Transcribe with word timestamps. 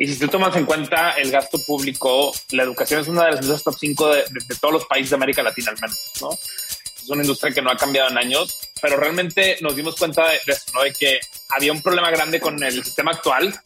Y 0.00 0.06
si 0.06 0.16
tú 0.16 0.28
tomas 0.28 0.54
en 0.54 0.64
cuenta 0.64 1.10
el 1.10 1.32
gasto 1.32 1.58
público, 1.58 2.32
la 2.52 2.62
educación 2.62 3.00
es 3.00 3.08
una 3.08 3.24
de 3.24 3.32
las 3.32 3.40
industrias 3.40 3.64
top 3.64 3.76
5 3.80 4.14
de, 4.14 4.24
todos 4.60 4.72
los 4.72 4.86
países 4.86 5.10
de 5.10 5.16
América 5.16 5.42
Latina, 5.42 5.72
al 5.72 5.80
menos, 5.80 5.98
¿no? 6.20 6.30
Es 6.32 7.10
una 7.10 7.22
industria 7.22 7.52
que 7.52 7.60
no 7.60 7.68
ha 7.68 7.76
cambiado 7.76 8.08
en 8.08 8.16
años, 8.16 8.56
pero 8.80 8.96
realmente 8.96 9.58
nos 9.60 9.74
dimos 9.74 9.96
cuenta 9.96 10.28
de, 10.28 10.36
eso, 10.46 10.70
¿no? 10.72 10.84
De 10.84 10.92
que 10.92 11.18
había 11.48 11.72
un 11.72 11.82
problema 11.82 12.12
grande 12.12 12.38
con 12.38 12.62
el 12.62 12.84
sistema 12.84 13.10
actual. 13.10 13.60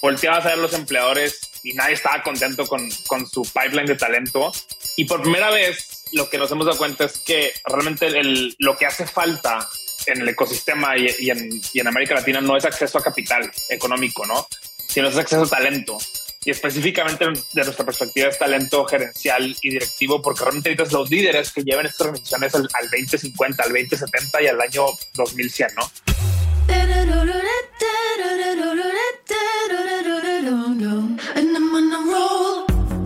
Volteabas 0.00 0.46
a 0.46 0.50
ver 0.50 0.58
los 0.58 0.72
empleadores 0.72 1.50
y 1.64 1.72
nadie 1.72 1.94
estaba 1.94 2.22
contento 2.22 2.64
con, 2.68 2.88
con 3.08 3.26
su 3.26 3.42
pipeline 3.42 3.86
de 3.86 3.96
talento. 3.96 4.52
Y 4.96 5.06
por 5.06 5.20
primera 5.20 5.50
vez, 5.50 6.04
lo 6.12 6.30
que 6.30 6.38
nos 6.38 6.50
hemos 6.52 6.66
dado 6.66 6.78
cuenta 6.78 7.06
es 7.06 7.18
que 7.18 7.52
realmente 7.64 8.06
el, 8.06 8.54
lo 8.60 8.76
que 8.76 8.86
hace 8.86 9.04
falta 9.04 9.68
en 10.06 10.20
el 10.20 10.28
ecosistema 10.28 10.96
y, 10.96 11.08
y, 11.18 11.30
en, 11.30 11.48
y, 11.72 11.80
en, 11.80 11.88
América 11.88 12.14
Latina 12.14 12.40
no 12.40 12.56
es 12.56 12.64
acceso 12.64 12.98
a 12.98 13.02
capital 13.02 13.50
económico, 13.68 14.24
¿no? 14.26 14.46
Sino 14.92 15.08
es 15.08 15.16
acceso 15.16 15.44
a 15.44 15.48
talento. 15.48 15.96
Y 16.44 16.50
específicamente 16.50 17.24
de 17.24 17.64
nuestra 17.64 17.86
perspectiva 17.86 18.28
es 18.28 18.38
talento 18.38 18.84
gerencial 18.84 19.56
y 19.62 19.70
directivo, 19.70 20.20
porque 20.20 20.40
realmente 20.42 20.68
ahorita 20.68 20.96
los 20.98 21.08
líderes 21.08 21.50
que 21.50 21.62
lleven 21.62 21.86
estas 21.86 22.08
organizaciones 22.08 22.54
al, 22.54 22.68
al 22.74 22.90
2050, 22.90 23.62
al 23.62 23.68
2070 23.70 24.42
y 24.42 24.46
al 24.48 24.60
año 24.60 24.84
2100, 25.14 25.68
¿no? 25.76 25.90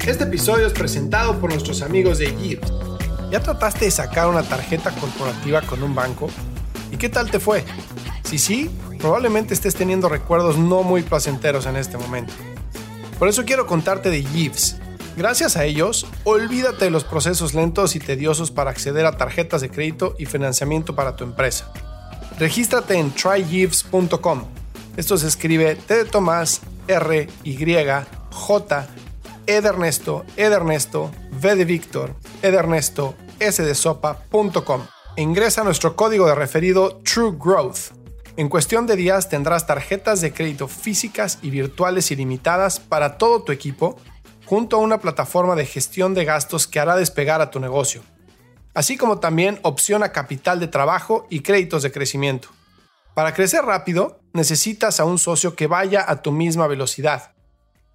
Este 0.07 0.25
episodio 0.25 0.67
es 0.67 0.73
presentado 0.73 1.39
por 1.39 1.51
nuestros 1.51 1.83
amigos 1.83 2.19
de 2.19 2.35
Gibbs. 2.37 2.73
¿Ya 3.31 3.41
trataste 3.41 3.85
de 3.85 3.91
sacar 3.91 4.29
una 4.29 4.43
tarjeta 4.43 4.91
corporativa 4.93 5.63
con 5.63 5.83
un 5.83 5.95
banco? 5.95 6.31
¿Y 6.91 6.97
qué 6.97 7.09
tal 7.09 7.31
te 7.31 7.39
fue? 7.39 7.65
Si 8.25 8.39
sí, 8.39 8.71
probablemente 9.07 9.55
estés 9.55 9.77
teniendo 9.77 10.09
recuerdos 10.09 10.59
no 10.59 10.83
muy 10.83 11.05
placenteros 11.05 11.67
en 11.67 11.77
este 11.77 11.97
momento. 11.97 12.33
Por 13.21 13.29
eso 13.29 13.45
quiero 13.45 13.65
contarte 13.65 14.11
de 14.11 14.21
Gives. 14.21 14.79
Gracias 15.17 15.57
a 15.57 15.65
ellos, 15.65 16.09
olvídate 16.25 16.87
de 16.87 16.91
los 16.91 17.05
procesos 17.05 17.55
lentos 17.55 17.95
y 17.95 18.01
tediosos 18.01 18.51
para 18.51 18.73
acceder 18.73 19.07
a 19.07 19.17
tarjetas 19.17 19.61
de 19.61 19.71
crédito 19.71 20.17
y 20.19 20.27
financiamiento 20.27 20.97
para 20.97 21.15
tu 21.15 21.23
empresa. 21.23 21.73
Regístrate 22.41 22.99
en 22.99 23.13
trygives.com. 23.13 24.43
Esto 24.97 25.17
se 25.17 25.29
escribe 25.29 25.77
T 25.77 25.95
de 25.95 26.05
Tomás, 26.05 26.63
R, 26.89 27.29
Y, 27.45 27.57
J, 28.33 28.89
E 29.47 29.61
de 29.61 29.69
Ernesto, 29.69 30.25
E 30.37 30.49
de 30.49 30.57
Ernesto, 30.57 31.13
V 31.31 31.55
de 31.55 31.65
Víctor, 31.65 32.17
E 32.43 32.51
de 32.51 32.57
Ernesto, 32.57 33.15
S 33.39 33.63
de 33.63 33.75
Sopa.com 33.77 34.83
ingresa 35.17 35.65
nuestro 35.65 35.97
código 35.97 36.27
de 36.27 36.35
referido 36.35 37.01
True 37.05 37.37
Growth. 37.39 37.96
En 38.39 38.51
cuestión 38.51 38.87
de 38.87 38.97
días 38.97 39.31
tendrás 39.31 39.67
tarjetas 39.67 40.21
de 40.21 40.35
crédito 40.35 40.69
físicas 40.69 41.39
y 41.41 41.49
virtuales 41.49 42.11
ilimitadas 42.11 42.81
para 42.81 43.17
todo 43.17 43.43
tu 43.43 43.51
equipo, 43.51 43.97
junto 44.45 44.77
a 44.77 44.81
una 44.81 45.01
plataforma 45.01 45.55
de 45.57 45.65
gestión 45.65 46.13
de 46.13 46.27
gastos 46.27 46.67
que 46.67 46.79
hará 46.79 46.97
despegar 46.97 47.41
a 47.41 47.51
tu 47.51 47.61
negocio, 47.61 48.03
así 48.75 48.99
como 48.99 49.21
también 49.21 49.59
opción 49.63 50.03
a 50.03 50.13
capital 50.13 50.61
de 50.61 50.69
trabajo 50.69 51.27
y 51.31 51.41
créditos 51.41 51.83
de 51.83 51.93
crecimiento. 51.93 52.49
Para 53.15 53.33
crecer 53.33 53.65
rápido, 53.65 54.21
necesitas 54.35 55.01
a 55.01 55.07
un 55.07 55.19
socio 55.19 55.57
que 55.57 55.67
vaya 55.67 56.05
a 56.07 56.21
tu 56.21 56.31
misma 56.31 56.67
velocidad. 56.67 57.33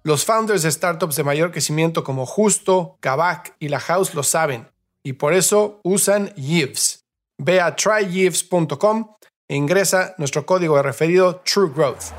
Los 0.02 0.24
founders 0.24 0.62
de 0.62 0.72
startups 0.72 1.14
de 1.14 1.22
mayor 1.22 1.52
crecimiento 1.52 2.02
como 2.02 2.26
Justo, 2.26 2.96
Kavak 2.98 3.54
y 3.60 3.68
La 3.68 3.78
House 3.78 4.14
lo 4.14 4.24
saben, 4.24 4.68
y 5.04 5.12
por 5.12 5.34
eso 5.34 5.80
usan 5.84 6.34
Yves. 6.34 7.04
Ve 7.38 7.60
a 7.60 7.76
trygives.com 7.76 9.06
e 9.20 9.21
ingresa 9.48 10.14
nuestro 10.18 10.46
código 10.46 10.76
de 10.76 10.82
referido 10.82 11.40
True 11.40 11.70
Growth. 11.74 12.12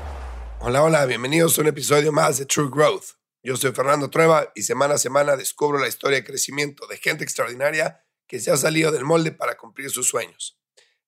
Hola, 0.60 0.82
hola, 0.82 1.04
bienvenidos 1.06 1.58
a 1.58 1.62
un 1.62 1.68
episodio 1.68 2.12
más 2.12 2.38
de 2.38 2.46
True 2.46 2.70
Growth. 2.70 3.16
Yo 3.42 3.56
soy 3.56 3.72
Fernando 3.72 4.08
Trueba 4.08 4.52
y 4.54 4.62
semana 4.62 4.94
a 4.94 4.98
semana 4.98 5.36
descubro 5.36 5.78
la 5.78 5.88
historia 5.88 6.18
de 6.18 6.24
crecimiento 6.24 6.86
de 6.86 6.96
gente 6.98 7.24
extraordinaria 7.24 8.04
que 8.26 8.40
se 8.40 8.50
ha 8.50 8.56
salido 8.56 8.92
del 8.92 9.04
molde 9.04 9.32
para 9.32 9.56
cumplir 9.56 9.90
sus 9.90 10.08
sueños. 10.08 10.58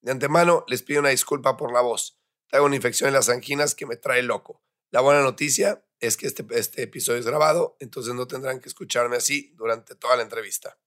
De 0.00 0.12
antemano 0.12 0.64
les 0.68 0.82
pido 0.82 1.00
una 1.00 1.10
disculpa 1.10 1.56
por 1.56 1.72
la 1.72 1.80
voz. 1.80 2.18
Traigo 2.48 2.66
una 2.66 2.76
infección 2.76 3.08
en 3.08 3.14
las 3.14 3.28
anginas 3.28 3.74
que 3.74 3.86
me 3.86 3.96
trae 3.96 4.22
loco. 4.22 4.62
La 4.90 5.00
buena 5.00 5.22
noticia 5.22 5.84
es 6.00 6.16
que 6.16 6.26
este, 6.26 6.44
este 6.50 6.82
episodio 6.82 7.20
es 7.20 7.26
grabado, 7.26 7.76
entonces 7.80 8.14
no 8.14 8.26
tendrán 8.26 8.60
que 8.60 8.68
escucharme 8.68 9.16
así 9.16 9.52
durante 9.56 9.94
toda 9.94 10.16
la 10.16 10.22
entrevista. 10.22 10.78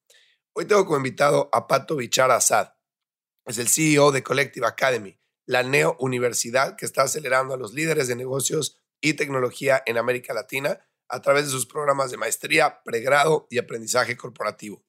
Hoy 0.54 0.66
tengo 0.66 0.86
como 0.86 0.98
invitado 0.98 1.50
a 1.52 1.68
Pato 1.68 1.96
Bichara 1.96 2.36
Assad 2.36 2.70
es 3.46 3.58
el 3.58 3.68
CEO 3.68 4.12
de 4.12 4.24
Collective 4.24 4.68
Academy, 4.68 5.20
la 5.46 5.64
neo 5.64 5.96
universidad 6.00 6.76
que 6.76 6.86
está 6.86 7.04
acelerando 7.04 7.54
a 7.54 7.58
los 7.58 7.74
líderes 7.74 8.08
de 8.08 8.16
negocios 8.16 8.78
y 9.02 9.14
tecnología 9.14 9.82
en 9.86 9.98
América 9.98 10.34
Latina 10.34 10.80
a 11.08 11.22
través 11.22 11.46
de 11.46 11.52
sus 11.52 11.66
programas 11.66 12.12
de 12.12 12.18
maestría, 12.18 12.82
pregrado 12.84 13.48
y 13.50 13.58
aprendizaje 13.58 14.16
corporativo. 14.16 14.84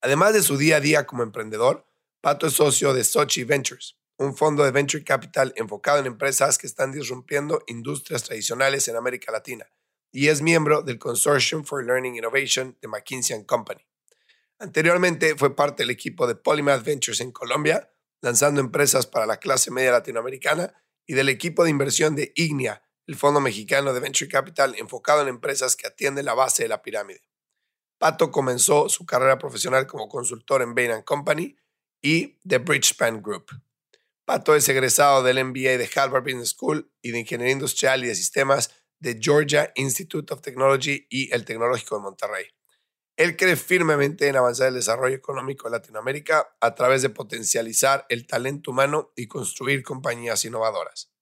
Además 0.00 0.34
de 0.34 0.42
su 0.42 0.56
día 0.56 0.76
a 0.76 0.80
día 0.80 1.06
como 1.06 1.22
emprendedor, 1.22 1.86
Pato 2.20 2.46
es 2.46 2.54
socio 2.54 2.92
de 2.92 3.04
Sochi 3.04 3.44
Ventures, 3.44 3.96
un 4.18 4.36
fondo 4.36 4.64
de 4.64 4.70
venture 4.70 5.02
capital 5.02 5.52
enfocado 5.56 5.98
en 5.98 6.06
empresas 6.06 6.58
que 6.58 6.66
están 6.66 6.92
disrumpiendo 6.92 7.62
industrias 7.66 8.22
tradicionales 8.24 8.86
en 8.88 8.96
América 8.96 9.32
Latina 9.32 9.66
y 10.12 10.28
es 10.28 10.42
miembro 10.42 10.82
del 10.82 10.98
Consortium 10.98 11.64
for 11.64 11.82
Learning 11.84 12.16
Innovation 12.16 12.76
de 12.80 12.88
McKinsey 12.88 13.44
Company. 13.46 13.80
Anteriormente 14.62 15.34
fue 15.36 15.56
parte 15.56 15.82
del 15.82 15.90
equipo 15.90 16.28
de 16.28 16.36
Polymath 16.36 16.84
Ventures 16.84 17.20
en 17.20 17.32
Colombia, 17.32 17.92
lanzando 18.20 18.60
empresas 18.60 19.08
para 19.08 19.26
la 19.26 19.38
clase 19.38 19.72
media 19.72 19.90
latinoamericana, 19.90 20.72
y 21.04 21.14
del 21.14 21.28
equipo 21.30 21.64
de 21.64 21.70
inversión 21.70 22.14
de 22.14 22.32
Ignia, 22.36 22.80
el 23.08 23.16
fondo 23.16 23.40
mexicano 23.40 23.92
de 23.92 23.98
Venture 23.98 24.30
Capital 24.30 24.76
enfocado 24.78 25.20
en 25.20 25.26
empresas 25.26 25.74
que 25.74 25.88
atienden 25.88 26.26
la 26.26 26.34
base 26.34 26.62
de 26.62 26.68
la 26.68 26.80
pirámide. 26.80 27.22
Pato 27.98 28.30
comenzó 28.30 28.88
su 28.88 29.04
carrera 29.04 29.36
profesional 29.36 29.88
como 29.88 30.08
consultor 30.08 30.62
en 30.62 30.76
Bain 30.76 31.02
Company 31.02 31.56
y 32.00 32.38
The 32.46 32.58
Bridgespan 32.58 33.20
Group. 33.20 33.46
Pato 34.24 34.54
es 34.54 34.68
egresado 34.68 35.24
del 35.24 35.44
MBA 35.44 35.76
de 35.76 35.90
Harvard 35.92 36.22
Business 36.22 36.50
School 36.50 36.88
y 37.02 37.10
de 37.10 37.18
Ingeniería 37.18 37.54
Industrial 37.54 38.04
y 38.04 38.06
de 38.06 38.14
Sistemas 38.14 38.70
de 39.00 39.18
Georgia 39.20 39.72
Institute 39.74 40.32
of 40.32 40.40
Technology 40.40 41.08
y 41.10 41.34
el 41.34 41.44
Tecnológico 41.44 41.96
de 41.96 42.02
Monterrey. 42.02 42.46
Él 43.22 43.36
cree 43.36 43.54
firmemente 43.54 44.26
en 44.26 44.34
avanzar 44.34 44.66
el 44.66 44.74
desarrollo 44.74 45.14
económico 45.14 45.68
de 45.68 45.78
Latinoamérica 45.78 46.56
a 46.60 46.74
través 46.74 47.02
de 47.02 47.08
potencializar 47.08 48.04
el 48.08 48.26
talento 48.26 48.72
humano 48.72 49.12
y 49.14 49.28
construir 49.28 49.84
compañías 49.84 50.44
innovadoras. 50.44 51.12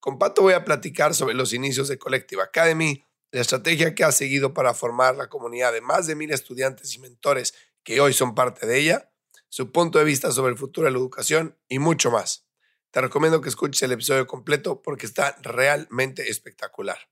Con 0.00 0.18
Pato 0.18 0.40
voy 0.40 0.54
a 0.54 0.64
platicar 0.64 1.14
sobre 1.14 1.34
los 1.34 1.52
inicios 1.52 1.88
de 1.88 1.98
Collective 1.98 2.40
Academy, 2.40 3.04
la 3.32 3.42
estrategia 3.42 3.94
que 3.94 4.02
ha 4.02 4.12
seguido 4.12 4.54
para 4.54 4.72
formar 4.72 5.14
la 5.14 5.28
comunidad 5.28 5.74
de 5.74 5.82
más 5.82 6.06
de 6.06 6.14
mil 6.14 6.30
estudiantes 6.32 6.94
y 6.94 7.00
mentores 7.00 7.52
que 7.82 8.00
hoy 8.00 8.14
son 8.14 8.34
parte 8.34 8.66
de 8.66 8.78
ella, 8.78 9.12
su 9.50 9.72
punto 9.72 9.98
de 9.98 10.06
vista 10.06 10.32
sobre 10.32 10.52
el 10.52 10.58
futuro 10.58 10.86
de 10.86 10.92
la 10.92 10.98
educación 10.98 11.58
y 11.68 11.80
mucho 11.80 12.10
más. 12.10 12.46
Te 12.92 13.02
recomiendo 13.02 13.42
que 13.42 13.50
escuches 13.50 13.82
el 13.82 13.92
episodio 13.92 14.26
completo 14.26 14.80
porque 14.80 15.04
está 15.04 15.36
realmente 15.42 16.30
espectacular. 16.30 17.11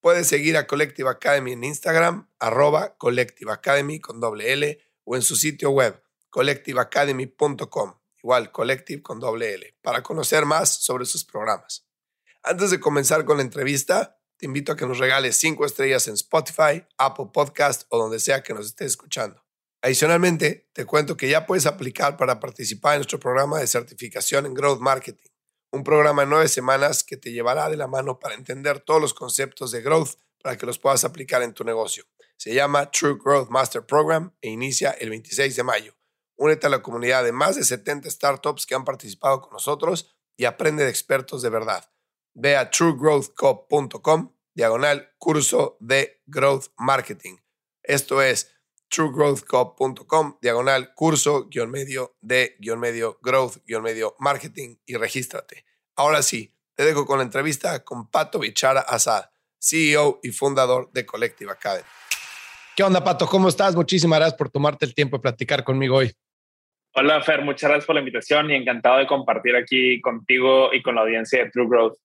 Puedes 0.00 0.28
seguir 0.28 0.56
a 0.56 0.66
Collective 0.66 1.08
Academy 1.08 1.52
en 1.52 1.64
Instagram, 1.64 2.28
arroba 2.38 2.96
Collective 2.96 3.50
Academy 3.50 3.98
con 3.98 4.20
doble 4.20 4.52
L, 4.52 4.78
o 5.04 5.16
en 5.16 5.22
su 5.22 5.34
sitio 5.34 5.70
web, 5.70 6.00
collectiveacademy.com, 6.30 7.94
igual 8.22 8.52
Collective 8.52 9.02
con 9.02 9.18
doble 9.18 9.54
L, 9.54 9.76
para 9.82 10.02
conocer 10.02 10.46
más 10.46 10.72
sobre 10.72 11.04
sus 11.04 11.24
programas. 11.24 11.88
Antes 12.44 12.70
de 12.70 12.78
comenzar 12.78 13.24
con 13.24 13.38
la 13.38 13.42
entrevista, 13.42 14.20
te 14.36 14.46
invito 14.46 14.70
a 14.70 14.76
que 14.76 14.86
nos 14.86 14.98
regales 14.98 15.36
5 15.36 15.66
estrellas 15.66 16.06
en 16.06 16.14
Spotify, 16.14 16.86
Apple 16.96 17.30
Podcast 17.32 17.82
o 17.88 17.98
donde 17.98 18.20
sea 18.20 18.42
que 18.42 18.54
nos 18.54 18.66
estés 18.66 18.88
escuchando. 18.88 19.44
Adicionalmente, 19.82 20.70
te 20.72 20.84
cuento 20.84 21.16
que 21.16 21.28
ya 21.28 21.44
puedes 21.44 21.66
aplicar 21.66 22.16
para 22.16 22.38
participar 22.38 22.94
en 22.94 22.98
nuestro 22.98 23.18
programa 23.18 23.58
de 23.58 23.66
certificación 23.66 24.46
en 24.46 24.54
Growth 24.54 24.80
Marketing 24.80 25.30
un 25.70 25.84
programa 25.84 26.22
de 26.22 26.28
nueve 26.28 26.48
semanas 26.48 27.04
que 27.04 27.16
te 27.16 27.32
llevará 27.32 27.68
de 27.68 27.76
la 27.76 27.86
mano 27.86 28.18
para 28.18 28.34
entender 28.34 28.80
todos 28.80 29.00
los 29.00 29.14
conceptos 29.14 29.70
de 29.70 29.82
growth 29.82 30.16
para 30.42 30.56
que 30.56 30.66
los 30.66 30.78
puedas 30.78 31.04
aplicar 31.04 31.42
en 31.42 31.52
tu 31.52 31.64
negocio. 31.64 32.04
Se 32.36 32.54
llama 32.54 32.90
True 32.90 33.18
Growth 33.22 33.50
Master 33.50 33.84
Program 33.84 34.34
e 34.40 34.50
inicia 34.50 34.92
el 34.92 35.10
26 35.10 35.56
de 35.56 35.62
mayo. 35.62 35.94
Únete 36.36 36.68
a 36.68 36.70
la 36.70 36.82
comunidad 36.82 37.24
de 37.24 37.32
más 37.32 37.56
de 37.56 37.64
70 37.64 38.08
startups 38.10 38.64
que 38.64 38.74
han 38.74 38.84
participado 38.84 39.40
con 39.40 39.52
nosotros 39.52 40.14
y 40.36 40.44
aprende 40.44 40.84
de 40.84 40.90
expertos 40.90 41.42
de 41.42 41.50
verdad. 41.50 41.90
Ve 42.34 42.56
a 42.56 42.70
truegrowthcop.com 42.70 44.34
diagonal 44.54 45.12
curso 45.18 45.76
de 45.80 46.22
growth 46.26 46.66
marketing. 46.78 47.36
Esto 47.82 48.22
es 48.22 48.54
truegrowthcop.com, 48.88 50.38
diagonal 50.40 50.94
curso, 50.94 51.48
guion 51.48 51.70
medio 51.70 52.16
de, 52.20 52.56
guion 52.58 52.80
medio 52.80 53.18
growth, 53.22 53.58
guion 53.66 53.82
medio 53.82 54.14
marketing 54.18 54.76
y 54.86 54.96
regístrate. 54.96 55.64
Ahora 55.96 56.22
sí, 56.22 56.54
te 56.74 56.84
dejo 56.84 57.06
con 57.06 57.18
la 57.18 57.24
entrevista 57.24 57.84
con 57.84 58.10
Pato 58.10 58.38
Bichara 58.38 58.80
Azad, 58.80 59.24
CEO 59.58 60.20
y 60.22 60.30
fundador 60.30 60.90
de 60.92 61.04
Collective 61.04 61.50
Academy. 61.50 61.84
¿Qué 62.76 62.84
onda, 62.84 63.02
Pato? 63.02 63.26
¿Cómo 63.26 63.48
estás? 63.48 63.74
Muchísimas 63.74 64.20
gracias 64.20 64.38
por 64.38 64.50
tomarte 64.50 64.86
el 64.86 64.94
tiempo 64.94 65.16
de 65.16 65.22
platicar 65.22 65.64
conmigo 65.64 65.96
hoy. 65.96 66.12
Hola, 66.94 67.20
Fer. 67.22 67.42
Muchas 67.42 67.68
gracias 67.68 67.86
por 67.86 67.96
la 67.96 68.00
invitación 68.00 68.50
y 68.50 68.54
encantado 68.54 68.98
de 68.98 69.06
compartir 69.06 69.56
aquí 69.56 70.00
contigo 70.00 70.72
y 70.72 70.82
con 70.82 70.94
la 70.94 71.02
audiencia 71.02 71.44
de 71.44 71.50
True 71.50 71.66
Growth. 71.68 71.96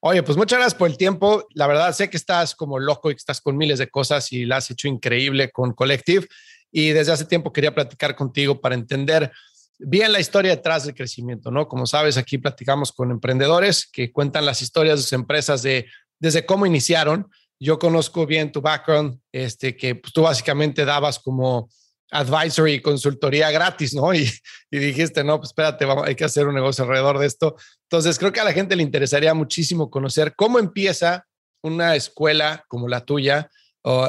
Oye, 0.00 0.22
pues 0.22 0.36
muchas 0.36 0.58
gracias 0.58 0.78
por 0.78 0.88
el 0.88 0.96
tiempo. 0.96 1.46
La 1.54 1.66
verdad, 1.66 1.92
sé 1.92 2.10
que 2.10 2.16
estás 2.16 2.54
como 2.54 2.78
loco 2.78 3.10
y 3.10 3.14
que 3.14 3.18
estás 3.18 3.40
con 3.40 3.56
miles 3.56 3.78
de 3.78 3.88
cosas 3.88 4.32
y 4.32 4.44
la 4.44 4.58
has 4.58 4.70
hecho 4.70 4.88
increíble 4.88 5.50
con 5.50 5.72
Collective. 5.72 6.26
Y 6.70 6.90
desde 6.90 7.12
hace 7.12 7.24
tiempo 7.24 7.52
quería 7.52 7.74
platicar 7.74 8.16
contigo 8.16 8.60
para 8.60 8.74
entender 8.74 9.30
bien 9.78 10.12
la 10.12 10.20
historia 10.20 10.50
detrás 10.50 10.84
del 10.84 10.94
crecimiento, 10.94 11.50
¿no? 11.50 11.68
Como 11.68 11.86
sabes, 11.86 12.16
aquí 12.16 12.38
platicamos 12.38 12.92
con 12.92 13.10
emprendedores 13.10 13.86
que 13.86 14.12
cuentan 14.12 14.46
las 14.46 14.62
historias 14.62 14.98
de 14.98 15.02
sus 15.02 15.12
empresas 15.12 15.62
de, 15.62 15.86
desde 16.18 16.46
cómo 16.46 16.66
iniciaron. 16.66 17.28
Yo 17.60 17.78
conozco 17.78 18.26
bien 18.26 18.52
tu 18.52 18.60
background, 18.60 19.20
este, 19.32 19.76
que 19.76 19.94
pues, 19.94 20.12
tú 20.12 20.22
básicamente 20.22 20.84
dabas 20.84 21.18
como 21.18 21.68
advisory, 22.14 22.80
consultoría 22.80 23.50
gratis, 23.50 23.92
¿no? 23.94 24.14
Y, 24.14 24.30
y 24.70 24.78
dijiste, 24.78 25.24
no, 25.24 25.38
pues 25.38 25.50
espérate, 25.50 25.84
vamos, 25.84 26.06
hay 26.06 26.14
que 26.14 26.24
hacer 26.24 26.46
un 26.46 26.54
negocio 26.54 26.84
alrededor 26.84 27.18
de 27.18 27.26
esto. 27.26 27.56
Entonces, 27.90 28.18
creo 28.18 28.32
que 28.32 28.40
a 28.40 28.44
la 28.44 28.52
gente 28.52 28.76
le 28.76 28.82
interesaría 28.82 29.34
muchísimo 29.34 29.90
conocer 29.90 30.34
cómo 30.36 30.58
empieza 30.58 31.26
una 31.62 31.96
escuela 31.96 32.64
como 32.68 32.88
la 32.88 33.04
tuya 33.04 33.50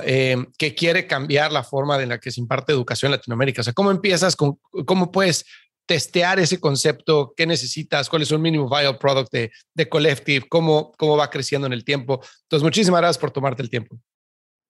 eh, 0.04 0.38
que 0.58 0.76
quiere 0.76 1.08
cambiar 1.08 1.52
la 1.52 1.64
forma 1.64 2.02
en 2.02 2.10
la 2.10 2.20
que 2.20 2.32
se 2.32 2.40
imparte 2.40 2.72
educación 2.72 3.12
en 3.12 3.18
Latinoamérica. 3.18 3.62
O 3.62 3.64
sea, 3.64 3.74
¿cómo 3.74 3.92
empiezas 3.92 4.36
con, 4.36 4.58
cómo 4.86 5.12
puedes 5.12 5.46
testear 5.86 6.40
ese 6.40 6.60
concepto? 6.60 7.34
¿Qué 7.36 7.46
necesitas? 7.46 8.08
¿Cuál 8.08 8.22
es 8.22 8.32
un 8.32 8.42
mínimo 8.42 8.70
viable 8.70 8.98
product 9.00 9.32
de, 9.32 9.52
de 9.74 9.90
Collective? 9.90 10.48
¿Cómo, 10.48 10.92
¿Cómo 10.98 11.18
va 11.18 11.30
creciendo 11.30 11.68
en 11.68 11.74
el 11.74 11.84
tiempo? 11.84 12.22
Entonces, 12.44 12.64
muchísimas 12.64 13.02
gracias 13.02 13.18
por 13.18 13.32
tomarte 13.32 13.64
el 13.64 13.70
tiempo. 13.70 13.98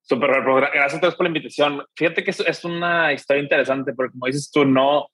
Súper, 0.07 0.30
gracias 0.72 0.96
a 0.96 1.00
todos 1.00 1.16
por 1.16 1.25
la 1.25 1.30
invitación. 1.30 1.84
Fíjate 1.96 2.24
que 2.24 2.30
es, 2.30 2.40
es 2.40 2.63
una 2.63 3.12
historia 3.12 3.42
interesante, 3.42 3.92
porque 3.94 4.12
como 4.12 4.28
dices 4.28 4.52
tú, 4.52 4.63
no, 4.63 5.07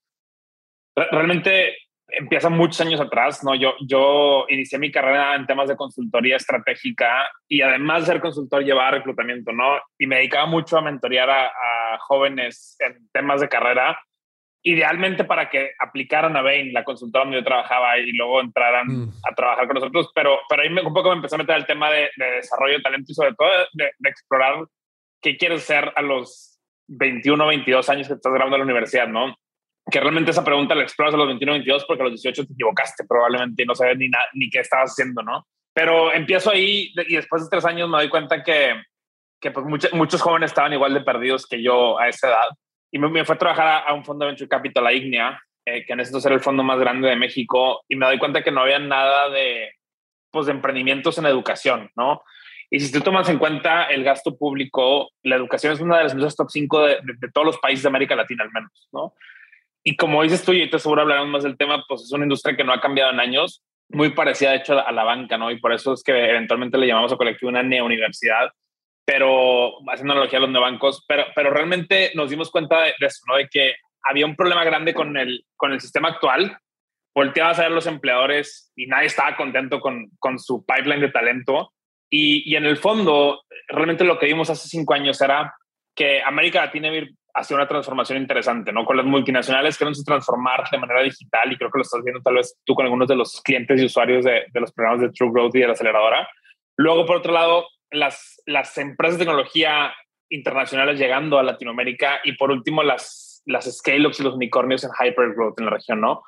realmente 0.96 1.78
empieza 2.12 2.50
muchos 2.50 2.82
años 2.82 3.00
atrás, 3.00 3.42
¿no? 3.42 3.56
Yo, 3.56 3.74
yo 3.88 4.46
inicié 4.50 4.78
mi 4.78 4.92
carrera 4.92 5.34
en 5.36 5.48
temas 5.48 5.70
de 5.70 5.78
consultoría 5.78 6.36
estratégica 6.36 7.30
y 7.48 7.62
además 7.62 8.02
de 8.02 8.14
ser 8.14 8.22
consultor 8.22 8.66
llevaba 8.66 8.92
reclutamiento, 8.92 9.54
¿no? 9.54 9.80
Y 9.98 10.08
me 10.08 10.18
dedicaba 10.18 10.46
mucho 10.46 10.78
a 10.78 10.82
mentorear 10.82 11.30
a, 11.30 11.52
jóvenes 12.00 12.76
en 12.80 13.08
temas 13.14 13.42
de 13.42 13.48
carrera, 13.48 13.98
idealmente 14.64 15.24
para 15.24 15.50
que 15.50 15.72
aplicaran 15.80 16.36
a 16.36 16.42
Bain, 16.42 16.74
la 16.74 16.84
consultora 16.84 17.24
donde 17.24 17.40
yo 17.40 17.44
trabajaba, 17.44 17.98
y 17.98 18.12
luego 18.12 18.42
entraran 18.42 18.88
mm. 18.88 19.14
a 19.30 19.36
trabajar 19.36 19.68
con 19.68 19.76
nosotros, 19.76 20.10
pero, 20.14 20.40
pero 20.50 20.64
ahí 20.64 20.70
me, 20.70 20.82
un 20.82 20.94
poco 20.94 21.10
me 21.10 21.16
empecé 21.16 21.36
a 21.36 21.38
meter 21.38 21.56
el 21.56 21.66
tema 21.66 21.90
de, 21.92 22.10
desarrollo 22.18 22.78
de 22.78 22.82
talento 22.82 23.12
y 23.12 23.16
sobre 23.16 23.34
todo 23.36 23.50
de, 23.74 23.92
de 23.98 24.10
explorar 24.10 24.56
qué 25.22 25.38
quieres 25.38 25.64
ser 25.64 25.92
a 25.96 26.02
los 26.02 26.60
21 26.88 27.44
o 27.44 27.48
22 27.48 27.90
años 27.90 28.08
que 28.08 28.16
estás 28.16 28.34
grabando 28.34 28.58
en 28.58 28.62
la 28.62 28.66
universidad, 28.66 29.08
¿no? 29.08 29.36
Que 29.90 30.00
realmente 30.00 30.32
esa 30.32 30.44
pregunta 30.44 30.76
la 30.76 30.84
exploras 30.84 31.14
a 31.14 31.18
los 31.18 31.28
21 31.28 31.52
o 31.52 31.56
22 31.56 31.86
porque 31.86 32.02
a 32.02 32.06
los 32.06 32.22
18 32.22 32.46
te 32.46 32.54
equivocaste 32.54 33.06
probablemente 33.08 33.64
y 33.64 33.66
no 33.66 33.76
sabes 33.76 33.98
ni, 33.98 34.10
ni 34.34 34.50
qué 34.50 34.60
estabas 34.60 34.92
haciendo, 34.92 35.22
¿no? 35.24 35.48
Pero 35.74 36.12
empiezo 36.12 36.52
ahí 36.52 36.94
y 37.08 37.16
después 37.16 37.44
de 37.44 37.50
tres 37.50 37.66
años 37.66 37.90
me 37.90 37.98
doy 37.98 38.10
cuenta 38.10 38.44
que, 38.44 38.82
que 39.40 39.52
pues 39.52 39.66
muchos, 39.66 39.94
muchos 39.94 40.22
jóvenes 40.22 40.52
estaban 40.52 40.74
igual 40.74 40.94
de 40.94 41.02
perdidos 41.02 41.48
que 41.48 41.62
yo 41.62 41.98
a 41.98 42.10
esa 42.10 42.28
edad. 42.28 42.48
Y 42.92 43.00
me, 43.00 43.10
me 43.10 43.24
fue 43.24 43.36
a 43.36 43.40
trabajar 43.40 43.84
a, 43.88 43.94
un 43.94 44.04
fondo 44.04 44.26
de 44.26 44.32
Venture 44.32 44.50
Capital, 44.50 44.84
la 44.84 44.94
IGNIA, 44.94 45.42
eh, 45.66 45.86
que 45.86 45.94
en 45.94 46.02
ese 46.02 46.18
era 46.18 46.36
el 46.36 46.42
fondo 46.42 46.64
más 46.64 46.80
grande 46.80 47.08
de 47.08 47.16
México, 47.16 47.84
y 47.88 47.96
me 47.96 48.06
doy 48.06 48.20
cuenta 48.20 48.44
que 48.44 48.52
no 48.52 48.62
había 48.62 48.80
nada 48.80 49.30
de, 49.30 49.72
pues, 50.30 50.48
de 50.48 50.52
emprendimientos 50.52 51.18
en 51.18 51.26
educación, 51.26 51.90
¿no? 51.96 52.22
Y 52.74 52.80
si 52.80 52.90
tú 52.90 53.02
tomas 53.02 53.28
en 53.28 53.38
cuenta 53.38 53.84
el 53.84 54.02
gasto 54.02 54.38
público, 54.38 55.12
la 55.24 55.36
educación 55.36 55.74
es 55.74 55.82
una 55.82 55.98
de 55.98 56.04
las 56.06 56.14
industrias 56.14 56.38
top 56.38 56.50
5 56.50 56.86
de, 56.86 56.98
todos 57.34 57.46
los 57.46 57.58
países 57.58 57.84
de 57.84 57.90
América 57.90 58.16
Latina 58.16 58.46
al 58.46 58.52
menos, 58.52 58.88
¿no? 58.94 59.14
Y 59.84 59.98
como 59.98 60.24
dices 60.24 60.42
tú, 60.42 60.54
y 60.54 60.70
te 60.70 60.80
seguro 60.80 61.02
hablaremos 61.02 61.30
más 61.30 61.44
del 61.44 61.58
tema, 61.58 61.84
pues 61.86 62.04
es 62.04 62.12
una 62.14 62.24
industria 62.24 62.56
que 62.56 62.64
no 62.64 62.72
ha 62.72 62.80
cambiado 62.80 63.12
en 63.12 63.20
años, 63.20 63.62
muy 63.90 64.12
parecida 64.12 64.52
de 64.52 64.58
hecho 64.58 64.80
a 64.80 64.92
la 64.94 65.04
banca, 65.04 65.38
¿no? 65.38 65.52
Y 65.52 65.60
por 65.60 65.74
eso 65.74 65.94
es 65.94 66.02
que 66.02 66.14
eventualmente 66.14 66.78
le 66.78 66.88
llamamos 66.88 67.12
a 67.12 67.18
colectivo 67.18 67.50
una 67.50 67.62
neouniversidad, 67.62 68.52
pero 69.04 69.74
haciendo 69.90 70.14
analogía 70.14 70.40
a 70.40 70.44
los 70.44 70.52
neobancos, 70.52 71.04
pero, 71.06 71.26
pero 71.36 71.50
realmente 71.50 72.12
nos 72.16 72.30
dimos 72.30 72.52
cuenta 72.52 72.84
de, 72.84 72.94
eso, 73.02 73.24
¿no? 73.28 73.36
De 73.36 73.50
que 73.50 73.76
había 74.04 74.26
un 74.26 74.38
problema 74.38 74.64
grande 74.64 74.94
con 74.94 75.18
el, 75.18 75.44
con 75.58 75.74
el 75.74 75.82
sistema 75.82 76.08
actual. 76.08 76.58
Volteabas 77.14 77.60
a 77.60 77.64
ver 77.64 77.72
los 77.72 77.88
empleadores 77.88 78.72
y 78.78 78.86
nadie 78.86 79.08
estaba 79.08 79.36
contento 79.36 79.82
con, 79.82 80.10
con 80.20 80.40
su 80.40 80.66
pipeline 80.66 81.02
de 81.02 81.12
talento 81.12 81.74
y, 82.14 82.56
en 82.56 82.66
el 82.66 82.76
fondo, 82.76 83.44
realmente 83.70 84.04
lo 84.04 84.20
que 84.20 84.26
vimos 84.26 84.50
hace 84.50 84.68
cinco 84.68 84.94
años 84.94 85.20
era 85.22 85.56
que 85.96 86.22
América 86.22 86.66
Latina 86.66 86.92
hacia 87.34 87.56
una 87.56 87.70
transformación 87.70 88.18
interesante, 88.18 88.74
¿no? 88.74 88.84
Con 88.84 88.98
las 88.98 89.06
multinacionales 89.06 89.78
quieren 89.78 89.96
transformar 90.04 90.70
de 90.70 90.78
manera 90.78 91.02
digital 91.02 91.50
y 91.50 91.56
creo 91.56 91.72
que 91.72 91.80
lo 91.80 91.84
estás 91.84 92.04
viendo 92.04 92.22
tal 92.22 92.36
vez 92.36 92.60
tú 92.66 92.76
con 92.76 92.84
algunos 92.84 93.08
de 93.08 93.16
los 93.16 93.42
clientes 93.42 93.82
y 93.82 93.86
usuarios 93.86 94.26
de, 94.26 94.44
los 94.54 94.74
programas 94.74 95.02
de 95.02 95.10
True 95.12 95.32
Growth 95.32 95.56
y 95.56 95.60
de 95.60 95.68
la 95.68 95.74
aceleradora. 95.74 96.30
Luego, 96.76 97.06
por 97.06 97.18
otro 97.18 97.32
lado, 97.32 97.66
las, 97.90 98.42
las 98.46 98.78
empresas 98.78 99.18
de 99.18 99.26
tecnología 99.26 99.94
internacionales 100.30 101.00
llegando 101.00 101.40
a 101.40 101.44
Latinoamérica 101.44 102.20
y 102.26 102.34
por 102.34 102.52
último, 102.52 102.84
las, 102.84 103.42
las 103.46 103.72
scale-ups 103.74 104.20
y 104.20 104.24
los 104.24 104.36
unicornios 104.36 104.84
en 104.84 104.92
hyper 105.00 105.34
growth 105.34 105.60
en 105.60 105.66
la 105.66 105.72
región, 105.72 106.02
¿no? 106.02 106.24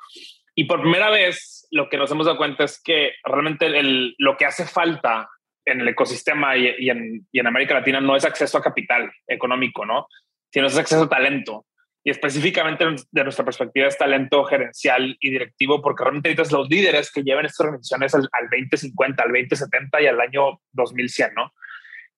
Y 0.54 0.64
por 0.64 0.80
primera 0.80 1.10
vez, 1.10 1.66
lo 1.70 1.90
que 1.90 1.98
nos 1.98 2.10
hemos 2.10 2.24
dado 2.24 2.38
cuenta 2.38 2.64
es 2.64 2.80
que 2.82 3.12
realmente 3.22 3.66
el, 3.66 4.14
lo 4.16 4.38
que 4.38 4.46
hace 4.46 4.64
falta 4.64 5.28
en 5.64 5.80
el 5.80 5.88
ecosistema 5.88 6.56
y, 6.56 6.88
en, 6.88 7.26
y, 7.30 7.40
en, 7.40 7.46
América 7.46 7.74
Latina 7.74 8.00
no 8.00 8.16
es 8.16 8.24
acceso 8.24 8.58
a 8.58 8.62
capital 8.62 9.10
económico, 9.26 9.84
¿no? 9.84 10.08
Sino 10.52 10.66
es 10.66 10.76
acceso 10.76 11.04
a 11.04 11.08
talento. 11.08 11.66
Y 12.06 12.10
específicamente 12.10 12.84
de 13.10 13.22
nuestra 13.22 13.46
perspectiva 13.46 13.86
es 13.86 13.96
talento 13.96 14.44
gerencial 14.44 15.16
y 15.18 15.30
directivo, 15.30 15.80
porque 15.80 16.04
realmente 16.04 16.28
necesitas 16.28 16.52
los 16.52 16.68
líderes 16.68 17.10
que 17.10 17.22
lleven 17.22 17.46
estas 17.46 17.66
organizaciones 17.66 18.14
al, 18.14 18.28
al 18.32 18.50
2050, 18.50 19.22
al 19.22 19.28
2070 19.30 20.02
y 20.02 20.06
al 20.06 20.20
año 20.20 20.60
2100, 20.72 21.34
¿no? 21.34 21.52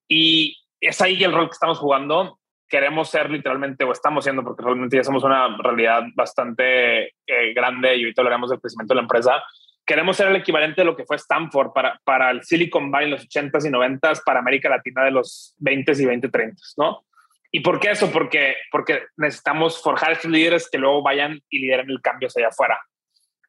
Y 0.09 0.57
es 0.81 1.01
ahí 1.01 1.23
el 1.23 1.33
rol 1.33 1.49
que 1.49 1.55
estamos 1.55 1.79
jugando. 1.79 2.41
Queremos 2.69 3.09
ser 3.11 3.31
literalmente, 3.31 3.85
o 3.85 3.93
estamos 3.93 4.25
siendo, 4.25 4.43
porque 4.43 4.65
realmente 4.65 4.97
ya 4.97 5.05
somos 5.05 5.23
una 5.23 5.57
realidad 5.59 6.03
bastante 6.17 7.05
eh, 7.25 7.55
grande 7.55 7.97
y 7.97 8.03
ahorita 8.03 8.23
hablaremos 8.23 8.51
del 8.51 8.61
crecimiento 8.61 8.93
de 8.93 8.97
la 8.97 9.03
empresa 9.03 9.45
queremos 9.87 10.17
ser 10.17 10.29
el 10.29 10.37
equivalente 10.37 10.81
de 10.81 10.85
lo 10.85 10.97
que 10.97 11.05
fue 11.05 11.17
Stanford 11.17 11.73
para, 11.73 12.01
para 12.05 12.31
el 12.31 12.43
Silicon 12.43 12.91
Valley 12.91 13.07
en 13.07 13.13
los 13.13 13.29
80s 13.29 13.67
y 13.67 13.71
90s, 13.71 14.23
para 14.25 14.41
América 14.41 14.69
Latina 14.69 15.05
de 15.05 15.13
los 15.13 15.55
20s 15.61 16.01
y 16.01 16.05
2030s, 16.05 16.75
¿no? 16.77 17.07
¿Y 17.53 17.61
por 17.61 17.79
qué 17.79 17.93
eso? 17.93 18.11
Porque, 18.11 18.57
porque 18.71 19.05
necesitamos 19.17 19.81
forjar 19.81 20.13
estos 20.13 20.31
líderes 20.31 20.69
que 20.69 20.79
luego 20.79 21.03
vayan 21.03 21.41
y 21.49 21.61
lideren 21.61 21.89
el 21.89 22.03
cambio 22.03 22.27
hacia 22.27 22.49
afuera. 22.49 22.79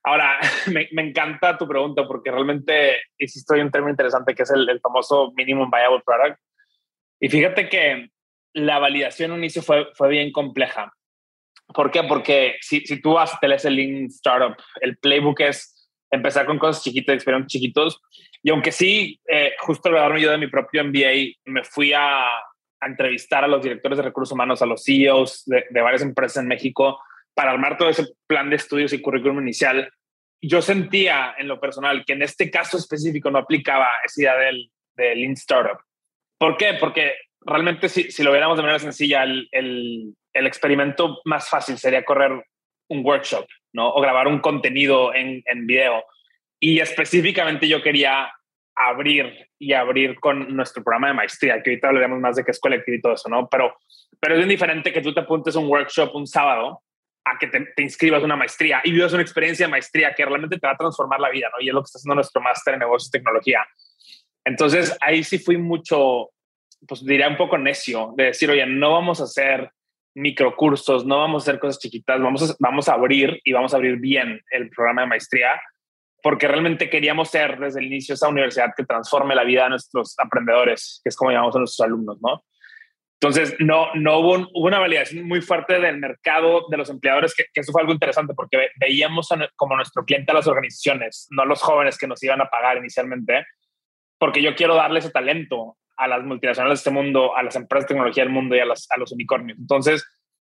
Ahora, 0.03 0.39
me, 0.71 0.87
me, 0.91 1.01
encanta 1.01 1.57
tu 1.57 1.67
pregunta 1.67 2.07
porque 2.07 2.31
realmente 2.31 3.01
hiciste 3.17 3.59
un 3.59 3.71
término 3.71 3.91
interesante 3.91 4.35
que 4.35 4.43
es 4.43 4.51
el, 4.51 4.69
el, 4.69 4.79
famoso 4.79 5.33
Minimum 5.35 5.71
Viable 5.71 6.03
Product. 6.05 6.39
Y 7.19 7.29
fíjate 7.29 7.67
que 7.67 8.09
la 8.53 8.79
validación 8.79 9.31
en 9.31 9.39
inicio 9.39 9.61
fue, 9.63 9.87
fue 9.95 10.09
bien 10.09 10.31
compleja. 10.31 10.94
¿Por 11.73 11.91
qué? 11.91 12.03
Porque 12.03 12.56
si, 12.61 12.81
si 12.81 13.01
tú 13.01 13.13
vas, 13.13 13.37
el 13.41 13.75
Lean 13.75 14.06
Startup, 14.06 14.56
el 14.79 14.97
playbook 14.97 15.41
es 15.41 15.76
empezar 16.11 16.45
con 16.45 16.57
cosas 16.57 16.83
chiquitas, 16.83 17.16
experimentos 17.16 17.52
chiquitos. 17.52 18.02
Y 18.44 18.49
aunque 18.49 18.71
sí, 18.71 19.19
eh, 19.28 19.54
justo 19.59 19.90
al 19.90 19.95
darme 19.95 20.21
yo 20.21 20.31
de 20.31 20.37
mi 20.37 20.47
propio 20.47 20.83
MBA, 20.83 21.35
me 21.45 21.64
fui 21.64 21.94
a, 21.94 22.26
entrevistar 22.80 23.44
a 23.44 23.47
los 23.47 23.64
directores 23.64 23.97
de 23.97 24.04
recursos 24.04 24.33
humanos, 24.33 24.61
a 24.61 24.68
los 24.68 24.83
CEOs 24.83 25.45
de, 25.47 25.81
varias 25.81 26.04
empresas 26.04 26.44
en 26.44 26.47
México 26.47 26.99
para 27.33 27.49
armar 27.49 27.76
todo 27.76 27.90
ese 27.90 28.06
plan 28.28 28.52
de 28.52 28.56
estudios 28.56 28.94
y 28.94 29.02
currículum 29.02 29.42
inicial. 29.42 29.92
Yo 30.42 30.61
sentía 30.61 31.33
en 31.40 31.47
lo 31.47 31.59
personal 31.59 32.06
que 32.06 32.14
en 32.14 32.21
este 32.21 32.52
caso 32.52 32.78
específico 32.78 33.31
no 33.31 33.40
aplicaba 33.40 33.87
esa 34.06 34.21
idea 34.21 34.37
del, 34.37 34.71
del 34.95 35.19
Lean 35.19 35.33
Startup. 35.33 35.80
¿Por 36.37 36.56
qué? 36.56 36.76
Porque 36.80 37.14
realmente 37.42 37.90
si, 37.90 38.21
lo 38.21 38.31
viéramos 38.31 38.57
de 38.57 38.61
manera 38.61 38.78
sencilla, 38.78 39.23
el, 39.23 39.49
el 39.52 40.45
experimento 40.45 41.19
más 41.26 41.49
fácil 41.49 41.80
sería 41.80 42.06
correr 42.06 42.31
un 42.90 43.04
workshop 43.04 43.47
O 43.79 44.01
grabar 44.01 44.27
un 44.27 44.39
contenido 44.39 45.13
en, 45.13 45.43
video. 45.67 46.03
Y 46.59 46.79
específicamente 46.79 47.67
yo 47.67 47.81
quería 47.81 48.31
abrir 48.75 49.49
y 49.59 49.73
abrir 49.73 50.19
con 50.19 50.55
nuestro 50.55 50.83
programa 50.83 51.07
de 51.07 51.13
maestría, 51.13 51.61
que 51.61 51.71
ahorita 51.71 51.87
hablaremos 51.87 52.19
más 52.19 52.35
de 52.35 52.43
qué 52.43 52.51
es 52.51 52.59
colectivo 52.59 52.97
y 52.97 53.01
todo 53.01 53.13
eso, 53.13 53.29
¿no? 53.29 53.47
Pero, 53.49 53.75
pero 54.19 54.35
es 54.35 54.39
bien 54.39 54.49
diferente 54.49 54.93
que 54.93 55.01
tú 55.01 55.13
te 55.13 55.21
apuntes 55.21 55.55
a 55.55 55.59
un 55.59 55.67
workshop 55.67 56.15
un 56.15 56.27
sábado 56.27 56.81
a 57.25 57.37
que 57.37 57.47
te, 57.47 57.59
te 57.75 57.81
inscribas 57.81 58.21
a 58.21 58.25
una 58.25 58.35
maestría 58.35 58.81
y 58.83 58.91
vivas 58.91 59.13
una 59.13 59.21
experiencia 59.21 59.65
de 59.65 59.71
maestría 59.71 60.13
que 60.13 60.25
realmente 60.25 60.57
te 60.57 60.67
va 60.67 60.73
a 60.73 60.77
transformar 60.77 61.19
la 61.19 61.29
vida, 61.29 61.49
¿no? 61.51 61.63
Y 61.63 61.69
es 61.69 61.73
lo 61.73 61.81
que 61.81 61.85
está 61.87 61.97
haciendo 61.97 62.15
nuestro 62.15 62.41
máster 62.41 62.75
en 62.75 62.79
negocios 62.81 63.09
y 63.09 63.11
tecnología. 63.11 63.67
Entonces, 64.47 64.95
ahí 65.01 65.23
sí 65.23 65.39
fui 65.39 65.57
mucho, 65.57 66.29
pues 66.87 67.05
diría 67.05 67.27
un 67.27 67.35
poco 67.35 67.57
necio, 67.57 68.13
de 68.15 68.25
decir, 68.25 68.49
oye, 68.49 68.65
no 68.65 68.93
vamos 68.93 69.19
a 69.19 69.25
hacer 69.25 69.71
microcursos, 70.18 71.06
no 71.06 71.19
vamos 71.19 71.44
a 71.44 71.52
hacer 71.52 71.59
cosas 71.59 71.80
chiquitas, 71.80 72.19
vamos 72.19 72.50
a, 72.50 72.56
vamos 72.59 72.90
a 72.90 72.94
abrir 72.94 73.40
y 73.44 73.54
vamos 73.54 73.74
a 73.74 73.78
abrir 73.78 73.97
bien 73.97 74.42
el 74.50 74.69
programa 74.71 75.02
de 75.02 75.07
maestría, 75.07 75.62
porque 76.24 76.47
realmente 76.47 76.90
queríamos 76.90 77.30
ser 77.30 77.59
desde 77.59 77.80
el 77.80 77.86
inicio 77.86 78.16
esa 78.16 78.28
universidad 78.28 78.74
que 78.76 78.83
transforme 78.83 79.36
la 79.36 79.44
vida 79.44 79.66
de 79.66 79.69
nuestros 79.69 80.16
aprendedores, 80.18 81.02
que 81.04 81.09
es 81.09 81.16
como 81.16 81.31
llamamos 81.31 81.56
a 81.56 81.59
nuestros 81.59 81.86
alumnos, 81.86 82.18
¿no? 82.19 82.44
Entonces, 83.19 83.56
no, 83.59 83.94
no 83.95 84.19
hubo, 84.19 84.47
una 84.56 84.80
validación 84.80 85.28
muy 85.28 85.42
fuerte 85.42 85.80
del 85.80 85.97
mercado 85.97 86.66
de 86.69 86.78
los 86.78 86.90
empleadores, 86.90 87.33
que, 87.36 87.45
eso 87.54 87.71
fue 87.71 87.81
algo 87.81 87.94
interesante 87.94 88.33
porque 88.36 88.69
veíamos 88.80 89.30
como 89.56 89.76
nuestro 89.76 90.04
cliente 90.04 90.31
a 90.31 90.36
las 90.36 90.47
organizaciones, 90.47 91.28
no 91.31 91.45
los 91.45 91.62
jóvenes 91.62 91.97
que 91.97 92.07
nos 92.07 92.21
iban 92.24 92.42
a 92.42 92.50
pagar 92.50 92.78
inicialmente. 92.78 93.45
porque 94.19 94.42
yo 94.42 94.56
quiero 94.56 94.76
darle 94.76 95.00
ese 95.00 95.12
talento 95.12 95.78
a 95.97 96.07
las 96.07 96.23
multinacionales 96.23 96.80
de 96.80 96.81
este 96.81 96.92
mundo, 96.92 97.35
a 97.35 97.44
las 97.44 97.56
empresas 97.56 97.85
de 97.85 97.95
tecnología 97.95 98.23
del 98.23 98.33
mundo 98.33 98.56
y 98.56 98.59
a, 98.59 98.66
los 98.66 99.11
unicornios. 99.11 99.57
Entonces, 99.57 100.06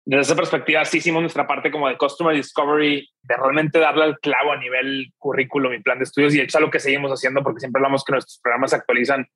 desde 0.04 0.22
esa 0.22 0.36
perspectiva, 0.36 0.84
sí 0.84 0.98
hicimos 0.98 1.20
nuestra 1.20 1.46
parte 1.46 1.70
como 1.70 1.88
de 1.88 1.96
Customer 1.96 2.34
Discovery, 2.34 3.08
de 3.22 3.36
realmente 3.36 3.78
darle 3.78 4.04
al 4.04 4.18
clavo 4.18 4.52
a 4.52 4.56
nivel 4.56 5.12
currículum 5.18 5.72
y 5.72 5.82
plan 5.82 5.98
de 5.98 6.04
estudios. 6.04 6.34
Y 6.34 6.40
hecho 6.40 6.58
es 6.58 6.62
lo 6.62 6.70
que 6.70 6.80
seguimos 6.80 7.12
haciendo 7.12 7.42
porque 7.42 7.60
siempre 7.60 7.80
hablamos 7.80 8.04
que 8.04 8.12
nuestros 8.12 8.40
programas 8.42 8.70
se 8.70 8.76
actualizan 8.76 9.26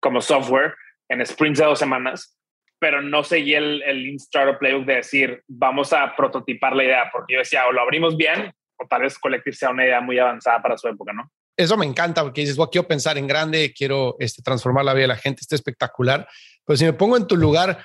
como 0.00 0.20
software 0.20 0.74
en 1.08 1.24
sprints 1.24 1.60
de 1.60 1.64
dos 1.64 1.78
semanas, 1.78 2.36
pero 2.78 3.00
no 3.00 3.22
seguí 3.22 3.54
el, 3.54 3.82
el 3.82 4.14
Startup 4.16 4.58
Playbook 4.58 4.84
de 4.84 4.96
decir, 4.96 5.42
vamos 5.46 5.92
a 5.92 6.14
prototipar 6.14 6.74
la 6.76 6.84
idea, 6.84 7.08
porque 7.10 7.34
yo 7.34 7.38
decía, 7.38 7.66
o 7.66 7.72
lo 7.72 7.80
abrimos 7.80 8.16
bien, 8.16 8.52
o 8.78 8.86
tal 8.86 9.02
vez 9.02 9.18
Collective 9.18 9.56
sea 9.56 9.70
una 9.70 9.84
idea 9.84 10.00
muy 10.00 10.18
avanzada 10.18 10.60
para 10.60 10.76
su 10.76 10.88
época, 10.88 11.12
¿no? 11.12 11.30
Eso 11.56 11.76
me 11.76 11.86
encanta 11.86 12.22
porque 12.22 12.42
dices, 12.42 12.56
bueno, 12.56 12.70
quiero 12.70 12.88
pensar 12.88 13.16
en 13.18 13.26
grande, 13.26 13.72
quiero 13.76 14.16
este, 14.18 14.42
transformar 14.42 14.84
la 14.84 14.94
vida 14.94 15.02
de 15.02 15.08
la 15.08 15.16
gente, 15.16 15.40
está 15.40 15.54
espectacular. 15.54 16.28
Pero 16.64 16.76
si 16.76 16.84
me 16.84 16.92
pongo 16.92 17.16
en 17.16 17.26
tu 17.26 17.36
lugar, 17.36 17.84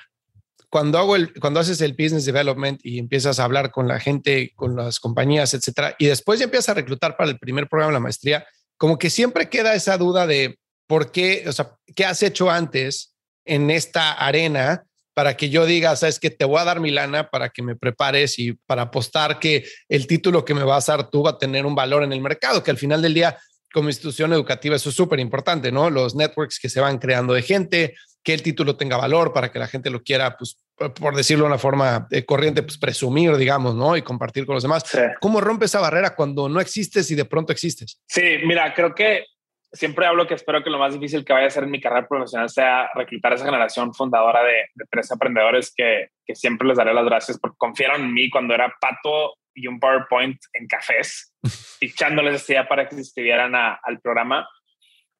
cuando, 0.68 0.98
hago 0.98 1.16
el, 1.16 1.38
cuando 1.38 1.60
haces 1.60 1.80
el 1.80 1.92
business 1.92 2.24
development 2.24 2.80
y 2.82 2.98
empiezas 2.98 3.38
a 3.38 3.44
hablar 3.44 3.70
con 3.70 3.88
la 3.88 4.00
gente, 4.00 4.52
con 4.54 4.74
las 4.74 5.00
compañías, 5.00 5.54
etcétera, 5.54 5.94
y 5.98 6.06
después 6.06 6.38
ya 6.38 6.46
empiezas 6.46 6.70
a 6.70 6.74
reclutar 6.74 7.16
para 7.16 7.30
el 7.30 7.38
primer 7.38 7.68
programa 7.68 7.92
de 7.92 7.94
la 7.94 8.00
maestría, 8.00 8.46
como 8.76 8.98
que 8.98 9.10
siempre 9.10 9.48
queda 9.48 9.74
esa 9.74 9.98
duda 9.98 10.26
de 10.26 10.58
por 10.86 11.12
qué, 11.12 11.44
o 11.46 11.52
sea, 11.52 11.76
qué 11.94 12.04
has 12.04 12.22
hecho 12.22 12.50
antes 12.50 13.14
en 13.44 13.70
esta 13.70 14.12
arena 14.12 14.84
para 15.14 15.36
que 15.36 15.50
yo 15.50 15.66
diga, 15.66 15.94
sabes 15.96 16.18
que 16.18 16.30
te 16.30 16.44
voy 16.44 16.58
a 16.58 16.64
dar 16.64 16.80
mi 16.80 16.90
lana 16.90 17.28
para 17.28 17.50
que 17.50 17.62
me 17.62 17.76
prepares 17.76 18.38
y 18.38 18.54
para 18.66 18.82
apostar 18.82 19.38
que 19.38 19.64
el 19.88 20.06
título 20.06 20.44
que 20.44 20.54
me 20.54 20.64
vas 20.64 20.88
a 20.88 20.96
dar 20.96 21.10
tú 21.10 21.22
va 21.22 21.32
a 21.32 21.38
tener 21.38 21.66
un 21.66 21.74
valor 21.74 22.02
en 22.02 22.12
el 22.12 22.20
mercado, 22.20 22.62
que 22.62 22.70
al 22.70 22.78
final 22.78 23.02
del 23.02 23.14
día 23.14 23.38
como 23.72 23.88
institución 23.88 24.32
educativa 24.32 24.76
eso 24.76 24.90
es 24.90 24.94
súper 24.94 25.20
importante, 25.20 25.72
¿no? 25.72 25.90
Los 25.90 26.14
networks 26.14 26.58
que 26.58 26.68
se 26.68 26.80
van 26.80 26.98
creando 26.98 27.34
de 27.34 27.42
gente, 27.42 27.94
que 28.22 28.34
el 28.34 28.42
título 28.42 28.76
tenga 28.76 28.96
valor 28.96 29.32
para 29.32 29.50
que 29.50 29.58
la 29.58 29.66
gente 29.66 29.90
lo 29.90 30.02
quiera, 30.02 30.36
pues, 30.36 30.62
por 30.76 31.16
decirlo 31.16 31.44
de 31.44 31.50
una 31.50 31.58
forma 31.58 32.06
eh, 32.10 32.24
corriente, 32.24 32.62
pues 32.62 32.78
presumir, 32.78 33.36
digamos, 33.36 33.74
¿no? 33.74 33.96
Y 33.96 34.02
compartir 34.02 34.46
con 34.46 34.54
los 34.54 34.62
demás. 34.62 34.84
¿Cómo 35.20 35.40
rompe 35.40 35.64
esa 35.64 35.80
barrera 35.80 36.14
cuando 36.14 36.48
no 36.48 36.60
existes 36.60 37.10
y 37.10 37.14
de 37.14 37.24
pronto 37.24 37.52
existes? 37.52 38.00
Sí, 38.06 38.38
mira, 38.44 38.72
creo 38.74 38.94
que 38.94 39.24
siempre 39.72 40.06
hablo 40.06 40.26
que 40.26 40.34
espero 40.34 40.62
que 40.62 40.70
lo 40.70 40.78
más 40.78 40.92
difícil 40.92 41.24
que 41.24 41.32
vaya 41.32 41.46
a 41.46 41.50
ser 41.50 41.64
en 41.64 41.70
mi 41.70 41.80
carrera 41.80 42.06
profesional 42.06 42.48
sea 42.50 42.90
reclutar 42.94 43.32
a 43.32 43.34
esa 43.36 43.44
generación 43.44 43.94
fundadora 43.94 44.42
de, 44.42 44.66
tres 44.90 45.10
emprendedores 45.10 45.72
que, 45.74 46.08
que, 46.26 46.34
siempre 46.34 46.68
les 46.68 46.76
daré 46.76 46.92
las 46.92 47.04
gracias 47.04 47.38
porque 47.38 47.56
confiaron 47.56 48.02
en 48.02 48.12
mí 48.12 48.28
cuando 48.28 48.54
era 48.54 48.72
pato 48.80 49.34
y 49.54 49.66
un 49.66 49.78
PowerPoint 49.78 50.38
en 50.52 50.66
cafés, 50.66 51.34
echándoles 51.80 52.36
esta 52.36 52.52
idea 52.52 52.68
para 52.68 52.88
que 52.88 52.94
se 52.94 53.00
inscribieran 53.00 53.54
al 53.54 54.00
programa. 54.00 54.48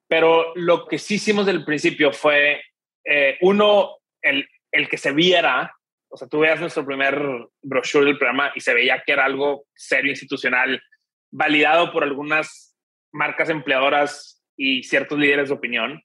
Pero 0.09 0.53
lo 0.55 0.87
que 0.87 0.99
sí 0.99 1.15
hicimos 1.15 1.47
del 1.47 1.65
principio 1.65 2.13
fue, 2.13 2.63
eh, 3.05 3.39
uno, 3.41 3.97
el, 4.21 4.47
el 4.71 4.89
que 4.89 4.99
se 4.99 5.13
viera, 5.13 5.75
o 6.09 6.17
sea, 6.17 6.29
tú 6.29 6.41
veas 6.41 6.61
nuestro 6.61 6.85
primer 6.85 7.19
brochure 7.63 8.05
del 8.05 8.19
programa 8.19 8.53
y 8.55 8.61
se 8.61 8.75
veía 8.75 9.03
que 9.05 9.13
era 9.13 9.25
algo 9.25 9.65
serio, 9.75 10.11
institucional, 10.11 10.83
validado 11.31 11.91
por 11.93 12.03
algunas 12.03 12.77
marcas 13.13 13.49
empleadoras 13.49 14.45
y 14.57 14.83
ciertos 14.83 15.19
líderes 15.19 15.49
de 15.49 15.55
opinión, 15.55 16.03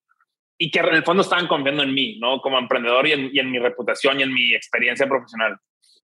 y 0.58 0.72
que 0.72 0.80
en 0.80 0.96
el 0.96 1.04
fondo 1.04 1.22
estaban 1.22 1.48
confiando 1.48 1.84
en 1.84 1.94
mí, 1.94 2.18
¿no? 2.20 2.42
Como 2.42 2.58
emprendedor 2.58 3.08
y 3.08 3.12
en, 3.12 3.30
y 3.32 3.40
en 3.40 3.52
mi 3.52 3.60
reputación 3.60 4.20
y 4.20 4.24
en 4.24 4.34
mi 4.34 4.56
experiencia 4.56 5.08
profesional. 5.08 5.58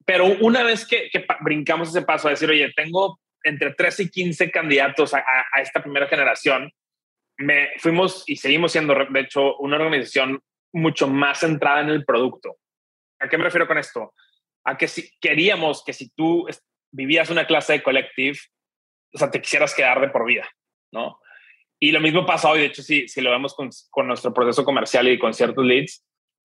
Pero 0.08 0.24
una 0.40 0.62
vez 0.62 0.86
que, 0.86 1.10
brincamos 1.40 1.90
ese 1.90 2.00
paso 2.00 2.28
a 2.28 2.30
decir, 2.30 2.48
oye, 2.48 2.72
tengo 2.74 3.20
entre 3.44 3.74
3 3.74 4.00
y 4.00 4.10
15 4.10 4.50
candidatos 4.50 5.12
a, 5.12 5.22
esta 5.60 5.82
primera 5.82 6.08
generación, 6.08 6.72
me 7.36 7.68
fuimos 7.76 8.24
y 8.26 8.36
seguimos 8.36 8.72
siendo, 8.72 8.94
de 8.94 9.20
hecho, 9.20 9.58
una 9.58 9.76
organización 9.76 10.40
mucho 10.72 11.08
más 11.08 11.40
centrada 11.40 11.82
en 11.82 11.90
el 11.90 12.06
producto. 12.06 12.56
¿A 13.20 13.28
qué 13.28 13.36
me 13.36 13.44
refiero 13.44 13.68
con 13.68 13.76
esto? 13.76 14.14
A 14.64 14.78
que 14.78 14.88
si 14.88 15.10
queríamos 15.20 15.84
que 15.84 15.92
si 15.92 16.08
tú 16.14 16.48
vivías 16.90 17.28
una 17.28 17.46
clase 17.46 17.74
de 17.74 17.82
collective, 17.82 18.38
o 19.12 19.18
sea, 19.18 19.30
te 19.30 19.42
quisieras 19.42 19.74
quedar 19.74 20.00
de 20.00 20.08
por 20.08 20.24
vida, 20.24 20.48
¿no? 20.90 21.20
Y 21.78 21.92
lo 21.92 22.00
mismo 22.00 22.24
pasa 22.24 22.48
hoy, 22.48 22.60
de 22.60 22.66
hecho, 22.66 22.82
si, 22.82 23.08
si 23.08 23.20
lo 23.20 23.30
vemos 23.30 23.54
con, 23.54 23.68
con 23.90 24.06
nuestro 24.06 24.32
proceso 24.32 24.64
comercial 24.64 25.06
y 25.06 25.18
con 25.18 25.34
ciertos 25.34 25.66
leads, 25.66 26.02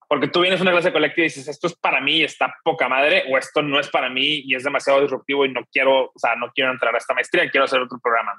porque 0.08 0.28
tú 0.28 0.40
vienes 0.40 0.60
a 0.60 0.62
una 0.62 0.72
clase 0.72 0.92
colectiva 0.92 1.24
y 1.24 1.28
dices, 1.28 1.48
esto 1.48 1.66
es 1.66 1.74
para 1.74 2.00
mí, 2.00 2.22
está 2.22 2.54
poca 2.62 2.88
madre, 2.88 3.24
o 3.30 3.38
esto 3.38 3.62
no 3.62 3.80
es 3.80 3.88
para 3.88 4.10
mí 4.10 4.42
y 4.44 4.54
es 4.54 4.64
demasiado 4.64 5.00
disruptivo 5.00 5.44
y 5.44 5.52
no 5.52 5.62
quiero, 5.72 6.06
o 6.06 6.18
sea, 6.18 6.34
no 6.36 6.50
quiero 6.54 6.70
entrar 6.70 6.94
a 6.94 6.98
esta 6.98 7.14
maestría, 7.14 7.50
quiero 7.50 7.64
hacer 7.64 7.80
otro 7.80 7.98
programa. 8.02 8.32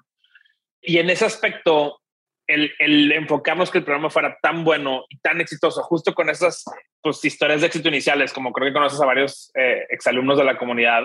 Y 0.82 1.00
en 1.00 1.10
ese 1.10 1.26
aspecto, 1.26 2.00
el, 2.48 2.74
el 2.80 3.12
enfocarnos 3.12 3.72
que 3.72 3.80
el 3.80 3.84
programa 3.84 4.10
fuera 4.10 4.38
tan 4.42 4.64
bueno 4.64 5.06
y 5.10 5.18
tan 5.20 5.42
exitoso, 5.42 5.82
justo 5.84 6.14
con 6.14 6.30
esas 6.30 6.64
pues, 7.02 7.24
historias 7.26 7.62
de 7.62 7.68
éxito 7.68 7.88
iniciales, 7.88 8.34
como 8.34 8.52
creo 8.52 8.68
que 8.68 8.74
conoces 8.74 9.02
a 9.02 9.06
varios 9.06 9.52
eh, 9.56 9.86
exalumnos 9.90 10.38
de 10.38 10.44
la 10.44 10.58
comunidad, 10.58 11.04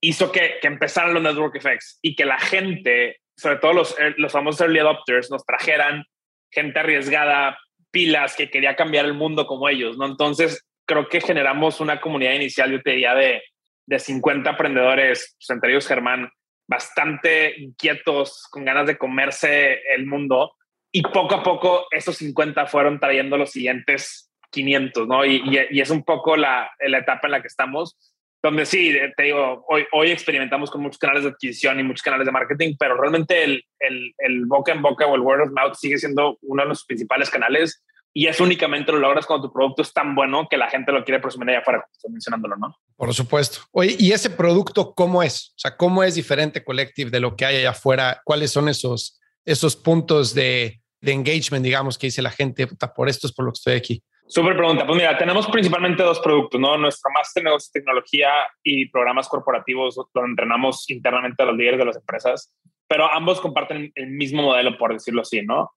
hizo 0.00 0.30
que, 0.30 0.58
que 0.60 0.68
empezaran 0.68 1.14
los 1.14 1.22
network 1.22 1.56
effects 1.56 1.98
y 2.02 2.14
que 2.14 2.24
la 2.24 2.38
gente, 2.38 3.20
sobre 3.36 3.56
todo 3.56 3.72
los, 3.72 3.98
eh, 3.98 4.14
los 4.16 4.32
famosos 4.32 4.60
early 4.60 4.78
adopters, 4.78 5.30
nos 5.30 5.44
trajeran 5.44 6.04
gente 6.50 6.78
arriesgada, 6.78 7.58
pilas 7.90 8.36
que 8.36 8.50
quería 8.50 8.76
cambiar 8.76 9.04
el 9.04 9.14
mundo 9.14 9.46
como 9.46 9.68
ellos, 9.68 9.96
¿no? 9.96 10.06
Entonces, 10.06 10.66
creo 10.86 11.08
que 11.08 11.20
generamos 11.20 11.80
una 11.80 12.00
comunidad 12.00 12.34
inicial, 12.34 12.70
yo 12.70 12.82
te 12.82 12.92
de, 12.92 13.42
de 13.86 13.98
50 13.98 14.50
emprendedores, 14.50 15.36
pues, 15.38 15.50
entre 15.50 15.70
ellos 15.70 15.86
Germán, 15.86 16.30
bastante 16.66 17.58
inquietos, 17.58 18.46
con 18.50 18.64
ganas 18.64 18.86
de 18.86 18.98
comerse 18.98 19.80
el 19.94 20.06
mundo. 20.06 20.52
Y 20.92 21.02
poco 21.02 21.36
a 21.36 21.42
poco 21.42 21.86
esos 21.90 22.16
50 22.16 22.66
fueron 22.66 23.00
trayendo 23.00 23.36
los 23.36 23.50
siguientes 23.50 24.30
500, 24.50 25.08
¿no? 25.08 25.24
Y, 25.24 25.42
y, 25.70 25.80
es 25.80 25.90
un 25.90 26.04
poco 26.04 26.36
la, 26.36 26.70
la, 26.80 26.98
etapa 26.98 27.26
en 27.26 27.32
la 27.32 27.40
que 27.40 27.48
estamos, 27.48 27.96
donde 28.42 28.66
sí, 28.66 28.94
te 29.16 29.22
digo, 29.22 29.64
hoy, 29.68 29.84
hoy 29.92 30.10
experimentamos 30.10 30.70
con 30.70 30.82
muchos 30.82 30.98
canales 30.98 31.24
de 31.24 31.30
adquisición 31.30 31.80
y 31.80 31.82
muchos 31.82 32.02
canales 32.02 32.26
de 32.26 32.32
marketing, 32.32 32.74
pero 32.78 32.96
realmente 32.96 33.42
el, 33.42 33.64
el, 33.80 34.14
el 34.18 34.46
boca 34.46 34.72
en 34.72 34.82
boca 34.82 35.06
o 35.06 35.14
el 35.14 35.22
word 35.22 35.42
of 35.42 35.52
mouth 35.52 35.74
sigue 35.74 35.98
siendo 35.98 36.38
uno 36.42 36.62
de 36.62 36.68
los 36.68 36.84
principales 36.84 37.30
canales 37.30 37.82
y 38.14 38.26
eso 38.26 38.44
únicamente 38.44 38.90
lo 38.90 38.98
logras 38.98 39.26
cuando 39.26 39.48
tu 39.48 39.52
producto 39.52 39.82
es 39.82 39.92
tan 39.92 40.14
bueno 40.14 40.48
que 40.48 40.56
la 40.56 40.68
gente 40.68 40.92
lo 40.92 41.04
quiere 41.04 41.20
presumir 41.20 41.50
allá 41.50 41.60
afuera, 41.60 41.86
estoy 41.92 42.10
mencionándolo, 42.10 42.56
¿no? 42.56 42.76
Por 42.96 43.12
supuesto. 43.14 43.60
Oye, 43.70 43.96
¿y 43.98 44.12
ese 44.12 44.30
producto 44.30 44.94
cómo 44.94 45.22
es? 45.22 45.50
O 45.50 45.58
sea, 45.58 45.76
¿cómo 45.76 46.02
es 46.02 46.14
diferente 46.14 46.64
Collective 46.64 47.10
de 47.10 47.20
lo 47.20 47.36
que 47.36 47.44
hay 47.44 47.56
allá 47.56 47.70
afuera? 47.70 48.20
¿Cuáles 48.24 48.50
son 48.50 48.68
esos, 48.68 49.20
esos 49.44 49.76
puntos 49.76 50.34
de, 50.34 50.80
de 51.00 51.12
engagement, 51.12 51.64
digamos, 51.64 51.98
que 51.98 52.08
dice 52.08 52.22
la 52.22 52.30
gente, 52.30 52.66
por 52.66 53.08
esto 53.08 53.26
es 53.26 53.32
por 53.32 53.44
lo 53.44 53.52
que 53.52 53.58
estoy 53.58 53.74
aquí? 53.74 54.02
Súper 54.28 54.56
pregunta. 54.56 54.86
Pues 54.86 54.98
mira, 54.98 55.16
tenemos 55.16 55.46
principalmente 55.46 56.02
dos 56.02 56.20
productos, 56.20 56.60
¿no? 56.60 56.76
Nuestro 56.76 57.10
máster 57.12 57.42
de 57.42 57.48
negocio 57.48 57.70
tecnología 57.72 58.28
y 58.62 58.88
programas 58.90 59.26
corporativos 59.26 59.96
donde 60.12 60.30
entrenamos 60.30 60.88
internamente 60.90 61.42
a 61.42 61.46
los 61.46 61.56
líderes 61.56 61.78
de 61.78 61.86
las 61.86 61.96
empresas, 61.96 62.54
pero 62.86 63.10
ambos 63.10 63.40
comparten 63.40 63.90
el 63.94 64.06
mismo 64.08 64.42
modelo, 64.42 64.76
por 64.76 64.92
decirlo 64.92 65.22
así, 65.22 65.40
¿no? 65.42 65.72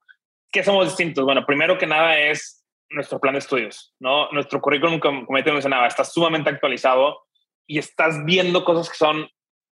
¿Qué 0.52 0.64
somos 0.64 0.86
distintos? 0.86 1.24
Bueno, 1.24 1.46
primero 1.46 1.78
que 1.78 1.88
nada 1.88 2.20
es 2.20 2.66
nuestro 2.90 3.22
plan 3.22 3.36
de 3.36 3.40
estudios, 3.40 3.96
¿no? 4.00 4.30
Nuestro 4.32 4.60
currículum, 4.60 5.00
como, 5.00 5.26
como 5.26 5.42
te 5.42 5.52
mencionaba, 5.52 5.88
está 5.88 6.04
sumamente 6.04 6.50
actualizado 6.50 7.22
y 7.66 7.78
estás 7.78 8.26
viendo 8.26 8.66
cosas 8.66 8.90
que 8.90 8.98
son 8.98 9.30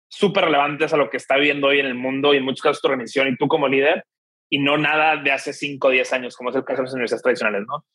súper 0.08 0.46
relevantes 0.46 0.94
a 0.94 0.98
lo 0.98 1.10
que 1.10 1.18
está 1.18 1.36
viviendo 1.36 1.68
hoy 1.68 1.80
en 1.80 1.88
el 1.88 1.96
mundo 1.96 2.34
y 2.34 2.38
en 2.38 2.46
muchos 2.46 2.62
casos 2.62 2.82
tu 2.82 2.88
organización 2.88 3.28
y 3.28 3.36
tú 3.36 3.50
como 3.50 3.68
líder 3.68 4.06
y 4.50 4.60
no 4.60 4.78
nada 4.78 5.18
de 5.18 5.32
hace 5.32 5.52
5 5.52 5.88
o 5.88 5.92
10 5.92 6.14
años, 6.14 6.38
como 6.38 6.50
es 6.50 6.56
el 6.56 6.64
caso 6.64 6.78
de 6.78 6.84
las 6.84 6.94
universidades 6.94 7.24
tradicionales, 7.24 7.64
¿no? 7.68 7.86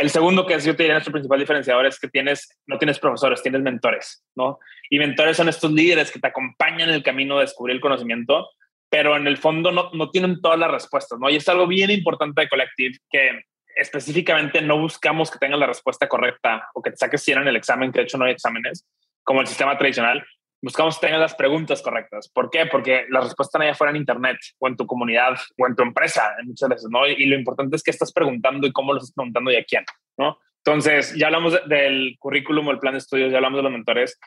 El 0.00 0.08
segundo 0.08 0.46
que 0.46 0.54
es, 0.54 0.64
yo 0.64 0.74
te 0.74 0.84
diría, 0.84 0.94
nuestro 0.94 1.12
principal 1.12 1.38
diferenciador 1.38 1.84
es 1.84 1.98
que 1.98 2.08
tienes, 2.08 2.58
no 2.66 2.78
tienes 2.78 2.98
profesores, 2.98 3.42
tienes 3.42 3.60
mentores, 3.60 4.24
¿no? 4.34 4.58
Y 4.88 4.98
mentores 4.98 5.36
son 5.36 5.50
estos 5.50 5.70
líderes 5.70 6.10
que 6.10 6.18
te 6.18 6.26
acompañan 6.26 6.88
en 6.88 6.94
el 6.94 7.02
camino 7.02 7.36
de 7.36 7.42
descubrir 7.42 7.76
el 7.76 7.82
conocimiento, 7.82 8.48
pero 8.88 9.14
en 9.14 9.26
el 9.26 9.36
fondo 9.36 9.70
no, 9.70 9.90
no 9.92 10.08
tienen 10.08 10.40
todas 10.40 10.58
las 10.58 10.70
respuestas, 10.70 11.18
¿no? 11.18 11.28
Y 11.28 11.36
es 11.36 11.46
algo 11.50 11.66
bien 11.66 11.90
importante 11.90 12.40
de 12.40 12.48
Collective 12.48 12.96
que 13.10 13.42
específicamente 13.76 14.62
no 14.62 14.78
buscamos 14.78 15.30
que 15.30 15.38
tengan 15.38 15.60
la 15.60 15.66
respuesta 15.66 16.08
correcta 16.08 16.66
o 16.72 16.80
que 16.80 16.92
te 16.92 16.96
saques 16.96 17.22
100 17.22 17.42
en 17.42 17.48
el 17.48 17.56
examen, 17.56 17.92
que 17.92 17.98
de 17.98 18.04
hecho 18.04 18.16
no 18.16 18.24
hay 18.24 18.32
exámenes, 18.32 18.86
como 19.22 19.42
el 19.42 19.48
sistema 19.48 19.76
tradicional, 19.76 20.26
buscamos 20.62 21.00
tengan 21.00 21.20
las 21.20 21.34
preguntas 21.34 21.82
correctas. 21.82 22.28
¿Por 22.28 22.50
qué? 22.50 22.66
Porque 22.66 23.06
las 23.08 23.24
respuestas 23.24 23.48
están 23.48 23.62
allá 23.62 23.72
afuera 23.72 23.90
en 23.90 23.96
Internet 23.96 24.38
o 24.58 24.68
en 24.68 24.76
tu 24.76 24.86
comunidad 24.86 25.34
o 25.58 25.66
en 25.66 25.74
tu 25.74 25.82
empresa, 25.82 26.34
muchas 26.44 26.68
veces, 26.68 26.88
¿no? 26.90 27.06
Y, 27.06 27.26
lo 27.26 27.36
importante 27.36 27.76
es 27.76 27.82
que 27.82 27.90
estás 27.90 28.12
preguntando 28.12 28.66
y 28.66 28.72
cómo 28.72 28.92
lo 28.92 28.98
estás 28.98 29.14
preguntando 29.14 29.50
y 29.50 29.56
a 29.56 29.64
quién, 29.64 29.84
¿no? 30.18 30.38
Entonces, 30.64 31.14
ya 31.16 31.26
hablamos 31.26 31.58
del 31.68 32.16
currículum 32.18 32.68
o 32.68 32.70
el 32.70 32.78
plan 32.78 32.92
de 32.92 32.98
estudios, 32.98 33.30
ya 33.30 33.38
hablamos 33.38 33.58
de 33.58 33.62
los 33.62 33.72
mentores. 33.72 34.18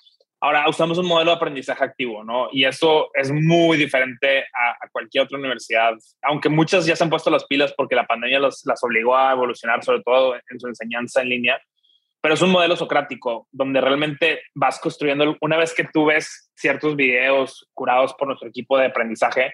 Ahora 0.42 0.68
usamos 0.68 0.98
un 0.98 1.08
modelo 1.08 1.32
de 1.32 1.38
aprendizaje 1.38 1.84
activo, 1.84 2.24
¿no? 2.24 2.50
Y 2.52 2.66
eso 2.66 3.12
es 3.14 3.32
muy 3.32 3.78
diferente 3.78 4.40
a, 4.42 4.90
cualquier 4.92 5.24
otra 5.24 5.38
universidad, 5.38 5.94
aunque 6.24 6.50
muchas 6.50 6.86
ya 6.86 6.96
se 6.96 7.04
han 7.04 7.10
puesto 7.10 7.30
las 7.30 7.46
pilas 7.46 7.74
porque 7.78 7.96
la 7.96 8.06
pandemia 8.06 8.40
las 8.40 8.84
obligó 8.84 9.16
a 9.16 9.32
evolucionar, 9.32 9.84
sobre 9.84 10.02
todo 10.02 10.36
en 10.36 10.60
su 10.60 10.68
enseñanza 10.68 11.22
en 11.22 11.30
línea 11.30 11.62
pero 12.24 12.36
es 12.36 12.42
un 12.42 12.52
modelo 12.52 12.78
socrático 12.78 13.50
donde 13.52 13.82
realmente 13.82 14.44
vas 14.56 14.80
construyendo, 14.80 15.36
una 15.42 15.58
vez 15.58 15.74
que 15.74 15.84
tú 15.84 16.06
ves 16.06 16.50
ciertos 16.56 16.96
videos 16.96 17.68
curados 17.74 18.14
por 18.14 18.30
nuestro 18.30 18.48
equipo 18.48 18.78
de 18.78 18.86
aprendizaje, 18.86 19.54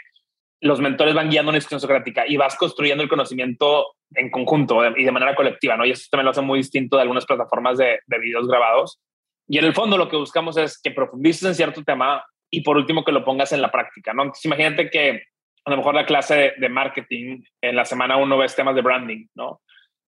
los 0.62 0.80
mentores 0.80 1.16
van 1.16 1.32
guiando 1.32 1.50
una 1.50 1.58
discusión 1.58 1.80
socrática 1.80 2.26
y 2.28 2.38
vas 2.38 2.56
construyendo 2.56 3.02
el 3.02 3.10
conocimiento 3.10 3.88
en 4.14 4.30
conjunto 4.30 4.86
y 4.96 5.04
de 5.04 5.12
manera 5.12 5.34
colectiva, 5.34 5.78
¿no? 5.78 5.86
Y 5.86 5.92
eso 5.92 6.10
también 6.12 6.26
lo 6.26 6.32
hace 6.32 6.42
muy 6.42 6.60
distinto 6.60 6.98
de 6.98 7.02
algunas 7.02 7.26
plataformas 7.26 7.80
de, 7.80 8.02
de 8.06 8.20
videos 8.20 8.48
grabados. 8.48 9.02
Y 9.48 9.58
en 9.58 9.66
el 9.66 9.74
fondo 9.74 9.98
lo 9.98 10.08
que 10.08 10.18
buscamos 10.18 10.56
es 10.58 10.80
que 10.80 10.92
profundices 10.92 11.46
en 11.46 11.56
cierto 11.56 11.84
tema 11.84 12.24
y 12.52 12.62
por 12.62 12.78
último 12.78 13.04
que 13.04 13.12
lo 13.12 13.26
pongas 13.26 13.52
en 13.52 13.64
la 13.64 13.72
práctica, 13.72 14.14
¿no? 14.14 14.22
Entonces 14.22 14.46
imagínate 14.46 14.92
que 14.92 15.24
a 15.66 15.72
lo 15.72 15.78
mejor 15.78 15.96
la 15.96 16.06
clase 16.06 16.54
de, 16.56 16.70
marketing 16.70 17.42
en 17.62 17.76
la 17.76 17.86
semana 17.86 18.18
uno 18.18 18.38
ves 18.38 18.56
temas 18.56 18.76
de 18.76 18.84
branding, 18.84 19.26
¿no? 19.34 19.60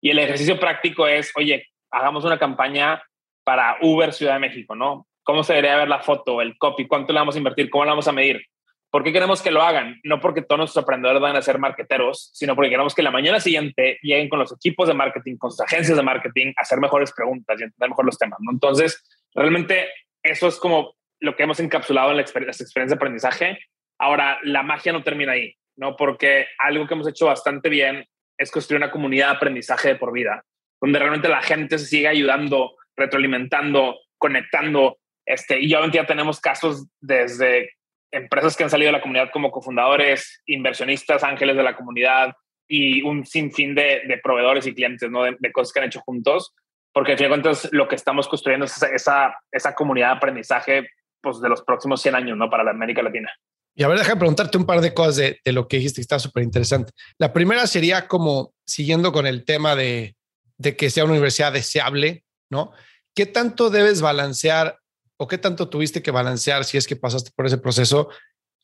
Y 0.01 0.11
el 0.11 0.19
ejercicio 0.19 0.59
práctico 0.59 1.07
es, 1.07 1.31
oye, 1.37 1.69
hagamos 1.91 2.25
una 2.25 2.39
campaña 2.39 3.03
para 3.45 3.79
Uber 3.81 4.13
Ciudad 4.13 4.35
de 4.35 4.41
México, 4.41 4.75
¿no? 4.75 5.07
¿Cómo 5.23 5.43
se 5.43 5.55
debería 5.55 5.77
ver 5.77 5.89
la 5.89 6.01
foto, 6.01 6.41
el 6.41 6.57
copy? 6.59 6.87
¿Cuánto 6.87 7.13
le 7.13 7.19
vamos 7.19 7.35
a 7.35 7.39
invertir? 7.39 7.71
¿Cómo 7.71 7.85
la 7.85 7.93
vamos 7.93 8.09
a 8.09 8.13
medir? 8.13 8.43
¿Por 8.91 9.05
qué 9.05 9.13
queremos 9.13 9.43
que 9.43 9.51
lo 9.51 9.63
hagan? 9.63 10.01
No 10.03 10.21
porque 10.21 10.41
todos 10.41 10.59
nuestros 10.59 10.83
aprendedores 10.83 11.21
van 11.21 11.37
a 11.37 11.43
ser 11.43 11.59
marketeros, 11.59 12.31
sino 12.33 12.55
porque 12.55 12.71
queremos 12.71 12.95
que 12.95 13.03
la 13.03 13.11
mañana 13.11 13.39
siguiente 13.39 13.99
lleguen 14.01 14.31
con 14.31 14.39
los 14.39 14.53
equipos 14.53 14.89
de 14.89 14.95
marketing, 14.95 15.37
con 15.37 15.51
sus 15.51 15.61
agencias 15.61 15.97
de 15.97 16.03
marketing, 16.03 16.55
a 16.57 16.63
hacer 16.63 16.79
mejores 16.79 17.13
preguntas 17.13 17.61
y 17.61 17.65
entender 17.65 17.91
mejor 17.91 18.07
los 18.07 18.17
temas. 18.17 18.39
¿no? 18.41 18.51
Entonces, 18.51 19.05
realmente 19.35 19.89
eso 20.23 20.49
es 20.49 20.59
como 20.59 20.95
lo 21.21 21.37
que 21.37 21.43
hemos 21.43 21.61
encapsulado 21.61 22.11
en 22.11 22.17
la 22.17 22.23
experiencia, 22.23 22.63
experiencia 22.65 22.95
de 22.95 22.99
aprendizaje. 22.99 23.59
Ahora, 23.99 24.39
la 24.43 24.63
magia 24.63 24.93
no 24.93 25.03
termina 25.03 25.33
ahí, 25.33 25.55
¿no? 25.77 25.97
Porque 25.97 26.47
algo 26.59 26.87
que 26.87 26.95
hemos 26.95 27.09
hecho 27.09 27.27
bastante 27.27 27.69
bien 27.69 28.07
es 28.39 28.51
construir 28.51 28.79
una 28.79 28.91
comunidad 28.91 29.31
de 29.31 29.37
aprendizaje 29.37 29.89
de 29.89 29.97
por 29.97 30.13
vida, 30.13 30.45
donde 30.81 30.99
realmente 30.99 31.29
la 31.29 31.43
gente 31.43 31.79
se 31.79 31.87
sigue 31.87 32.09
ayudando, 32.09 32.77
retroalimentando, 32.97 33.99
conectando. 34.17 34.99
Este, 35.27 35.61
y 35.61 35.73
obviamente 35.75 35.99
ya 35.99 36.07
tenemos 36.07 36.41
casos 36.41 36.87
desde 37.01 37.71
empresas 38.11 38.57
que 38.57 38.65
han 38.65 38.71
salido 38.71 38.89
de 38.89 38.99
la 38.99 39.03
comunidad 39.03 39.31
como 39.33 39.51
cofundadores, 39.51 40.43
inversionistas, 40.47 41.23
ángeles 41.23 41.57
de 41.57 41.63
la 41.63 41.77
comunidad 41.77 42.33
y 42.67 43.03
un 43.03 43.25
sinfín 43.25 43.75
de, 43.75 44.03
de 44.07 44.19
proveedores 44.23 44.67
y 44.67 44.75
clientes, 44.75 45.11
¿no? 45.11 45.25
De, 45.25 45.37
de, 45.39 45.53
cosas 45.53 45.73
que 45.73 45.81
han 45.81 45.87
hecho 45.87 46.01
juntos, 46.01 46.55
porque 46.93 47.13
al 47.13 47.19
fin 47.19 47.27
de 47.27 47.31
cuentas 47.31 47.69
lo 47.73 47.89
que 47.89 47.95
estamos 47.95 48.29
construyendo 48.29 48.67
es 48.67 48.83
esa, 48.83 49.35
esa 49.53 49.75
comunidad 49.75 50.09
de 50.09 50.17
aprendizaje 50.17 50.89
pues, 51.23 51.41
de 51.41 51.49
los 51.49 51.63
próximos 51.63 52.01
100 52.03 52.15
años, 52.15 52.37
¿no? 52.37 52.51
Para 52.51 52.65
la 52.65 52.71
América 52.71 53.03
Latina. 53.03 53.31
Y 53.75 53.85
a 53.85 53.89
ver, 53.89 53.99
déjame 53.99 54.19
preguntarte 54.19 54.59
un 54.59 54.67
par 54.67 54.81
de 54.81 54.93
cosas 54.93 55.17
de, 55.17 55.41
de 55.45 55.53
lo 55.53 55.69
que 55.69 55.77
dijiste 55.77 55.97
que 55.97 56.03
está 56.03 56.19
súper 56.19 56.43
interesante. 56.43 56.93
La 57.19 57.33
primera 57.33 57.67
sería 57.67 58.09
como 58.09 58.53
siguiendo 58.67 59.13
con 59.13 59.27
el 59.27 59.45
tema 59.45 59.77
de, 59.77 60.17
de 60.59 60.77
que 60.77 60.91
sea 60.91 61.05
una 61.05 61.15
universidad 61.15 61.53
deseable, 61.53 62.25
¿no? 62.51 62.73
¿Qué 63.15 63.27
tanto 63.27 63.71
debes 63.71 64.01
balancear 64.01 64.79
o 65.17 65.27
qué 65.27 65.39
tanto 65.39 65.69
tuviste 65.69 66.03
que 66.03 66.11
balancear 66.11 66.65
si 66.65 66.77
es 66.77 66.87
que 66.87 66.97
pasaste 66.97 67.31
por 67.35 67.47
ese 67.47 67.59
proceso 67.59 68.09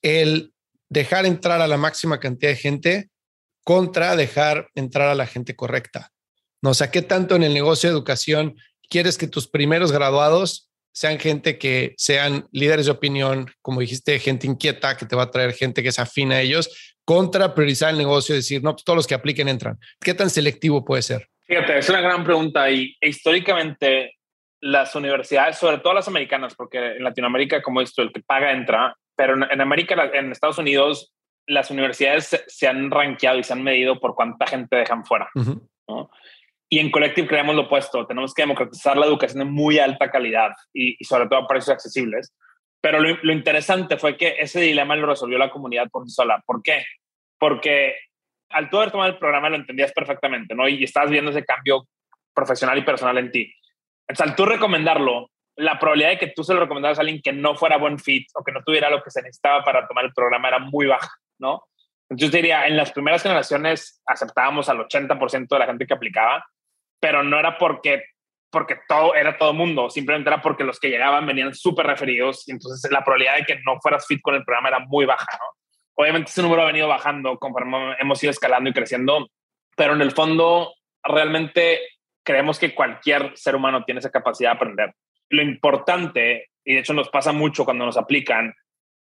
el 0.02 0.52
dejar 0.88 1.26
entrar 1.26 1.60
a 1.60 1.66
la 1.66 1.76
máxima 1.76 2.20
cantidad 2.20 2.50
de 2.50 2.56
gente 2.56 3.10
contra 3.64 4.14
dejar 4.16 4.68
entrar 4.74 5.08
a 5.08 5.14
la 5.14 5.26
gente 5.26 5.56
correcta? 5.56 6.12
¿No? 6.62 6.70
O 6.70 6.74
sea, 6.74 6.90
¿qué 6.90 7.02
tanto 7.02 7.36
en 7.36 7.42
el 7.42 7.54
negocio 7.54 7.88
de 7.88 7.94
educación 7.94 8.56
quieres 8.88 9.18
que 9.18 9.26
tus 9.26 9.48
primeros 9.48 9.92
graduados 9.92 10.70
sean 10.92 11.18
gente 11.18 11.58
que 11.58 11.94
sean 11.98 12.46
líderes 12.52 12.86
de 12.86 12.92
opinión, 12.92 13.50
como 13.60 13.80
dijiste, 13.80 14.18
gente 14.20 14.46
inquieta, 14.46 14.96
que 14.96 15.06
te 15.06 15.16
va 15.16 15.24
a 15.24 15.30
traer 15.30 15.52
gente 15.52 15.82
que 15.82 15.90
se 15.90 16.00
afina 16.00 16.36
a 16.36 16.40
ellos, 16.40 16.94
contra 17.04 17.54
priorizar 17.54 17.90
el 17.90 17.98
negocio 17.98 18.34
y 18.34 18.38
decir, 18.38 18.62
no, 18.62 18.72
pues 18.72 18.84
todos 18.84 18.96
los 18.96 19.06
que 19.06 19.14
apliquen 19.14 19.48
entran. 19.48 19.78
¿Qué 20.00 20.14
tan 20.14 20.30
selectivo 20.30 20.84
puede 20.84 21.02
ser? 21.02 21.28
Fíjate, 21.46 21.78
es 21.78 21.88
una 21.90 22.00
gran 22.00 22.24
pregunta 22.24 22.70
y 22.70 22.96
históricamente 23.00 24.14
las 24.60 24.94
universidades, 24.94 25.58
sobre 25.58 25.78
todo 25.78 25.92
las 25.92 26.08
americanas, 26.08 26.54
porque 26.54 26.96
en 26.96 27.04
Latinoamérica, 27.04 27.62
como 27.62 27.82
esto, 27.82 28.00
el 28.00 28.12
que 28.12 28.22
paga 28.22 28.52
entra, 28.52 28.96
pero 29.14 29.34
en, 29.34 29.60
América, 29.60 30.10
en 30.14 30.32
Estados 30.32 30.58
Unidos, 30.58 31.12
las 31.46 31.70
universidades 31.70 32.44
se, 32.46 32.66
han 32.66 32.90
rankeado 32.90 33.38
y 33.38 33.44
se 33.44 33.52
han 33.52 33.62
medido 33.62 34.00
por 34.00 34.14
cuánta 34.14 34.46
gente 34.46 34.76
dejan 34.76 35.04
fuera. 35.04 35.28
¿no? 35.86 36.10
Y 36.70 36.78
en 36.78 36.90
Collective 36.90 37.28
creemos 37.28 37.54
lo 37.54 37.62
opuesto. 37.62 38.06
Tenemos 38.06 38.32
que 38.32 38.42
democratizar 38.42 38.96
la 38.96 39.04
educación 39.04 39.40
de 39.40 39.44
muy 39.44 39.78
alta 39.78 40.10
calidad 40.10 40.52
y, 40.72 40.96
sobre 41.04 41.28
todo 41.28 41.40
a 41.40 41.46
precios 41.46 41.74
accesibles. 41.74 42.34
Pero 42.80 43.00
lo, 43.00 43.16
lo, 43.22 43.32
interesante 43.34 43.98
fue 43.98 44.16
que 44.16 44.36
ese 44.38 44.60
dilema 44.60 44.96
lo 44.96 45.06
resolvió 45.06 45.36
la 45.36 45.50
comunidad 45.50 45.90
por 45.90 46.04
sí 46.04 46.10
sola. 46.10 46.42
¿Por 46.46 46.62
qué? 46.62 46.84
Porque 47.38 47.94
al 48.54 48.70
tú 48.70 48.78
haber 48.78 48.90
tomado 48.90 49.10
el 49.10 49.18
programa 49.18 49.50
lo 49.50 49.56
entendías 49.56 49.92
perfectamente, 49.92 50.54
¿no? 50.54 50.68
Y 50.68 50.84
estabas 50.84 51.10
viendo 51.10 51.30
ese 51.30 51.44
cambio 51.44 51.86
profesional 52.32 52.78
y 52.78 52.82
personal 52.82 53.18
en 53.18 53.30
ti. 53.30 53.52
Entonces, 54.08 54.30
al 54.30 54.36
tú 54.36 54.46
recomendarlo, 54.46 55.30
la 55.56 55.78
probabilidad 55.78 56.10
de 56.10 56.18
que 56.18 56.28
tú 56.28 56.42
se 56.42 56.54
lo 56.54 56.60
recomendaras 56.60 56.98
a 56.98 57.02
alguien 57.02 57.20
que 57.22 57.32
no 57.32 57.54
fuera 57.54 57.76
buen 57.76 57.98
fit 57.98 58.26
o 58.34 58.42
que 58.42 58.52
no 58.52 58.62
tuviera 58.62 58.90
lo 58.90 59.02
que 59.02 59.10
se 59.10 59.22
necesitaba 59.22 59.62
para 59.62 59.86
tomar 59.86 60.04
el 60.04 60.12
programa 60.12 60.48
era 60.48 60.58
muy 60.58 60.86
baja, 60.86 61.10
¿no? 61.38 61.64
Entonces, 62.08 62.30
yo 62.30 62.36
diría, 62.36 62.66
en 62.66 62.76
las 62.76 62.92
primeras 62.92 63.22
generaciones 63.22 64.02
aceptábamos 64.06 64.68
al 64.68 64.78
80% 64.78 65.48
de 65.48 65.58
la 65.58 65.66
gente 65.66 65.86
que 65.86 65.94
aplicaba, 65.94 66.44
pero 67.00 67.22
no 67.22 67.38
era 67.38 67.58
porque 67.58 68.04
porque 68.50 68.78
todo 68.86 69.16
era 69.16 69.36
todo 69.36 69.52
mundo, 69.52 69.90
simplemente 69.90 70.30
era 70.30 70.40
porque 70.40 70.62
los 70.62 70.78
que 70.78 70.88
llegaban 70.88 71.26
venían 71.26 71.52
súper 71.52 71.88
referidos 71.88 72.46
y 72.46 72.52
entonces 72.52 72.88
la 72.92 73.02
probabilidad 73.02 73.38
de 73.38 73.44
que 73.44 73.60
no 73.66 73.80
fueras 73.82 74.06
fit 74.06 74.20
con 74.22 74.36
el 74.36 74.44
programa 74.44 74.68
era 74.68 74.78
muy 74.78 75.04
baja, 75.04 75.26
¿no? 75.40 75.46
Obviamente 75.96 76.30
ese 76.30 76.42
número 76.42 76.62
ha 76.62 76.66
venido 76.66 76.88
bajando 76.88 77.38
conforme 77.38 77.96
hemos 78.00 78.22
ido 78.22 78.30
escalando 78.30 78.70
y 78.70 78.72
creciendo, 78.72 79.28
pero 79.76 79.94
en 79.94 80.02
el 80.02 80.12
fondo 80.12 80.74
realmente 81.02 81.80
creemos 82.24 82.58
que 82.58 82.74
cualquier 82.74 83.36
ser 83.36 83.54
humano 83.54 83.84
tiene 83.84 84.00
esa 84.00 84.10
capacidad 84.10 84.50
de 84.50 84.56
aprender. 84.56 84.94
Lo 85.30 85.42
importante, 85.42 86.48
y 86.64 86.74
de 86.74 86.80
hecho 86.80 86.94
nos 86.94 87.10
pasa 87.10 87.32
mucho 87.32 87.64
cuando 87.64 87.84
nos 87.84 87.96
aplican, 87.96 88.52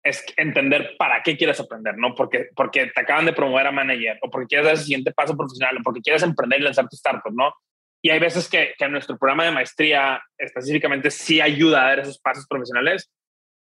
es 0.03 0.23
entender 0.37 0.95
para 0.97 1.21
qué 1.21 1.35
quieres 1.35 1.59
aprender, 1.59 1.97
¿no? 1.97 2.15
Porque, 2.15 2.49
porque 2.55 2.87
te 2.87 3.01
acaban 3.01 3.25
de 3.25 3.33
promover 3.33 3.67
a 3.67 3.71
manager 3.71 4.17
o 4.21 4.29
porque 4.29 4.47
quieres 4.47 4.65
dar 4.65 4.75
el 4.75 4.81
siguiente 4.81 5.11
paso 5.11 5.35
profesional 5.35 5.77
o 5.77 5.83
porque 5.83 6.01
quieres 6.01 6.23
emprender 6.23 6.61
y 6.61 6.63
lanzar 6.63 6.87
tu 6.87 6.95
startup, 6.95 7.33
¿no? 7.33 7.53
Y 8.01 8.11
hay 8.11 8.19
veces 8.19 8.47
que, 8.47 8.73
que 8.77 8.87
nuestro 8.87 9.17
programa 9.17 9.43
de 9.43 9.51
maestría 9.51 10.21
específicamente 10.37 11.11
sí 11.11 11.41
ayuda 11.41 11.81
a 11.81 11.89
dar 11.89 11.99
esos 11.99 12.19
pasos 12.19 12.45
profesionales 12.47 13.11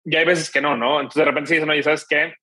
y 0.03 0.15
hay 0.15 0.25
veces 0.25 0.51
que 0.51 0.61
no, 0.61 0.77
¿no? 0.77 0.99
Entonces 0.99 1.19
de 1.19 1.25
repente 1.25 1.47
se 1.47 1.53
dicen, 1.55 1.69
oye, 1.69 1.81
¿sabes 1.81 2.05
qué? 2.07 2.35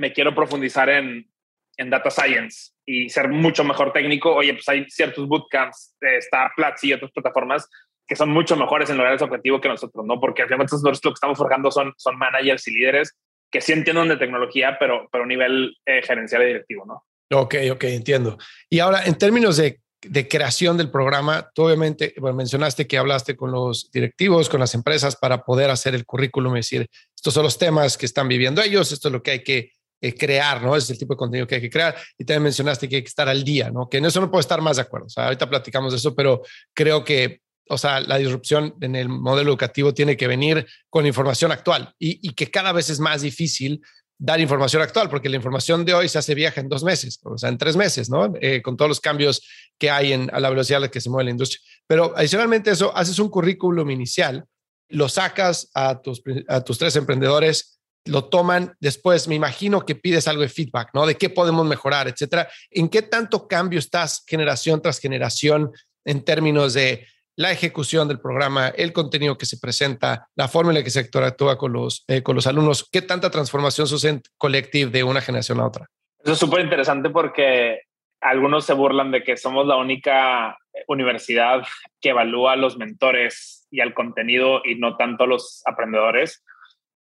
Me 0.00 0.12
quiero 0.12 0.34
profundizar 0.34 0.88
en, 0.88 1.30
en 1.76 1.90
data 1.90 2.10
science 2.10 2.72
y 2.86 3.08
ser 3.08 3.28
mucho 3.28 3.64
mejor 3.64 3.92
técnico, 3.92 4.34
oye, 4.34 4.54
pues 4.54 4.68
hay 4.68 4.84
ciertos 4.88 5.26
bootcamps, 5.26 5.96
está 6.00 6.50
Platzi 6.56 6.88
y 6.88 6.92
otras 6.94 7.10
plataformas 7.12 7.68
que 8.06 8.16
son 8.16 8.30
mucho 8.30 8.56
mejores 8.56 8.90
en 8.90 8.96
lograr 8.96 9.14
ese 9.14 9.24
objetivo 9.24 9.60
que 9.60 9.68
nosotros, 9.68 10.04
¿no? 10.04 10.18
Porque 10.18 10.42
al 10.42 10.48
final 10.48 10.66
nosotros 10.68 11.00
lo 11.04 11.10
que 11.12 11.14
estamos 11.14 11.38
forjando 11.38 11.70
son, 11.70 11.94
son 11.96 12.18
managers 12.18 12.66
y 12.66 12.72
líderes 12.72 13.16
que 13.50 13.60
sí 13.60 13.72
entienden 13.72 14.08
de 14.08 14.16
tecnología, 14.16 14.76
pero, 14.80 15.08
pero 15.12 15.24
a 15.24 15.26
nivel 15.26 15.76
eh, 15.86 16.02
gerencial 16.02 16.42
y 16.42 16.46
directivo, 16.46 16.84
¿no? 16.86 17.04
Ok, 17.32 17.54
ok, 17.70 17.84
entiendo. 17.84 18.36
Y 18.68 18.80
ahora, 18.80 19.04
en 19.04 19.16
términos 19.16 19.56
de, 19.56 19.80
de 20.02 20.26
creación 20.26 20.76
del 20.76 20.90
programa, 20.90 21.50
tú 21.54 21.66
obviamente 21.66 22.14
bueno, 22.18 22.36
mencionaste 22.36 22.88
que 22.88 22.98
hablaste 22.98 23.36
con 23.36 23.52
los 23.52 23.90
directivos, 23.92 24.48
con 24.48 24.58
las 24.58 24.74
empresas 24.74 25.14
para 25.14 25.44
poder 25.44 25.70
hacer 25.70 25.94
el 25.94 26.04
currículum 26.04 26.54
y 26.54 26.60
decir, 26.60 26.88
estos 27.14 27.32
son 27.32 27.44
los 27.44 27.58
temas 27.58 27.96
que 27.96 28.06
están 28.06 28.26
viviendo 28.28 28.60
ellos, 28.60 28.90
esto 28.90 29.08
es 29.08 29.12
lo 29.12 29.22
que 29.22 29.30
hay 29.30 29.44
que 29.44 29.72
eh, 30.02 30.14
crear, 30.14 30.62
¿no? 30.62 30.74
Es 30.76 30.88
el 30.88 30.98
tipo 30.98 31.12
de 31.12 31.18
contenido 31.18 31.46
que 31.46 31.56
hay 31.56 31.60
que 31.60 31.68
crear. 31.70 31.94
Y 32.16 32.24
también 32.24 32.44
mencionaste 32.44 32.88
que 32.88 32.96
hay 32.96 33.02
que 33.02 33.08
estar 33.08 33.28
al 33.28 33.44
día, 33.44 33.70
¿no? 33.70 33.88
Que 33.88 33.98
en 33.98 34.06
eso 34.06 34.20
no 34.20 34.30
puedo 34.30 34.40
estar 34.40 34.60
más 34.62 34.76
de 34.76 34.82
acuerdo. 34.82 35.06
O 35.06 35.10
sea, 35.10 35.24
ahorita 35.24 35.48
platicamos 35.48 35.92
de 35.92 35.98
eso, 35.98 36.14
pero 36.14 36.42
creo 36.72 37.04
que, 37.04 37.42
o 37.68 37.76
sea, 37.76 38.00
la 38.00 38.16
disrupción 38.16 38.74
en 38.80 38.96
el 38.96 39.10
modelo 39.10 39.50
educativo 39.50 39.92
tiene 39.92 40.16
que 40.16 40.26
venir 40.26 40.66
con 40.88 41.06
información 41.06 41.52
actual 41.52 41.94
y, 41.98 42.32
que 42.32 42.50
cada 42.50 42.72
vez 42.72 42.88
es 42.88 42.98
más 42.98 43.20
difícil 43.20 43.82
dar 44.18 44.40
información 44.40 44.82
actual, 44.82 45.08
porque 45.08 45.28
la 45.28 45.36
información 45.36 45.84
de 45.84 45.94
hoy 45.94 46.08
se 46.08 46.18
hace 46.18 46.34
vieja 46.34 46.60
en 46.60 46.68
dos 46.68 46.82
meses, 46.82 47.20
o 47.22 47.38
sea, 47.38 47.48
en 47.48 47.56
tres 47.56 47.76
meses, 47.76 48.10
¿no? 48.10 48.32
Eh, 48.40 48.60
con 48.60 48.76
todos 48.76 48.88
los 48.88 49.00
cambios 49.00 49.42
que 49.78 49.90
hay 49.90 50.12
en, 50.12 50.30
a 50.34 50.40
la 50.40 50.50
velocidad 50.50 50.78
a 50.78 50.80
la 50.80 50.90
que 50.90 51.00
se 51.00 51.08
mueve 51.08 51.24
la 51.24 51.30
industria. 51.30 51.60
Pero 51.86 52.12
adicionalmente 52.16 52.70
eso, 52.70 52.94
haces 52.96 53.18
un 53.18 53.30
currículum 53.30 53.90
inicial, 53.90 54.44
lo 54.88 55.08
sacas 55.08 55.70
a 55.74 56.00
tus, 56.00 56.22
a 56.48 56.62
tus 56.62 56.78
tres 56.78 56.96
emprendedores 56.96 57.79
lo 58.04 58.24
toman 58.24 58.74
después, 58.80 59.28
me 59.28 59.34
imagino 59.34 59.84
que 59.84 59.94
pides 59.94 60.28
algo 60.28 60.42
de 60.42 60.48
feedback, 60.48 60.90
¿no? 60.94 61.06
De 61.06 61.16
qué 61.16 61.30
podemos 61.30 61.66
mejorar, 61.66 62.08
etcétera. 62.08 62.48
¿En 62.70 62.88
qué 62.88 63.02
tanto 63.02 63.46
cambio 63.46 63.78
estás 63.78 64.24
generación 64.26 64.80
tras 64.80 65.00
generación 65.00 65.70
en 66.04 66.24
términos 66.24 66.74
de 66.74 67.06
la 67.36 67.52
ejecución 67.52 68.08
del 68.08 68.20
programa, 68.20 68.68
el 68.68 68.92
contenido 68.92 69.38
que 69.38 69.46
se 69.46 69.58
presenta, 69.58 70.28
la 70.34 70.48
forma 70.48 70.72
en 70.72 70.78
la 70.78 70.84
que 70.84 70.90
se 70.90 71.00
actúa 71.00 71.56
con 71.56 71.72
los, 71.72 72.04
eh, 72.08 72.22
con 72.22 72.36
los 72.36 72.46
alumnos? 72.46 72.88
¿Qué 72.90 73.02
tanta 73.02 73.30
transformación 73.30 73.86
sucede 73.86 74.12
en 74.12 74.22
Collective 74.36 74.90
de 74.90 75.04
una 75.04 75.20
generación 75.20 75.60
a 75.60 75.66
otra? 75.66 75.86
Eso 76.22 76.32
es 76.32 76.38
súper 76.38 76.60
interesante 76.60 77.08
porque 77.08 77.80
algunos 78.20 78.66
se 78.66 78.74
burlan 78.74 79.10
de 79.10 79.22
que 79.22 79.36
somos 79.36 79.66
la 79.66 79.76
única 79.76 80.58
universidad 80.86 81.62
que 82.00 82.10
evalúa 82.10 82.52
a 82.52 82.56
los 82.56 82.76
mentores 82.76 83.66
y 83.70 83.80
al 83.80 83.94
contenido 83.94 84.60
y 84.64 84.74
no 84.74 84.96
tanto 84.96 85.24
a 85.24 85.26
los 85.26 85.62
aprendedores. 85.66 86.44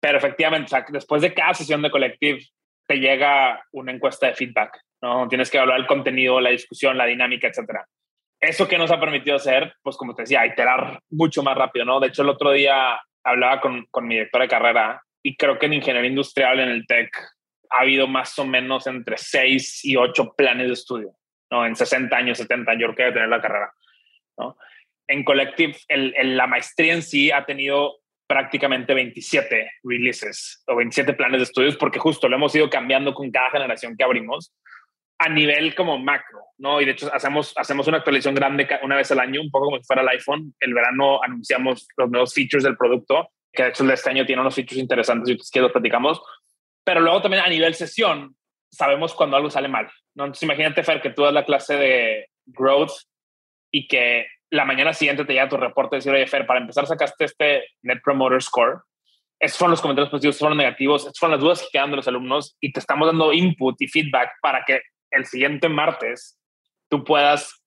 Pero 0.01 0.19
efectivamente, 0.19 0.77
después 0.91 1.23
de 1.23 1.35
cada 1.35 1.55
sesión 1.55 1.83
de 1.83 1.91
Collective, 1.91 2.41
te 2.87 2.97
llega 2.97 3.63
una 3.73 3.93
encuesta 3.93 4.29
de 4.29 4.35
feedback, 4.35 4.81
¿no? 5.03 5.29
Tienes 5.29 5.51
que 5.51 5.59
evaluar 5.59 5.81
el 5.81 5.87
contenido, 5.87 6.41
la 6.41 6.51
discusión, 6.51 6.97
la 6.97 7.07
dinámica, 7.07 7.49
etcétera. 7.49 7.87
Eso 8.41 8.69
que 8.69 8.79
nos 8.79 8.91
ha 8.91 9.01
permitido 9.01 9.37
hacer, 9.37 9.75
pues 9.83 9.97
como 9.97 10.15
te 10.15 10.23
decía, 10.23 10.47
iterar 10.47 11.01
mucho 11.11 11.43
más 11.43 11.57
rápido, 11.57 11.85
¿no? 11.85 12.01
De 12.01 12.09
hecho, 12.09 12.23
el 12.23 12.29
otro 12.29 12.53
día 12.53 13.01
hablaba 13.25 13.61
con, 13.61 13.87
con 13.91 14.07
mi 14.07 14.15
directora 14.15 14.45
de 14.45 14.49
carrera 14.49 15.03
y 15.23 15.37
creo 15.37 15.59
que 15.59 15.67
en 15.67 15.75
ingeniería 15.75 16.09
industrial, 16.09 16.61
en 16.61 16.69
el 16.69 16.87
TEC, 16.87 17.11
ha 17.71 17.81
habido 17.81 18.07
más 18.07 18.39
o 18.39 18.47
menos 18.47 18.87
entre 18.87 19.19
6 19.19 19.85
y 19.85 19.97
8 19.97 20.35
planes 20.37 20.69
de 20.69 20.73
estudio, 20.73 21.13
¿no? 21.51 21.67
En 21.67 21.77
60 21.77 22.17
años, 22.17 22.39
70 22.39 22.71
años, 22.71 22.95
que 22.97 23.13
tener 23.13 23.29
la 23.29 23.41
carrera, 23.41 23.73
¿no? 24.39 24.57
En 25.07 25.25
Collective, 25.25 25.77
el, 25.89 26.37
la 26.37 26.47
maestría 26.47 26.95
en 26.95 27.03
sí 27.03 27.31
ha 27.31 27.45
tenido 27.45 27.99
prácticamente 28.29 28.95
27 28.95 29.71
releases 29.83 30.63
o 30.67 30.77
27 30.77 31.15
planes 31.15 31.41
de 31.41 31.45
estudios 31.45 31.77
porque 31.77 31.99
justo 31.99 32.29
lo 32.29 32.37
hemos 32.37 32.55
ido 32.55 32.69
cambiando 32.69 33.15
con 33.15 33.31
cada 33.31 33.51
generación 33.51 33.97
que 33.97 34.05
abrimos 34.05 34.53
a 35.19 35.29
nivel 35.29 35.75
como 35.75 35.99
macro, 35.99 36.41
¿no? 36.59 36.81
Y 36.81 36.85
de 36.85 36.93
hecho 36.93 37.13
hacemos, 37.13 37.53
hacemos 37.57 37.89
una 37.89 37.97
actualización 37.97 38.37
grande 38.37 38.69
una 38.83 38.97
vez 38.97 39.11
al 39.11 39.19
año, 39.19 39.41
un 39.41 39.51
poco 39.51 39.65
como 39.67 39.79
si 39.79 39.85
fuera 39.85 40.03
el 40.03 40.09
iPhone. 40.09 40.55
El 40.61 40.75
verano 40.75 41.21
anunciamos 41.23 41.89
los 41.97 42.11
nuevos 42.11 42.33
features 42.33 42.63
del 42.63 42.77
producto, 42.77 43.31
que 43.53 43.65
de 43.65 43.69
hecho 43.71 43.83
el 43.83 43.89
de 43.89 43.95
este 43.95 44.11
año 44.11 44.27
tiene 44.27 44.43
unos 44.43 44.55
features 44.55 44.79
interesantes 44.79 45.31
y 45.31 45.51
que 45.51 45.61
los 45.61 45.73
platicamos. 45.73 46.21
Pero 46.85 47.01
luego 47.01 47.21
también 47.21 47.43
a 47.43 47.49
nivel 47.49 47.75
sesión, 47.75 48.37
sabemos 48.71 49.13
cuando 49.15 49.37
algo 49.37 49.51
sale 49.51 49.67
mal, 49.67 49.91
¿no? 50.15 50.25
Entonces 50.25 50.45
imagínate, 50.45 50.85
Fer, 50.85 51.01
que 51.01 51.11
tú 51.11 51.23
das 51.23 51.35
la 51.35 51.45
clase 51.45 51.77
de 51.77 52.29
growth 52.47 52.93
y 53.73 53.89
que 53.89 54.27
la 54.51 54.65
mañana 54.65 54.93
siguiente 54.93 55.25
te 55.25 55.33
llega 55.33 55.49
tu 55.49 55.57
reporte 55.57 55.97
y 55.97 55.99
decir, 55.99 56.13
oye, 56.13 56.27
Fer, 56.27 56.47
para 56.47 56.61
empezar 56.61 56.87
sacaste 56.87 57.25
este 57.25 57.65
Net 57.83 58.01
Promoter 58.03 58.43
Score. 58.43 58.81
Esos 59.41 59.59
fueron 59.59 59.73
los 59.73 59.81
comentarios 59.81 60.11
positivos, 60.11 60.35
esos 60.35 60.41
fueron 60.41 60.59
los 60.59 60.65
negativos, 60.65 61.03
esas 61.03 61.19
fueron 61.19 61.33
las 61.33 61.41
dudas 61.41 61.61
que 61.63 61.69
quedan 61.73 61.91
de 61.91 61.97
los 61.97 62.09
alumnos 62.09 62.57
y 62.61 62.73
te 62.73 62.81
estamos 62.81 63.07
dando 63.07 63.33
input 63.33 63.81
y 63.81 63.89
feedback 63.89 64.31
para 64.43 64.65
que 64.65 64.83
el 65.11 65.27
siguiente 65.27 65.69
martes 65.69 66.41
tú 66.89 67.05
puedas, 67.05 67.63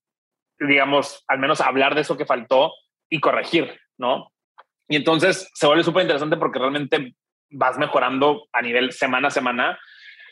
digamos, 0.59 1.23
al 1.27 1.39
menos 1.39 1.61
hablar 1.61 1.95
de 1.95 2.01
eso 2.01 2.17
que 2.17 2.25
faltó 2.25 2.73
y 3.09 3.19
corregir, 3.19 3.79
¿no? 3.97 4.31
Y 4.89 4.97
entonces 4.97 5.49
se 5.53 5.67
vuelve 5.67 5.83
súper 5.83 6.03
interesante 6.03 6.37
porque 6.37 6.59
realmente 6.59 7.15
vas 7.51 7.77
mejorando 7.77 8.47
a 8.51 8.61
nivel 8.61 8.91
semana 8.91 9.29
a 9.29 9.31
semana. 9.31 9.79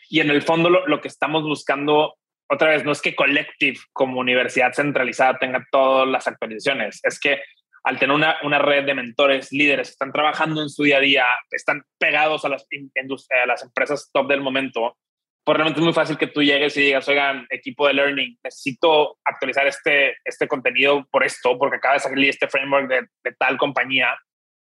Y 0.09 0.19
en 0.19 0.29
el 0.29 0.41
fondo 0.41 0.69
lo, 0.69 0.87
lo, 0.87 0.99
que 0.99 1.07
estamos 1.07 1.43
buscando, 1.43 2.15
otra 2.49 2.69
vez, 2.69 2.83
no 2.83 2.91
es 2.91 3.01
que 3.01 3.15
Collective 3.15 3.79
como 3.93 4.19
universidad 4.19 4.73
centralizada 4.73 5.37
tenga 5.37 5.65
todas 5.71 6.07
las 6.07 6.27
actualizaciones, 6.27 6.99
es 7.03 7.19
que 7.19 7.39
al 7.83 7.97
tener 7.97 8.15
una, 8.15 8.37
una 8.43 8.59
red 8.59 8.85
de 8.85 8.93
mentores, 8.93 9.51
líderes 9.51 9.89
están 9.89 10.11
trabajando 10.11 10.61
en 10.61 10.69
su 10.69 10.83
día 10.83 10.97
a 10.97 11.01
día, 11.01 11.25
están 11.51 11.83
pegados 11.97 12.43
a 12.45 12.49
las, 12.49 12.65
a 12.65 13.45
las 13.45 13.63
empresas 13.63 14.09
top 14.11 14.27
del 14.27 14.41
momento, 14.41 14.97
pues 15.45 15.55
realmente 15.55 15.79
es 15.79 15.83
muy 15.85 15.93
fácil 15.93 16.17
que 16.17 16.27
tú 16.27 16.43
llegues 16.43 16.75
y 16.77 16.81
digas, 16.81 17.07
oigan, 17.07 17.47
equipo 17.49 17.87
de 17.87 17.93
learning, 17.93 18.37
necesito 18.43 19.17
actualizar 19.23 19.65
este, 19.65 20.17
este 20.25 20.47
contenido 20.47 21.07
por 21.09 21.23
esto, 21.23 21.57
porque 21.57 21.77
acaba 21.77 21.95
de 21.95 22.01
salir 22.01 22.29
este 22.29 22.47
framework 22.47 22.87
de, 22.87 23.07
de, 23.23 23.35
tal 23.37 23.57
compañía 23.57 24.15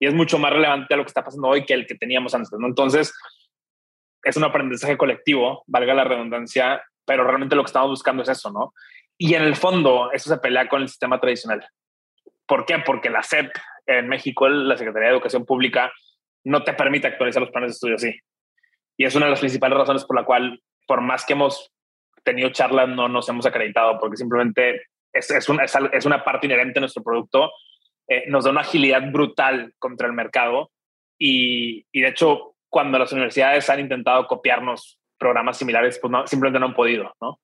y 0.01 0.07
es 0.07 0.15
mucho 0.15 0.39
más 0.39 0.53
relevante 0.53 0.93
a 0.93 0.97
lo 0.97 1.05
que 1.05 1.09
está 1.09 1.25
pasando 1.25 1.49
hoy 1.49 1.65
que 1.65 1.75
el 1.75 1.87
que 1.87 1.95
teníamos 1.95 2.35
antes. 2.35 2.53
¿no? 2.59 2.67
Entonces, 2.67 3.15
es 4.25 4.37
un 4.37 4.45
aprendizaje 4.45 4.99
colectivo, 4.99 5.65
valga 5.67 5.95
la 5.95 6.05
redundancia, 6.05 6.83
pero 7.05 7.25
realmente 7.25 7.57
lo 7.57 7.63
que 7.63 7.69
estamos 7.69 7.91
buscando 7.91 8.23
es 8.23 8.29
eso, 8.29 8.51
¿no? 8.51 8.73
Y 9.17 9.35
en 9.35 9.43
el 9.43 9.57
fondo, 9.57 10.11
eso 10.13 10.29
se 10.29 10.39
pelea 10.39 10.69
con 10.69 10.83
el 10.83 10.89
sistema 10.89 11.21
tradicional. 11.21 11.67
¿Por 12.47 12.67
qué? 12.67 12.79
Porque 12.79 13.11
la 13.11 13.23
SEP 13.23 13.51
en 13.87 14.09
México, 14.09 14.49
la 14.49 14.77
Secretaría 14.77 15.09
de 15.09 15.15
Educación 15.15 15.45
Pública, 15.45 15.93
no 16.45 16.63
te 16.63 16.75
permite 16.75 17.07
actualizar 17.07 17.43
los 17.43 17.51
planes 17.51 17.71
de 17.71 17.75
estudio 17.75 17.97
así. 17.97 18.19
Y 18.97 19.05
es 19.05 19.15
una 19.15 19.27
de 19.27 19.31
las 19.31 19.41
principales 19.41 19.79
razones 19.79 20.05
por 20.05 20.17
la 20.17 20.25
cual, 20.25 20.61
por 20.87 21.01
más 21.01 21.25
que 21.25 21.33
hemos 21.33 21.73
tenido 22.23 22.51
charlas, 22.51 22.89
no 22.89 23.09
nos 23.09 23.29
hemos 23.29 23.47
acreditado, 23.47 23.99
porque 23.99 24.17
simplemente 24.17 24.83
es, 25.13 25.49
una 26.07 26.25
parte 26.25 26.47
inherente 26.47 26.75
de 26.75 26.81
nuestro 26.81 27.03
producto. 27.03 27.51
Eh, 28.09 28.25
nos 28.29 28.45
da 28.45 28.51
una 28.51 28.61
agilidad 28.61 29.03
brutal 29.11 29.75
contra 29.79 30.07
el 30.07 30.13
mercado 30.13 30.71
y, 31.19 31.87
de 31.93 32.09
hecho, 32.09 32.55
cuando 32.69 32.99
las 32.99 33.13
universidades 33.13 33.71
han 33.71 33.81
intentado 33.81 34.27
copiarnos 34.27 34.99
programas 35.25 35.57
similares, 35.57 35.99
pues 35.99 36.11
no, 36.11 36.27
simplemente 36.27 36.61
no 36.61 36.67
han 36.67 36.75
podido, 36.75 37.11
¿no? 37.19 37.41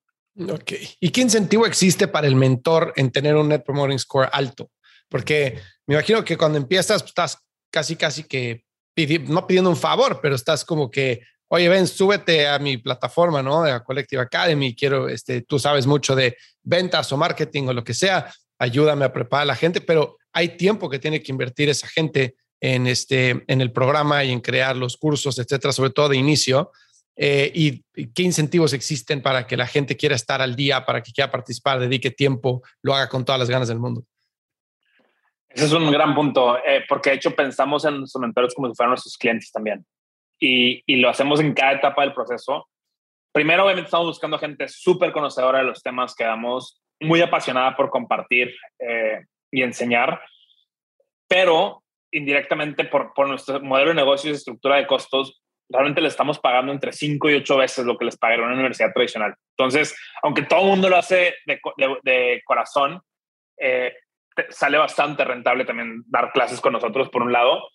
Ok. 0.53 0.73
¿Y 0.99 1.09
qué 1.09 1.21
incentivo 1.21 1.65
existe 1.65 2.07
para 2.07 2.27
el 2.27 2.35
mentor 2.35 2.93
en 2.95 3.11
tener 3.11 3.35
un 3.35 3.49
Net 3.49 3.63
Promoting 3.65 3.97
Score 3.97 4.29
alto? 4.31 4.69
Porque 5.09 5.59
me 5.87 5.95
imagino 5.95 6.23
que 6.23 6.37
cuando 6.37 6.59
empiezas, 6.59 7.01
pues, 7.01 7.09
estás 7.09 7.39
casi, 7.71 7.95
casi 7.95 8.23
que 8.23 8.65
no 9.27 9.47
pidiendo 9.47 9.71
un 9.71 9.77
favor, 9.77 10.19
pero 10.21 10.35
estás 10.35 10.63
como 10.63 10.91
que 10.91 11.21
oye, 11.53 11.67
ven, 11.67 11.87
súbete 11.87 12.47
a 12.47 12.59
mi 12.59 12.77
plataforma, 12.77 13.41
¿no? 13.41 13.63
De 13.63 13.83
Collective 13.83 14.21
Academy, 14.21 14.73
quiero, 14.73 15.09
este, 15.09 15.41
tú 15.41 15.59
sabes 15.59 15.85
mucho 15.85 16.15
de 16.15 16.37
ventas 16.63 17.11
o 17.11 17.17
marketing 17.17 17.63
o 17.63 17.73
lo 17.73 17.83
que 17.83 17.93
sea, 17.93 18.31
ayúdame 18.57 19.03
a 19.03 19.11
preparar 19.11 19.43
a 19.43 19.47
la 19.47 19.55
gente, 19.55 19.81
pero 19.81 20.17
hay 20.31 20.55
tiempo 20.55 20.89
que 20.89 20.99
tiene 20.99 21.21
que 21.21 21.31
invertir 21.31 21.67
esa 21.67 21.87
gente 21.87 22.35
en, 22.61 22.87
este, 22.87 23.43
en 23.47 23.59
el 23.59 23.73
programa 23.73 24.23
y 24.23 24.31
en 24.31 24.39
crear 24.39 24.77
los 24.77 24.95
cursos, 24.95 25.39
etcétera, 25.39 25.73
sobre 25.73 25.89
todo 25.89 26.07
de 26.07 26.17
inicio. 26.17 26.71
Eh, 27.23 27.51
y, 27.53 27.83
qué 28.13 28.23
incentivos 28.23 28.73
existen 28.73 29.21
para 29.21 29.45
que 29.45 29.55
la 29.55 29.67
gente 29.67 29.95
quiera 29.95 30.15
estar 30.15 30.41
al 30.41 30.55
día, 30.55 30.85
para 30.85 31.03
que 31.03 31.11
quiera 31.11 31.29
participar, 31.29 31.79
dedique 31.79 32.09
tiempo, 32.09 32.63
lo 32.81 32.95
haga 32.95 33.09
con 33.09 33.23
todas 33.23 33.37
las 33.37 33.47
ganas 33.47 33.67
del 33.67 33.77
mundo. 33.77 34.03
Ese 35.47 35.65
es 35.65 35.73
un 35.73 35.91
gran 35.91 36.15
punto, 36.15 36.57
eh, 36.57 36.83
porque 36.89 37.11
de 37.11 37.17
hecho 37.17 37.35
pensamos 37.35 37.85
en 37.85 37.99
nuestros 37.99 38.19
mentores 38.19 38.55
como 38.55 38.69
si 38.69 38.75
fueran 38.75 38.89
nuestros 38.89 39.17
clientes 39.17 39.51
también 39.51 39.85
y, 40.39 40.95
lo 40.95 41.09
hacemos 41.09 41.39
en 41.39 41.53
cada 41.53 41.73
etapa 41.73 42.01
del 42.01 42.13
proceso. 42.15 42.67
Primero, 43.31 43.65
obviamente, 43.65 43.85
estamos 43.85 44.07
buscando 44.07 44.39
gente 44.39 44.67
súper 44.67 45.11
conocedora 45.11 45.59
de 45.59 45.65
los 45.65 45.83
temas 45.83 46.15
que 46.15 46.23
damos, 46.23 46.81
muy 46.99 47.21
apasionada 47.21 47.75
por 47.75 47.91
compartir 47.91 48.55
eh, 48.79 49.25
y 49.51 49.61
enseñar, 49.61 50.21
pero 51.27 51.83
indirectamente 52.11 52.83
por, 52.85 53.13
por 53.13 53.27
nuestro 53.27 53.61
modelo 53.61 53.89
de 53.89 53.95
negocios 53.95 54.33
y 54.33 54.37
estructura 54.37 54.77
de 54.77 54.87
costos, 54.87 55.40
realmente 55.71 56.01
le 56.01 56.07
estamos 56.07 56.39
pagando 56.39 56.71
entre 56.71 56.91
5 56.91 57.29
y 57.29 57.35
8 57.35 57.57
veces 57.57 57.85
lo 57.85 57.97
que 57.97 58.05
les 58.05 58.17
pagaron 58.17 58.47
una 58.47 58.55
universidad 58.55 58.93
tradicional. 58.93 59.35
Entonces, 59.57 59.95
aunque 60.23 60.43
todo 60.43 60.61
el 60.61 60.67
mundo 60.67 60.89
lo 60.89 60.97
hace 60.97 61.35
de, 61.45 61.59
de, 62.03 62.41
corazón, 62.45 63.01
eh, 63.57 63.95
sale 64.49 64.77
bastante 64.77 65.23
rentable 65.23 65.65
también 65.65 66.03
dar 66.07 66.31
clases 66.31 66.61
con 66.61 66.73
nosotros, 66.73 67.09
por 67.09 67.21
un 67.21 67.31
lado, 67.31 67.69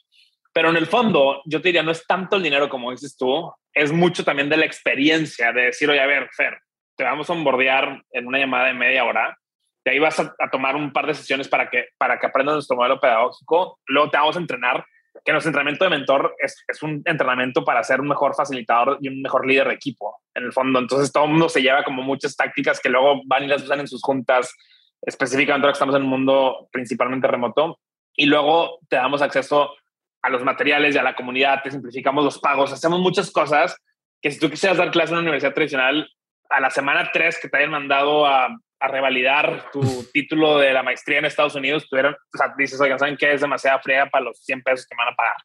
pero 0.53 0.71
en 0.71 0.77
el 0.77 0.87
fondo, 0.87 1.43
yo 1.45 1.61
te 1.61 1.69
diría, 1.69 1.83
no 1.83 1.91
es 1.91 2.07
tanto 2.07 2.37
el 2.37 2.43
dinero 2.43 2.69
como 2.69 2.91
dices 2.91 3.17
tú, 3.17 3.53
es 3.75 3.93
mucho 3.93 4.25
también 4.25 4.49
de 4.49 4.57
la 4.57 4.65
experiencia, 4.65 5.53
de 5.53 5.67
decir, 5.67 5.91
oye, 5.91 6.01
a 6.01 6.07
ver, 6.07 6.31
Fer, 6.35 6.59
te 6.97 7.05
vamos 7.05 7.29
a 7.29 7.35
onboardear 7.35 8.03
en 8.11 8.27
una 8.27 8.39
llamada 8.39 8.69
de 8.69 8.73
media 8.73 9.05
hora, 9.05 9.37
de 9.85 9.93
ahí 9.93 9.99
vas 9.99 10.19
a, 10.19 10.35
tomar 10.51 10.75
un 10.75 10.93
par 10.93 11.07
de 11.07 11.15
sesiones 11.15 11.47
para 11.47 11.69
que, 11.69 11.89
para 11.99 12.19
que 12.19 12.27
aprendas 12.27 12.55
nuestro 12.55 12.77
modelo 12.77 12.99
pedagógico, 12.99 13.79
luego 13.87 14.11
te 14.11 14.17
vamos 14.17 14.37
a 14.37 14.41
entrenar, 14.41 14.85
que 15.25 15.33
nuestro 15.33 15.51
entrenamiento 15.51 15.85
de 15.85 15.91
mentor 15.91 16.35
es, 16.39 16.65
es 16.69 16.83
un 16.83 17.03
entrenamiento 17.05 17.65
para 17.65 17.83
ser 17.83 18.01
un 18.01 18.09
mejor 18.09 18.35
facilitador 18.35 18.99
y 19.01 19.09
un 19.09 19.23
mejor 19.23 19.47
líder 19.47 19.69
de 19.69 19.75
equipo, 19.75 20.21
en 20.35 20.45
el 20.45 20.53
fondo. 20.53 20.79
Entonces 20.79 21.13
todo 21.13 21.25
el 21.25 21.31
mundo 21.31 21.49
se 21.49 21.63
lleva 21.63 21.85
como 21.85 22.03
muchas 22.03 22.37
tácticas 22.37 22.81
que 22.81 22.89
luego 22.89 23.23
van 23.27 23.45
y 23.45 23.49
las 23.49 23.63
usan 23.63 23.81
en 23.81 23.89
sus 23.89 24.03
juntas, 24.03 24.55
específicamente 25.03 25.65
ahora 25.65 25.73
que 25.73 25.77
estamos 25.77 25.95
en 25.97 26.03
un 26.03 26.09
mundo 26.09 26.69
principalmente 26.73 27.27
remoto, 27.27 27.79
y 28.15 28.27
luego 28.27 28.79
te 28.89 28.97
damos 28.97 29.23
acceso 29.23 29.75
a 30.23 30.31
los 30.31 30.43
materiales 30.43 30.95
y 30.95 30.99
a 30.99 31.03
la 31.03 31.15
comunidad, 31.15 31.63
te 31.63 31.71
simplificamos 31.71 32.25
los 32.25 32.39
pagos, 32.39 32.73
hacemos 32.73 33.01
muchas 33.01 33.31
cosas 33.31 33.77
que 34.21 34.31
si 34.31 34.39
tú 34.39 34.51
quisieras 34.51 34.79
dar 34.79 34.91
clase 34.91 35.13
en 35.13 35.19
una 35.19 35.23
universidad 35.23 35.55
tradicional, 35.55 36.09
a 36.49 36.61
la 36.61 36.71
semana 36.71 37.11
3 37.13 37.39
que 37.41 37.49
te 37.49 37.57
hayan 37.59 37.71
mandado 37.71 38.27
a, 38.27 38.49
a 38.87 38.89
revalidar 38.89 39.71
tu 39.73 40.05
título 40.13 40.59
de 40.59 40.73
la 40.73 40.83
maestría 40.83 41.19
en 41.19 41.27
Estados 41.27 41.55
Unidos, 41.55 41.89
tuvieron, 41.89 42.15
o 42.15 42.37
sea, 42.37 42.55
dices, 42.57 42.81
oigan, 42.81 42.99
¿saben 42.99 43.17
qué? 43.17 43.33
Es 43.33 43.41
demasiada 43.41 43.79
fría 43.81 44.07
para 44.07 44.25
los 44.25 44.39
100 44.45 44.63
pesos 44.63 44.87
que 44.87 44.97
van 44.97 45.13
a 45.13 45.17
pagar, 45.17 45.37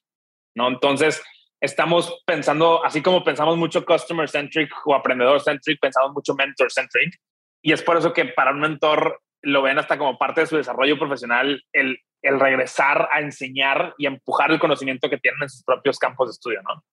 ¿no? 0.55 0.67
Entonces, 0.67 1.21
estamos 1.59 2.21
pensando, 2.25 2.83
así 2.85 3.01
como 3.01 3.23
pensamos 3.23 3.57
mucho 3.57 3.85
customer 3.85 4.29
centric 4.29 4.71
o 4.85 4.95
aprendedor 4.95 5.41
centric, 5.41 5.79
pensamos 5.79 6.13
mucho 6.13 6.33
mentor 6.35 6.71
centric. 6.71 7.15
Y 7.61 7.73
es 7.73 7.83
por 7.83 7.97
eso 7.97 8.13
que 8.13 8.25
para 8.25 8.51
un 8.51 8.59
mentor 8.59 9.21
lo 9.43 9.61
ven 9.61 9.77
hasta 9.77 9.97
como 9.97 10.17
parte 10.17 10.41
de 10.41 10.47
su 10.47 10.57
desarrollo 10.57 10.97
profesional, 10.97 11.63
el 11.73 11.99
el 12.21 12.39
regresar 12.39 13.09
a 13.11 13.19
enseñar 13.19 13.95
y 13.97 14.05
empujar 14.05 14.51
el 14.51 14.59
conocimiento 14.59 15.09
que 15.09 15.17
tienen 15.17 15.41
en 15.41 15.49
sus 15.49 15.63
propios 15.63 15.97
campos 15.97 16.29
de 16.29 16.31
estudio, 16.33 16.61
¿no? 16.61 16.83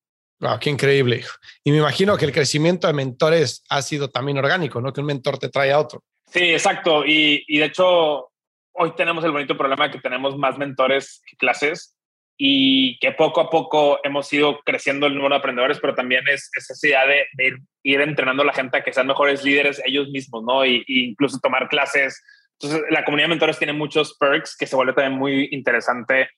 Wow, 0.41 0.59
qué 0.61 0.71
increíble. 0.71 1.25
Y 1.65 1.73
me 1.73 1.79
imagino 1.79 2.17
que 2.17 2.25
el 2.25 2.33
crecimiento 2.33 2.87
de 2.87 2.93
mentores 2.93 3.65
ha 3.69 3.83
sido 3.83 4.09
también 4.09 4.39
orgánico, 4.39 4.81
¿no? 4.81 4.93
Que 4.93 5.01
un 5.01 5.07
mentor 5.07 5.39
te 5.39 5.49
trae 5.49 5.73
a 5.73 5.81
otro. 5.81 6.03
Sí, 6.31 6.53
exacto. 6.53 7.05
Y, 7.07 7.45
de 7.59 7.65
hecho, 7.65 8.31
hoy 8.73 8.95
tenemos 8.97 9.25
el 9.25 9.33
bonito 9.33 9.57
problema 9.57 9.91
que 9.91 10.01
tenemos 10.01 10.37
más 10.37 10.59
mentores 10.59 11.23
que 11.29 11.37
clases 11.37 11.97
y 12.37 12.99
que 13.01 13.13
poco 13.13 13.41
a 13.41 13.51
poco 13.51 13.99
hemos 14.05 14.33
ido 14.33 14.61
creciendo 14.61 15.07
el 15.07 15.15
número 15.15 15.35
de 15.35 15.39
aprendedores, 15.39 15.81
pero 15.81 15.95
también 15.95 16.23
es, 16.29 16.51
esa 16.55 16.87
idea 16.87 17.07
de, 17.07 17.27
ir, 17.39 17.59
ir, 17.83 18.01
entrenando 18.01 18.43
a 18.43 18.47
la 18.47 18.53
gente 18.53 18.77
a 18.77 18.85
que 18.85 18.93
sean 18.93 19.09
mejores 19.09 19.43
líderes 19.43 19.83
ellos 19.85 20.09
mismos, 20.11 20.45
¿no? 20.45 20.65
Y, 20.65 20.85
y 20.87 21.11
incluso 21.11 21.41
tomar 21.41 21.69
clases 21.69 22.23
entonces, 22.61 22.91
la 22.91 23.05
comunidad 23.05 23.27
de 23.27 23.31
mentores 23.31 23.59
tiene 23.59 23.73
muchos 23.73 24.17
perks 24.19 24.57
que 24.57 24.67
se 24.67 24.75
vuelve 24.75 24.93
también 24.93 25.19
muy 25.19 25.49
interesante. 25.53 26.29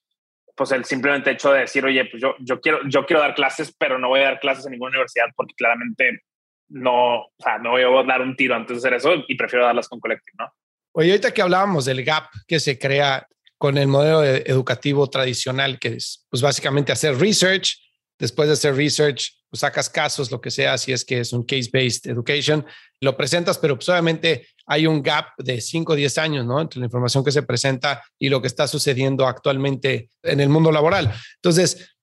Pues 0.54 0.70
el 0.72 0.84
simplemente 0.84 1.30
hecho 1.30 1.52
de 1.52 1.60
decir, 1.60 1.84
oye, 1.84 2.04
pues 2.04 2.20
yo, 2.20 2.34
yo, 2.40 2.60
quiero, 2.60 2.80
yo 2.86 3.06
quiero 3.06 3.22
dar 3.22 3.34
clases, 3.34 3.74
pero 3.78 3.98
no 3.98 4.08
voy 4.08 4.20
a 4.20 4.24
dar 4.24 4.40
clases 4.40 4.66
en 4.66 4.72
ninguna 4.72 4.90
universidad 4.90 5.26
porque 5.34 5.54
claramente 5.54 6.24
no, 6.70 7.20
o 7.22 7.32
sea, 7.38 7.58
no 7.58 7.70
voy 7.70 7.82
a 7.82 8.06
dar 8.06 8.22
un 8.22 8.34
tiro 8.34 8.54
antes 8.54 8.80
de 8.80 8.88
hacer 8.88 8.94
eso 8.94 9.24
y 9.28 9.34
prefiero 9.36 9.64
darlas 9.64 9.88
con 9.88 10.00
Collective, 10.00 10.36
¿no? 10.38 10.52
Oye, 10.92 11.10
ahorita 11.10 11.32
que 11.32 11.42
hablábamos 11.42 11.84
del 11.84 12.04
gap 12.04 12.28
que 12.48 12.58
se 12.58 12.78
crea 12.78 13.26
con 13.58 13.76
el 13.76 13.86
modelo 13.86 14.24
educativo 14.24 15.08
tradicional, 15.08 15.78
que 15.78 15.88
es 15.88 16.26
pues 16.30 16.42
básicamente 16.42 16.92
hacer 16.92 17.16
research, 17.18 17.78
después 18.18 18.48
de 18.48 18.54
hacer 18.54 18.74
research, 18.74 19.36
pues 19.50 19.60
sacas 19.60 19.90
casos, 19.90 20.30
lo 20.30 20.40
que 20.40 20.50
sea, 20.50 20.78
si 20.78 20.92
es 20.92 21.04
que 21.04 21.20
es 21.20 21.32
un 21.32 21.44
case-based 21.44 22.10
education, 22.10 22.64
lo 23.00 23.16
presentas, 23.16 23.58
pero 23.58 23.76
pues 23.76 23.88
obviamente 23.88 24.46
hay 24.66 24.86
un 24.86 25.02
gap 25.02 25.26
de 25.38 25.60
5 25.60 25.92
o 25.92 25.96
10 25.96 26.18
años, 26.18 26.46
¿no? 26.46 26.60
Entre 26.60 26.78
la 26.78 26.86
información 26.86 27.24
que 27.24 27.32
se 27.32 27.42
presenta 27.42 28.02
y 28.18 28.28
lo 28.28 28.40
que 28.40 28.46
está 28.46 28.68
sucediendo 28.68 29.26
actualmente 29.26 30.08
en 30.22 30.40
el 30.40 30.48
mundo 30.48 30.70
laboral. 30.70 31.12
Entonces, 31.36 31.96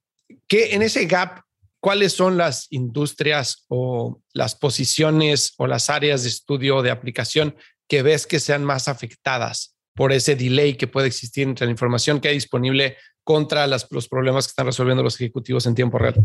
¿qué 0.47 0.75
en 0.75 0.81
ese 0.81 1.05
gap, 1.05 1.41
cuáles 1.79 2.13
son 2.13 2.37
las 2.37 2.67
industrias 2.71 3.65
o 3.67 4.21
las 4.33 4.55
posiciones 4.55 5.53
o 5.57 5.67
las 5.67 5.89
áreas 5.89 6.23
de 6.23 6.29
estudio 6.29 6.81
de 6.81 6.91
aplicación 6.91 7.55
que 7.87 8.01
ves 8.01 8.27
que 8.27 8.39
sean 8.39 8.63
más 8.63 8.87
afectadas 8.87 9.77
por 9.95 10.11
ese 10.11 10.35
delay 10.35 10.75
que 10.75 10.87
puede 10.87 11.07
existir 11.07 11.47
entre 11.47 11.65
la 11.65 11.71
información 11.71 12.19
que 12.19 12.27
hay 12.27 12.35
disponible 12.35 12.97
contra 13.23 13.67
los 13.67 14.07
problemas 14.07 14.45
que 14.45 14.51
están 14.51 14.67
resolviendo 14.67 15.03
los 15.03 15.19
ejecutivos 15.19 15.65
en 15.65 15.75
tiempo 15.75 15.97
real? 15.97 16.15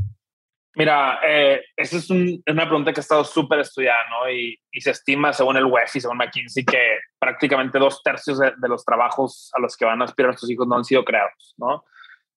Mira, 0.75 1.21
eh, 1.27 1.65
esa 1.77 1.99
es 1.99 2.09
una 2.09 2.67
pregunta 2.67 2.93
que 2.93 3.01
ha 3.01 3.03
estado 3.03 3.25
súper 3.25 3.61
estudiada, 3.61 3.99
¿no? 4.09 4.31
Y, 4.31 4.59
se 4.81 4.91
estima, 4.91 5.33
según 5.33 5.57
el 5.59 5.67
WEF 5.67 5.97
y 5.97 6.01
según 6.01 6.17
McKinsey, 6.17 6.65
que 6.65 6.99
prácticamente 7.19 7.79
dos 7.79 8.03
tercios 8.03 8.39
de, 8.39 8.53
los 8.69 8.85
trabajos 8.85 9.51
a 9.53 9.61
los 9.61 9.77
que 9.77 9.85
van 9.85 10.01
a 10.01 10.07
aspirar 10.07 10.31
nuestros 10.31 10.51
hijos 10.51 10.67
no 10.67 10.77
han 10.77 10.85
sido 10.85 11.05
creados, 11.05 11.55
¿no? 11.59 11.85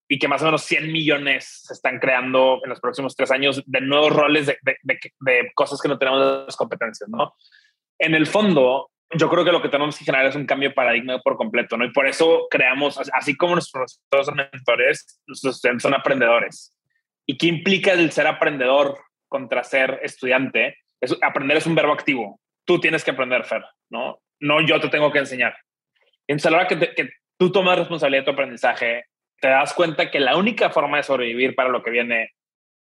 Y 0.08 0.20
que 0.20 0.28
más 0.28 0.42
o 0.42 0.46
menos 0.46 0.64
100 0.64 0.92
millones 0.92 1.64
se 1.66 1.74
están 1.74 2.00
creando 2.00 2.62
en 2.64 2.70
los 2.70 2.80
próximos 2.80 3.16
tres 3.16 3.32
años 3.32 3.64
de 3.66 3.82
nuevos 3.82 4.14
roles 4.14 4.46
de, 4.46 4.58
de 4.84 5.52
cosas 5.56 5.82
que 5.82 5.88
no 5.88 5.98
tenemos 5.98 6.46
las 6.46 6.56
competencias, 6.56 7.10
¿no? 7.10 7.34
En 7.98 8.14
el 8.14 8.28
fondo, 8.28 8.92
yo 9.12 9.30
creo 9.30 9.46
que 9.46 9.52
lo 9.52 9.62
que 9.62 9.70
tenemos 9.70 9.98
que 9.98 10.06
generar 10.06 10.28
es 10.28 10.36
un 10.36 10.46
cambio 10.46 10.70
de 10.70 10.76
paradigma 10.76 11.20
por 11.20 11.38
completo, 11.38 11.78
¿no? 11.78 11.86
Y 11.86 11.92
por 11.92 12.08
eso 12.08 12.48
creamos, 12.50 13.00
así 13.14 13.36
como 13.36 13.54
nuestros 13.54 14.02
mentores, 14.36 15.22
nuestros 15.28 15.56
estudiantes 15.56 15.84
son 15.84 15.94
aprendedores. 15.94 16.76
¿Y 17.26 17.38
qué 17.38 17.48
implica 17.48 17.94
el 17.94 18.12
ser 18.12 18.28
aprendedor 18.28 19.00
contra 19.28 19.64
ser 19.64 20.00
estudiante? 20.04 20.78
Es, 21.00 21.16
aprender 21.22 21.58
es 21.58 21.66
un 21.66 21.76
verbo 21.76 21.94
activo. 21.94 22.40
Tú 22.66 22.80
tienes 22.80 23.04
que 23.04 23.12
aprender, 23.12 23.44
Fer, 23.44 23.64
¿no? 23.90 24.20
No 24.40 24.62
yo 24.62 24.80
te 24.80 24.90
tengo 24.90 25.12
que 25.12 25.20
enseñar. 25.20 25.56
Entonces, 26.28 26.48
a 26.48 26.52
la 26.52 26.58
hora 26.58 26.68
que 26.68 27.10
tú 27.38 27.52
tomas 27.52 27.78
responsabilidad 27.78 28.22
de 28.22 28.26
tu 28.26 28.32
aprendizaje, 28.32 29.06
te 29.46 29.52
das 29.52 29.76
cuenta 29.76 30.10
que 30.10 30.20
la 30.20 30.38
única 30.38 30.72
forma 30.72 30.98
de 30.98 31.04
sobrevivir 31.04 31.54
para 31.54 31.70
lo 31.70 31.84
que 31.84 31.92
viene, 31.92 32.32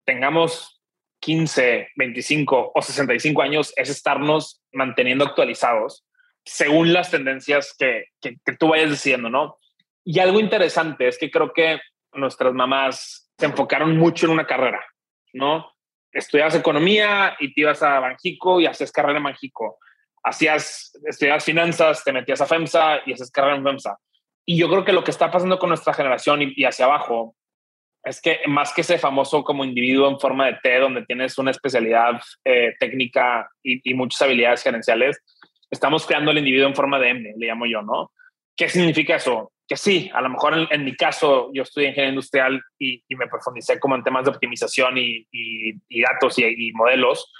tengamos 0.05 0.79
15, 1.19 1.89
25 1.95 2.73
o 2.75 2.81
65 2.83 3.41
años, 3.41 3.73
es 3.75 3.89
estarnos 3.89 4.61
manteniendo 4.71 5.25
actualizados 5.25 6.05
según 6.45 6.93
las 6.93 7.09
tendencias 7.09 7.75
que, 7.75 8.09
que, 8.21 8.37
tú 8.59 8.67
vayas 8.67 8.91
diciendo, 8.91 9.27
¿no? 9.27 9.57
Y 10.05 10.19
algo 10.19 10.39
interesante 10.39 11.07
es 11.07 11.17
que 11.17 11.31
creo 11.31 11.51
que 11.51 11.79
nuestras 12.13 12.53
mamás 12.53 13.31
se 13.39 13.47
enfocaron 13.47 13.97
mucho 13.97 14.27
en 14.27 14.33
una 14.33 14.45
carrera, 14.45 14.85
¿no? 15.33 15.67
Estudiabas 16.11 16.53
economía 16.53 17.37
y 17.39 17.55
te 17.55 17.61
ibas 17.61 17.81
a 17.81 17.99
Banjico 17.99 18.61
y 18.61 18.67
hacías 18.67 18.91
carrera 18.91 19.17
en 19.17 19.23
Banjico. 19.23 19.79
Hacías, 20.23 20.91
estudiabas 21.05 21.43
finanzas, 21.43 22.03
te 22.03 22.13
metías 22.13 22.39
a 22.39 22.45
FEMSA 22.45 23.01
y 23.07 23.13
haces 23.13 23.31
carrera 23.31 23.55
en 23.55 23.63
FEMSA. 23.63 23.97
Y 24.45 24.57
yo 24.57 24.69
creo 24.69 24.83
que 24.83 24.93
lo 24.93 25.03
que 25.03 25.11
está 25.11 25.31
pasando 25.31 25.59
con 25.59 25.69
nuestra 25.69 25.93
generación 25.93 26.41
y, 26.41 26.63
hacia 26.65 26.85
abajo 26.85 27.35
es 28.03 28.19
que 28.19 28.39
más 28.47 28.73
que 28.73 28.81
ese 28.81 28.97
famoso 28.97 29.43
como 29.43 29.63
individuo 29.63 30.09
en 30.09 30.19
forma 30.19 30.47
de 30.47 30.57
T, 30.63 30.79
donde 30.79 31.05
tienes 31.05 31.37
una 31.37 31.51
especialidad 31.51 32.19
eh, 32.43 32.73
técnica 32.79 33.49
y, 33.61 33.89
y, 33.89 33.93
muchas 33.93 34.23
habilidades 34.23 34.63
gerenciales, 34.63 35.21
estamos 35.69 36.05
creando 36.05 36.31
el 36.31 36.39
individuo 36.39 36.67
en 36.67 36.75
forma 36.75 36.99
de 36.99 37.09
M, 37.09 37.33
le 37.37 37.47
llamo 37.47 37.65
yo, 37.65 37.81
¿no? 37.81 38.11
¿Qué 38.55 38.69
significa 38.69 39.15
eso? 39.15 39.51
Que 39.67 39.77
sí, 39.77 40.11
a 40.13 40.21
lo 40.21 40.29
mejor 40.29 40.67
en, 40.69 40.83
mi 40.83 40.95
caso 40.95 41.49
yo 41.53 41.63
estudié 41.63 41.89
ingeniería 41.89 42.13
industrial 42.13 42.61
y, 42.77 43.03
me 43.15 43.27
profundicé 43.27 43.79
como 43.79 43.95
en 43.95 44.03
temas 44.03 44.25
de 44.25 44.31
optimización 44.31 44.97
y, 44.97 45.25
datos 46.01 46.37
y, 46.37 46.71
modelos, 46.73 47.31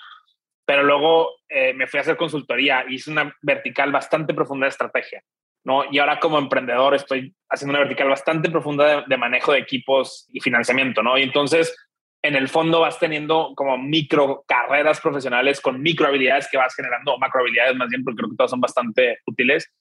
pero 0.66 0.84
luego 0.84 1.30
eh, 1.50 1.74
me 1.74 1.88
fui 1.88 1.98
a 1.98 2.02
hacer 2.02 2.16
consultoría 2.16 2.86
y 2.88 2.96
hice 2.96 3.12
una 3.12 3.36
vertical 3.42 3.92
bastante 3.92 4.34
profunda 4.34 4.66
de 4.66 4.70
estrategia, 4.70 5.22
¿no? 5.63 5.84
Y 5.91 6.00
ahora 6.00 6.19
como 6.19 6.38
emprendedor 6.38 6.95
estoy 6.95 7.36
haciendo 7.50 7.71
una 7.71 7.80
vertical 7.80 8.10
bastante 8.10 8.50
profunda 8.50 9.04
de, 9.08 9.17
manejo 9.17 9.52
de 9.52 9.60
equipos 9.60 10.28
y 10.32 10.39
financiamiento, 10.39 11.04
¿no? 11.04 11.17
Y 11.17 11.24
entonces 11.24 11.76
en 12.24 12.36
el 12.36 12.50
fondo 12.50 12.82
vas 12.82 13.00
teniendo 13.00 13.54
como 13.56 13.78
micro 13.78 14.43
carreras 14.47 15.02
profesionales 15.02 15.60
con 15.60 15.82
micro 15.82 16.08
habilidades 16.08 16.47
que 16.50 16.58
vas 16.58 16.76
generando, 16.76 17.17
macro 17.17 17.41
habilidades 17.41 17.76
más 17.76 17.89
bien, 17.89 18.04
porque 18.04 18.17
creo 18.17 18.30
que 18.30 18.36
todas 18.36 18.52
son 18.52 18.62
bastante 18.62 19.19
útiles. 19.26 19.71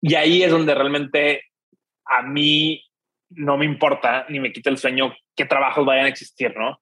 Y 0.00 0.14
ahí 0.14 0.42
es 0.42 0.50
donde 0.50 0.74
realmente 0.74 1.42
a 2.06 2.22
mí 2.22 2.82
no 3.30 3.56
me 3.56 3.64
importa 3.64 4.26
ni 4.28 4.40
me 4.40 4.52
quita 4.52 4.70
el 4.70 4.78
sueño 4.78 5.14
qué 5.36 5.44
trabajos 5.44 5.84
vayan 5.84 6.06
a 6.06 6.08
existir, 6.08 6.54
¿no? 6.56 6.80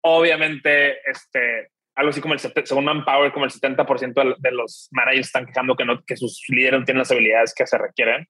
Obviamente, 0.00 0.98
este, 1.08 1.70
algo 1.98 2.10
así 2.10 2.20
como 2.20 2.34
el, 2.34 2.40
según 2.40 2.84
Manpower, 2.84 3.32
como 3.32 3.44
el 3.44 3.50
70% 3.50 4.36
de, 4.38 4.52
los 4.52 4.88
managers 4.92 5.26
están 5.26 5.46
quejando 5.46 5.74
que, 5.74 5.84
no, 5.84 6.00
que 6.04 6.16
sus 6.16 6.44
líderes 6.48 6.78
no 6.78 6.84
tienen 6.84 7.00
las 7.00 7.10
habilidades 7.10 7.52
que 7.52 7.66
se 7.66 7.76
requieren. 7.76 8.28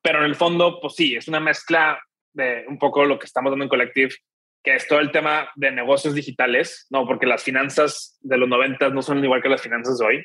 Pero 0.00 0.20
en 0.20 0.26
el 0.26 0.36
fondo, 0.36 0.80
pues 0.80 0.94
sí, 0.94 1.16
es 1.16 1.26
una 1.26 1.40
mezcla 1.40 2.00
de 2.32 2.64
un 2.68 2.78
poco 2.78 3.04
lo 3.04 3.18
que 3.18 3.26
estamos 3.26 3.50
dando 3.50 3.64
en 3.64 3.68
Collective, 3.68 4.14
que 4.62 4.76
es 4.76 4.86
todo 4.86 5.00
el 5.00 5.10
tema 5.10 5.50
de 5.56 5.72
negocios 5.72 6.14
digitales, 6.14 6.86
¿no? 6.88 7.04
Porque 7.04 7.26
las 7.26 7.42
finanzas 7.42 8.16
de 8.20 8.38
los 8.38 8.48
90 8.48 8.90
no 8.90 9.02
son 9.02 9.24
igual 9.24 9.42
que 9.42 9.48
las 9.48 9.62
finanzas 9.62 9.98
de 9.98 10.06
hoy. 10.06 10.24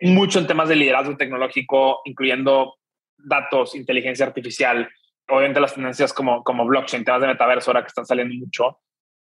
Mucho 0.00 0.38
en 0.38 0.46
temas 0.46 0.70
de 0.70 0.76
liderazgo 0.76 1.14
tecnológico, 1.16 2.00
incluyendo 2.06 2.76
datos, 3.18 3.74
inteligencia 3.74 4.24
artificial, 4.24 4.88
obviamente 5.28 5.60
las 5.60 5.74
tendencias 5.74 6.14
como, 6.14 6.42
como 6.42 6.64
blockchain, 6.64 7.04
temas 7.04 7.20
de 7.20 7.26
metaverso 7.26 7.70
ahora 7.70 7.82
que 7.82 7.88
están 7.88 8.06
saliendo 8.06 8.34
mucho, 8.34 8.80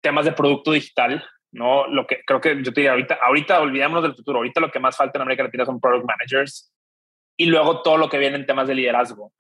temas 0.02 0.24
de 0.24 0.32
producto 0.32 0.72
digital, 0.72 1.26
¿no? 1.52 1.88
Lo 1.88 2.06
que 2.06 2.22
creo 2.26 2.42
que 2.42 2.58
yo 2.64 2.74
te 2.74 2.82
diría 2.82 2.92
ahorita, 2.92 3.20
ahorita 3.22 3.62
olvidémonos 3.62 4.04
del 4.04 4.16
futuro, 4.16 4.38
ahorita 4.40 4.62
lo 4.62 4.72
que 4.72 4.80
más 4.80 4.96
falta 4.96 5.18
en 5.18 5.24
América 5.24 5.44
Latina 5.44 5.66
son 5.66 5.80
product 5.80 6.06
managers 6.06 6.74
y 7.38 7.46
luego 7.46 7.82
todo 7.82 7.98
lo 7.98 8.10
que 8.10 8.18
viene 8.18 8.36
en 8.36 8.46
temas 8.46 8.68
de 8.68 8.76
liderazgo. 8.76 9.32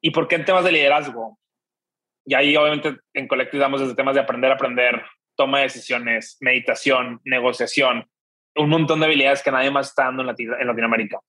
¿Y 0.00 0.10
por 0.10 0.28
qué 0.28 0.36
en 0.36 0.44
temas 0.44 0.64
de 0.64 0.72
liderazgo? 0.72 1.38
Y 2.24 2.34
ahí 2.34 2.56
obviamente 2.56 2.96
en 3.14 3.26
Collective 3.26 3.60
damos 3.60 3.80
desde 3.80 3.94
temas 3.94 4.14
de 4.14 4.20
aprender 4.20 4.52
aprender, 4.52 5.02
toma 5.36 5.58
de 5.58 5.64
decisiones, 5.64 6.36
meditación, 6.40 7.20
negociación, 7.24 8.08
un 8.56 8.68
montón 8.68 9.00
de 9.00 9.06
habilidades 9.06 9.42
que 9.42 9.50
nadie 9.50 9.70
más 9.70 9.88
está 9.88 10.04
dando 10.04 10.22
en, 10.22 10.66
Latinoamérica. 10.66 11.20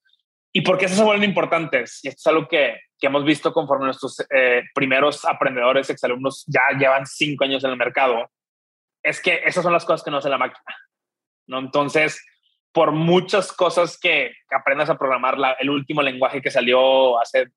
¿Y 0.51 0.61
por 0.61 0.77
qué 0.77 0.87
se 0.87 1.03
vuelven 1.03 1.29
importantes? 1.29 1.99
Y 2.03 2.07
esto 2.07 2.21
es 2.21 2.27
algo 2.27 2.47
que, 2.47 2.79
que 2.99 3.07
hemos 3.07 3.23
visto 3.23 3.53
conforme 3.53 3.85
nuestros 3.85 4.19
eh, 4.31 4.63
primeros 4.73 5.23
aprendedores, 5.25 5.89
exalumnos, 5.89 6.43
ya 6.47 6.77
llevan 6.77 7.05
cinco 7.05 7.43
años 7.43 7.63
en 7.63 7.71
el 7.71 7.77
mercado. 7.77 8.29
Es 9.03 9.21
que 9.21 9.41
esas 9.45 9.63
son 9.63 9.73
las 9.73 9.85
cosas 9.85 10.03
que 10.03 10.11
no 10.11 10.17
hace 10.17 10.29
la 10.29 10.37
máquina. 10.37 10.75
¿no? 11.47 11.59
Entonces, 11.59 12.23
por 12.71 12.91
muchas 12.91 13.51
cosas 13.53 13.97
que, 13.99 14.31
aprendas 14.51 14.89
a 14.89 14.97
programar, 14.97 15.37
la, 15.37 15.53
el 15.53 15.69
último 15.69 16.01
lenguaje 16.01 16.41
que 16.41 16.51
salió 16.51 17.19
hace 17.19 17.47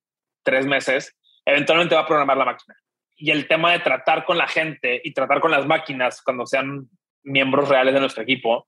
tres 0.43 0.65
meses, 0.65 1.15
eventualmente 1.45 1.95
va 1.95 2.01
a 2.01 2.07
programar 2.07 2.37
la 2.37 2.45
máquina 2.45 2.75
y 3.15 3.31
el 3.31 3.47
tema 3.47 3.71
de 3.71 3.79
tratar 3.79 4.25
con 4.25 4.37
la 4.37 4.47
gente 4.47 4.99
y 5.03 5.13
tratar 5.13 5.39
con 5.39 5.51
las 5.51 5.65
máquinas 5.65 6.21
cuando 6.21 6.45
sean 6.45 6.89
miembros 7.23 7.69
reales 7.69 7.93
de 7.93 7.99
nuestro 7.99 8.23
equipo 8.23 8.67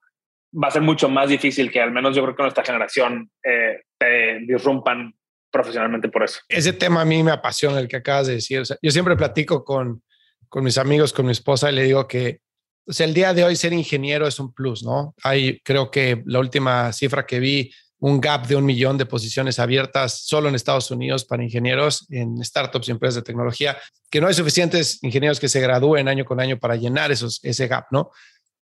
va 0.54 0.70
a 0.70 0.72
ser 0.72 0.82
mucho 0.82 1.10
más 1.10 1.30
difícil 1.30 1.72
que 1.72 1.82
al 1.82 1.92
menos 1.92 2.16
yo 2.16 2.24
creo 2.24 2.36
que 2.36 2.44
nuestra 2.44 2.64
generación 2.64 3.30
eh, 3.44 3.82
te 3.98 4.40
disrumpan 4.48 5.14
profesionalmente 5.52 6.10
por 6.10 6.24
eso. 6.24 6.40
Ese 6.48 6.74
tema 6.74 7.02
a 7.02 7.06
mí 7.06 7.24
me 7.24 7.32
apasiona 7.32 7.80
el 7.80 7.88
que 7.88 7.98
acabas 7.98 8.28
de 8.28 8.36
decir. 8.36 8.64
yo 8.82 8.92
siempre 8.92 9.18
platico 9.18 9.66
con, 9.66 10.04
con 10.48 10.64
mis 10.64 10.78
amigos, 10.78 11.12
con 11.12 11.26
mi 11.26 11.32
esposa 11.34 11.72
y 11.72 11.76
le 11.76 11.84
digo 11.84 12.08
que 12.08 12.40
o 12.88 12.94
sea, 12.94 13.06
el 13.06 13.14
día 13.14 13.34
de 13.34 13.44
hoy 13.44 13.56
ser 13.56 13.74
ingeniero 13.74 14.28
es 14.28 14.40
un 14.40 14.54
plus, 14.54 14.84
¿no? 14.84 15.16
Hay, 15.24 15.60
creo 15.62 15.90
que 15.90 16.22
la 16.26 16.40
última 16.40 16.94
cifra 16.94 17.26
que 17.26 17.40
vi 17.40 17.72
un 18.00 18.22
gap 18.22 18.46
de 18.46 18.56
un 18.56 18.66
millón 18.66 18.98
de 18.98 19.06
posiciones 19.06 19.58
abiertas 19.58 20.26
solo 20.26 20.50
en 20.50 20.56
Estados 20.56 20.92
Unidos 20.92 21.26
para 21.26 21.44
ingenieros 21.44 22.06
en 22.12 22.44
startups 22.44 22.88
y 22.88 22.92
empresas 22.92 23.16
de 23.16 23.22
tecnología, 23.24 23.78
que 24.12 24.22
no 24.22 24.28
hay 24.28 24.34
suficientes 24.34 25.00
ingenieros 25.02 25.40
que 25.40 25.50
se 25.50 25.60
gradúen 25.60 26.08
año 26.08 26.26
con 26.26 26.40
año 26.40 26.60
para 26.60 26.76
llenar 26.76 27.12
esos, 27.12 27.40
ese 27.42 27.68
gap, 27.68 27.86
¿no? 27.90 28.12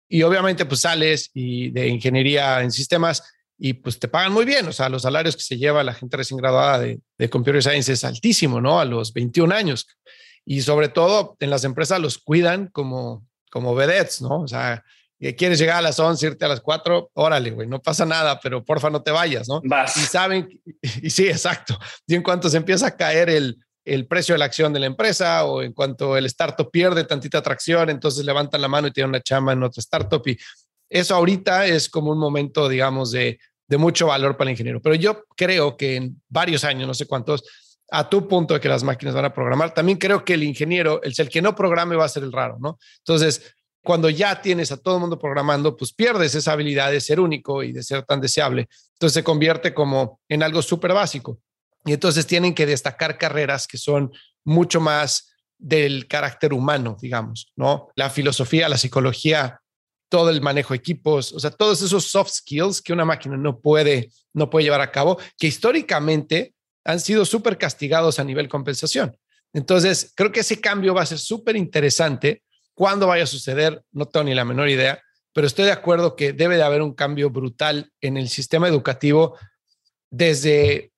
Y 0.07 0.21
obviamente 0.23 0.65
pues 0.65 0.81
sales 0.81 1.31
y 1.34 1.71
de 1.71 1.88
ingeniería 1.88 2.62
en 2.62 2.71
sistemas 2.71 3.23
y 3.57 3.73
pues 3.73 3.97
te 3.97 4.07
pagan 4.07 4.34
muy 4.34 4.45
bien, 4.45 4.67
o 4.67 4.73
sea, 4.73 4.89
los 4.89 5.03
salarios 5.03 5.36
que 5.36 5.43
se 5.43 5.57
lleva 5.57 5.84
la 5.84 5.93
gente 5.93 6.17
recién 6.17 6.38
graduada 6.38 6.79
de, 6.79 6.99
de 7.17 7.29
Computer 7.29 7.63
Science 7.63 7.93
es 7.93 8.03
altísimo, 8.03 8.60
¿no? 8.62 8.79
A 8.79 8.86
los 8.86 9.13
21 9.13 9.53
años. 9.55 9.88
Y 10.45 10.62
sobre 10.62 10.89
todo 10.89 11.38
en 11.39 11.49
las 11.49 11.63
empresas 11.63 11.99
los 11.99 12.17
cuidan 12.17 12.67
como, 12.67 13.23
como 13.51 13.75
vedettes, 13.75 14.21
¿no? 14.21 14.41
O 14.41 14.47
sea, 14.47 14.83
quieres 15.37 15.59
llegar 15.59 15.77
a 15.77 15.81
las 15.81 15.99
11, 15.99 16.25
irte 16.25 16.45
a 16.45 16.47
las 16.47 16.61
4, 16.61 17.11
órale, 17.13 17.51
güey, 17.51 17.67
no 17.67 17.79
pasa 17.79 18.05
nada, 18.05 18.39
pero 18.39 18.65
porfa 18.65 18.89
no 18.89 19.03
te 19.03 19.11
vayas, 19.11 19.47
¿no? 19.47 19.61
Vas. 19.63 19.95
Y 19.97 20.01
saben, 20.01 20.59
y 21.01 21.09
sí, 21.09 21.27
exacto. 21.27 21.77
Y 22.07 22.15
en 22.15 22.23
cuanto 22.23 22.49
se 22.49 22.57
empieza 22.57 22.87
a 22.87 22.97
caer 22.97 23.29
el, 23.29 23.57
el 23.85 24.07
precio 24.07 24.33
de 24.33 24.39
la 24.39 24.45
acción 24.45 24.73
de 24.73 24.79
la 24.79 24.87
empresa 24.87 25.45
o 25.45 25.61
en 25.61 25.73
cuanto 25.73 26.17
el 26.17 26.25
startup 26.25 26.71
pierde 26.71 27.03
tantita 27.03 27.37
atracción, 27.37 27.89
entonces 27.91 28.25
levantan 28.25 28.61
la 28.61 28.67
mano 28.67 28.87
y 28.87 28.91
tienen 28.91 29.09
una 29.09 29.21
chamba 29.21 29.53
en 29.53 29.61
otra 29.61 29.81
startup. 29.81 30.25
Y 30.27 30.37
eso 30.89 31.15
ahorita 31.15 31.67
es 31.67 31.87
como 31.89 32.11
un 32.11 32.17
momento, 32.17 32.67
digamos, 32.67 33.11
de, 33.11 33.39
de 33.67 33.77
mucho 33.77 34.07
valor 34.07 34.37
para 34.37 34.49
el 34.49 34.53
ingeniero. 34.53 34.81
Pero 34.81 34.95
yo 34.95 35.23
creo 35.35 35.77
que 35.77 35.97
en 35.97 36.21
varios 36.29 36.63
años, 36.63 36.87
no 36.87 36.93
sé 36.93 37.05
cuántos, 37.05 37.43
a 37.91 38.10
tu 38.10 38.27
punto 38.27 38.54
de 38.54 38.60
que 38.60 38.69
las 38.69 38.84
máquinas 38.84 39.13
van 39.13 39.25
a 39.25 39.34
programar, 39.34 39.73
también 39.73 39.97
creo 39.97 40.23
que 40.23 40.34
el 40.34 40.43
ingeniero, 40.43 41.01
el, 41.04 41.13
el 41.15 41.30
que 41.30 41.41
no 41.41 41.54
programe 41.54 41.95
va 41.95 42.06
a 42.06 42.10
ser 42.10 42.23
el 42.23 42.32
raro, 42.32 42.58
¿no? 42.60 42.80
Entonces, 42.99 43.54
cuando 43.84 44.10
ya 44.10 44.41
tienes 44.41 44.71
a 44.71 44.77
todo 44.77 44.95
el 44.95 45.01
mundo 45.01 45.19
programando, 45.19 45.75
pues 45.75 45.91
pierdes 45.93 46.36
esa 46.36 46.54
habilidad 46.54 46.91
de 46.91 47.01
ser 47.01 47.19
único 47.19 47.63
y 47.63 47.71
de 47.71 47.84
ser 47.84 48.04
tan 48.04 48.21
deseable. 48.21 48.69
Entonces 48.93 49.15
se 49.15 49.23
convierte 49.23 49.73
como 49.73 50.19
en 50.30 50.43
algo 50.43 50.62
súper 50.62 50.93
básico. 50.93 51.39
Y 51.84 51.93
entonces 51.93 52.27
tienen 52.27 52.54
que 52.54 52.65
destacar 52.65 53.17
carreras 53.17 53.67
que 53.67 53.77
son 53.77 54.12
mucho 54.43 54.80
más 54.80 55.34
del 55.58 56.08
carácter 56.08 56.54
humano, 56.54 56.95
digamos, 57.01 57.51
¿no? 57.56 57.89
La 57.95 58.10
filosofía, 58.10 58.69
la 58.69 58.77
psicología, 58.77 59.60
todo 60.10 60.30
el 60.30 60.41
manejo 60.41 60.73
de 60.73 60.77
equipos, 60.77 61.32
o 61.34 61.39
sea, 61.39 61.51
todos 61.51 61.82
esos 61.82 62.06
soft 62.06 62.32
skills 62.32 62.82
que 62.82 62.93
una 62.93 63.06
máquina 63.06 63.38
no 63.38 63.60
puede, 63.60 64.12
no 64.34 64.49
puede 64.49 64.65
llevar 64.65 64.82
a 64.82 64.91
cabo, 64.91 65.17
que 65.38 65.47
históricamente 65.47 66.54
han 66.83 66.99
sido 66.99 67.25
súper 67.25 67.57
castigados 67.57 68.19
a 68.19 68.23
nivel 68.23 68.49
compensación. 68.49 69.17
Entonces, 69.53 70.13
creo 70.15 70.31
que 70.31 70.41
ese 70.41 70.61
cambio 70.61 70.93
va 70.93 71.01
a 71.01 71.05
ser 71.05 71.19
súper 71.19 71.55
interesante. 71.55 72.43
¿Cuándo 72.73 73.07
vaya 73.07 73.23
a 73.23 73.27
suceder? 73.27 73.83
No 73.91 74.07
tengo 74.07 74.25
ni 74.25 74.33
la 74.33 74.45
menor 74.45 74.69
idea, 74.69 75.01
pero 75.33 75.47
estoy 75.47 75.65
de 75.65 75.71
acuerdo 75.71 76.15
que 76.15 76.33
debe 76.33 76.55
de 76.57 76.63
haber 76.63 76.81
un 76.81 76.93
cambio 76.93 77.29
brutal 77.29 77.91
en 78.01 78.17
el 78.17 78.29
sistema 78.29 78.67
educativo 78.67 79.37
desde 80.09 80.91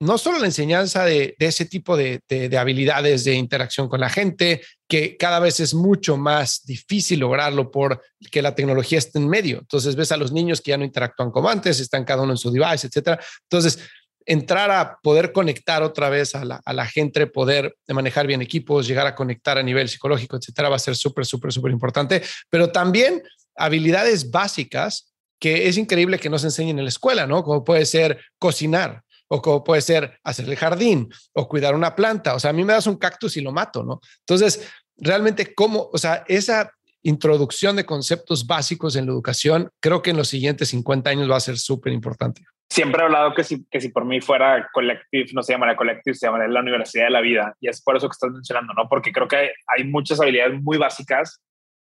no 0.00 0.16
solo 0.16 0.38
la 0.38 0.46
enseñanza 0.46 1.04
de, 1.04 1.34
ese 1.40 1.64
tipo 1.64 1.96
de, 1.96 2.20
habilidades 2.56 3.24
de 3.24 3.34
interacción 3.34 3.88
con 3.88 4.00
la 4.00 4.08
gente, 4.08 4.62
que 4.88 5.16
cada 5.16 5.40
vez 5.40 5.58
es 5.58 5.74
mucho 5.74 6.16
más 6.16 6.64
difícil 6.64 7.18
lograrlo 7.20 7.70
por 7.70 8.00
que 8.30 8.40
la 8.40 8.54
tecnología 8.54 8.98
esté 8.98 9.18
en 9.18 9.28
medio. 9.28 9.58
Entonces 9.58 9.96
ves 9.96 10.12
a 10.12 10.16
los 10.16 10.30
niños 10.30 10.60
que 10.60 10.70
ya 10.70 10.78
no 10.78 10.84
interactúan 10.84 11.32
como 11.32 11.48
antes, 11.48 11.80
están 11.80 12.04
cada 12.04 12.22
uno 12.22 12.32
en 12.32 12.38
su 12.38 12.50
device, 12.52 12.86
etcétera. 12.86 13.18
Entonces, 13.42 13.80
entrar 14.28 14.70
a 14.70 14.98
poder 15.02 15.32
conectar 15.32 15.82
otra 15.82 16.10
vez 16.10 16.34
a 16.34 16.44
la, 16.44 16.60
a 16.64 16.72
la 16.74 16.86
gente, 16.86 17.26
poder 17.26 17.76
manejar 17.88 18.26
bien 18.26 18.42
equipos, 18.42 18.86
llegar 18.86 19.06
a 19.06 19.14
conectar 19.14 19.56
a 19.56 19.62
nivel 19.62 19.88
psicológico, 19.88 20.36
etcétera, 20.36 20.68
va 20.68 20.76
a 20.76 20.80
ser 20.80 20.94
súper, 20.94 21.24
súper, 21.24 21.52
súper 21.52 21.72
importante. 21.72 22.22
Pero 22.50 22.70
también 22.70 23.22
habilidades 23.56 24.30
básicas 24.30 25.12
que 25.40 25.68
es 25.68 25.78
increíble 25.78 26.18
que 26.18 26.28
no 26.28 26.38
se 26.38 26.48
enseñen 26.48 26.78
en 26.78 26.84
la 26.84 26.90
escuela, 26.90 27.26
¿no? 27.26 27.42
Como 27.42 27.64
puede 27.64 27.86
ser 27.86 28.20
cocinar, 28.38 29.02
o 29.28 29.40
como 29.40 29.62
puede 29.62 29.82
ser 29.82 30.18
hacer 30.24 30.48
el 30.48 30.56
jardín 30.56 31.08
o 31.32 31.48
cuidar 31.48 31.74
una 31.74 31.94
planta. 31.94 32.34
O 32.34 32.40
sea, 32.40 32.50
a 32.50 32.52
mí 32.52 32.64
me 32.64 32.72
das 32.72 32.86
un 32.86 32.96
cactus 32.96 33.36
y 33.36 33.40
lo 33.40 33.52
mato, 33.52 33.84
¿no? 33.84 34.00
Entonces, 34.20 34.68
realmente, 34.96 35.54
¿cómo? 35.54 35.88
O 35.92 35.98
sea, 35.98 36.24
esa 36.28 36.72
introducción 37.02 37.76
de 37.76 37.86
conceptos 37.86 38.46
básicos 38.46 38.96
en 38.96 39.06
la 39.06 39.12
educación, 39.12 39.70
creo 39.80 40.02
que 40.02 40.10
en 40.10 40.16
los 40.16 40.28
siguientes 40.28 40.68
50 40.68 41.10
años 41.10 41.30
va 41.30 41.36
a 41.36 41.40
ser 41.40 41.58
súper 41.58 41.92
importante. 41.92 42.42
Siempre 42.70 43.00
he 43.00 43.04
hablado 43.04 43.34
que 43.34 43.44
si, 43.44 43.64
que 43.70 43.80
si 43.80 43.88
por 43.88 44.04
mí 44.04 44.20
fuera 44.20 44.68
Collective, 44.72 45.30
no 45.32 45.42
se 45.42 45.52
llamaría 45.52 45.76
Collective, 45.76 46.14
se 46.14 46.26
llamaría 46.26 46.48
la 46.48 46.60
Universidad 46.60 47.04
de 47.04 47.10
la 47.10 47.20
Vida. 47.20 47.54
Y 47.60 47.68
es 47.68 47.82
por 47.82 47.96
eso 47.96 48.08
que 48.08 48.12
estás 48.12 48.30
mencionando, 48.30 48.74
¿no? 48.74 48.88
Porque 48.88 49.12
creo 49.12 49.26
que 49.26 49.52
hay, 49.66 49.84
muchas 49.84 50.20
habilidades 50.20 50.60
muy 50.62 50.76
básicas 50.76 51.42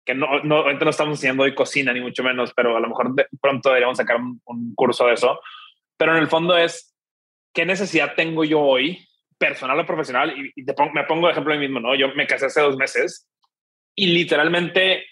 que 0.07 0.15
no, 0.15 0.43
no, 0.43 0.73
no 0.73 0.91
estamos 0.91 1.19
enseñando 1.19 1.43
hoy 1.43 1.55
cocina, 1.55 1.93
ni 1.93 2.01
mucho 2.01 2.23
menos, 2.23 2.53
pero 2.55 2.77
a 2.77 2.81
lo 2.81 2.89
mejor 2.89 3.15
pronto 3.41 3.69
deberíamos 3.69 3.99
sacar 3.99 4.17
un, 4.17 4.41
un 4.45 4.75
curso 4.75 5.07
de 5.07 5.15
eso. 5.15 5.39
Pero 5.99 6.17
en 6.17 6.23
el 6.23 6.29
fondo 6.29 6.57
es 6.57 6.91
¿qué 7.53 7.67
necesidad 7.67 8.15
tengo 8.15 8.45
yo 8.45 8.61
hoy, 8.61 9.07
personal 9.39 9.79
o 9.79 9.87
profesional? 9.87 10.35
Y, 10.55 10.65
te 10.65 10.75
pongo, 10.75 10.93
me 10.93 11.05
pongo 11.05 11.27
de 11.27 11.33
ejemplo 11.33 11.53
a 11.53 11.57
mí 11.57 11.67
mismo, 11.67 11.81
¿no? 11.81 11.95
Yo 11.95 12.09
me 12.15 12.27
casé 12.27 12.47
hace 12.47 12.61
dos 12.61 12.77
meses 12.77 13.29
y 13.95 14.07
literalmente, 14.07 15.07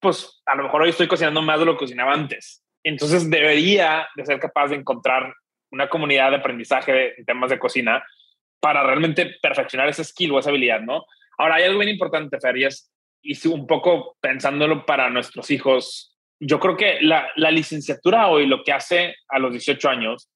pues 0.00 0.42
a 0.46 0.54
lo 0.56 0.64
mejor 0.64 0.82
hoy 0.82 0.90
estoy 0.90 1.08
cocinando 1.08 1.42
más 1.42 1.58
de 1.58 1.66
lo 1.66 1.72
que 1.72 1.80
cocinaba 1.80 2.12
antes. 2.12 2.64
Entonces 2.88 3.28
debería 3.28 4.08
de 4.16 4.24
ser 4.24 4.38
capaz 4.38 4.68
de 4.68 4.76
encontrar 4.76 5.34
una 5.70 5.88
comunidad 5.88 6.30
de 6.30 6.36
aprendizaje 6.36 7.18
en 7.18 7.24
temas 7.24 7.50
de 7.50 7.58
cocina 7.58 8.04
para 8.60 8.82
realmente 8.82 9.36
perfeccionar 9.40 9.88
ese 9.88 10.04
skill 10.04 10.32
o 10.32 10.38
esa 10.38 10.50
habilidad, 10.50 10.80
¿no? 10.80 11.04
Ahora, 11.36 11.56
hay 11.56 11.64
algo 11.64 11.78
bien 11.78 11.90
importante, 11.90 12.40
Fer, 12.40 12.56
y 12.56 12.64
es, 12.64 12.90
un 13.46 13.66
poco 13.66 14.16
pensándolo 14.20 14.84
para 14.86 15.10
nuestros 15.10 15.50
hijos, 15.50 16.16
yo 16.40 16.58
creo 16.58 16.76
que 16.76 16.98
la, 17.00 17.28
la 17.36 17.50
licenciatura 17.50 18.28
hoy 18.28 18.46
lo 18.46 18.62
que 18.62 18.72
hace 18.72 19.14
a 19.28 19.38
los 19.38 19.52
18 19.52 19.88
años 19.88 20.30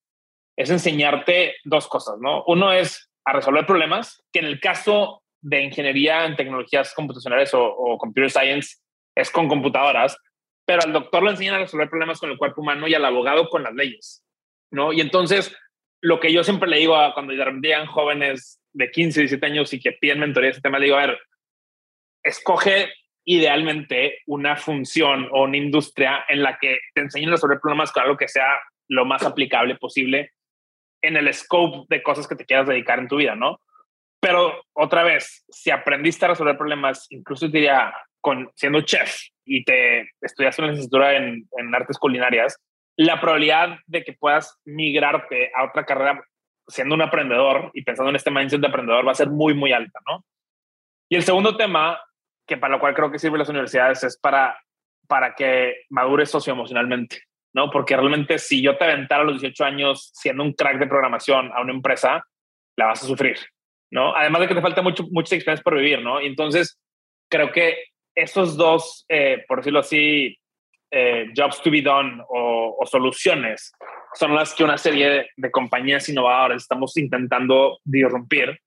es 0.57 0.71
enseñarte 0.71 1.57
dos 1.65 1.89
cosas, 1.89 2.17
¿no? 2.21 2.45
Uno 2.47 2.73
es 2.73 3.11
a 3.25 3.33
resolver 3.33 3.67
problemas, 3.67 4.23
que 4.33 4.41
en 4.41 4.47
el 4.47 4.61
caso 4.61 5.23
de 5.41 5.63
ingeniería 5.63 6.25
en 6.25 6.37
tecnologías 6.37 6.95
computacionales 6.95 7.51
o, 7.55 7.97
computer 7.99 8.31
science 8.31 8.77
es 9.15 9.31
con 9.31 9.49
computadoras, 9.49 10.17
pero 10.73 10.85
al 10.85 10.93
doctor 10.95 11.23
le 11.23 11.33
enseñan 11.33 11.57
a 11.57 11.59
resolver 11.59 11.91
problemas 11.91 12.19
con 12.19 12.31
el 12.31 12.39
cuerpo 12.39 12.63
humano 12.63 12.89
y 12.89 12.95
al 12.95 13.05
abogado 13.05 13.51
con 13.51 13.63
las 13.63 13.75
leyes, 13.75 14.25
¿no? 14.71 14.91
Y 14.91 15.03
entonces, 15.03 15.55
lo 16.01 16.19
que 16.19 16.33
yo 16.33 16.43
siempre 16.45 16.67
le 16.67 16.79
digo 16.79 16.97
a 16.97 17.13
cuando 17.13 17.35
llegan 17.35 17.85
jóvenes 17.85 18.59
de 18.73 18.91
15, 18.91 19.21
17 19.21 19.45
años 19.45 19.75
y 19.75 19.81
que 19.81 19.93
piden 19.93 20.21
mentoría 20.21 20.47
de 20.47 20.53
este 20.53 20.63
tema, 20.63 20.79
le 20.79 20.87
digo, 20.87 20.97
a 20.97 21.09
ver, 21.09 21.21
escoge 22.23 22.91
idealmente 23.27 24.21
una 24.27 24.57
función 24.57 25.29
o 25.31 25.43
una 25.43 25.59
industria 25.59 26.25
en 26.27 26.43
la 26.43 26.57
que 26.59 26.79
te 26.95 27.03
enseñen 27.03 27.29
a 27.29 27.33
resolver 27.33 27.61
problemas 27.61 27.93
con 27.93 28.05
algo 28.05 28.17
que 28.17 28.29
sea 28.29 28.59
lo 28.89 29.05
más 29.05 29.25
aplicable 29.25 29.77
posible 29.77 30.33
en 31.03 31.19
el 31.19 31.35
scope 31.35 31.85
de 31.95 32.03
cosas 32.03 32.27
que 32.27 32.35
te 32.35 32.47
quieras 32.47 32.67
dedicar 32.67 32.99
en 32.99 33.09
tu 33.09 33.17
vida, 33.17 33.35
¿no? 33.35 33.61
Pero 34.21 34.65
otra 34.73 35.03
vez, 35.03 35.45
si 35.51 35.71
aprendiste 35.71 36.25
a 36.25 36.29
resolver 36.29 36.57
problemas, 36.57 37.09
incluso 37.11 37.47
diría, 37.47 37.93
con, 38.23 38.51
siendo 38.55 38.81
chef 38.81 39.15
y 39.45 39.65
te 39.65 40.09
estudiaste 40.23 40.63
una 40.63 40.71
licenciatura 40.71 41.17
en, 41.17 41.47
en 41.59 41.75
artes 41.75 41.99
culinarias, 41.99 42.57
la 42.97 43.21
probabilidad 43.21 43.77
de 43.87 44.05
que 44.05 44.15
puedas 44.15 44.59
migrarte 44.65 45.51
a 45.55 45.65
otra 45.65 45.85
carrera 45.85 46.23
siendo 46.69 46.95
un 46.95 47.03
aprendedor 47.03 47.71
y 47.75 47.83
pensando 47.83 48.09
en 48.09 48.17
este 48.17 48.31
mindset 48.31 48.61
de 48.61 48.69
aprendedor 48.69 49.07
va 49.07 49.13
a 49.13 49.17
ser 49.17 49.29
muy, 49.29 49.53
muy 49.53 49.73
alta, 49.73 49.99
¿no? 50.09 50.25
Y 51.11 51.17
el 51.17 51.25
segundo 51.25 51.57
tema, 51.57 52.01
que 52.47 52.57
para 52.57 52.75
lo 52.75 52.81
cual 52.81 52.95
creo 52.95 53.11
que 53.11 53.19
sirven 53.19 53.41
las 53.41 53.49
universidades, 53.51 54.03
es 54.05 54.19
para, 54.19 54.59
para 55.07 55.35
que 55.35 55.83
madures 55.91 56.31
socioemocionalmente. 56.31 57.21
¿no? 57.55 57.71
Porque 57.71 57.97
realmente 57.97 58.39
si 58.39 58.63
yo 58.63 58.77
te 58.77 58.85
aventara 58.85 59.23
a 59.23 59.27
los 59.27 59.41
18 59.41 59.65
años 59.65 60.11
siendo 60.15 60.43
un 60.43 60.53
crack 60.53 60.79
de 60.79 60.87
programación 60.87 61.53
a 61.53 61.61
una 61.61 61.73
empresa, 61.73 62.25
la 62.77 62.87
vas 62.87 63.03
a 63.03 63.07
sufrir, 63.07 63.37
¿no? 63.91 64.17
Además 64.17 64.41
de 64.41 64.49
que 64.49 64.55
te 64.55 64.63
falta 64.63 64.81
mucho, 64.83 65.05
muchas 65.11 65.33
experiencias 65.33 65.63
por 65.63 65.77
vivir, 65.77 66.01
¿no? 66.01 66.21
Y 66.21 66.27
entonces 66.27 66.81
creo 67.31 67.53
que 67.53 67.77
esos 68.15 68.57
dos, 68.57 69.05
eh, 69.09 69.45
por 69.49 69.59
decirlo 69.59 69.81
así, 69.81 70.39
eh, 70.91 71.27
jobs 71.35 71.63
to 71.63 71.71
be 71.71 71.81
done 71.81 72.23
o, 72.29 72.79
soluciones 72.85 73.73
son 74.15 74.35
las 74.35 74.53
que 74.53 74.65
una 74.65 74.77
serie 74.77 75.31
de, 75.37 75.51
compañías 75.51 76.09
innovadoras 76.09 76.63
estamos 76.63 76.97
intentando 76.97 77.79
disrumpir. 77.85 78.59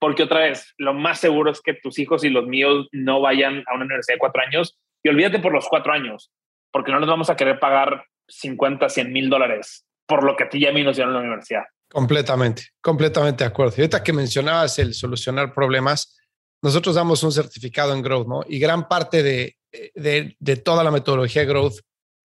Porque 0.00 0.22
otra 0.22 0.40
vez, 0.40 0.72
lo 0.78 0.94
más 0.94 1.18
seguro 1.18 1.50
es 1.50 1.60
que 1.60 1.74
tus 1.74 1.98
hijos 1.98 2.22
y 2.22 2.30
los 2.30 2.46
míos 2.46 2.88
no 2.92 3.20
vayan 3.20 3.64
a 3.66 3.74
una 3.74 3.84
universidad 3.84 4.14
de 4.14 4.20
cuatro 4.20 4.42
años 4.42 4.78
y 5.02 5.08
olvídate 5.08 5.40
por 5.40 5.52
los 5.52 5.68
cuatro 5.68 5.92
años, 5.92 6.30
porque 6.70 6.92
no 6.92 7.00
les 7.00 7.08
vamos 7.08 7.30
a 7.30 7.36
querer 7.36 7.58
pagar 7.58 8.04
50, 8.28 8.88
100 8.88 9.12
mil 9.12 9.28
dólares 9.28 9.84
por 10.06 10.24
lo 10.24 10.36
que 10.36 10.44
a 10.44 10.48
ti 10.48 10.58
y 10.58 10.66
a 10.66 10.72
mí 10.72 10.82
nos 10.82 10.96
dieron 10.96 11.14
en 11.14 11.20
la 11.20 11.26
universidad. 11.26 11.64
Completamente, 11.90 12.68
completamente 12.80 13.44
de 13.44 13.48
acuerdo. 13.48 13.74
Y 13.76 13.80
ahorita 13.82 14.02
que 14.02 14.12
mencionabas 14.12 14.78
el 14.78 14.94
solucionar 14.94 15.52
problemas, 15.52 16.17
nosotros 16.62 16.94
damos 16.94 17.22
un 17.22 17.32
certificado 17.32 17.94
en 17.94 18.02
Growth, 18.02 18.26
¿no? 18.26 18.40
Y 18.48 18.58
gran 18.58 18.88
parte 18.88 19.22
de, 19.22 19.56
de, 19.94 20.56
toda 20.56 20.82
la 20.82 20.90
metodología 20.90 21.44
Growth 21.44 21.80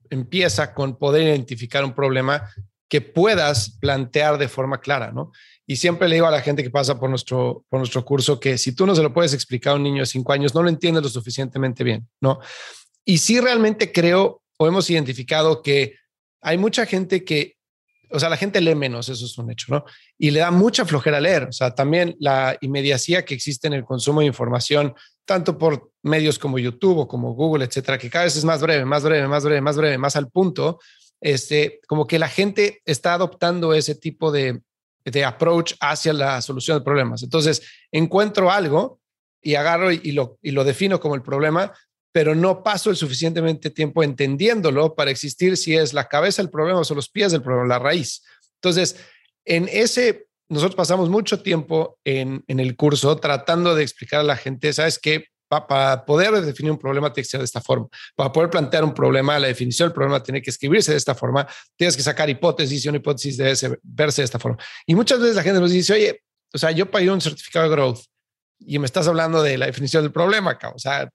empieza 0.09 0.73
con 0.73 0.97
poder 0.97 1.23
identificar 1.23 1.83
un 1.83 1.93
problema 1.93 2.49
que 2.89 3.01
puedas 3.01 3.77
plantear 3.79 4.37
de 4.37 4.47
forma 4.47 4.79
clara, 4.79 5.11
¿no? 5.11 5.31
Y 5.65 5.77
siempre 5.77 6.07
le 6.07 6.15
digo 6.15 6.27
a 6.27 6.31
la 6.31 6.41
gente 6.41 6.61
que 6.61 6.69
pasa 6.69 6.99
por 6.99 7.09
nuestro, 7.09 7.65
por 7.69 7.79
nuestro 7.79 8.03
curso 8.03 8.39
que 8.39 8.57
si 8.57 8.75
tú 8.75 8.85
no 8.85 8.95
se 8.95 9.01
lo 9.01 9.13
puedes 9.13 9.33
explicar 9.33 9.73
a 9.73 9.75
un 9.77 9.83
niño 9.83 10.01
de 10.01 10.05
cinco 10.05 10.33
años, 10.33 10.53
no 10.53 10.61
lo 10.61 10.69
entiendes 10.69 11.03
lo 11.03 11.09
suficientemente 11.09 11.83
bien, 11.83 12.07
¿no? 12.21 12.39
Y 13.05 13.17
sí 13.17 13.39
realmente 13.39 13.91
creo 13.91 14.41
o 14.57 14.67
hemos 14.67 14.89
identificado 14.89 15.61
que 15.61 15.95
hay 16.41 16.57
mucha 16.57 16.85
gente 16.85 17.23
que, 17.23 17.57
o 18.13 18.19
sea, 18.19 18.29
la 18.29 18.37
gente 18.37 18.61
lee 18.61 18.75
menos, 18.75 19.09
eso 19.09 19.25
es 19.25 19.37
un 19.37 19.51
hecho, 19.51 19.65
¿no? 19.69 19.85
Y 20.17 20.31
le 20.31 20.39
da 20.39 20.51
mucha 20.51 20.85
flojera 20.85 21.19
leer, 21.19 21.45
o 21.45 21.51
sea, 21.51 21.73
también 21.73 22.15
la 22.19 22.55
inmediacía 22.61 23.25
que 23.25 23.33
existe 23.33 23.67
en 23.67 23.73
el 23.73 23.83
consumo 23.83 24.19
de 24.19 24.27
información, 24.27 24.93
tanto 25.25 25.57
por 25.57 25.91
medios 26.03 26.37
como 26.37 26.59
YouTube 26.59 26.99
o 26.99 27.07
como 27.07 27.33
Google, 27.33 27.65
etcétera, 27.65 27.97
que 27.97 28.09
cada 28.09 28.25
vez 28.25 28.35
es 28.35 28.45
más 28.45 28.61
breve, 28.61 28.85
más 28.85 29.03
breve, 29.03 29.27
más 29.27 29.43
breve, 29.43 29.61
más 29.61 29.77
breve, 29.77 29.97
más 29.97 30.15
al 30.15 30.29
punto, 30.29 30.79
este, 31.19 31.79
como 31.87 32.05
que 32.05 32.19
la 32.19 32.27
gente 32.27 32.81
está 32.85 33.15
adoptando 33.15 33.73
ese 33.73 33.95
tipo 33.95 34.31
de, 34.31 34.61
de 35.05 35.25
approach 35.25 35.73
hacia 35.79 36.13
la 36.13 36.41
solución 36.41 36.77
de 36.77 36.83
problemas. 36.83 37.23
Entonces, 37.23 37.63
encuentro 37.91 38.51
algo 38.51 38.99
y 39.41 39.55
agarro 39.55 39.91
y, 39.91 40.11
lo, 40.11 40.37
y 40.41 40.51
lo 40.51 40.63
defino 40.63 40.99
como 40.99 41.15
el 41.15 41.21
problema, 41.21 41.73
pero 42.13 42.35
no 42.35 42.63
paso 42.63 42.91
el 42.91 42.95
suficientemente 42.95 43.71
tiempo 43.71 44.03
entendiéndolo 44.03 44.95
para 44.95 45.11
existir 45.11 45.57
si 45.57 45.75
es 45.75 45.93
la 45.93 46.07
cabeza 46.07 46.41
el 46.41 46.51
problema 46.51 46.79
o 46.79 46.85
son 46.85 46.95
los 46.95 47.09
pies 47.09 47.31
del 47.31 47.41
problema, 47.41 47.67
la 47.67 47.79
raíz. 47.79 48.23
Entonces, 48.61 48.95
en 49.45 49.67
ese, 49.69 50.27
nosotros 50.47 50.75
pasamos 50.75 51.09
mucho 51.09 51.41
tiempo 51.41 51.97
en, 52.05 52.43
el 52.47 52.75
curso 52.75 53.17
tratando 53.17 53.73
de 53.73 53.81
explicar 53.81 54.19
a 54.19 54.23
la 54.23 54.37
gente, 54.37 54.71
¿sabes 54.71 54.99
qué? 54.99 55.25
para 55.49 56.03
poder 56.03 56.31
definir 56.41 56.71
un 56.71 56.79
problema 56.79 57.13
tiene 57.13 57.25
que 57.25 57.29
ser 57.29 57.39
de 57.39 57.45
esta 57.45 57.61
forma. 57.61 57.87
Para 58.15 58.31
poder 58.31 58.49
plantear 58.49 58.83
un 58.83 58.91
problema, 58.91 59.37
la 59.37 59.45
definición 59.45 59.89
del 59.89 59.93
problema 59.93 60.23
tiene 60.23 60.41
que 60.41 60.49
escribirse 60.49 60.91
de 60.91 60.97
esta 60.97 61.13
forma. 61.13 61.47
Tienes 61.75 61.95
que 61.95 62.01
sacar 62.01 62.27
hipótesis 62.27 62.83
y 62.83 62.89
una 62.89 62.97
hipótesis 62.97 63.37
debe 63.37 63.77
verse 63.83 64.23
de 64.23 64.25
esta 64.25 64.39
forma. 64.39 64.57
Y 64.87 64.95
muchas 64.95 65.19
veces 65.19 65.35
la 65.35 65.43
gente 65.43 65.59
nos 65.59 65.69
dice, 65.69 65.93
oye, 65.93 66.23
o 66.51 66.57
sea, 66.57 66.71
yo 66.71 66.89
pagué 66.89 67.11
un 67.11 67.21
certificado 67.21 67.69
de 67.69 67.75
growth 67.75 67.99
y 68.57 68.79
me 68.79 68.87
estás 68.87 69.07
hablando 69.07 69.43
de 69.43 69.59
la 69.59 69.67
definición 69.67 70.01
del 70.01 70.11
problema 70.11 70.51
acá. 70.51 70.69
O 70.69 70.79
sea, 70.79 71.07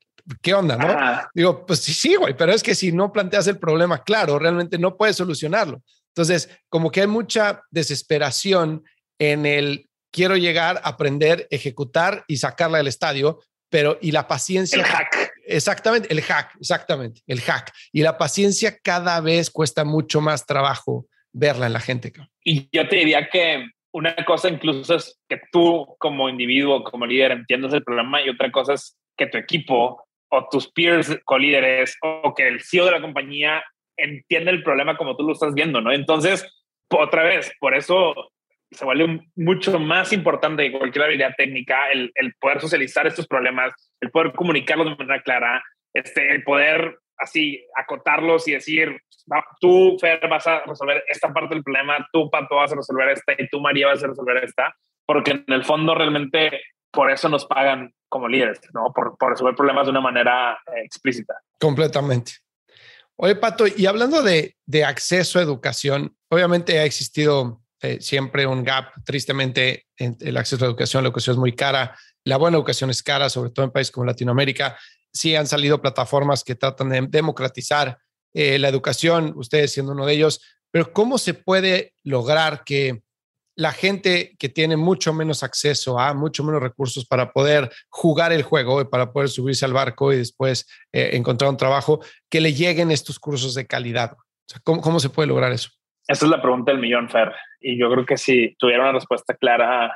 ¿qué 0.43 0.55
onda, 0.55 0.76
no? 0.76 1.29
Digo, 1.35 1.66
pues 1.66 1.81
sí, 1.81 1.93
sí, 1.93 2.16
güey, 2.16 2.37
pero 2.37 2.53
es 2.53 2.62
que 2.62 2.74
si 2.74 2.93
no 2.93 3.12
planteas 3.12 3.47
el 3.47 3.59
problema 3.59 4.03
claro, 4.03 4.39
realmente 4.39 4.79
no 4.79 4.97
puedes 4.97 5.16
solucionarlo. 5.16 5.83
Entonces, 6.09 6.49
como 6.68 6.91
que 6.91 7.03
hay 7.03 7.07
mucha 7.07 7.62
desesperación 7.70 8.85
en 9.18 9.47
el 9.47 9.89
quiero 10.11 10.37
llegar, 10.37 10.81
aprender, 10.85 11.47
ejecutar 11.51 12.24
y 12.26 12.39
sacarla 12.39 12.79
del 12.79 12.89
estadio, 12.89 13.41
pero 13.70 13.99
y 14.01 14.11
la 14.11 14.26
paciencia. 14.26 14.79
El 14.79 14.85
hack. 14.85 15.33
Exactamente, 15.47 16.12
el 16.12 16.20
hack, 16.22 16.57
exactamente, 16.61 17.22
el 17.26 17.41
hack. 17.41 17.72
Y 17.93 18.03
la 18.03 18.18
paciencia 18.18 18.79
cada 18.83 19.20
vez 19.20 19.51
cuesta 19.51 19.85
mucho 19.85 20.20
más 20.20 20.45
trabajo 20.45 21.07
verla 21.33 21.66
en 21.66 21.72
la 21.72 21.81
gente. 21.81 22.12
Y 22.45 22.68
yo 22.72 22.87
te 22.89 22.97
diría 22.97 23.29
que 23.31 23.66
una 23.93 24.14
cosa 24.26 24.49
incluso 24.49 24.97
es 24.97 25.18
que 25.29 25.41
tú 25.51 25.97
como 25.99 26.29
individuo, 26.29 26.85
como 26.85 27.07
líder, 27.07 27.33
entiendas 27.33 27.72
el 27.72 27.85
problema 27.85 28.20
y 28.20 28.29
otra 28.29 28.51
cosa 28.51 28.74
es 28.74 28.97
que 29.16 29.26
tu 29.26 29.39
equipo 29.39 30.07
o 30.31 30.49
tus 30.51 30.70
peers 30.72 31.18
co-líderes 31.24 31.97
o 32.03 32.35
que 32.35 32.49
el 32.49 32.62
CEO 32.62 32.87
de 32.87 32.93
la 32.93 33.01
compañía 33.01 33.64
entiende 33.97 34.51
el 34.51 34.62
problema 34.62 34.97
como 34.97 35.16
tú 35.16 35.24
lo 35.24 35.33
estás 35.33 35.55
viendo, 35.55 35.81
¿no? 35.81 35.93
Entonces, 35.93 36.47
otra 36.91 37.22
vez, 37.24 37.53
por 37.61 37.74
eso 37.74 38.14
se 38.70 38.85
vuelve 38.85 39.20
mucho 39.35 39.79
más 39.79 40.12
importante 40.12 40.70
que 40.70 40.79
cualquier 40.79 41.05
habilidad 41.05 41.35
técnica 41.37 41.91
el, 41.91 42.12
el, 42.14 42.35
poder 42.35 42.61
socializar 42.61 43.07
estos 43.07 43.26
problemas, 43.26 43.72
el 44.01 44.11
poder 44.11 44.33
comunicarlos 44.33 44.91
de 44.91 44.97
manera 44.97 45.22
clara, 45.22 45.64
este, 45.95 46.35
el 46.35 46.45
poder 46.45 46.99
así 47.16 47.64
acotarlos 47.74 48.47
y 48.47 48.53
decir, 48.53 49.01
tú, 49.61 49.97
Fer, 50.01 50.20
vas 50.29 50.47
a 50.47 50.64
resolver 50.64 51.03
esta 51.09 51.33
parte 51.33 51.55
del 51.55 51.64
problema, 51.64 52.07
tú, 52.12 52.31
Pato, 52.31 52.57
vas 52.57 52.72
a 52.72 52.76
resolver 52.76 53.09
esta 53.11 53.33
y 53.37 53.49
tú, 53.49 53.61
María, 53.61 53.89
vas 53.89 54.05
a 54.05 54.09
resolver 54.09 54.45
esta, 54.45 54.76
porque 55.07 55.33
en 55.33 55.45
el 55.49 55.64
fondo 55.64 55.95
realmente 55.95 56.61
por 56.91 57.11
eso 57.11 57.29
nos 57.29 57.47
pagan 57.47 57.93
como 58.09 58.28
líderes, 58.28 58.61
¿no? 58.72 58.92
Por, 58.92 59.16
resolver 59.30 59.54
problemas 59.54 59.86
de 59.86 59.90
una 59.90 60.00
manera 60.00 60.59
eh, 60.66 60.84
explícita. 60.84 61.34
Completamente. 61.61 62.32
Oye, 63.16 63.34
Pato, 63.34 63.64
y 63.66 63.86
hablando 63.86 64.22
de, 64.22 64.56
de 64.64 64.84
acceso 64.84 65.38
a 65.38 65.42
educación, 65.42 66.16
obviamente 66.28 66.78
ha 66.78 66.84
existido 66.84 67.62
eh, 67.80 67.98
siempre 68.00 68.46
un 68.46 68.64
gap, 68.64 68.92
tristemente, 69.04 69.86
en 69.96 70.16
el 70.20 70.36
acceso 70.36 70.64
a 70.64 70.68
educación. 70.68 71.02
La 71.02 71.09
educación 71.09 71.34
es 71.34 71.38
muy 71.38 71.54
cara, 71.54 71.96
la 72.24 72.36
buena 72.36 72.56
educación 72.56 72.90
es 72.90 73.02
cara, 73.02 73.28
sobre 73.28 73.50
todo 73.50 73.64
en 73.64 73.70
países 73.70 73.92
como 73.92 74.06
Latinoamérica. 74.06 74.76
Sí 75.12 75.36
han 75.36 75.46
salido 75.46 75.80
plataformas 75.80 76.42
que 76.42 76.56
tratan 76.56 76.88
de 76.88 77.06
democratizar 77.09 77.98
eh, 78.34 78.59
la 78.59 78.68
educación, 78.68 79.32
ustedes 79.36 79.72
siendo 79.72 79.92
uno 79.92 80.06
de 80.06 80.14
ellos, 80.14 80.40
pero 80.70 80.92
¿cómo 80.92 81.18
se 81.18 81.34
puede 81.34 81.94
lograr 82.02 82.64
que 82.64 83.02
la 83.59 83.72
gente 83.72 84.36
que 84.38 84.48
tiene 84.48 84.76
mucho 84.76 85.12
menos 85.12 85.42
acceso 85.42 85.98
a 85.98 86.14
mucho 86.14 86.44
menos 86.44 86.62
recursos 86.62 87.04
para 87.04 87.32
poder 87.32 87.68
jugar 87.88 88.30
el 88.30 88.44
juego, 88.44 88.88
para 88.88 89.11
poder 89.11 89.28
subirse 89.28 89.64
al 89.64 89.72
barco 89.72 90.12
y 90.12 90.16
después 90.16 90.64
eh, 90.92 91.11
encontrar 91.14 91.50
un 91.50 91.56
trabajo, 91.56 91.98
que 92.30 92.40
le 92.40 92.52
lleguen 92.52 92.92
estos 92.92 93.18
cursos 93.18 93.54
de 93.54 93.66
calidad? 93.66 94.16
¿cómo, 94.62 94.80
¿Cómo 94.80 95.00
se 95.00 95.11
puede 95.11 95.26
lograr 95.26 95.50
eso? 95.50 95.70
Esa 96.06 96.24
es 96.24 96.30
la 96.30 96.40
pregunta 96.40 96.70
del 96.70 96.80
millón, 96.80 97.09
Fer. 97.09 97.34
Y 97.61 97.76
yo 97.76 97.90
creo 97.90 98.06
que 98.06 98.16
si 98.16 98.54
tuviera 98.61 98.84
una 98.84 98.92
respuesta 98.92 99.34
clara, 99.34 99.92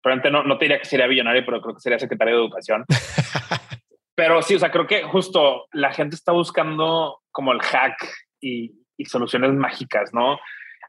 probablemente 0.00 0.30
no, 0.30 0.44
no 0.44 0.56
te 0.56 0.66
diría 0.66 0.78
que 0.78 0.84
sería 0.84 1.08
billonario, 1.08 1.44
pero 1.44 1.60
creo 1.60 1.74
que 1.74 1.80
sería 1.80 1.98
secretario 1.98 2.36
de 2.36 2.40
Educación. 2.42 2.84
pero 4.14 4.40
sí, 4.40 4.54
o 4.54 4.60
sea, 4.60 4.70
creo 4.70 4.86
que 4.86 5.02
justo 5.02 5.66
la 5.72 5.92
gente 5.92 6.14
está 6.14 6.30
buscando 6.30 7.22
como 7.32 7.50
el 7.50 7.60
hack 7.60 8.08
y, 8.40 8.70
y 8.96 9.04
soluciones 9.06 9.52
mágicas, 9.52 10.14
¿no? 10.14 10.38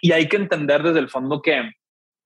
Y 0.02 0.12
hay 0.12 0.28
que 0.28 0.38
entender 0.38 0.84
desde 0.84 1.00
el 1.00 1.10
fondo 1.10 1.42
que, 1.42 1.72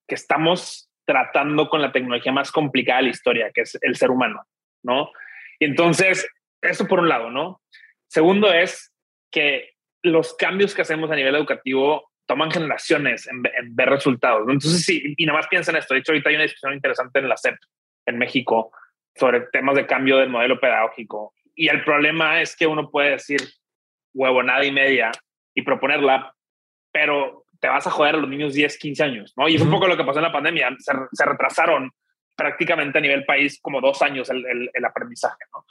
que 0.07 0.15
estamos 0.15 0.89
tratando 1.05 1.69
con 1.69 1.81
la 1.81 1.91
tecnología 1.91 2.31
más 2.31 2.51
complicada 2.51 2.99
de 2.99 3.05
la 3.05 3.11
historia, 3.11 3.51
que 3.53 3.61
es 3.61 3.77
el 3.81 3.95
ser 3.95 4.09
humano, 4.11 4.45
¿no? 4.83 5.11
Y 5.59 5.65
entonces, 5.65 6.27
eso 6.61 6.87
por 6.87 6.99
un 6.99 7.09
lado, 7.09 7.29
¿no? 7.29 7.61
Segundo 8.07 8.51
es 8.51 8.93
que 9.31 9.71
los 10.03 10.35
cambios 10.35 10.73
que 10.73 10.81
hacemos 10.81 11.09
a 11.11 11.15
nivel 11.15 11.35
educativo 11.35 12.11
toman 12.25 12.51
generaciones 12.51 13.27
en, 13.27 13.43
ver 13.43 13.89
resultados. 13.89 14.41
Entonces, 14.41 14.83
sí, 14.83 15.13
y 15.17 15.25
nada 15.25 15.39
más 15.39 15.47
piensa 15.47 15.71
en 15.71 15.77
esto. 15.77 15.93
De 15.93 15.99
hecho, 15.99 16.11
ahorita 16.11 16.29
hay 16.29 16.35
una 16.35 16.43
discusión 16.43 16.73
interesante 16.73 17.19
en 17.19 17.29
la 17.29 17.37
SEP 17.37 17.55
en 18.07 18.17
México 18.17 18.71
sobre 19.15 19.41
temas 19.41 19.75
de 19.75 19.85
cambio 19.85 20.17
del 20.17 20.29
modelo 20.29 20.59
pedagógico. 20.59 21.33
Y 21.55 21.69
el 21.69 21.83
problema 21.83 22.41
es 22.41 22.55
que 22.55 22.67
uno 22.67 22.89
puede 22.89 23.11
decir 23.11 23.41
huevonada 24.13 24.65
y 24.65 24.71
media 24.71 25.11
y 25.53 25.61
proponerla, 25.61 26.33
pero 26.91 27.44
te 27.65 27.69
vas 27.69 27.87
a 27.87 27.89
joder 27.89 28.13
a 28.13 28.17
los 28.19 28.29
niños 28.29 28.53
10, 28.53 28.77
15 28.77 29.03
años, 29.03 29.33
¿no? 29.35 29.49
Y 29.49 29.55
es 29.55 29.61
un 29.63 29.71
poco 29.71 29.87
lo 29.87 29.97
que 29.97 30.03
pasó 30.03 30.19
en 30.19 30.25
la 30.25 30.31
pandemia. 30.31 30.69
Se, 30.77 31.25
retrasaron 31.25 31.91
prácticamente 32.35 32.99
a 32.99 33.01
nivel 33.01 33.25
país 33.25 33.59
como 33.59 33.81
dos 33.81 34.03
años 34.03 34.29
el, 34.29 34.45
el, 34.45 34.69
el 34.71 34.85
aprendizaje, 34.85 35.45
¿no? 35.51 35.65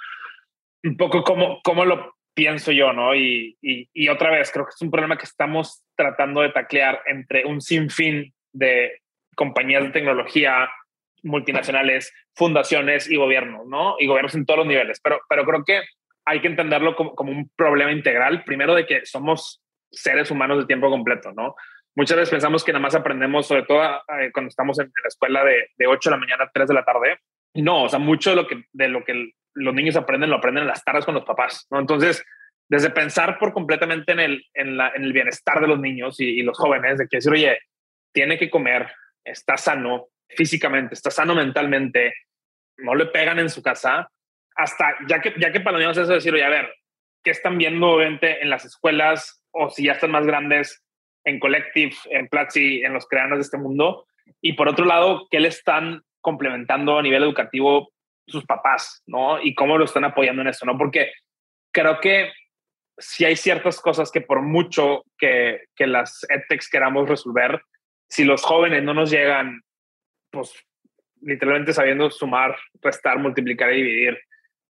Un 0.82 0.96
poco 0.96 1.22
como, 1.22 1.62
como 1.62 1.84
lo 1.84 2.16
pienso 2.34 2.72
yo, 2.72 2.92
¿no? 2.92 3.14
Y, 3.14 3.56
y, 3.62 4.08
otra 4.08 4.32
vez, 4.32 4.50
creo 4.50 4.64
que 4.64 4.72
es 4.74 4.82
un 4.82 4.90
problema 4.90 5.16
que 5.16 5.24
estamos 5.24 5.84
tratando 5.94 6.40
de 6.40 6.48
taclear 6.48 7.00
entre 7.06 7.44
un 7.44 7.60
sinfín 7.60 8.34
de 8.52 9.02
compañías 9.36 9.84
de 9.84 9.90
tecnología 9.90 10.68
multinacionales, 11.22 12.12
fundaciones 12.34 13.08
y 13.08 13.16
gobiernos, 13.16 13.68
¿no? 13.68 13.94
Y 14.00 14.08
gobiernos 14.08 14.34
en 14.34 14.46
todos 14.46 14.58
los 14.58 14.66
niveles. 14.66 14.98
Pero, 15.00 15.20
pero 15.28 15.44
creo 15.44 15.62
que 15.64 15.82
hay 16.24 16.40
que 16.40 16.48
entenderlo 16.48 16.96
como, 16.96 17.14
como 17.14 17.30
un 17.30 17.48
problema 17.54 17.92
integral, 17.92 18.42
primero 18.42 18.74
de 18.74 18.84
que 18.84 19.06
somos 19.06 19.60
seres 19.92 20.32
humanos 20.32 20.58
de 20.58 20.66
tiempo 20.66 20.90
completo, 20.90 21.30
¿no? 21.32 21.54
Muchas 21.96 22.16
veces 22.16 22.30
pensamos 22.30 22.64
que 22.64 22.72
nada 22.72 22.82
más 22.82 22.94
aprendemos, 22.94 23.46
sobre 23.46 23.62
todo 23.62 23.80
cuando 24.32 24.48
estamos 24.48 24.78
en, 24.80 24.86
la 24.86 25.08
escuela 25.08 25.44
de, 25.44 25.68
de 25.76 25.86
8 25.86 26.10
de 26.10 26.16
la 26.16 26.20
mañana 26.20 26.44
a 26.44 26.50
3 26.52 26.68
de 26.68 26.74
la 26.74 26.84
tarde. 26.84 27.18
No, 27.54 27.84
o 27.84 27.88
sea, 27.88 28.00
mucho 28.00 28.30
de 28.30 28.36
lo 28.36 28.46
que, 28.48 28.64
de 28.72 28.88
lo 28.88 29.04
que 29.04 29.32
los 29.54 29.74
niños 29.74 29.96
aprenden, 29.96 30.30
lo 30.30 30.36
aprenden 30.36 30.62
en 30.62 30.68
las 30.68 30.84
tardes 30.84 31.04
con 31.04 31.14
los 31.14 31.24
papás, 31.24 31.66
¿no? 31.70 31.78
Entonces, 31.78 32.24
desde 32.68 32.90
pensar 32.90 33.38
por 33.38 33.52
completamente 33.52 34.12
en 34.12 34.20
el, 34.20 34.44
en, 34.54 34.76
la, 34.76 34.90
en 34.94 35.04
el 35.04 35.12
bienestar 35.12 35.60
de 35.60 35.68
los 35.68 35.78
niños 35.78 36.18
y, 36.18 36.42
los 36.42 36.58
jóvenes, 36.58 36.98
de 36.98 37.06
que 37.06 37.18
decir, 37.18 37.32
oye, 37.32 37.58
tiene 38.12 38.38
que 38.38 38.50
comer, 38.50 38.92
está 39.22 39.56
sano 39.56 40.08
físicamente, 40.28 40.94
está 40.94 41.10
sano 41.10 41.34
mentalmente, 41.34 42.14
no 42.78 42.94
le 42.94 43.06
pegan 43.06 43.38
en 43.38 43.50
su 43.50 43.62
casa, 43.62 44.08
hasta 44.56 44.96
ya 45.08 45.20
que, 45.20 45.34
ya 45.38 45.52
que 45.52 45.60
para 45.60 45.78
los 45.78 45.80
niños 45.80 45.98
eso 45.98 46.12
decir, 46.12 46.34
oye, 46.34 46.44
a 46.44 46.48
ver, 46.48 46.74
¿qué 47.22 47.30
están 47.30 47.58
viendo 47.58 47.88
obviamente 47.88 48.42
en 48.42 48.50
las 48.50 48.64
escuelas 48.64 49.44
o 49.52 49.70
si 49.70 49.84
ya 49.84 49.92
están 49.92 50.10
más 50.10 50.26
grandes 50.26 50.83
en 51.24 51.40
Collective, 51.40 51.94
en 52.10 52.28
Platzi, 52.28 52.82
en 52.82 52.92
los 52.92 53.06
creanos 53.06 53.38
de 53.38 53.42
este 53.42 53.58
mundo? 53.58 54.06
Y 54.40 54.54
por 54.54 54.68
otro 54.68 54.84
lado, 54.84 55.26
¿qué 55.30 55.40
le 55.40 55.48
están 55.48 56.02
complementando 56.20 56.98
a 56.98 57.02
nivel 57.02 57.22
educativo 57.22 57.92
sus 58.26 58.44
papás, 58.44 59.02
¿no? 59.06 59.40
Y 59.40 59.54
cómo 59.54 59.76
lo 59.76 59.84
están 59.84 60.04
apoyando 60.04 60.42
en 60.42 60.48
eso, 60.48 60.64
¿no? 60.64 60.78
Porque 60.78 61.12
creo 61.72 62.00
que 62.00 62.32
si 62.96 63.24
hay 63.24 63.36
ciertas 63.36 63.80
cosas 63.80 64.10
que 64.10 64.20
por 64.20 64.40
mucho 64.40 65.04
que, 65.18 65.64
que 65.74 65.86
las 65.86 66.24
EdTechs 66.28 66.70
queramos 66.70 67.08
resolver, 67.08 67.60
si 68.08 68.24
los 68.24 68.42
jóvenes 68.42 68.82
no 68.82 68.94
nos 68.94 69.10
llegan, 69.10 69.60
pues 70.30 70.54
literalmente 71.20 71.72
sabiendo 71.72 72.10
sumar, 72.10 72.56
restar, 72.80 73.18
multiplicar 73.18 73.72
y 73.72 73.82
dividir, 73.82 74.18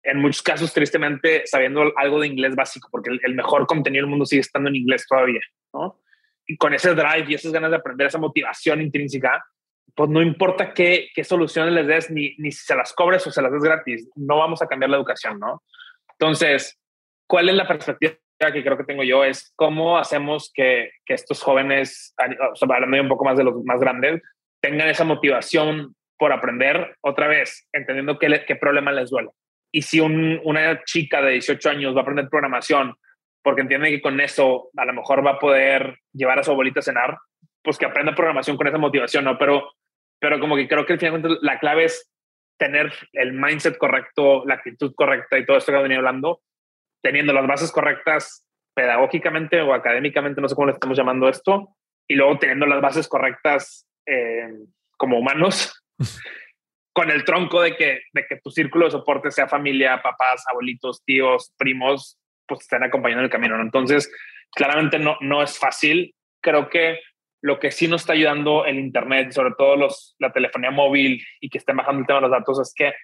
en 0.02 0.18
muchos 0.18 0.42
casos, 0.42 0.72
tristemente, 0.72 1.46
sabiendo 1.46 1.92
algo 1.96 2.20
de 2.20 2.26
inglés 2.26 2.54
básico, 2.54 2.88
porque 2.90 3.10
el, 3.10 3.20
el, 3.24 3.34
mejor 3.34 3.66
contenido 3.66 4.02
del 4.02 4.10
mundo 4.10 4.26
sigue 4.26 4.40
estando 4.40 4.68
en 4.68 4.76
inglés 4.76 5.06
todavía, 5.08 5.40
¿no? 5.72 5.98
Con 6.58 6.74
ese 6.74 6.94
drive 6.94 7.26
y 7.28 7.34
esas 7.34 7.52
ganas 7.52 7.70
de 7.70 7.76
aprender, 7.76 8.06
esa 8.06 8.18
motivación 8.18 8.82
intrínseca, 8.82 9.44
pues 9.94 10.10
no 10.10 10.22
importa 10.22 10.74
qué, 10.74 11.08
qué 11.14 11.24
soluciones 11.24 11.72
les 11.72 11.86
des, 11.86 12.10
ni, 12.10 12.34
ni 12.38 12.50
si 12.50 12.64
se 12.64 12.74
las 12.74 12.92
cobres 12.92 13.26
o 13.26 13.30
se 13.30 13.40
las 13.40 13.52
des 13.52 13.62
gratis, 13.62 14.10
no 14.16 14.38
vamos 14.38 14.60
a 14.60 14.66
cambiar 14.66 14.90
la 14.90 14.96
educación, 14.96 15.38
¿no? 15.38 15.62
Entonces, 16.18 16.78
¿cuál 17.26 17.48
es 17.48 17.54
la 17.54 17.66
perspectiva 17.66 18.18
que 18.52 18.62
creo 18.62 18.76
que 18.76 18.84
tengo 18.84 19.04
yo? 19.04 19.24
Es 19.24 19.52
cómo 19.56 19.98
hacemos 19.98 20.50
que, 20.52 20.90
que 21.04 21.14
estos 21.14 21.42
jóvenes, 21.42 22.14
hablando 22.60 23.00
un 23.00 23.08
poco 23.08 23.24
más 23.24 23.38
de 23.38 23.44
los 23.44 23.62
más 23.64 23.80
grandes, 23.80 24.20
tengan 24.60 24.88
esa 24.88 25.04
motivación 25.04 25.94
por 26.18 26.32
aprender 26.32 26.96
otra 27.00 27.28
vez, 27.28 27.68
entendiendo 27.72 28.18
qué, 28.18 28.44
qué 28.46 28.56
problema 28.56 28.92
les 28.92 29.10
duele. 29.10 29.30
Y 29.72 29.82
si 29.82 30.00
un, 30.00 30.40
una 30.44 30.82
chica 30.84 31.20
de 31.20 31.32
18 31.32 31.70
años 31.70 31.94
va 31.94 32.00
a 32.00 32.02
aprender 32.02 32.28
programación 32.28 32.94
porque 33.44 33.60
entiende 33.60 33.90
que 33.90 34.02
con 34.02 34.20
eso 34.20 34.70
a 34.76 34.84
lo 34.84 34.92
mejor 34.92 35.24
va 35.24 35.32
a 35.32 35.38
poder 35.38 36.00
llevar 36.12 36.40
a 36.40 36.42
su 36.42 36.50
abuelita 36.50 36.80
a 36.80 36.82
cenar, 36.82 37.18
pues 37.62 37.78
que 37.78 37.86
aprenda 37.86 38.14
programación 38.14 38.56
con 38.56 38.66
esa 38.66 38.78
motivación, 38.78 39.24
¿no? 39.24 39.38
Pero 39.38 39.70
pero 40.24 40.40
como 40.40 40.56
que 40.56 40.66
creo 40.66 40.86
que 40.86 40.94
al 40.94 40.98
final 40.98 41.38
la 41.42 41.58
clave 41.58 41.84
es 41.84 42.10
tener 42.58 42.90
el 43.12 43.34
mindset 43.34 43.76
correcto, 43.76 44.42
la 44.46 44.54
actitud 44.54 44.94
correcta 44.94 45.38
y 45.38 45.44
todo 45.44 45.58
esto 45.58 45.70
que 45.70 45.76
ha 45.76 45.82
venido 45.82 45.98
hablando, 45.98 46.40
teniendo 47.02 47.34
las 47.34 47.46
bases 47.46 47.70
correctas 47.70 48.48
pedagógicamente 48.74 49.60
o 49.60 49.74
académicamente, 49.74 50.40
no 50.40 50.48
sé 50.48 50.54
cómo 50.54 50.68
le 50.68 50.72
estamos 50.72 50.96
llamando 50.96 51.28
esto, 51.28 51.76
y 52.08 52.14
luego 52.14 52.38
teniendo 52.38 52.64
las 52.64 52.80
bases 52.80 53.06
correctas 53.06 53.86
eh, 54.06 54.48
como 54.96 55.18
humanos, 55.18 55.84
con 56.94 57.10
el 57.10 57.24
tronco 57.24 57.60
de 57.60 57.76
que, 57.76 58.00
de 58.14 58.26
que 58.26 58.40
tu 58.42 58.50
círculo 58.50 58.86
de 58.86 58.92
soporte 58.92 59.30
sea 59.30 59.46
familia, 59.46 60.00
papás, 60.02 60.42
abuelitos, 60.48 61.04
tíos, 61.04 61.52
primos, 61.58 62.18
pues 62.46 62.60
estén 62.62 62.82
acompañando 62.82 63.24
el 63.24 63.30
camino. 63.30 63.60
Entonces, 63.60 64.10
claramente 64.52 64.98
no, 64.98 65.16
no 65.20 65.42
es 65.42 65.58
fácil. 65.58 66.14
Creo 66.40 66.68
que 66.68 67.00
lo 67.42 67.58
que 67.58 67.70
sí 67.70 67.88
nos 67.88 68.02
está 68.02 68.14
ayudando 68.14 68.64
el 68.64 68.78
Internet, 68.78 69.32
sobre 69.32 69.54
todo 69.56 69.76
los, 69.76 70.14
la 70.18 70.32
telefonía 70.32 70.70
móvil 70.70 71.22
y 71.40 71.50
que 71.50 71.58
estén 71.58 71.76
bajando 71.76 72.00
el 72.00 72.06
tema 72.06 72.18
de 72.20 72.28
los 72.28 72.30
datos, 72.30 72.60
es 72.60 72.72
que 72.74 72.94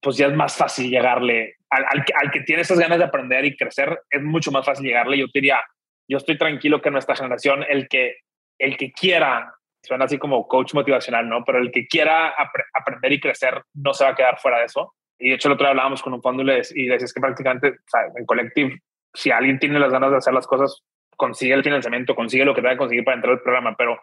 pues 0.00 0.16
ya 0.16 0.26
es 0.26 0.34
más 0.34 0.56
fácil 0.56 0.88
llegarle 0.88 1.56
al, 1.70 1.84
al, 1.84 2.30
que 2.30 2.40
tiene 2.42 2.62
esas 2.62 2.78
ganas 2.78 2.98
de 2.98 3.04
aprender 3.04 3.44
y 3.44 3.56
crecer, 3.56 4.00
es 4.08 4.22
mucho 4.22 4.52
más 4.52 4.64
fácil 4.64 4.86
llegarle. 4.86 5.18
Yo 5.18 5.26
diría, 5.32 5.60
yo 6.08 6.18
estoy 6.18 6.38
tranquilo 6.38 6.80
que 6.80 6.90
nuestra 6.90 7.16
generación, 7.16 7.64
el 7.68 7.88
que, 7.88 8.18
el 8.58 8.76
que 8.76 8.92
quiera, 8.92 9.52
suena 9.82 10.04
así 10.04 10.18
como 10.18 10.46
coach 10.46 10.74
motivacional, 10.74 11.28
¿no? 11.28 11.44
Pero 11.44 11.58
el 11.58 11.70
que 11.70 11.86
quiera 11.86 12.34
aprender 12.74 13.12
y 13.12 13.20
crecer 13.20 13.62
no 13.74 13.94
se 13.94 14.04
va 14.04 14.10
a 14.10 14.14
quedar 14.14 14.38
fuera 14.38 14.58
de 14.58 14.66
eso. 14.66 14.94
Y 15.18 15.30
de 15.30 15.34
hecho 15.36 15.48
el 15.48 15.54
otro 15.54 15.64
día 15.64 15.70
hablábamos 15.70 16.02
con 16.02 16.12
un 16.12 16.22
fondo 16.22 16.42
y 16.42 16.46
les, 16.46 16.74
y 16.74 16.86
decís 16.86 17.12
que 17.12 17.20
prácticamente 17.20 17.68
o 17.68 17.88
sea, 17.88 18.00
en 18.14 18.26
Collective, 18.26 18.80
si 19.14 19.30
alguien 19.30 19.58
tiene 19.58 19.78
las 19.78 19.90
ganas 19.90 20.10
de 20.10 20.18
hacer 20.18 20.34
las 20.34 20.46
cosas, 20.46 20.82
consigue 21.16 21.54
el 21.54 21.64
financiamiento, 21.64 22.14
consigue 22.14 22.44
lo 22.44 22.54
que 22.54 22.60
tenga 22.60 22.74
que 22.74 22.78
conseguir 22.78 23.04
para 23.04 23.16
entrar 23.16 23.34
al 23.34 23.42
programa, 23.42 23.74
pero, 23.76 23.98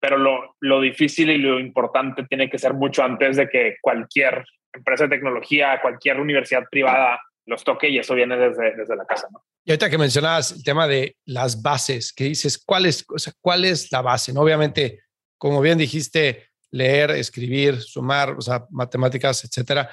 pero 0.00 0.16
lo, 0.16 0.56
lo 0.60 0.80
difícil 0.80 1.30
y 1.30 1.38
lo 1.38 1.60
importante 1.60 2.24
tiene 2.24 2.50
que 2.50 2.58
ser 2.58 2.74
mucho 2.74 3.02
antes 3.02 3.36
de 3.36 3.48
que 3.48 3.76
cualquier 3.80 4.44
empresa 4.72 5.04
de 5.04 5.10
tecnología, 5.10 5.80
cualquier 5.80 6.20
universidad 6.20 6.64
privada 6.70 7.20
los 7.46 7.64
toque 7.64 7.88
y 7.88 7.98
eso 7.98 8.14
viene 8.14 8.36
desde, 8.36 8.76
desde 8.76 8.96
la 8.96 9.06
casa. 9.06 9.26
¿no? 9.32 9.42
Y 9.64 9.70
ahorita 9.70 9.90
que 9.90 9.98
mencionabas 9.98 10.52
el 10.52 10.62
tema 10.62 10.86
de 10.86 11.16
las 11.24 11.62
bases, 11.62 12.12
que 12.12 12.24
dices, 12.24 12.62
¿cuál 12.64 12.86
es, 12.86 13.04
o 13.08 13.18
sea, 13.18 13.32
¿cuál 13.40 13.64
es 13.64 13.90
la 13.90 14.02
base? 14.02 14.32
¿No? 14.32 14.42
Obviamente, 14.42 15.00
como 15.38 15.60
bien 15.60 15.78
dijiste, 15.78 16.48
leer, 16.70 17.10
escribir, 17.12 17.80
sumar, 17.80 18.30
o 18.30 18.40
sea, 18.40 18.66
matemáticas, 18.70 19.44
etcétera, 19.44 19.90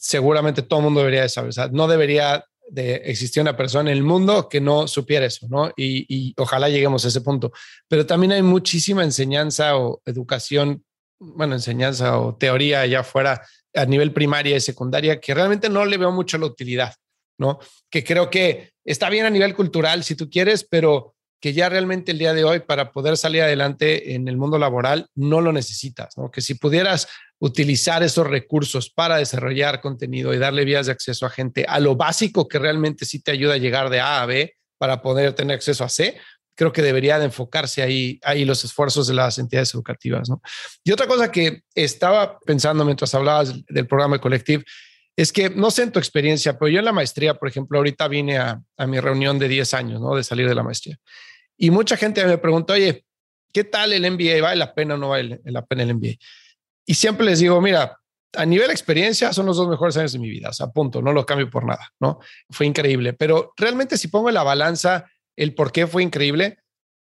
seguramente 0.00 0.62
todo 0.62 0.80
el 0.80 0.84
mundo 0.84 1.00
debería 1.00 1.22
de 1.22 1.28
saber. 1.28 1.50
O 1.50 1.52
sea, 1.52 1.68
no 1.68 1.88
debería 1.88 2.44
de 2.68 2.96
existir 3.04 3.40
una 3.40 3.56
persona 3.56 3.90
en 3.90 3.96
el 3.96 4.02
mundo 4.02 4.48
que 4.48 4.60
no 4.60 4.88
supiera 4.88 5.26
eso, 5.26 5.46
¿no? 5.48 5.72
Y, 5.76 6.06
y, 6.08 6.34
ojalá 6.36 6.68
lleguemos 6.68 7.04
a 7.04 7.08
ese 7.08 7.20
punto. 7.20 7.52
Pero 7.88 8.06
también 8.06 8.32
hay 8.32 8.42
muchísima 8.42 9.04
enseñanza 9.04 9.76
o 9.76 10.02
educación, 10.04 10.84
bueno, 11.18 11.54
enseñanza 11.54 12.18
o 12.18 12.36
teoría 12.36 12.80
allá 12.80 13.00
afuera 13.00 13.42
a 13.74 13.86
nivel 13.86 14.12
primaria 14.12 14.56
y 14.56 14.60
secundaria 14.60 15.20
que 15.20 15.34
realmente 15.34 15.68
no 15.68 15.84
le 15.84 15.98
veo 15.98 16.10
mucho 16.10 16.38
la 16.38 16.46
utilidad, 16.46 16.94
¿no? 17.38 17.58
Que 17.90 18.02
creo 18.02 18.30
que 18.30 18.72
está 18.84 19.10
bien 19.10 19.26
a 19.26 19.30
nivel 19.30 19.54
cultural 19.54 20.02
si 20.02 20.16
tú 20.16 20.28
quieres, 20.30 20.66
pero 20.68 21.15
que 21.40 21.52
ya 21.52 21.68
realmente 21.68 22.12
el 22.12 22.18
día 22.18 22.34
de 22.34 22.44
hoy 22.44 22.60
para 22.60 22.92
poder 22.92 23.16
salir 23.16 23.42
adelante 23.42 24.14
en 24.14 24.28
el 24.28 24.36
mundo 24.36 24.58
laboral 24.58 25.08
no 25.14 25.40
lo 25.40 25.52
necesitas, 25.52 26.16
¿no? 26.16 26.30
Que 26.30 26.40
si 26.40 26.54
pudieras 26.54 27.08
utilizar 27.38 28.02
esos 28.02 28.26
recursos 28.26 28.90
para 28.90 29.18
desarrollar 29.18 29.80
contenido 29.80 30.32
y 30.32 30.38
darle 30.38 30.64
vías 30.64 30.86
de 30.86 30.92
acceso 30.92 31.26
a 31.26 31.30
gente 31.30 31.66
a 31.68 31.80
lo 31.80 31.94
básico 31.94 32.48
que 32.48 32.58
realmente 32.58 33.04
sí 33.04 33.20
te 33.20 33.32
ayuda 33.32 33.54
a 33.54 33.58
llegar 33.58 33.90
de 33.90 34.00
A 34.00 34.22
a 34.22 34.26
B 34.26 34.54
para 34.78 35.02
poder 35.02 35.34
tener 35.34 35.56
acceso 35.56 35.84
a 35.84 35.88
C, 35.88 36.18
creo 36.56 36.72
que 36.72 36.82
debería 36.82 37.18
de 37.18 37.26
enfocarse 37.26 37.82
ahí, 37.82 38.18
ahí 38.22 38.44
los 38.44 38.64
esfuerzos 38.64 39.06
de 39.06 39.14
las 39.14 39.38
entidades 39.38 39.74
educativas. 39.74 40.28
¿no? 40.28 40.40
Y 40.84 40.92
otra 40.92 41.06
cosa 41.06 41.30
que 41.30 41.62
estaba 41.74 42.38
pensando 42.40 42.84
mientras 42.84 43.14
hablabas 43.14 43.54
del 43.66 43.86
programa 43.86 44.16
de 44.16 44.22
Collective 44.22 44.64
es 45.16 45.32
que 45.32 45.50
no 45.50 45.70
sé 45.70 45.82
en 45.82 45.92
tu 45.92 45.98
experiencia, 45.98 46.58
pero 46.58 46.68
yo 46.68 46.78
en 46.78 46.84
la 46.84 46.92
maestría, 46.92 47.34
por 47.34 47.48
ejemplo, 47.48 47.78
ahorita 47.78 48.06
vine 48.06 48.38
a, 48.38 48.62
mi 48.86 49.00
reunión 49.00 49.38
de 49.38 49.48
10 49.48 49.74
años, 49.74 50.00
¿no? 50.00 50.14
De 50.14 50.22
salir 50.22 50.48
de 50.48 50.54
la 50.54 50.62
maestría. 50.62 50.98
Y 51.56 51.70
mucha 51.70 51.96
gente 51.96 52.24
me 52.26 52.36
preguntó, 52.36 52.74
oye, 52.74 53.04
¿qué 53.52 53.64
tal 53.64 53.94
el 53.94 54.10
MBA? 54.10 54.42
¿Vale 54.42 54.56
la 54.56 54.74
pena 54.74 54.94
o 54.94 54.98
no 54.98 55.08
vale 55.08 55.40
la 55.44 55.64
pena 55.64 55.84
el 55.84 55.94
MBA? 55.94 56.16
Y 56.84 56.94
siempre 56.94 57.24
les 57.24 57.38
digo, 57.38 57.60
mira, 57.62 57.98
a 58.34 58.44
nivel 58.44 58.70
experiencia 58.70 59.32
son 59.32 59.46
los 59.46 59.56
dos 59.56 59.68
mejores 59.68 59.96
años 59.96 60.12
de 60.12 60.18
mi 60.18 60.28
vida, 60.28 60.50
o 60.58 60.72
punto, 60.72 61.00
no 61.00 61.12
lo 61.12 61.24
cambio 61.24 61.48
por 61.48 61.64
nada, 61.64 61.90
¿no? 61.98 62.20
Fue 62.50 62.66
increíble, 62.66 63.14
pero 63.14 63.54
realmente 63.56 63.96
si 63.96 64.08
pongo 64.08 64.28
en 64.28 64.34
la 64.34 64.42
balanza 64.42 65.06
el 65.36 65.54
por 65.54 65.72
qué 65.72 65.86
fue 65.86 66.02
increíble. 66.02 66.58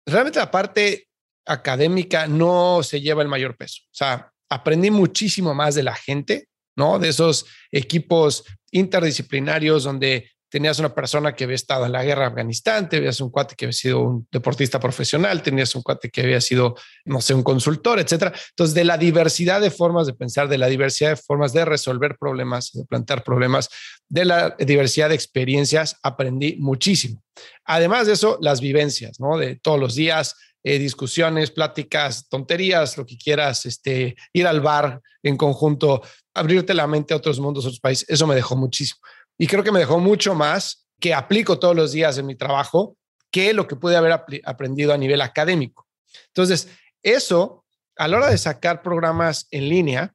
Realmente 0.05 0.39
la 0.39 0.49
parte 0.49 1.07
académica 1.45 2.27
no 2.27 2.81
se 2.83 3.01
lleva 3.01 3.21
el 3.21 3.27
mayor 3.27 3.57
peso. 3.57 3.81
O 3.85 3.93
sea, 3.93 4.31
aprendí 4.49 4.91
muchísimo 4.91 5.53
más 5.53 5.75
de 5.75 5.83
la 5.83 5.95
gente, 5.95 6.47
¿no? 6.75 6.99
De 6.99 7.09
esos 7.09 7.45
equipos 7.71 8.43
interdisciplinarios 8.71 9.83
donde 9.83 10.29
tenías 10.51 10.79
una 10.79 10.93
persona 10.93 11.33
que 11.33 11.45
había 11.45 11.55
estado 11.55 11.85
en 11.85 11.93
la 11.93 12.03
guerra 12.03 12.23
de 12.23 12.27
Afganistán, 12.27 12.89
tenías 12.89 13.21
un 13.21 13.29
cuate 13.29 13.55
que 13.55 13.65
había 13.65 13.73
sido 13.73 14.01
un 14.01 14.27
deportista 14.29 14.81
profesional, 14.81 15.41
tenías 15.41 15.73
un 15.75 15.81
cuate 15.81 16.09
que 16.09 16.21
había 16.21 16.41
sido, 16.41 16.75
no 17.05 17.21
sé, 17.21 17.33
un 17.33 17.41
consultor, 17.41 17.99
etcétera. 17.99 18.33
Entonces, 18.49 18.75
de 18.75 18.83
la 18.83 18.97
diversidad 18.97 19.61
de 19.61 19.71
formas 19.71 20.07
de 20.07 20.13
pensar, 20.13 20.49
de 20.49 20.57
la 20.57 20.67
diversidad 20.67 21.11
de 21.11 21.15
formas 21.15 21.53
de 21.53 21.63
resolver 21.63 22.17
problemas, 22.19 22.71
de 22.73 22.83
plantear 22.83 23.23
problemas, 23.23 23.69
de 24.09 24.25
la 24.25 24.55
diversidad 24.59 25.07
de 25.07 25.15
experiencias, 25.15 25.95
aprendí 26.03 26.57
muchísimo. 26.59 27.23
Además 27.63 28.07
de 28.07 28.13
eso, 28.13 28.37
las 28.41 28.59
vivencias, 28.59 29.21
¿no? 29.21 29.37
De 29.37 29.55
todos 29.55 29.79
los 29.79 29.95
días, 29.95 30.35
eh, 30.63 30.77
discusiones, 30.79 31.51
pláticas, 31.51 32.27
tonterías, 32.29 32.97
lo 32.97 33.05
que 33.05 33.17
quieras, 33.17 33.65
este, 33.65 34.15
ir 34.33 34.47
al 34.47 34.61
bar 34.61 35.01
en 35.23 35.37
conjunto, 35.37 36.01
abrirte 36.33 36.73
la 36.73 36.87
mente 36.87 37.13
a 37.13 37.17
otros 37.17 37.39
mundos, 37.39 37.65
otros 37.65 37.79
países, 37.79 38.09
eso 38.09 38.27
me 38.27 38.35
dejó 38.35 38.55
muchísimo. 38.55 38.99
Y 39.37 39.47
creo 39.47 39.63
que 39.63 39.71
me 39.71 39.79
dejó 39.79 39.99
mucho 39.99 40.35
más 40.35 40.87
que 40.99 41.13
aplico 41.13 41.59
todos 41.59 41.75
los 41.75 41.91
días 41.91 42.17
en 42.17 42.27
mi 42.27 42.35
trabajo 42.35 42.95
que 43.31 43.53
lo 43.53 43.67
que 43.67 43.75
pude 43.75 43.95
haber 43.95 44.11
aprendido 44.45 44.93
a 44.93 44.97
nivel 44.97 45.21
académico. 45.21 45.87
Entonces, 46.27 46.67
eso, 47.01 47.65
a 47.95 48.07
la 48.07 48.17
hora 48.17 48.29
de 48.29 48.37
sacar 48.37 48.83
programas 48.83 49.47
en 49.51 49.69
línea, 49.69 50.13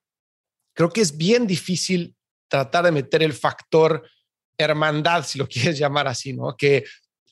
creo 0.74 0.90
que 0.90 1.00
es 1.00 1.16
bien 1.16 1.46
difícil 1.46 2.14
tratar 2.48 2.84
de 2.84 2.92
meter 2.92 3.22
el 3.22 3.32
factor 3.32 4.08
hermandad, 4.58 5.24
si 5.24 5.38
lo 5.38 5.48
quieres 5.48 5.78
llamar 5.78 6.06
así, 6.06 6.32
¿no? 6.32 6.56
Que 6.56 6.84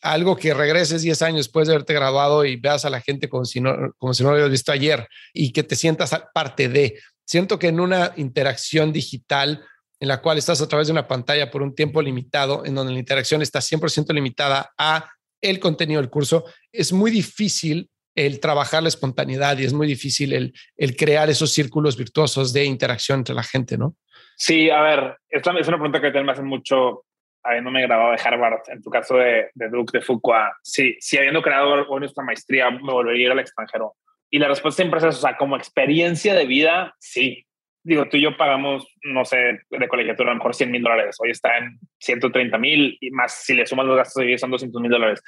algo 0.05 0.37
que 0.37 0.53
regreses 0.53 1.03
10 1.03 1.23
años 1.23 1.39
después 1.39 1.67
de 1.67 1.75
haberte 1.75 1.95
graduado 1.95 2.45
y 2.45 2.57
veas 2.57 2.85
a 2.85 2.91
la 2.91 3.01
gente 3.01 3.29
como 3.29 3.47
si 3.47 3.61
no, 3.61 3.75
como 3.97 4.13
si 4.13 4.23
no 4.23 4.29
lo 4.29 4.35
hubieras 4.35 4.51
visto 4.51 4.71
ayer 4.71 5.09
y 5.33 5.51
que 5.51 5.63
te 5.63 5.77
sientas 5.77 6.15
parte 6.35 6.69
de. 6.69 7.01
Siento 7.27 7.59
que 7.59 7.69
en 7.69 7.81
una 7.81 8.13
interacción 8.17 8.93
digital 8.93 9.65
en 9.99 10.09
la 10.09 10.21
cual 10.21 10.37
estás 10.37 10.61
a 10.61 10.69
través 10.69 10.89
de 10.89 10.93
una 10.93 11.09
pantalla 11.09 11.51
por 11.51 11.63
un 11.63 11.75
tiempo 11.75 12.03
limitado, 12.03 12.67
en 12.67 12.75
donde 12.75 12.93
la 12.93 12.99
interacción 12.99 13.41
está 13.41 13.61
100% 13.61 14.13
limitada 14.13 14.75
a 14.77 15.11
el 15.41 15.59
contenido 15.59 16.03
del 16.03 16.11
curso, 16.11 16.45
es 16.71 16.93
muy 16.93 17.11
difícil 17.11 17.89
el 18.15 18.41
trabajar 18.41 18.83
la 18.83 18.91
espontaneidad 18.91 19.57
y 19.59 19.65
es 19.65 19.73
muy 19.73 19.87
difícil 19.87 20.35
el, 20.35 20.53
el 20.77 20.97
crear 20.97 21.31
esos 21.31 21.53
círculos 21.53 21.97
virtuosos 21.97 22.53
de 22.53 22.65
interacción 22.65 23.21
entre 23.21 23.35
la 23.35 23.43
gente, 23.43 23.79
¿no? 23.79 23.97
Sí, 24.37 24.69
a 24.69 24.83
ver, 24.83 25.17
esta 25.31 25.59
es 25.59 25.69
una 25.69 25.79
pregunta 25.79 26.01
que 26.01 26.23
me 26.23 26.33
hacen 26.33 26.47
mucho 26.47 27.05
habiéndome 27.45 27.83
grabado 27.83 28.13
de 28.13 28.21
Harvard, 28.25 28.63
en 28.69 28.83
tu 28.83 28.91
caso 28.91 29.17
de, 29.17 29.51
de 29.55 29.69
Duke, 29.69 29.99
de 29.99 30.05
Fuqua, 30.05 30.57
sí, 30.63 30.97
si 30.99 31.19
habiendo 31.19 31.43
creado 31.43 31.87
nuestra 31.99 32.25
maestría, 32.25 32.71
me 32.71 32.93
volvería 32.93 33.25
a 33.25 33.27
ir 33.27 33.33
al 33.33 33.39
extranjero. 33.39 33.95
Y 34.31 34.39
la 34.39 34.49
respuesta 34.49 34.83
siempre 34.83 34.99
es, 34.99 35.05
o 35.05 35.13
sea, 35.13 35.37
como 35.37 35.57
experiencia 35.57 36.35
de 36.35 36.47
vida, 36.47 36.95
sí 36.99 37.47
digo, 37.85 38.09
tú 38.09 38.17
y 38.17 38.23
yo 38.23 38.37
pagamos, 38.37 38.87
no 39.03 39.25
sé, 39.25 39.61
de 39.71 39.89
colegiatura 39.89 40.31
a 40.31 40.33
lo 40.33 40.39
mejor 40.39 40.55
100 40.55 40.71
mil 40.71 40.83
dólares. 40.83 41.17
Hoy 41.21 41.31
está 41.31 41.59
en 41.59 41.79
130 41.99 42.59
mil 42.59 42.97
y 43.01 43.11
más 43.11 43.45
si 43.45 43.55
le 43.55 43.67
sumas 43.67 43.87
los 43.87 43.97
gastos 43.97 44.21
de 44.21 44.27
vida 44.27 44.39
son 44.39 44.51
200 44.51 44.81
mil 44.81 44.91
dólares. 44.91 45.23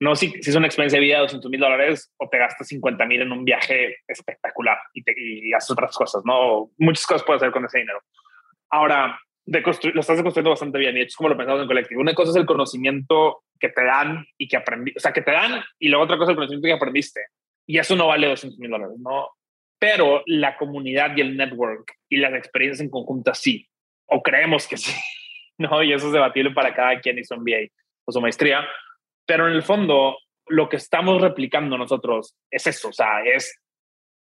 No, 0.00 0.14
si, 0.14 0.30
si 0.40 0.50
es 0.50 0.56
una 0.56 0.66
experiencia 0.68 1.00
de 1.00 1.04
vida 1.04 1.16
de 1.16 1.22
200 1.22 1.50
mil 1.50 1.60
dólares 1.60 2.12
o 2.18 2.28
te 2.28 2.38
gastas 2.38 2.68
50 2.68 3.04
mil 3.04 3.22
en 3.22 3.32
un 3.32 3.44
viaje 3.44 3.96
espectacular 4.06 4.78
y, 4.94 5.02
te, 5.02 5.12
y 5.16 5.52
haces 5.52 5.72
otras 5.72 5.94
cosas, 5.94 6.22
¿no? 6.24 6.70
Muchas 6.78 7.04
cosas 7.04 7.24
puedes 7.24 7.42
hacer 7.42 7.52
con 7.52 7.64
ese 7.64 7.78
dinero. 7.78 8.00
Ahora, 8.70 9.18
lo 9.50 10.00
estás 10.00 10.22
construyendo 10.22 10.50
bastante 10.50 10.78
bien 10.78 10.96
y 10.96 11.02
hecho 11.02 11.16
como 11.16 11.30
lo 11.30 11.36
pensamos 11.36 11.62
en 11.62 11.68
colectivo. 11.68 12.00
Una 12.00 12.14
cosa 12.14 12.30
es 12.30 12.36
el 12.36 12.46
conocimiento 12.46 13.42
que 13.58 13.68
te 13.70 13.84
dan 13.84 14.26
y 14.36 14.48
que 14.48 14.56
aprendí, 14.56 14.92
o 14.96 15.00
sea, 15.00 15.12
que 15.12 15.22
te 15.22 15.32
dan 15.32 15.62
y 15.78 15.88
luego 15.88 16.04
otra 16.04 16.16
cosa 16.16 16.30
es 16.30 16.34
el 16.34 16.36
conocimiento 16.36 16.66
que 16.66 16.72
aprendiste. 16.72 17.20
Y 17.66 17.78
eso 17.78 17.96
no 17.96 18.06
vale 18.06 18.28
200 18.28 18.58
mil 18.58 18.70
dólares, 18.70 18.96
¿no? 18.98 19.30
pero 19.78 20.22
la 20.26 20.56
comunidad 20.56 21.16
y 21.16 21.20
el 21.20 21.36
network 21.36 21.92
y 22.08 22.16
las 22.16 22.34
experiencias 22.34 22.80
en 22.80 22.90
conjunto 22.90 23.32
sí, 23.34 23.68
o 24.06 24.22
creemos 24.22 24.66
que 24.66 24.76
sí, 24.76 24.92
¿no? 25.58 25.82
Y 25.82 25.92
eso 25.92 26.08
es 26.08 26.12
debatible 26.12 26.50
para 26.52 26.74
cada 26.74 27.00
quien 27.00 27.18
hizo 27.18 27.36
MBA 27.36 27.68
o 28.04 28.12
su 28.12 28.20
maestría, 28.20 28.66
pero 29.26 29.46
en 29.46 29.54
el 29.54 29.62
fondo 29.62 30.16
lo 30.46 30.68
que 30.68 30.76
estamos 30.76 31.20
replicando 31.20 31.76
nosotros 31.76 32.34
es 32.50 32.66
eso, 32.66 32.88
o 32.88 32.92
sea, 32.92 33.22
es 33.24 33.60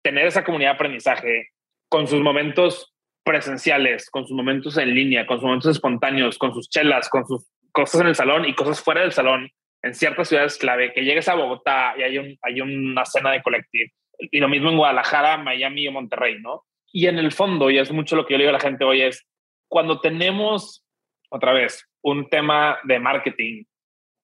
tener 0.04 0.28
esa 0.28 0.44
comunidad 0.44 0.72
de 0.72 0.76
aprendizaje 0.76 1.50
con 1.90 2.08
sus 2.08 2.22
momentos 2.22 2.95
presenciales, 3.26 4.10
con 4.10 4.26
sus 4.26 4.38
momentos 4.38 4.78
en 4.78 4.94
línea, 4.94 5.26
con 5.26 5.38
sus 5.38 5.44
momentos 5.44 5.72
espontáneos, 5.72 6.38
con 6.38 6.54
sus 6.54 6.70
chelas, 6.70 7.10
con 7.10 7.28
sus 7.28 7.46
cosas 7.72 8.02
en 8.02 8.08
el 8.08 8.16
salón 8.16 8.46
y 8.46 8.54
cosas 8.54 8.80
fuera 8.80 9.02
del 9.02 9.12
salón, 9.12 9.50
en 9.82 9.94
ciertas 9.94 10.30
ciudades 10.30 10.58
clave, 10.58 10.94
que 10.94 11.04
llegues 11.04 11.28
a 11.28 11.36
Bogotá 11.36 11.96
y 11.98 12.04
hay, 12.04 12.18
un, 12.18 12.38
hay 12.42 12.62
una 12.62 13.04
cena 13.06 13.32
de 13.32 13.42
colectivo 13.42 13.92
y 14.20 14.40
lo 14.40 14.48
mismo 14.48 14.70
en 14.70 14.78
Guadalajara, 14.78 15.38
Miami 15.38 15.88
o 15.88 15.92
Monterrey, 15.92 16.40
¿no? 16.42 16.64
Y 16.92 17.08
en 17.08 17.18
el 17.18 17.32
fondo, 17.32 17.70
y 17.70 17.78
es 17.78 17.92
mucho 17.92 18.16
lo 18.16 18.26
que 18.26 18.34
yo 18.34 18.38
le 18.38 18.44
digo 18.46 18.56
a 18.56 18.60
la 18.60 18.60
gente 18.60 18.86
hoy, 18.86 19.02
es 19.02 19.26
cuando 19.68 20.00
tenemos, 20.00 20.86
otra 21.30 21.52
vez, 21.52 21.86
un 22.02 22.30
tema 22.30 22.78
de 22.84 23.00
marketing 23.00 23.64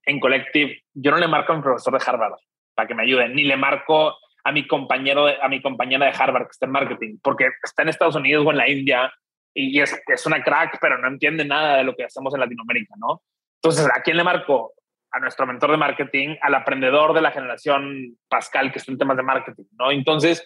en 0.06 0.20
Collective, 0.20 0.82
yo 0.94 1.12
no 1.12 1.18
le 1.18 1.28
marco 1.28 1.52
a 1.52 1.58
mi 1.58 1.62
profesor 1.62 1.98
de 1.98 2.04
Harvard 2.06 2.36
para 2.74 2.88
que 2.88 2.96
me 2.96 3.04
ayude, 3.04 3.30
ni 3.30 3.44
le 3.44 3.58
marco 3.58 4.16
a 4.44 4.52
mi 4.52 4.68
compañero, 4.68 5.28
a 5.28 5.48
mi 5.48 5.62
compañera 5.62 6.06
de 6.06 6.14
Harvard 6.18 6.46
que 6.46 6.52
está 6.52 6.66
en 6.66 6.72
marketing, 6.72 7.18
porque 7.22 7.50
está 7.64 7.84
en 7.84 7.90
Estados 7.90 8.16
Unidos 8.16 8.46
o 8.46 8.52
en 8.52 8.58
la 8.58 8.70
India 8.70 9.14
y 9.54 9.80
es, 9.80 10.02
es 10.08 10.26
una 10.26 10.42
crack, 10.44 10.78
pero 10.80 10.98
no 10.98 11.08
entiende 11.08 11.44
nada 11.44 11.78
de 11.78 11.84
lo 11.84 11.96
que 11.96 12.06
hacemos 12.06 12.34
en 12.34 12.40
Latinoamérica, 12.40 12.96
¿no? 12.98 13.22
Entonces, 13.62 13.86
¿a 13.94 14.02
quién 14.02 14.18
le 14.18 14.24
marco? 14.24 14.74
a 15.12 15.20
nuestro 15.20 15.46
mentor 15.46 15.72
de 15.72 15.78
marketing, 15.78 16.36
al 16.42 16.56
aprendedor 16.56 17.14
de 17.14 17.22
la 17.22 17.32
generación 17.32 18.18
Pascal, 18.30 18.72
que 18.72 18.80
está 18.80 18.92
en 18.92 18.98
temas 18.98 19.18
de 19.18 19.24
marketing, 19.24 19.66
¿no? 19.78 19.92
Entonces, 19.92 20.46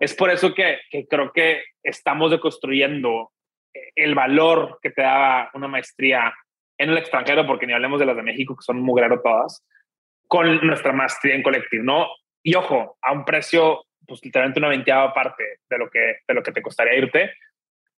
es 0.00 0.14
por 0.14 0.30
eso 0.30 0.54
que, 0.54 0.78
creo 1.08 1.32
que 1.32 1.64
estamos 1.82 2.30
deconstruyendo 2.30 3.32
el 3.94 4.14
valor 4.14 4.78
que 4.80 4.90
te 4.90 5.02
da 5.02 5.50
una 5.54 5.68
maestría 5.68 6.32
en 6.78 6.90
el 6.90 6.98
extranjero, 6.98 7.46
porque 7.46 7.66
ni 7.66 7.72
hablemos 7.72 7.98
de 7.98 8.06
las 8.06 8.16
de 8.16 8.22
México, 8.22 8.56
que 8.56 8.62
son 8.62 8.80
mugrero 8.80 9.20
todas, 9.22 9.64
con 10.28 10.64
nuestra 10.66 10.92
maestría 10.92 11.34
en 11.34 11.42
colectivo, 11.42 11.84
¿no? 11.84 12.06
Y 12.46 12.54
ojo, 12.54 12.96
a 13.02 13.10
un 13.10 13.24
precio, 13.24 13.86
pues 14.06 14.20
literalmente 14.22 14.60
una 14.60 14.68
veinteava 14.68 15.12
parte 15.12 15.58
de 15.68 15.78
lo 15.78 15.90
que, 15.90 16.18
de 16.28 16.32
lo 16.32 16.44
que 16.44 16.52
te 16.52 16.62
costaría 16.62 16.94
irte, 16.94 17.34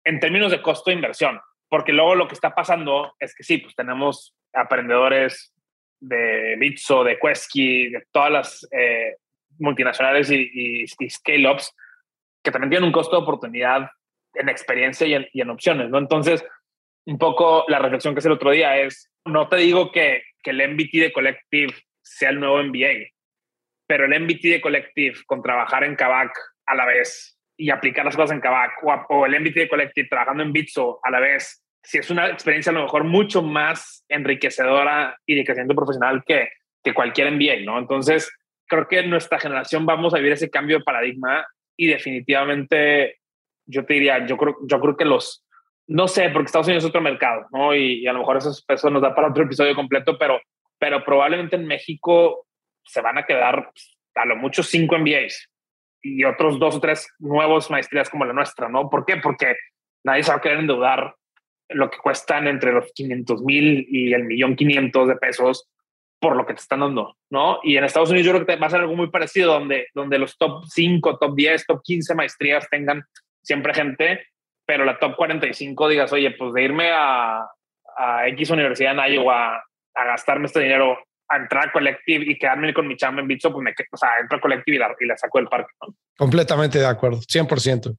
en 0.04 0.20
términos 0.20 0.52
de 0.52 0.62
costo 0.62 0.90
de 0.90 0.94
inversión, 0.94 1.40
porque 1.68 1.92
luego 1.92 2.14
lo 2.14 2.28
que 2.28 2.34
está 2.34 2.54
pasando 2.54 3.12
es 3.18 3.34
que 3.34 3.42
sí, 3.42 3.58
pues 3.58 3.74
tenemos 3.74 4.36
aprendedores 4.52 5.52
de 5.98 6.54
Bitso, 6.60 7.02
de 7.02 7.18
Quesky, 7.18 7.90
de 7.90 8.04
todas 8.12 8.30
las 8.30 8.68
eh, 8.70 9.16
multinacionales 9.58 10.30
y, 10.30 10.48
y, 10.54 10.86
scale-ups 10.86 11.74
que 12.40 12.52
también 12.52 12.70
tienen 12.70 12.86
un 12.86 12.92
costo 12.92 13.16
de 13.16 13.22
oportunidad 13.22 13.90
en 14.34 14.48
experiencia 14.48 15.08
y 15.08 15.14
en, 15.14 15.26
y 15.32 15.40
en, 15.40 15.50
opciones, 15.50 15.90
¿no? 15.90 15.98
Entonces, 15.98 16.46
un 17.04 17.18
poco 17.18 17.64
la 17.66 17.80
reflexión 17.80 18.14
que 18.14 18.20
hice 18.20 18.28
el 18.28 18.34
otro 18.34 18.52
día 18.52 18.78
es, 18.78 19.10
no 19.24 19.48
te 19.48 19.56
digo 19.56 19.90
que, 19.90 20.22
que 20.40 20.50
el 20.50 20.70
MBT 20.70 20.92
de 21.00 21.12
Collective 21.12 21.74
sea 22.00 22.30
el 22.30 22.38
nuevo 22.38 22.62
MBA, 22.62 23.15
pero 23.86 24.04
el 24.04 24.20
MBT 24.20 24.42
de 24.42 24.60
Collective 24.60 25.16
con 25.26 25.42
trabajar 25.42 25.84
en 25.84 25.96
Kavak 25.96 26.32
a 26.66 26.74
la 26.74 26.86
vez 26.86 27.38
y 27.56 27.70
aplicar 27.70 28.04
las 28.04 28.16
cosas 28.16 28.32
en 28.32 28.40
Kavak 28.40 28.72
o, 29.10 29.26
el 29.26 29.40
MBT 29.40 29.54
de 29.54 29.68
Collective 29.68 30.08
trabajando 30.08 30.42
en 30.42 30.52
Bitso 30.52 31.00
a 31.02 31.10
la 31.10 31.20
vez, 31.20 31.64
si 31.82 31.98
es 31.98 32.10
una 32.10 32.28
experiencia 32.28 32.70
a 32.70 32.74
lo 32.74 32.82
mejor 32.82 33.04
mucho 33.04 33.42
más 33.42 34.04
enriquecedora 34.08 35.16
y 35.24 35.36
de 35.36 35.44
crecimiento 35.44 35.74
profesional 35.74 36.22
que, 36.26 36.48
que 36.82 36.94
cualquier 36.94 37.30
MBA, 37.32 37.64
¿no? 37.64 37.78
Entonces, 37.78 38.30
creo 38.66 38.88
que 38.88 38.98
en 38.98 39.10
nuestra 39.10 39.38
generación 39.38 39.86
vamos 39.86 40.12
a 40.12 40.18
vivir 40.18 40.32
ese 40.32 40.50
cambio 40.50 40.78
de 40.78 40.84
paradigma 40.84 41.46
y 41.76 41.86
definitivamente 41.86 43.18
yo 43.66 43.84
te 43.84 43.94
diría, 43.94 44.26
yo 44.26 44.36
creo, 44.36 44.56
yo 44.68 44.80
creo 44.80 44.96
que 44.96 45.04
los, 45.04 45.44
no 45.86 46.08
sé, 46.08 46.28
porque 46.30 46.46
Estados 46.46 46.66
Unidos 46.66 46.84
es 46.84 46.88
otro 46.88 47.00
mercado, 47.00 47.46
¿no? 47.52 47.74
Y, 47.74 48.06
a 48.06 48.12
lo 48.12 48.20
mejor 48.20 48.36
eso, 48.38 48.52
eso, 48.66 48.90
nos 48.90 49.02
da 49.02 49.14
para 49.14 49.28
otro 49.28 49.44
episodio 49.44 49.74
completo, 49.74 50.16
pero, 50.18 50.40
pero 50.78 51.04
probablemente 51.04 51.56
en 51.56 51.66
México 51.66 52.46
se 52.86 53.00
van 53.00 53.18
a 53.18 53.26
quedar 53.26 53.70
a 54.14 54.24
lo 54.24 54.36
mucho 54.36 54.62
cinco 54.62 54.98
MBAs 54.98 55.48
y 56.02 56.24
otros 56.24 56.58
dos 56.58 56.76
o 56.76 56.80
tres 56.80 57.08
nuevos 57.18 57.70
maestrías 57.70 58.08
como 58.08 58.24
la 58.24 58.32
nuestra, 58.32 58.68
¿no? 58.68 58.88
¿Por 58.88 59.04
qué? 59.04 59.16
Porque 59.16 59.54
nadie 60.04 60.22
se 60.22 60.30
va 60.30 60.38
a 60.38 60.40
querer 60.40 60.58
endeudar 60.58 61.14
lo 61.68 61.90
que 61.90 61.98
cuestan 61.98 62.46
entre 62.46 62.72
los 62.72 62.92
500 62.92 63.42
mil 63.42 63.86
y 63.90 64.12
el 64.12 64.24
millón 64.24 64.54
500 64.54 65.08
de 65.08 65.16
pesos 65.16 65.68
por 66.20 66.36
lo 66.36 66.46
que 66.46 66.54
te 66.54 66.60
están 66.60 66.80
dando, 66.80 67.16
¿no? 67.30 67.58
Y 67.62 67.76
en 67.76 67.84
Estados 67.84 68.10
Unidos 68.10 68.26
yo 68.26 68.32
creo 68.32 68.46
que 68.46 68.56
va 68.56 68.68
a 68.68 68.70
ser 68.70 68.80
algo 68.80 68.96
muy 68.96 69.10
parecido, 69.10 69.52
donde, 69.52 69.88
donde 69.94 70.18
los 70.18 70.38
top 70.38 70.64
5, 70.66 71.18
top 71.18 71.34
10, 71.34 71.66
top 71.66 71.82
15 71.82 72.14
maestrías 72.14 72.68
tengan 72.70 73.04
siempre 73.42 73.74
gente, 73.74 74.26
pero 74.64 74.84
la 74.84 74.98
top 74.98 75.16
45 75.16 75.88
digas, 75.88 76.12
oye, 76.12 76.30
pues 76.32 76.54
de 76.54 76.62
irme 76.62 76.90
a, 76.90 77.46
a 77.96 78.28
X 78.28 78.50
universidad 78.50 78.92
en 78.92 79.14
Iowa 79.14 79.62
a 79.94 80.04
gastarme 80.04 80.46
este 80.46 80.60
dinero, 80.60 80.98
a 81.28 81.36
entrar 81.36 81.68
a 81.68 81.72
Collective 81.72 82.24
y 82.26 82.38
quedarme 82.38 82.72
con 82.72 82.86
mi 82.86 82.96
chamba 82.96 83.20
en 83.20 83.28
Bitso, 83.28 83.52
pues 83.52 83.64
me 83.64 83.70
o 83.70 83.96
sea, 83.96 84.10
entro 84.20 84.38
a 84.38 84.40
Collective 84.40 84.76
y 84.76 85.06
la, 85.06 85.16
saco 85.16 85.38
del 85.38 85.48
parque. 85.48 85.72
Completamente 86.16 86.78
de 86.78 86.86
acuerdo, 86.86 87.20
100%. 87.20 87.96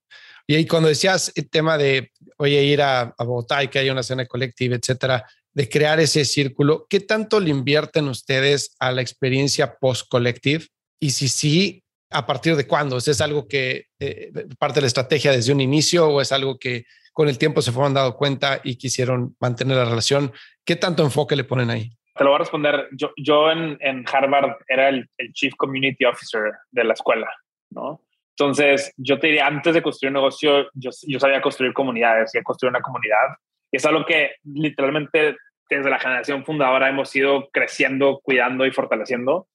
Y 0.48 0.56
ahí 0.56 0.66
cuando 0.66 0.88
decías 0.88 1.32
el 1.36 1.50
tema 1.50 1.78
de, 1.78 2.12
oye, 2.38 2.64
ir 2.64 2.82
a, 2.82 3.02
a 3.02 3.24
Bogotá 3.24 3.64
y 3.64 3.68
que 3.68 3.80
haya 3.80 3.92
una 3.92 4.04
cena 4.04 4.26
colectiva, 4.26 4.76
etcétera, 4.76 5.26
de 5.54 5.70
crear 5.70 6.00
ese 6.00 6.24
círculo, 6.24 6.86
¿qué 6.88 7.00
tanto 7.00 7.40
le 7.40 7.50
invierten 7.50 8.08
ustedes 8.08 8.76
a 8.80 8.92
la 8.92 9.02
experiencia 9.02 9.78
post-collective? 9.80 10.68
Y 11.00 11.10
si 11.10 11.28
sí, 11.28 11.84
¿a 12.12 12.26
partir 12.28 12.56
de 12.56 12.68
cuándo? 12.68 12.98
¿Es 12.98 13.22
algo 13.22 13.48
que 13.48 13.88
eh, 14.00 14.32
parte 14.60 14.76
de 14.76 14.82
la 14.82 14.88
estrategia 14.88 15.32
desde 15.32 15.52
un 15.52 15.60
inicio 15.60 16.10
o 16.10 16.22
es 16.22 16.32
algo 16.32 16.60
que 16.60 16.86
con 17.12 17.28
el 17.28 17.40
tiempo 17.40 17.64
se 17.64 17.72
fueron 17.72 17.96
dando 17.96 18.16
cuenta 18.16 18.62
y 18.64 18.76
quisieron 18.76 19.36
mantener 19.40 19.78
la 19.78 19.86
relación? 19.86 20.32
¿Qué 20.64 20.76
tanto 20.76 21.04
enfoque 21.04 21.36
le 21.36 21.44
ponen 21.44 21.72
ahí? 21.72 21.92
Te 22.18 22.24
lo 22.24 22.32
voy 22.32 22.36
a 22.36 22.40
responder. 22.40 22.88
Yo, 22.92 23.12
yo 23.18 23.52
en, 23.52 23.78
en 23.80 24.04
Harvard 24.12 24.58
era 24.68 24.90
el, 24.90 25.10
el, 25.18 25.34
Chief 25.34 25.54
Community 25.56 26.06
Officer 26.06 26.52
de 26.72 26.84
la 26.84 26.94
escuela, 26.94 27.30
¿no? 27.70 28.02
Entonces, 28.32 28.94
yo 28.98 29.20
te 29.20 29.28
diría, 29.28 29.48
antes 29.48 29.74
de 29.74 29.82
construir 29.82 30.10
un 30.10 30.16
negocio, 30.16 30.70
yo, 30.74 30.92
yo 31.08 31.20
sabía 31.20 31.42
construir 31.42 31.74
comunidades, 31.74 32.36
y 32.36 32.44
construir 32.44 32.70
una 32.70 32.82
comunidad. 32.82 33.36
Y 33.72 33.78
es 33.78 33.86
algo 33.86 34.06
que 34.06 34.36
literalmente 34.44 35.36
desde 35.70 35.90
la 35.90 36.00
generación 36.00 36.46
fundadora 36.46 36.90
hemos 36.90 37.16
ido 37.16 37.50
creciendo, 37.52 38.20
cuidando 38.24 38.66
y 38.66 38.72
fortaleciendo. 38.72 39.48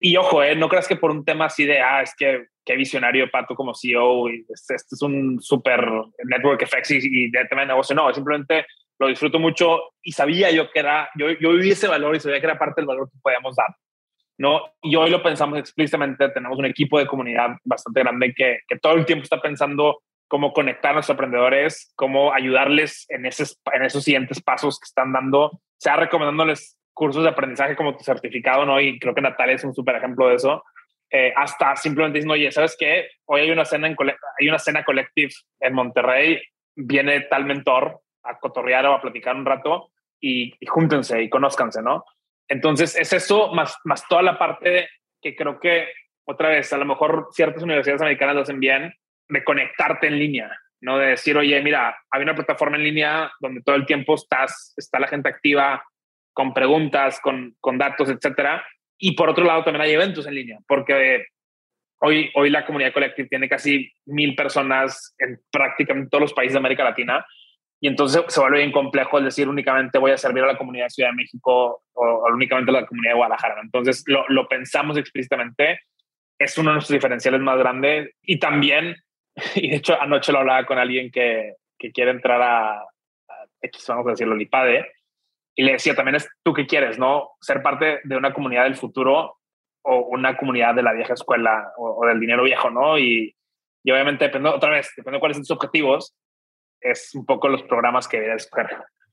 Y 0.00 0.16
ojo, 0.16 0.42
eh, 0.42 0.56
no 0.56 0.68
creas 0.68 0.88
que 0.88 0.96
por 0.96 1.10
un 1.10 1.24
tema 1.24 1.46
así 1.46 1.66
de, 1.66 1.80
ah, 1.80 2.02
es 2.02 2.14
que 2.16 2.46
qué 2.64 2.76
visionario 2.76 3.30
Pato 3.30 3.54
como 3.54 3.74
CEO 3.74 4.30
y 4.30 4.46
este, 4.48 4.74
este 4.74 4.94
es 4.94 5.02
un 5.02 5.40
súper 5.40 5.86
network 6.24 6.62
effects 6.62 6.90
y, 6.92 6.98
y, 7.02 7.30
de 7.30 7.44
tema 7.44 7.62
de 7.62 7.68
negocio. 7.68 7.94
No, 7.94 8.12
simplemente 8.12 8.64
lo 9.00 9.08
disfruto 9.08 9.38
mucho 9.38 9.94
y 10.02 10.12
sabía 10.12 10.50
yo 10.50 10.70
que 10.70 10.78
era, 10.78 11.08
yo, 11.16 11.30
yo 11.30 11.52
viví 11.52 11.70
ese 11.70 11.88
valor 11.88 12.14
y 12.14 12.20
sabía 12.20 12.38
que 12.38 12.46
era 12.46 12.58
parte 12.58 12.82
del 12.82 12.86
valor 12.86 13.10
que 13.10 13.18
podíamos 13.22 13.56
dar. 13.56 13.74
¿no? 14.36 14.72
Y 14.82 14.94
hoy 14.96 15.10
lo 15.10 15.22
pensamos 15.22 15.58
explícitamente, 15.58 16.28
tenemos 16.30 16.58
un 16.58 16.66
equipo 16.66 16.98
de 16.98 17.06
comunidad 17.06 17.56
bastante 17.64 18.00
grande 18.00 18.34
que, 18.34 18.60
todo 18.80 18.94
el 18.94 19.06
tiempo 19.06 19.24
está 19.24 19.40
pensando 19.40 20.02
cómo 20.28 20.52
conectar 20.52 20.92
a 20.92 20.96
los 20.96 21.10
emprendedores, 21.10 21.92
cómo 21.96 22.32
ayudarles 22.32 23.06
en, 23.08 23.26
esos, 23.26 23.60
en 23.72 23.84
esos 23.84 24.04
siguientes 24.04 24.40
pasos 24.42 24.78
que 24.78 24.86
están 24.86 25.12
dando, 25.12 25.60
sea 25.78 25.96
recomendándoles 25.96 26.78
cursos 26.92 27.22
de 27.22 27.30
aprendizaje 27.30 27.76
como 27.76 27.96
tu 27.96 28.04
certificado, 28.04 28.64
¿no? 28.64 28.80
Y 28.80 28.98
creo 28.98 29.14
que 29.14 29.20
Natalia 29.20 29.56
es 29.56 29.64
un 29.64 29.74
súper 29.74 29.96
ejemplo 29.96 30.28
de 30.28 30.36
eso. 30.36 30.62
Eh, 31.10 31.32
hasta 31.36 31.74
simplemente 31.76 32.18
diciendo, 32.18 32.34
oye, 32.34 32.52
¿sabes 32.52 32.76
qué? 32.78 33.08
Hoy 33.26 33.42
hay 33.42 33.50
una 33.50 33.64
cena 33.64 33.88
en 33.88 33.96
hay 34.38 34.48
una 34.48 34.58
cena 34.58 34.84
collective 34.84 35.32
en 35.58 35.74
Monterrey, 35.74 36.40
viene 36.76 37.22
tal 37.22 37.44
mentor 37.44 38.00
a 38.24 38.38
cotorrear 38.38 38.86
o 38.86 38.94
a 38.94 39.00
platicar 39.00 39.36
un 39.36 39.46
rato 39.46 39.90
y, 40.20 40.54
y 40.58 40.66
júntense 40.66 41.22
y 41.22 41.28
conózcanse, 41.28 41.82
¿no? 41.82 42.04
Entonces 42.48 42.96
es 42.96 43.12
eso 43.12 43.52
más, 43.54 43.78
más 43.84 44.06
toda 44.08 44.22
la 44.22 44.38
parte 44.38 44.88
que 45.22 45.36
creo 45.36 45.60
que 45.60 45.88
otra 46.24 46.48
vez, 46.48 46.72
a 46.72 46.78
lo 46.78 46.84
mejor 46.84 47.28
ciertas 47.32 47.62
universidades 47.62 48.02
americanas 48.02 48.34
lo 48.34 48.42
hacen 48.42 48.60
bien, 48.60 48.94
de 49.28 49.44
conectarte 49.44 50.06
en 50.06 50.18
línea, 50.18 50.50
¿no? 50.80 50.98
De 50.98 51.08
decir, 51.08 51.36
oye, 51.36 51.60
mira, 51.62 51.96
hay 52.10 52.22
una 52.22 52.34
plataforma 52.34 52.76
en 52.76 52.84
línea 52.84 53.30
donde 53.40 53.62
todo 53.62 53.76
el 53.76 53.86
tiempo 53.86 54.14
estás, 54.14 54.74
está 54.76 54.98
la 54.98 55.08
gente 55.08 55.28
activa 55.28 55.82
con 56.32 56.54
preguntas, 56.54 57.20
con, 57.20 57.56
con 57.60 57.78
datos, 57.78 58.08
etcétera. 58.08 58.64
Y 58.98 59.14
por 59.14 59.28
otro 59.28 59.44
lado, 59.44 59.64
también 59.64 59.82
hay 59.82 59.92
eventos 59.92 60.26
en 60.26 60.34
línea, 60.34 60.58
porque 60.66 61.26
hoy, 62.00 62.30
hoy 62.34 62.50
la 62.50 62.64
comunidad 62.64 62.92
colectiva 62.92 63.28
tiene 63.28 63.48
casi 63.48 63.92
mil 64.06 64.34
personas 64.34 65.14
en 65.18 65.40
prácticamente 65.50 66.10
todos 66.10 66.22
los 66.22 66.32
países 66.32 66.54
de 66.54 66.58
América 66.58 66.84
Latina. 66.84 67.24
Y 67.80 67.88
entonces 67.88 68.22
se 68.28 68.40
vuelve 68.40 68.58
bien 68.58 68.72
complejo 68.72 69.18
el 69.18 69.24
decir 69.24 69.48
únicamente 69.48 69.98
voy 69.98 70.10
a 70.10 70.18
servir 70.18 70.44
a 70.44 70.48
la 70.48 70.58
comunidad 70.58 70.86
de 70.86 70.90
Ciudad 70.90 71.10
de 71.10 71.16
México 71.16 71.82
o, 71.92 72.04
o 72.04 72.32
únicamente 72.32 72.70
a 72.70 72.74
la 72.74 72.86
comunidad 72.86 73.12
de 73.12 73.16
Guadalajara. 73.16 73.60
Entonces 73.62 74.04
lo, 74.06 74.24
lo 74.28 74.48
pensamos 74.48 74.98
explícitamente. 74.98 75.80
Es 76.38 76.58
uno 76.58 76.70
de 76.70 76.74
nuestros 76.74 76.94
diferenciales 76.94 77.40
más 77.40 77.58
grandes. 77.58 78.14
Y 78.22 78.38
también 78.38 78.96
y 79.54 79.70
de 79.70 79.76
hecho 79.76 80.00
anoche 80.00 80.32
lo 80.32 80.40
hablaba 80.40 80.64
con 80.66 80.78
alguien 80.78 81.10
que, 81.10 81.54
que 81.78 81.92
quiere 81.92 82.10
entrar 82.10 82.40
a, 82.42 82.80
a, 82.80 82.86
X, 83.62 83.84
vamos 83.88 84.06
a 84.06 84.10
decirlo, 84.10 84.34
Lipade, 84.34 84.90
y 85.54 85.62
le 85.62 85.72
decía, 85.72 85.94
también 85.94 86.16
es 86.16 86.28
tú 86.42 86.52
que 86.52 86.66
quieres, 86.66 86.98
¿no? 86.98 87.30
Ser 87.40 87.62
parte 87.62 88.00
de 88.04 88.16
una 88.16 88.32
comunidad 88.32 88.64
del 88.64 88.76
futuro 88.76 89.38
o 89.82 89.96
una 90.06 90.36
comunidad 90.36 90.74
de 90.74 90.82
la 90.82 90.92
vieja 90.92 91.14
escuela 91.14 91.72
o, 91.76 92.02
o 92.02 92.06
del 92.06 92.20
dinero 92.20 92.44
viejo, 92.44 92.70
¿no? 92.70 92.98
Y, 92.98 93.34
y 93.82 93.90
obviamente, 93.90 94.26
depende, 94.26 94.48
otra 94.48 94.70
vez, 94.70 94.92
depende 94.96 95.16
de 95.16 95.20
cuáles 95.20 95.36
son 95.36 95.42
tus 95.42 95.50
objetivos, 95.50 96.14
es 96.80 97.14
un 97.14 97.24
poco 97.24 97.48
los 97.48 97.62
programas 97.62 98.08
que 98.08 98.18
deberías 98.18 98.44
escoger. 98.44 98.68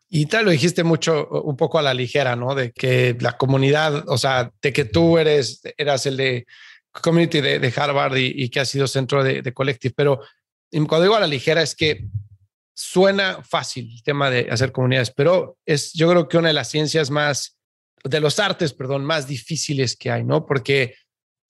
Y 0.09 0.27
tal 0.27 0.45
lo 0.45 0.51
dijiste 0.51 0.83
mucho, 0.83 1.27
un 1.27 1.57
poco 1.57 1.79
a 1.79 1.81
la 1.81 1.93
ligera, 1.93 2.35
¿no? 2.35 2.55
De 2.55 2.71
que 2.71 3.17
la 3.19 3.33
comunidad, 3.33 4.07
o 4.07 4.17
sea, 4.17 4.51
de 4.61 4.71
que 4.71 4.85
tú 4.85 5.17
eres, 5.17 5.61
eras 5.77 6.05
el 6.05 6.15
de 6.15 6.45
community 6.91 7.41
de, 7.41 7.59
de 7.59 7.73
Harvard 7.75 8.15
y, 8.15 8.31
y, 8.43 8.49
que 8.49 8.61
ha 8.61 8.65
sido 8.65 8.87
centro 8.87 9.23
de, 9.23 9.41
de 9.41 9.53
Collective, 9.53 9.93
pero 9.95 10.21
cuando 10.71 11.01
digo 11.01 11.15
a 11.15 11.19
la 11.19 11.27
ligera 11.27 11.61
es 11.61 11.75
que 11.75 12.07
suena 12.73 13.43
fácil 13.43 13.91
el 13.91 14.03
tema 14.03 14.29
de 14.29 14.47
hacer 14.51 14.71
comunidades, 14.71 15.11
pero 15.11 15.57
es 15.65 15.93
yo 15.93 16.09
creo 16.09 16.27
que 16.27 16.37
una 16.37 16.49
de 16.49 16.53
las 16.53 16.69
ciencias 16.69 17.09
más, 17.09 17.57
de 18.03 18.19
los 18.19 18.39
artes, 18.39 18.73
perdón, 18.73 19.03
más 19.03 19.27
difíciles 19.27 19.95
que 19.95 20.11
hay, 20.11 20.23
¿no? 20.23 20.45
Porque 20.45 20.95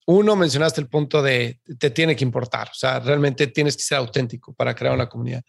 uno, 0.06 0.36
mencionaste 0.36 0.80
el 0.80 0.88
punto 0.88 1.22
de 1.22 1.60
te 1.78 1.90
tiene 1.90 2.16
que 2.16 2.24
importar, 2.24 2.68
o 2.68 2.74
sea, 2.74 2.98
realmente 3.00 3.46
tienes 3.48 3.76
que 3.76 3.82
ser 3.82 3.98
auténtico 3.98 4.54
para 4.54 4.74
crear 4.74 4.94
una 4.94 5.08
comunidad. 5.08 5.44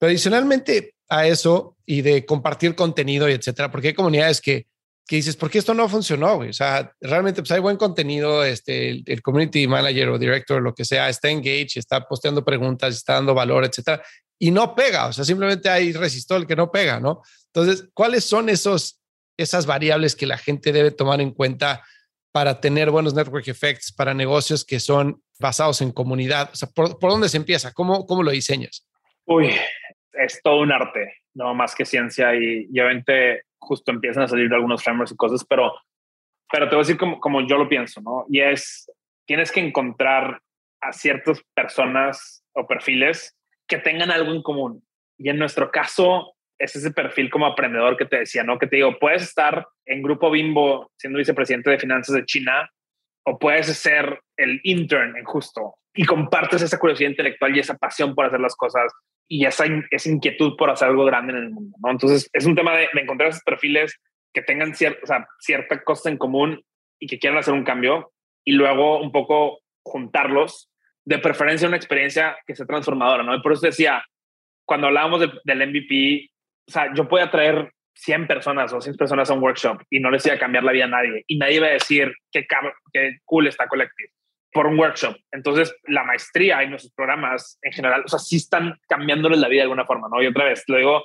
Pero 0.00 0.10
adicionalmente 0.10 0.94
a 1.08 1.28
eso 1.28 1.76
y 1.86 2.02
de 2.02 2.26
compartir 2.26 2.74
contenido 2.74 3.28
y 3.28 3.32
etcétera, 3.34 3.70
porque 3.70 3.88
hay 3.88 3.94
comunidades 3.94 4.40
que 4.40 4.66
que 5.10 5.16
dices, 5.16 5.34
¿por 5.34 5.50
qué 5.50 5.58
esto 5.58 5.74
no 5.74 5.88
funcionó? 5.88 6.36
Güey? 6.36 6.50
O 6.50 6.52
sea, 6.52 6.92
realmente 7.00 7.42
pues 7.42 7.50
hay 7.50 7.58
buen 7.58 7.76
contenido, 7.76 8.44
este, 8.44 9.02
el, 9.04 9.22
community 9.22 9.66
manager 9.66 10.08
o 10.10 10.20
director, 10.20 10.62
lo 10.62 10.72
que 10.72 10.84
sea, 10.84 11.08
está 11.08 11.28
engaged, 11.28 11.78
está 11.78 12.06
posteando 12.06 12.44
preguntas, 12.44 12.94
está 12.94 13.14
dando 13.14 13.34
valor, 13.34 13.64
etcétera, 13.64 14.04
y 14.38 14.52
no 14.52 14.72
pega, 14.72 15.08
o 15.08 15.12
sea, 15.12 15.24
simplemente 15.24 15.68
hay 15.68 15.92
resistol 15.92 16.46
que 16.46 16.54
no 16.54 16.70
pega, 16.70 17.00
¿no? 17.00 17.22
Entonces, 17.46 17.88
¿cuáles 17.92 18.22
son 18.22 18.48
esos, 18.48 19.00
esas 19.36 19.66
variables 19.66 20.14
que 20.14 20.26
la 20.26 20.38
gente 20.38 20.70
debe 20.70 20.92
tomar 20.92 21.20
en 21.20 21.32
cuenta 21.32 21.82
para 22.30 22.60
tener 22.60 22.92
buenos 22.92 23.12
network 23.12 23.48
effects 23.48 23.90
para 23.90 24.14
negocios 24.14 24.64
que 24.64 24.78
son 24.78 25.20
basados 25.40 25.80
en 25.80 25.90
comunidad? 25.90 26.50
O 26.52 26.56
sea, 26.56 26.68
¿por, 26.68 27.00
por 27.00 27.10
dónde 27.10 27.28
se 27.28 27.36
empieza? 27.36 27.72
¿Cómo, 27.72 28.06
¿Cómo 28.06 28.22
lo 28.22 28.30
diseñas? 28.30 28.86
Uy, 29.26 29.50
es 30.12 30.40
todo 30.42 30.60
un 30.60 30.72
arte, 30.72 31.14
no 31.34 31.54
más 31.54 31.74
que 31.74 31.84
ciencia 31.84 32.34
y, 32.34 32.66
obviamente 32.70 33.44
justo 33.58 33.92
empiezan 33.92 34.22
a 34.22 34.28
salir 34.28 34.52
algunos 34.52 34.82
frameworks 34.82 35.12
y 35.12 35.16
cosas, 35.16 35.44
pero, 35.44 35.74
pero 36.50 36.68
te 36.68 36.74
voy 36.74 36.82
a 36.82 36.86
decir 36.86 36.96
como, 36.96 37.20
como 37.20 37.46
yo 37.46 37.58
lo 37.58 37.68
pienso, 37.68 38.00
¿no? 38.00 38.24
Y 38.28 38.40
es, 38.40 38.90
tienes 39.26 39.52
que 39.52 39.60
encontrar 39.60 40.40
a 40.80 40.92
ciertas 40.92 41.42
personas 41.54 42.42
o 42.54 42.66
perfiles 42.66 43.36
que 43.68 43.78
tengan 43.78 44.10
algo 44.10 44.32
en 44.32 44.42
común. 44.42 44.82
Y 45.18 45.28
en 45.28 45.38
nuestro 45.38 45.70
caso, 45.70 46.34
es 46.60 46.76
ese 46.76 46.90
perfil 46.90 47.30
como 47.30 47.46
aprendedor 47.46 47.96
que 47.96 48.04
te 48.04 48.18
decía, 48.20 48.44
¿no? 48.44 48.58
Que 48.58 48.66
te 48.66 48.76
digo, 48.76 48.98
puedes 48.98 49.22
estar 49.22 49.66
en 49.86 50.02
Grupo 50.02 50.30
Bimbo 50.30 50.90
siendo 50.96 51.18
vicepresidente 51.18 51.70
de 51.70 51.78
finanzas 51.78 52.14
de 52.14 52.24
China 52.24 52.70
o 53.24 53.38
puedes 53.38 53.66
ser 53.66 54.20
el 54.36 54.60
intern 54.64 55.16
en 55.16 55.24
justo 55.24 55.76
y 55.94 56.04
compartes 56.04 56.62
esa 56.62 56.78
curiosidad 56.78 57.10
intelectual 57.10 57.56
y 57.56 57.60
esa 57.60 57.76
pasión 57.76 58.14
por 58.14 58.26
hacer 58.26 58.40
las 58.40 58.54
cosas 58.56 58.92
y 59.32 59.46
esa, 59.46 59.64
esa 59.92 60.10
inquietud 60.10 60.56
por 60.56 60.70
hacer 60.70 60.88
algo 60.88 61.04
grande 61.04 61.32
en 61.32 61.38
el 61.38 61.50
mundo, 61.50 61.78
¿no? 61.80 61.90
Entonces, 61.92 62.28
es 62.32 62.46
un 62.46 62.56
tema 62.56 62.76
de, 62.76 62.88
encontrar 62.94 63.30
esos 63.30 63.44
perfiles 63.44 63.96
que 64.34 64.42
tengan 64.42 64.74
sea, 64.74 64.96
cierta 65.38 65.84
cosa 65.84 66.10
en 66.10 66.18
común 66.18 66.60
y 66.98 67.06
que 67.06 67.20
quieran 67.20 67.38
hacer 67.38 67.54
un 67.54 67.62
cambio 67.62 68.12
y 68.44 68.52
luego 68.52 69.00
un 69.00 69.12
poco 69.12 69.60
juntarlos, 69.84 70.68
de 71.04 71.18
preferencia 71.18 71.68
una 71.68 71.76
experiencia 71.76 72.36
que 72.44 72.56
sea 72.56 72.66
transformadora, 72.66 73.22
¿no? 73.22 73.32
Y 73.36 73.40
por 73.40 73.52
eso 73.52 73.66
decía, 73.66 74.04
cuando 74.66 74.88
hablábamos 74.88 75.20
del 75.44 75.68
MVP, 75.68 76.28
o 76.66 76.72
sea, 76.72 76.92
yo 76.92 77.08
podía 77.08 77.30
traer 77.30 77.70
100 77.94 78.26
personas 78.26 78.72
o 78.72 78.80
100 78.80 78.96
personas 78.96 79.30
a 79.30 79.34
un 79.34 79.42
workshop 79.42 79.80
y 79.90 80.00
no 80.00 80.10
les 80.10 80.26
iba 80.26 80.34
a 80.34 80.40
cambiar 80.40 80.64
la 80.64 80.72
vida 80.72 80.86
a 80.86 80.88
nadie 80.88 81.22
y 81.28 81.38
nadie 81.38 81.56
iba 81.56 81.68
a 81.68 81.70
decir 81.70 82.12
qué, 82.32 82.46
qué 82.92 83.18
cool 83.26 83.46
está 83.46 83.68
Collective 83.68 84.10
por 84.52 84.66
un 84.66 84.78
workshop. 84.78 85.16
Entonces, 85.32 85.74
la 85.84 86.04
maestría 86.04 86.62
y 86.62 86.68
nuestros 86.68 86.92
programas 86.92 87.58
en 87.62 87.72
general, 87.72 88.02
o 88.04 88.08
sea, 88.08 88.18
sí 88.18 88.36
están 88.36 88.78
cambiándoles 88.88 89.38
la 89.38 89.48
vida 89.48 89.60
de 89.60 89.64
alguna 89.64 89.86
forma, 89.86 90.08
¿no? 90.08 90.22
Y 90.22 90.26
otra 90.26 90.44
vez, 90.44 90.64
luego, 90.66 91.04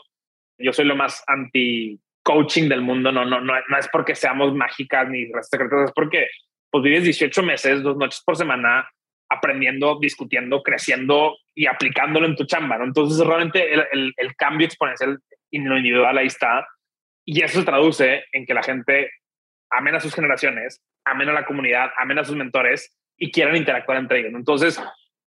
yo 0.57 0.73
soy 0.73 0.85
lo 0.85 0.95
más 0.95 1.23
anti 1.27 1.99
coaching 2.23 2.67
del 2.67 2.81
mundo, 2.81 3.11
no, 3.11 3.23
no, 3.23 3.39
no, 3.39 3.53
no 3.67 3.77
es 3.77 3.87
porque 3.89 4.15
seamos 4.15 4.53
mágicas 4.55 5.07
ni 5.09 5.27
secretas, 5.41 5.89
es 5.89 5.91
porque 5.93 6.27
pues 6.71 6.83
vives 6.83 7.03
18 7.03 7.43
meses, 7.43 7.83
dos 7.83 7.97
noches 7.97 8.21
por 8.25 8.35
semana, 8.35 8.89
aprendiendo, 9.29 9.99
discutiendo, 9.99 10.63
creciendo 10.63 11.37
y 11.53 11.67
aplicándolo 11.67 12.25
en 12.25 12.35
tu 12.35 12.45
chamba, 12.45 12.77
¿no? 12.77 12.85
Entonces, 12.85 13.25
realmente 13.25 13.73
el, 13.73 14.13
el, 14.17 14.35
cambio 14.35 14.65
exponencial 14.65 15.19
en 15.51 15.69
lo 15.69 15.77
individual 15.77 16.17
ahí 16.17 16.27
está. 16.27 16.67
Y 17.25 17.41
eso 17.43 17.59
se 17.59 17.65
traduce 17.65 18.25
en 18.31 18.45
que 18.45 18.53
la 18.53 18.63
gente 18.63 19.11
amena 19.69 19.97
a 19.97 20.01
sus 20.01 20.13
generaciones, 20.13 20.83
amena 21.05 21.31
a 21.31 21.35
la 21.35 21.45
comunidad, 21.45 21.91
amena 21.97 22.21
a 22.21 22.25
sus 22.25 22.35
mentores 22.35 22.95
y 23.17 23.31
quieran 23.31 23.55
interactuar 23.55 23.97
entre 23.97 24.19
ellos. 24.19 24.33
Entonces, 24.33 24.81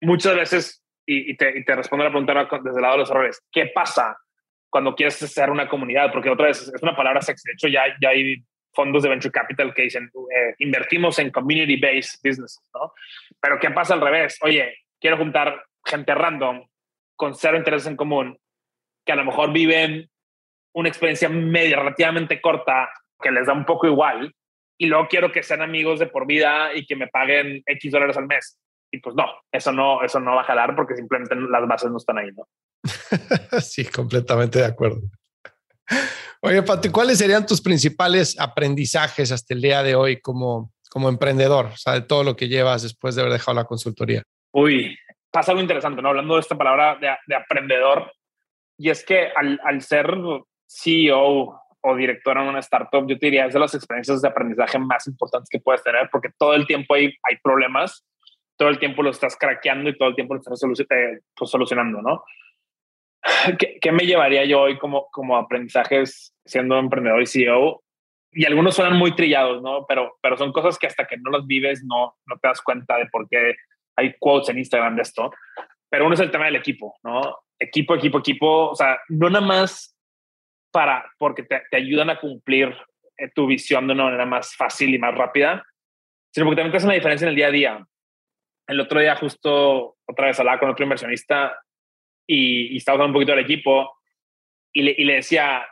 muchas 0.01 0.35
veces, 0.35 0.83
y, 1.05 1.35
te, 1.35 1.63
respondo 1.67 2.03
a 2.03 2.09
la 2.09 2.11
pregunta 2.11 2.47
desde 2.63 2.77
el 2.77 2.81
lado 2.81 2.95
de 2.95 2.99
los 2.99 3.11
errores, 3.11 3.41
¿qué 3.51 3.67
pasa 3.73 4.17
cuando 4.69 4.95
quieres 4.95 5.15
ser 5.15 5.49
una 5.49 5.67
comunidad? 5.67 6.11
Porque 6.11 6.29
otra 6.29 6.47
vez 6.47 6.71
es 6.73 6.83
una 6.83 6.95
palabra 6.95 7.21
sexy. 7.21 7.47
De 7.47 7.53
hecho, 7.53 7.67
ya, 7.67 7.83
hay 8.09 8.43
fondos 8.73 9.03
de 9.03 9.09
venture 9.09 9.31
capital 9.31 9.73
que 9.73 9.83
dicen 9.83 10.05
eh, 10.05 10.55
invertimos 10.59 11.17
en 11.19 11.31
community 11.31 11.77
based 11.77 12.19
businesses, 12.23 12.69
¿no? 12.73 12.93
Pero 13.39 13.57
¿qué 13.59 13.71
pasa 13.71 13.95
al 13.95 14.01
revés? 14.01 14.37
Oye, 14.41 14.77
quiero 14.99 15.17
juntar 15.17 15.63
gente 15.83 16.13
random 16.13 16.67
con 17.15 17.33
cero 17.33 17.57
intereses 17.57 17.87
en 17.87 17.95
común 17.95 18.37
que 19.03 19.13
a 19.13 19.15
lo 19.15 19.25
mejor 19.25 19.51
viven 19.51 20.09
una 20.73 20.89
experiencia 20.89 21.29
media 21.29 21.77
relativamente 21.77 22.39
corta 22.39 22.89
que 23.19 23.31
les 23.31 23.47
da 23.47 23.53
un 23.53 23.65
poco 23.65 23.87
igual 23.87 24.35
y 24.77 24.85
luego 24.85 25.07
quiero 25.09 25.31
que 25.31 25.43
sean 25.43 25.61
amigos 25.61 25.99
de 25.99 26.07
por 26.07 26.27
vida 26.27 26.73
y 26.73 26.85
que 26.85 26.95
me 26.95 27.07
paguen 27.07 27.63
X 27.65 27.91
dólares 27.91 28.17
al 28.17 28.27
mes. 28.27 28.59
Y 28.91 28.99
pues 28.99 29.15
no, 29.15 29.25
eso 29.51 29.71
no, 29.71 30.01
eso 30.03 30.19
no 30.19 30.35
va 30.35 30.41
a 30.41 30.45
jalar 30.45 30.75
porque 30.75 30.95
simplemente 30.95 31.35
las 31.35 31.67
bases 31.67 31.91
no 31.91 31.97
están 31.97 32.19
ahí, 32.19 32.29
¿no? 32.33 32.47
sí, 33.61 33.85
completamente 33.85 34.59
de 34.59 34.65
acuerdo. 34.65 35.01
Oye, 36.41 36.61
Pati, 36.61 36.89
¿cuáles 36.89 37.17
serían 37.17 37.45
tus 37.45 37.61
principales 37.61 38.39
aprendizajes 38.39 39.31
hasta 39.31 39.53
el 39.53 39.61
día 39.61 39.83
de 39.83 39.95
hoy 39.95 40.21
como, 40.21 40.71
como 40.89 41.09
emprendedor? 41.09 41.65
O 41.65 41.77
sea, 41.77 41.93
de 41.93 42.01
todo 42.01 42.23
lo 42.23 42.35
que 42.35 42.47
llevas 42.47 42.83
después 42.83 43.15
de 43.15 43.21
haber 43.21 43.33
dejado 43.33 43.55
la 43.55 43.65
consultoría. 43.65 44.23
Uy, 44.53 44.97
pasa 45.31 45.51
algo 45.51 45.61
interesante, 45.61 46.01
¿no? 46.01 46.09
Hablando 46.09 46.35
de 46.35 46.41
esta 46.41 46.57
palabra 46.57 46.97
de, 47.01 47.09
de 47.25 47.35
aprendedor, 47.35 48.11
y 48.77 48.89
es 48.89 49.03
que 49.03 49.29
al, 49.35 49.59
al 49.65 49.81
ser 49.81 50.13
CEO 50.67 51.59
o 51.87 51.95
director 51.95 52.37
en 52.37 52.47
una 52.47 52.59
startup, 52.59 53.07
yo 53.07 53.17
te 53.17 53.27
diría, 53.27 53.45
es 53.45 53.53
de 53.53 53.59
las 53.59 53.73
experiencias 53.73 54.21
de 54.21 54.27
aprendizaje 54.27 54.77
más 54.77 55.07
importantes 55.07 55.49
que 55.49 55.59
puedes 55.59 55.83
tener, 55.83 56.09
porque 56.11 56.29
todo 56.37 56.53
el 56.53 56.67
tiempo 56.67 56.95
hay, 56.95 57.05
hay 57.23 57.37
problemas, 57.41 58.05
todo 58.57 58.69
el 58.69 58.79
tiempo 58.79 59.03
lo 59.03 59.11
estás 59.11 59.37
craqueando 59.37 59.89
y 59.89 59.97
todo 59.97 60.09
el 60.09 60.15
tiempo 60.15 60.33
lo 60.33 60.41
estás 60.41 60.61
eh, 60.63 61.19
pues, 61.35 61.49
solucionando, 61.49 62.01
¿no? 62.01 62.23
¿Qué, 63.59 63.77
¿Qué, 63.79 63.91
me 63.91 64.05
llevaría 64.05 64.45
yo 64.45 64.61
hoy 64.61 64.77
como, 64.77 65.07
como 65.11 65.37
aprendizajes 65.37 66.33
siendo 66.45 66.77
emprendedor 66.77 67.21
y 67.21 67.27
CEO? 67.27 67.83
Y 68.31 68.45
algunos 68.45 68.75
suenan 68.75 68.97
muy 68.97 69.15
trillados, 69.15 69.61
¿no? 69.61 69.85
Pero, 69.87 70.17
pero 70.21 70.37
son 70.37 70.51
cosas 70.51 70.77
que 70.77 70.87
hasta 70.87 71.05
que 71.05 71.17
no 71.17 71.31
las 71.31 71.45
vives 71.45 71.83
no, 71.83 72.17
no 72.25 72.37
te 72.37 72.47
das 72.47 72.61
cuenta 72.61 72.97
de 72.97 73.07
por 73.07 73.27
qué 73.29 73.55
hay 73.95 74.13
quotes 74.19 74.49
en 74.49 74.59
Instagram 74.59 74.95
de 74.95 75.01
esto. 75.01 75.31
Pero 75.89 76.05
uno 76.05 76.13
es 76.13 76.19
el 76.19 76.31
tema 76.31 76.45
del 76.45 76.57
equipo, 76.57 76.95
¿no? 77.03 77.37
Equipo, 77.57 77.95
equipo, 77.95 78.19
equipo. 78.19 78.69
O 78.69 78.75
sea, 78.75 78.99
no 79.09 79.29
nada 79.29 79.45
más 79.45 79.96
para, 80.77 81.11
porque 81.17 81.41
te, 81.41 81.63
te 81.71 81.77
ayudan 81.77 82.11
a 82.11 82.19
cumplir 82.19 82.71
eh, 83.17 83.31
tu 83.33 83.47
visión 83.47 83.87
de 83.87 83.93
una 83.93 84.03
manera 84.03 84.27
más 84.27 84.55
fácil 84.55 84.93
y 84.93 84.99
más 84.99 85.15
rápida, 85.15 85.65
sino 86.31 86.45
porque 86.45 86.57
también 86.57 86.71
te 86.71 86.77
hacen 86.77 86.89
la 86.89 86.93
diferencia 86.93 87.25
en 87.25 87.29
el 87.29 87.35
día 87.35 87.47
a 87.47 87.51
día. 87.51 87.87
El 88.67 88.79
otro 88.79 88.99
día 88.99 89.15
justo 89.15 89.97
otra 90.05 90.27
vez 90.27 90.39
hablaba 90.39 90.59
con 90.59 90.69
otro 90.69 90.83
inversionista 90.83 91.57
y, 92.27 92.75
y 92.75 92.77
estaba 92.77 92.93
hablando 92.93 93.09
un 93.09 93.13
poquito 93.15 93.31
del 93.31 93.43
equipo 93.43 93.97
y 94.71 94.83
le, 94.83 94.95
y 94.95 95.03
le 95.05 95.15
decía, 95.15 95.65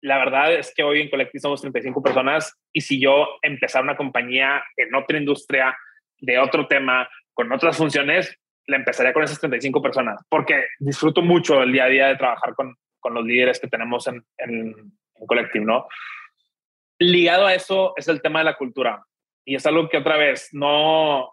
la 0.00 0.18
verdad 0.18 0.52
es 0.52 0.74
que 0.74 0.82
hoy 0.82 1.02
en 1.02 1.08
Collective 1.08 1.40
somos 1.40 1.60
35 1.60 2.02
personas 2.02 2.52
y 2.72 2.80
si 2.80 3.00
yo 3.00 3.28
empezara 3.42 3.84
una 3.84 3.96
compañía 3.96 4.64
en 4.76 4.92
otra 4.92 5.18
industria, 5.18 5.78
de 6.18 6.36
otro 6.40 6.66
tema, 6.66 7.08
con 7.32 7.52
otras 7.52 7.76
funciones, 7.76 8.36
le 8.66 8.74
empezaría 8.74 9.12
con 9.12 9.22
esas 9.22 9.38
35 9.38 9.80
personas, 9.80 10.20
porque 10.28 10.64
disfruto 10.80 11.22
mucho 11.22 11.62
el 11.62 11.70
día 11.70 11.84
a 11.84 11.88
día 11.88 12.06
de 12.08 12.16
trabajar 12.16 12.54
con, 12.56 12.74
con 13.00 13.14
los 13.14 13.24
líderes 13.24 13.60
que 13.60 13.68
tenemos 13.68 14.06
en, 14.06 14.24
en, 14.38 14.92
en 15.14 15.26
Collective, 15.26 15.64
¿no? 15.64 15.86
Ligado 16.98 17.46
a 17.46 17.54
eso 17.54 17.94
es 17.96 18.08
el 18.08 18.20
tema 18.20 18.40
de 18.40 18.46
la 18.46 18.56
cultura. 18.56 19.04
Y 19.44 19.54
es 19.54 19.64
algo 19.66 19.88
que 19.88 19.98
otra 19.98 20.16
vez 20.16 20.48
no 20.52 21.32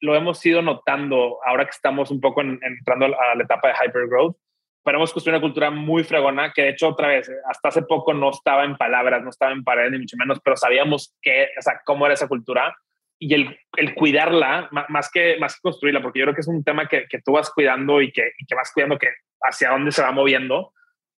lo 0.00 0.14
hemos 0.14 0.44
ido 0.44 0.62
notando 0.62 1.38
ahora 1.44 1.64
que 1.64 1.70
estamos 1.70 2.10
un 2.10 2.20
poco 2.20 2.42
entrando 2.42 3.06
a 3.06 3.34
la 3.34 3.42
etapa 3.42 3.68
de 3.68 3.74
hypergrowth, 3.74 4.36
pero 4.84 4.98
hemos 4.98 5.12
construido 5.12 5.38
una 5.38 5.44
cultura 5.46 5.70
muy 5.70 6.04
fregona 6.04 6.52
que 6.52 6.62
de 6.62 6.68
hecho 6.70 6.88
otra 6.88 7.08
vez, 7.08 7.28
hasta 7.48 7.68
hace 7.68 7.82
poco 7.82 8.14
no 8.14 8.30
estaba 8.30 8.64
en 8.64 8.76
palabras, 8.76 9.22
no 9.22 9.30
estaba 9.30 9.52
en 9.52 9.64
paredes 9.64 9.92
ni 9.92 9.98
mucho 9.98 10.16
menos, 10.16 10.38
pero 10.44 10.56
sabíamos 10.56 11.16
que, 11.20 11.48
o 11.58 11.62
sea, 11.62 11.80
cómo 11.84 12.06
era 12.06 12.14
esa 12.14 12.28
cultura 12.28 12.76
y 13.18 13.34
el, 13.34 13.58
el, 13.76 13.94
cuidarla, 13.94 14.68
más 14.88 15.10
que, 15.10 15.38
más 15.40 15.54
que 15.56 15.62
construirla, 15.62 16.02
porque 16.02 16.20
yo 16.20 16.26
creo 16.26 16.34
que 16.34 16.42
es 16.42 16.48
un 16.48 16.62
tema 16.62 16.86
que, 16.86 17.06
que 17.08 17.20
tú 17.20 17.32
vas 17.32 17.50
cuidando 17.50 18.00
y 18.00 18.12
que, 18.12 18.30
y 18.38 18.46
que 18.46 18.54
vas 18.54 18.70
cuidando 18.72 18.98
que 18.98 19.08
hacia 19.40 19.70
dónde 19.70 19.90
se 19.90 20.02
va 20.02 20.12
moviendo, 20.12 20.72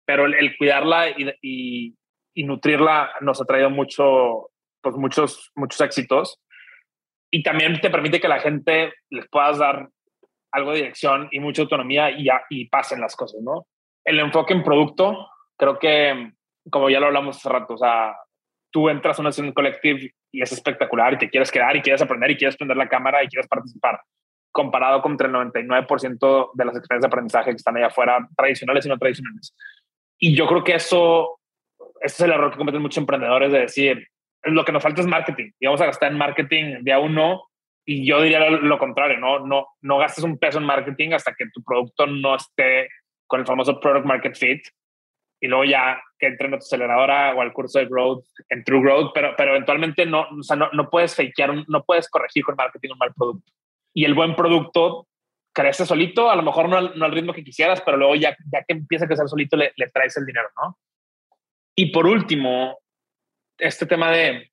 pero 0.06 0.24
el, 0.24 0.56
cuidarla 0.56 1.10
y, 1.10 1.94
y, 2.34 2.44
nutrirla 2.44 3.10
nos 3.20 3.40
ha 3.40 3.44
traído 3.44 3.70
mucho, 3.70 4.50
pues 4.80 4.94
muchos, 4.96 5.50
muchos 5.54 5.80
éxitos. 5.80 6.40
Y 7.30 7.42
también 7.42 7.80
te 7.80 7.90
permite 7.90 8.20
que 8.20 8.28
la 8.28 8.38
gente 8.38 8.92
les 9.10 9.28
puedas 9.28 9.58
dar 9.58 9.88
algo 10.52 10.70
de 10.70 10.78
dirección 10.78 11.28
y 11.32 11.40
mucha 11.40 11.62
autonomía 11.62 12.10
y, 12.10 12.28
y 12.50 12.68
pasen 12.68 13.00
las 13.00 13.16
cosas, 13.16 13.42
¿no? 13.42 13.66
El 14.04 14.20
enfoque 14.20 14.54
en 14.54 14.62
producto, 14.62 15.28
creo 15.58 15.78
que, 15.78 16.32
como 16.70 16.88
ya 16.88 17.00
lo 17.00 17.06
hablamos 17.06 17.36
hace 17.36 17.48
rato, 17.48 17.74
o 17.74 17.78
sea, 17.78 18.14
tú 18.70 18.88
entras 18.88 19.18
a 19.18 19.22
una 19.22 19.32
sesión 19.32 19.52
colective 19.52 20.14
y 20.30 20.42
es 20.42 20.52
espectacular 20.52 21.14
y 21.14 21.18
te 21.18 21.30
quieres 21.30 21.50
quedar 21.50 21.74
y 21.76 21.82
quieres 21.82 22.02
aprender 22.02 22.30
y 22.30 22.36
quieres 22.36 22.56
prender 22.56 22.76
la 22.76 22.88
cámara 22.88 23.24
y 23.24 23.28
quieres 23.28 23.48
participar, 23.48 24.00
comparado 24.52 25.02
contra 25.02 25.26
el 25.26 25.34
99% 25.34 26.50
de 26.54 26.64
las 26.64 26.76
experiencias 26.76 27.00
de 27.00 27.06
aprendizaje 27.06 27.50
que 27.50 27.56
están 27.56 27.76
allá 27.76 27.86
afuera, 27.86 28.28
tradicionales 28.36 28.86
y 28.86 28.88
no 28.88 28.98
tradicionales. 28.98 29.54
Y 30.18 30.34
yo 30.34 30.46
creo 30.46 30.64
que 30.64 30.74
eso, 30.74 31.38
es 32.00 32.18
el 32.20 32.32
error 32.32 32.50
que 32.50 32.58
cometen 32.58 32.82
muchos 32.82 32.98
emprendedores 32.98 33.52
de 33.52 33.60
decir, 33.60 34.08
lo 34.44 34.64
que 34.64 34.72
nos 34.72 34.82
falta 34.82 35.00
es 35.00 35.06
marketing 35.06 35.50
y 35.58 35.66
vamos 35.66 35.80
a 35.80 35.86
gastar 35.86 36.12
en 36.12 36.18
marketing 36.18 36.82
de 36.82 36.92
a 36.92 36.98
uno. 36.98 37.48
Y 37.84 38.06
yo 38.06 38.20
diría 38.20 38.50
lo, 38.50 38.78
contrario, 38.78 39.18
¿no? 39.18 39.46
No, 39.46 39.66
no 39.80 39.98
gastes 39.98 40.24
un 40.24 40.38
peso 40.38 40.58
en 40.58 40.64
marketing 40.64 41.12
hasta 41.12 41.34
que 41.34 41.46
tu 41.52 41.62
producto 41.62 42.06
no 42.06 42.34
esté 42.34 42.88
con 43.26 43.40
el 43.40 43.46
famoso 43.46 43.78
product 43.78 44.06
market 44.06 44.36
fit 44.36 44.66
y 45.40 45.48
luego 45.48 45.64
ya 45.64 46.00
que 46.18 46.26
entren 46.26 46.54
a 46.54 46.58
tu 46.58 46.64
aceleradora 46.64 47.34
o 47.34 47.40
al 47.40 47.52
curso 47.52 47.78
de 47.78 47.86
growth 47.86 48.24
en 48.48 48.64
True 48.64 48.80
Growth, 48.80 49.12
pero, 49.14 49.34
pero 49.36 49.50
eventualmente 49.50 50.06
no, 50.06 50.22
o 50.22 50.42
sea, 50.42 50.56
no, 50.56 50.70
no 50.72 50.88
puedes 50.88 51.14
fakear, 51.14 51.64
no 51.68 51.84
puedes 51.84 52.08
corregir 52.08 52.42
con 52.44 52.56
marketing 52.56 52.90
un 52.92 52.98
mal 52.98 53.12
producto. 53.14 53.52
Y 53.94 54.04
el 54.04 54.14
buen 54.14 54.34
producto 54.34 55.06
crece 55.56 55.86
solito, 55.86 56.30
a 56.30 56.36
lo 56.36 56.42
mejor 56.42 56.68
no 56.68 56.76
al, 56.76 57.12
ritmo 57.12 57.32
que 57.32 57.42
quisieras, 57.42 57.80
pero 57.80 57.96
luego 57.96 58.14
ya, 58.14 58.36
ya 58.52 58.62
que 58.62 58.74
empieza 58.74 59.06
a 59.06 59.08
crecer 59.08 59.26
solito, 59.26 59.56
le, 59.56 59.72
le, 59.76 59.88
traes 59.88 60.14
el 60.18 60.26
dinero, 60.26 60.50
¿no? 60.54 60.78
Y 61.74 61.86
por 61.86 62.06
último, 62.06 62.78
este 63.56 63.86
tema 63.86 64.10
de, 64.10 64.52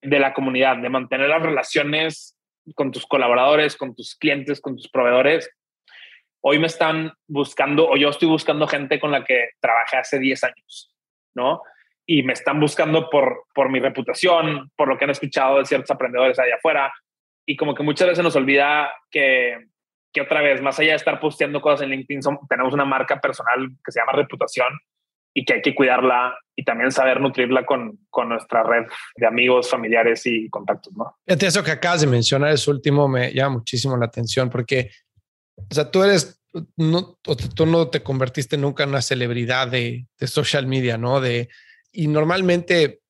de 0.00 0.18
la 0.18 0.32
comunidad, 0.32 0.78
de 0.78 0.88
mantener 0.88 1.28
las 1.28 1.42
relaciones 1.42 2.34
con 2.74 2.90
tus 2.90 3.06
colaboradores, 3.06 3.76
con 3.76 3.94
tus 3.94 4.16
clientes, 4.16 4.62
con 4.62 4.74
tus 4.76 4.88
proveedores. 4.88 5.50
hoy 6.40 6.58
me 6.58 6.66
están 6.66 7.12
buscando 7.26 7.86
o 7.86 7.98
yo 7.98 8.08
estoy 8.08 8.28
buscando 8.28 8.66
gente 8.66 8.98
con 8.98 9.10
la 9.10 9.24
que 9.24 9.50
trabajé 9.60 9.98
hace 9.98 10.18
10 10.18 10.44
años, 10.44 10.96
¿no? 11.34 11.60
Y 12.06 12.22
me 12.22 12.32
están 12.32 12.58
buscando 12.58 13.10
por, 13.10 13.44
por 13.54 13.68
mi 13.68 13.80
reputación, 13.80 14.70
por 14.76 14.88
lo 14.88 14.96
que 14.96 15.04
han 15.04 15.10
escuchado 15.10 15.58
de 15.58 15.66
ciertos 15.66 15.90
aprendedores 15.90 16.38
allá 16.38 16.54
afuera. 16.54 16.90
Y 17.46 17.54
como 17.54 17.74
que 17.74 17.82
muchas 17.82 18.08
veces 18.08 18.24
nos 18.24 18.36
olvida 18.36 18.90
que, 19.10 19.68
que 20.12 20.20
otra 20.20 20.40
vez, 20.40 20.60
más 20.62 20.78
allá 20.78 20.90
de 20.90 20.96
estar 20.96 21.20
posteando 21.20 21.60
cosas 21.60 21.82
en 21.82 21.90
LinkedIn, 21.90 22.20
tenemos 22.48 22.72
una 22.72 22.84
marca 22.84 23.20
personal 23.20 23.68
que 23.84 23.92
se 23.92 24.00
llama 24.00 24.12
reputación 24.12 24.68
y 25.34 25.44
que 25.44 25.54
hay 25.54 25.62
que 25.62 25.74
cuidarla 25.74 26.36
y 26.56 26.64
también 26.64 26.90
saber 26.90 27.20
nutrirla 27.20 27.64
con, 27.64 27.98
con 28.10 28.30
nuestra 28.30 28.62
red 28.62 28.86
de 29.16 29.26
amigos, 29.26 29.70
familiares 29.70 30.26
y 30.26 30.48
contactos, 30.48 30.92
¿no? 30.96 31.16
Eso 31.26 31.62
que 31.62 31.70
acabas 31.70 32.00
de 32.00 32.06
mencionar, 32.06 32.52
es 32.52 32.66
último, 32.66 33.06
me 33.06 33.32
llama 33.32 33.58
muchísimo 33.58 33.96
la 33.96 34.06
atención 34.06 34.50
porque 34.50 34.90
o 35.70 35.74
sea, 35.74 35.90
tú 35.90 36.02
eres, 36.02 36.40
no, 36.76 37.18
tú 37.54 37.66
no 37.66 37.88
te 37.88 38.02
convertiste 38.02 38.56
nunca 38.56 38.84
en 38.84 38.90
una 38.90 39.02
celebridad 39.02 39.68
de, 39.68 40.06
de 40.18 40.26
social 40.26 40.66
media, 40.66 40.96
¿no? 40.96 41.20
De, 41.20 41.48
y 41.92 42.06
normalmente 42.06 43.00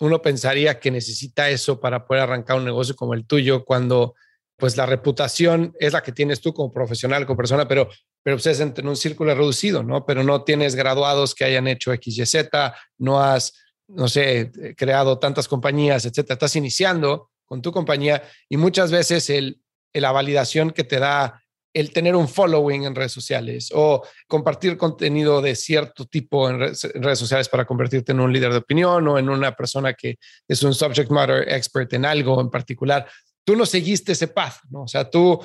uno 0.00 0.20
pensaría 0.20 0.80
que 0.80 0.90
necesita 0.90 1.48
eso 1.50 1.80
para 1.80 2.04
poder 2.06 2.24
arrancar 2.24 2.56
un 2.56 2.64
negocio 2.64 2.96
como 2.96 3.14
el 3.14 3.26
tuyo, 3.26 3.64
cuando 3.64 4.14
pues 4.56 4.76
la 4.76 4.86
reputación 4.86 5.74
es 5.80 5.92
la 5.92 6.02
que 6.02 6.12
tienes 6.12 6.40
tú 6.40 6.52
como 6.52 6.72
profesional, 6.72 7.26
como 7.26 7.36
persona, 7.36 7.66
pero, 7.66 7.88
pero 8.22 8.36
pues 8.36 8.46
es 8.46 8.60
en 8.60 8.86
un 8.86 8.96
círculo 8.96 9.34
reducido, 9.34 9.82
¿no? 9.82 10.06
Pero 10.06 10.22
no 10.22 10.44
tienes 10.44 10.74
graduados 10.74 11.34
que 11.34 11.44
hayan 11.44 11.66
hecho 11.66 11.92
X, 11.92 12.18
Y, 12.18 12.26
Z, 12.26 12.74
no 12.98 13.20
has, 13.20 13.52
no 13.88 14.08
sé, 14.08 14.52
creado 14.76 15.18
tantas 15.18 15.48
compañías, 15.48 16.04
etcétera. 16.04 16.34
Estás 16.34 16.56
iniciando 16.56 17.30
con 17.44 17.62
tu 17.62 17.72
compañía 17.72 18.22
y 18.48 18.56
muchas 18.56 18.90
veces 18.90 19.28
el, 19.30 19.60
la 19.92 20.12
validación 20.12 20.70
que 20.70 20.84
te 20.84 20.98
da 20.98 21.40
el 21.74 21.92
tener 21.92 22.14
un 22.14 22.28
following 22.28 22.84
en 22.84 22.94
redes 22.94 23.12
sociales 23.12 23.70
o 23.74 24.06
compartir 24.28 24.76
contenido 24.76 25.42
de 25.42 25.56
cierto 25.56 26.06
tipo 26.06 26.48
en, 26.48 26.60
redes 26.60 27.18
sociales 27.18 27.48
para 27.48 27.64
convertirte 27.64 28.12
en 28.12 28.20
un 28.20 28.32
líder 28.32 28.52
de 28.52 28.58
opinión 28.58 29.06
o 29.08 29.18
en 29.18 29.28
una 29.28 29.52
persona 29.56 29.92
que 29.92 30.16
es 30.46 30.62
un 30.62 30.72
subject 30.72 31.10
matter 31.10 31.52
expert 31.52 31.92
en 31.92 32.04
algo 32.04 32.40
en 32.40 32.48
particular. 32.48 33.08
Tú 33.44 33.56
no 33.56 33.66
seguiste 33.66 34.12
ese 34.12 34.28
path, 34.28 34.56
¿no? 34.70 34.82
O 34.82 34.88
sea, 34.88 35.10
tú 35.10 35.40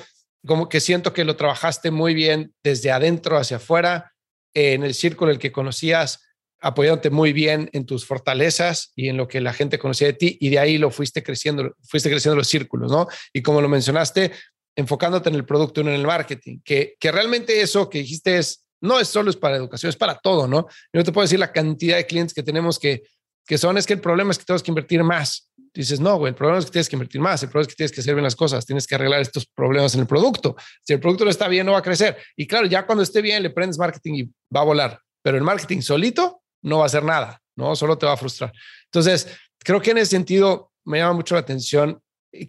como 0.46 0.68
que 0.68 0.80
siento 0.80 1.12
que 1.12 1.24
lo 1.24 1.36
trabajaste 1.36 1.90
muy 1.90 2.14
bien 2.14 2.54
desde 2.62 2.90
adentro 2.90 3.36
hacia 3.36 3.58
afuera, 3.58 4.12
en 4.54 4.82
el 4.82 4.94
círculo 4.94 5.30
el 5.30 5.38
que 5.38 5.52
conocías, 5.52 6.20
apoyándote 6.60 7.10
muy 7.10 7.32
bien 7.32 7.70
en 7.72 7.86
tus 7.86 8.04
fortalezas 8.06 8.92
y 8.94 9.08
en 9.08 9.16
lo 9.16 9.28
que 9.28 9.40
la 9.40 9.52
gente 9.52 9.78
conocía 9.78 10.08
de 10.08 10.12
ti 10.14 10.36
y 10.40 10.50
de 10.50 10.58
ahí 10.58 10.78
lo 10.78 10.90
fuiste 10.90 11.22
creciendo, 11.22 11.74
fuiste 11.82 12.10
creciendo 12.10 12.36
los 12.36 12.48
círculos, 12.48 12.90
¿no? 12.90 13.08
Y 13.32 13.42
como 13.42 13.60
lo 13.60 13.68
mencionaste, 13.68 14.32
enfocándote 14.76 15.28
en 15.28 15.34
el 15.34 15.44
producto 15.44 15.80
y 15.80 15.84
no 15.84 15.90
en 15.90 15.96
el 15.96 16.06
marketing, 16.06 16.60
que, 16.64 16.96
que 16.98 17.12
realmente 17.12 17.60
eso 17.60 17.88
que 17.88 17.98
dijiste 17.98 18.38
es, 18.38 18.66
no 18.82 18.98
es 18.98 19.08
solo 19.08 19.30
es 19.30 19.36
para 19.36 19.56
educación, 19.56 19.90
es 19.90 19.96
para 19.96 20.18
todo, 20.18 20.46
¿no? 20.46 20.66
Yo 20.92 21.04
te 21.04 21.12
puedo 21.12 21.24
decir 21.24 21.38
la 21.38 21.52
cantidad 21.52 21.96
de 21.96 22.06
clientes 22.06 22.34
que 22.34 22.42
tenemos 22.42 22.78
que, 22.78 23.02
que 23.46 23.58
son, 23.58 23.78
es 23.78 23.86
que 23.86 23.94
el 23.94 24.00
problema 24.00 24.30
es 24.30 24.38
que 24.38 24.44
tenemos 24.44 24.62
que 24.62 24.70
invertir 24.70 25.02
más. 25.02 25.49
Dices, 25.72 26.00
no, 26.00 26.16
güey, 26.16 26.30
el 26.30 26.34
problema 26.34 26.58
es 26.58 26.64
que 26.64 26.72
tienes 26.72 26.88
que 26.88 26.96
invertir 26.96 27.20
más, 27.20 27.42
el 27.42 27.48
problema 27.48 27.62
es 27.62 27.68
que 27.68 27.76
tienes 27.76 27.92
que 27.92 28.00
hacer 28.00 28.14
bien 28.14 28.24
las 28.24 28.34
cosas, 28.34 28.66
tienes 28.66 28.86
que 28.86 28.94
arreglar 28.96 29.20
estos 29.20 29.46
problemas 29.46 29.94
en 29.94 30.00
el 30.00 30.06
producto. 30.06 30.56
Si 30.82 30.92
el 30.92 31.00
producto 31.00 31.24
no 31.24 31.30
está 31.30 31.46
bien, 31.48 31.66
no 31.66 31.72
va 31.72 31.78
a 31.78 31.82
crecer. 31.82 32.16
Y 32.36 32.46
claro, 32.46 32.66
ya 32.66 32.86
cuando 32.86 33.02
esté 33.02 33.22
bien, 33.22 33.42
le 33.42 33.50
prendes 33.50 33.78
marketing 33.78 34.14
y 34.14 34.24
va 34.54 34.62
a 34.62 34.64
volar. 34.64 35.00
Pero 35.22 35.36
el 35.36 35.44
marketing 35.44 35.80
solito 35.80 36.42
no 36.62 36.78
va 36.78 36.84
a 36.84 36.86
hacer 36.86 37.04
nada, 37.04 37.40
¿no? 37.56 37.76
Solo 37.76 37.96
te 37.96 38.06
va 38.06 38.14
a 38.14 38.16
frustrar. 38.16 38.52
Entonces, 38.86 39.28
creo 39.58 39.80
que 39.80 39.92
en 39.92 39.98
ese 39.98 40.10
sentido 40.10 40.72
me 40.84 40.98
llama 40.98 41.14
mucho 41.14 41.34
la 41.34 41.40
atención. 41.40 42.00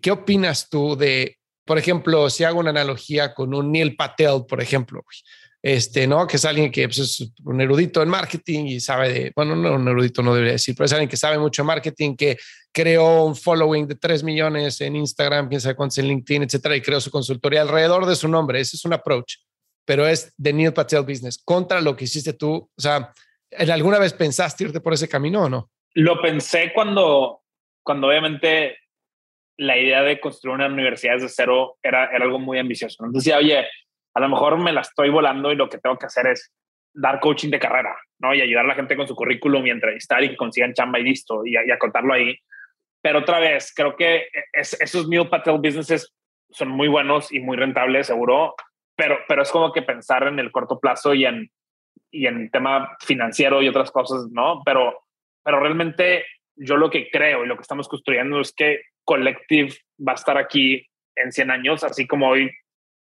¿Qué 0.01 0.11
opinas 0.11 0.69
tú 0.69 0.95
de 0.95 1.38
por 1.65 1.78
ejemplo, 1.78 2.30
si 2.30 2.43
hago 2.43 2.59
una 2.59 2.72
analogía 2.72 3.34
con 3.34 3.53
un 3.53 3.72
Neil 3.72 3.95
Patel, 3.95 4.45
por 4.47 4.61
ejemplo, 4.61 5.05
este, 5.64 6.07
¿no? 6.07 6.26
Que 6.26 6.38
es 6.38 6.45
alguien 6.45 6.72
que 6.72 6.88
pues, 6.88 6.99
es 6.99 7.32
un 7.43 7.62
erudito 7.62 8.01
en 8.01 8.09
marketing 8.09 8.66
y 8.66 8.80
sabe 8.80 9.14
de, 9.14 9.32
bueno, 9.36 9.55
no 9.55 9.76
un 9.76 9.88
erudito 9.88 10.24
no 10.24 10.34
debería 10.34 10.53
decir, 10.53 10.76
pero 10.76 10.86
es 10.86 10.93
alguien 10.93 11.09
que 11.09 11.18
sabe 11.18 11.38
mucho 11.38 11.64
marketing, 11.64 12.16
que 12.16 12.38
creó 12.72 13.26
un 13.26 13.36
following 13.36 13.88
de 13.88 13.95
3 13.95 14.24
millones 14.24 14.82
en 14.82 14.95
Instagram, 14.95 15.49
quién 15.49 15.62
sabe 15.62 15.76
cuántos 15.76 15.99
en 15.99 16.07
LinkedIn, 16.07 16.43
etcétera, 16.43 16.76
y 16.76 16.82
creó 16.82 16.99
su 16.99 17.12
consultoría 17.12 17.62
alrededor 17.62 18.05
de 18.05 18.16
su 18.16 18.28
nombre. 18.28 18.59
Ese 18.59 18.76
es 18.76 18.86
un 18.86 18.93
approach, 18.93 19.36
pero 19.86 20.07
es 20.07 20.34
de 20.38 20.53
Neil 20.53 20.74
Patel 20.74 21.03
Business 21.03 21.39
contra 21.43 21.80
lo 21.80 21.95
que 21.95 22.05
hiciste 22.05 22.34
tú. 22.34 22.53
O 22.53 22.82
sea, 22.82 23.14
¿alguna 23.51 23.99
vez 23.99 24.14
pensaste 24.14 24.64
irte 24.64 24.82
por 24.82 24.93
ese 24.93 25.07
camino 25.07 25.43
o 25.43 25.49
no? 25.49 25.70
Lo 25.93 26.22
pensé 26.22 26.72
cuando, 26.74 27.43
cuando 27.84 28.07
obviamente 28.07 28.78
la 29.57 29.78
idea 29.78 30.01
de 30.01 30.20
construir 30.20 30.55
una 30.55 30.68
universidad 30.68 31.16
desde 31.16 31.30
cero 31.30 31.78
era, 31.84 32.05
era 32.05 32.26
algo 32.26 32.39
muy 32.39 32.57
ambicioso. 32.57 33.03
Entonces 33.03 33.26
decía, 33.26 33.38
oye, 33.38 33.68
a 34.14 34.20
lo 34.20 34.30
mejor 34.30 34.57
me 34.57 34.74
la 34.74 34.82
estoy 34.82 35.09
volando 35.09 35.51
y 35.51 35.55
lo 35.55 35.70
que 35.70 35.78
tengo 35.78 35.97
que 35.97 36.05
hacer 36.05 36.28
es 36.28 36.53
dar 36.93 37.20
coaching 37.20 37.49
de 37.49 37.59
carrera, 37.59 37.95
¿no? 38.20 38.34
Y 38.34 38.41
ayudar 38.41 38.66
a 38.66 38.70
la 38.70 38.76
gente 38.76 38.95
con 38.95 39.07
su 39.07 39.16
currículum 39.16 39.66
y 39.66 39.70
entrevistar 39.70 40.24
y 40.24 40.30
que 40.30 40.38
consigan 40.38 40.74
chamba 40.74 40.99
y 40.99 41.03
listo, 41.03 41.45
y, 41.45 41.55
y 41.55 41.78
contarlo 41.80 42.14
ahí. 42.14 42.38
Pero 43.01 43.20
otra 43.20 43.39
vez, 43.39 43.74
creo 43.74 43.95
que 43.95 44.28
esos 44.53 45.07
New 45.07 45.30
Patel 45.30 45.59
businesses 45.59 46.14
son 46.49 46.70
muy 46.70 46.88
buenos 46.88 47.32
y 47.32 47.39
muy 47.39 47.57
rentables, 47.57 48.07
seguro, 48.07 48.55
pero, 48.95 49.20
pero 49.28 49.41
es 49.41 49.51
como 49.51 49.72
que 49.72 49.82
pensar 49.82 50.28
en 50.28 50.38
el 50.39 50.51
corto 50.51 50.80
plazo 50.80 51.14
y 51.14 51.26
en, 51.26 51.49
y 52.12 52.28
en 52.28 52.51
tema 52.51 52.95
financiero 52.99 53.62
y 53.62 53.70
otras 53.70 53.89
cosas, 53.91 54.28
¿no? 54.32 54.62
Pero, 54.66 55.05
pero 55.43 55.59
realmente 55.59 56.26
yo 56.55 56.78
lo 56.78 56.89
que 56.89 57.09
creo 57.09 57.43
y 57.43 57.47
lo 57.47 57.55
que 57.55 57.62
estamos 57.62 57.88
construyendo 57.88 58.41
es 58.41 58.53
que 58.53 58.82
Collective 59.05 59.74
va 60.07 60.12
a 60.12 60.16
estar 60.16 60.38
aquí 60.38 60.86
en 61.16 61.32
100 61.32 61.51
años, 61.51 61.84
así 61.84 62.05
como 62.05 62.30
hoy, 62.30 62.51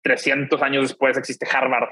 300 0.01 0.61
años 0.61 0.89
después, 0.89 1.17
existe 1.17 1.47
Harvard 1.51 1.89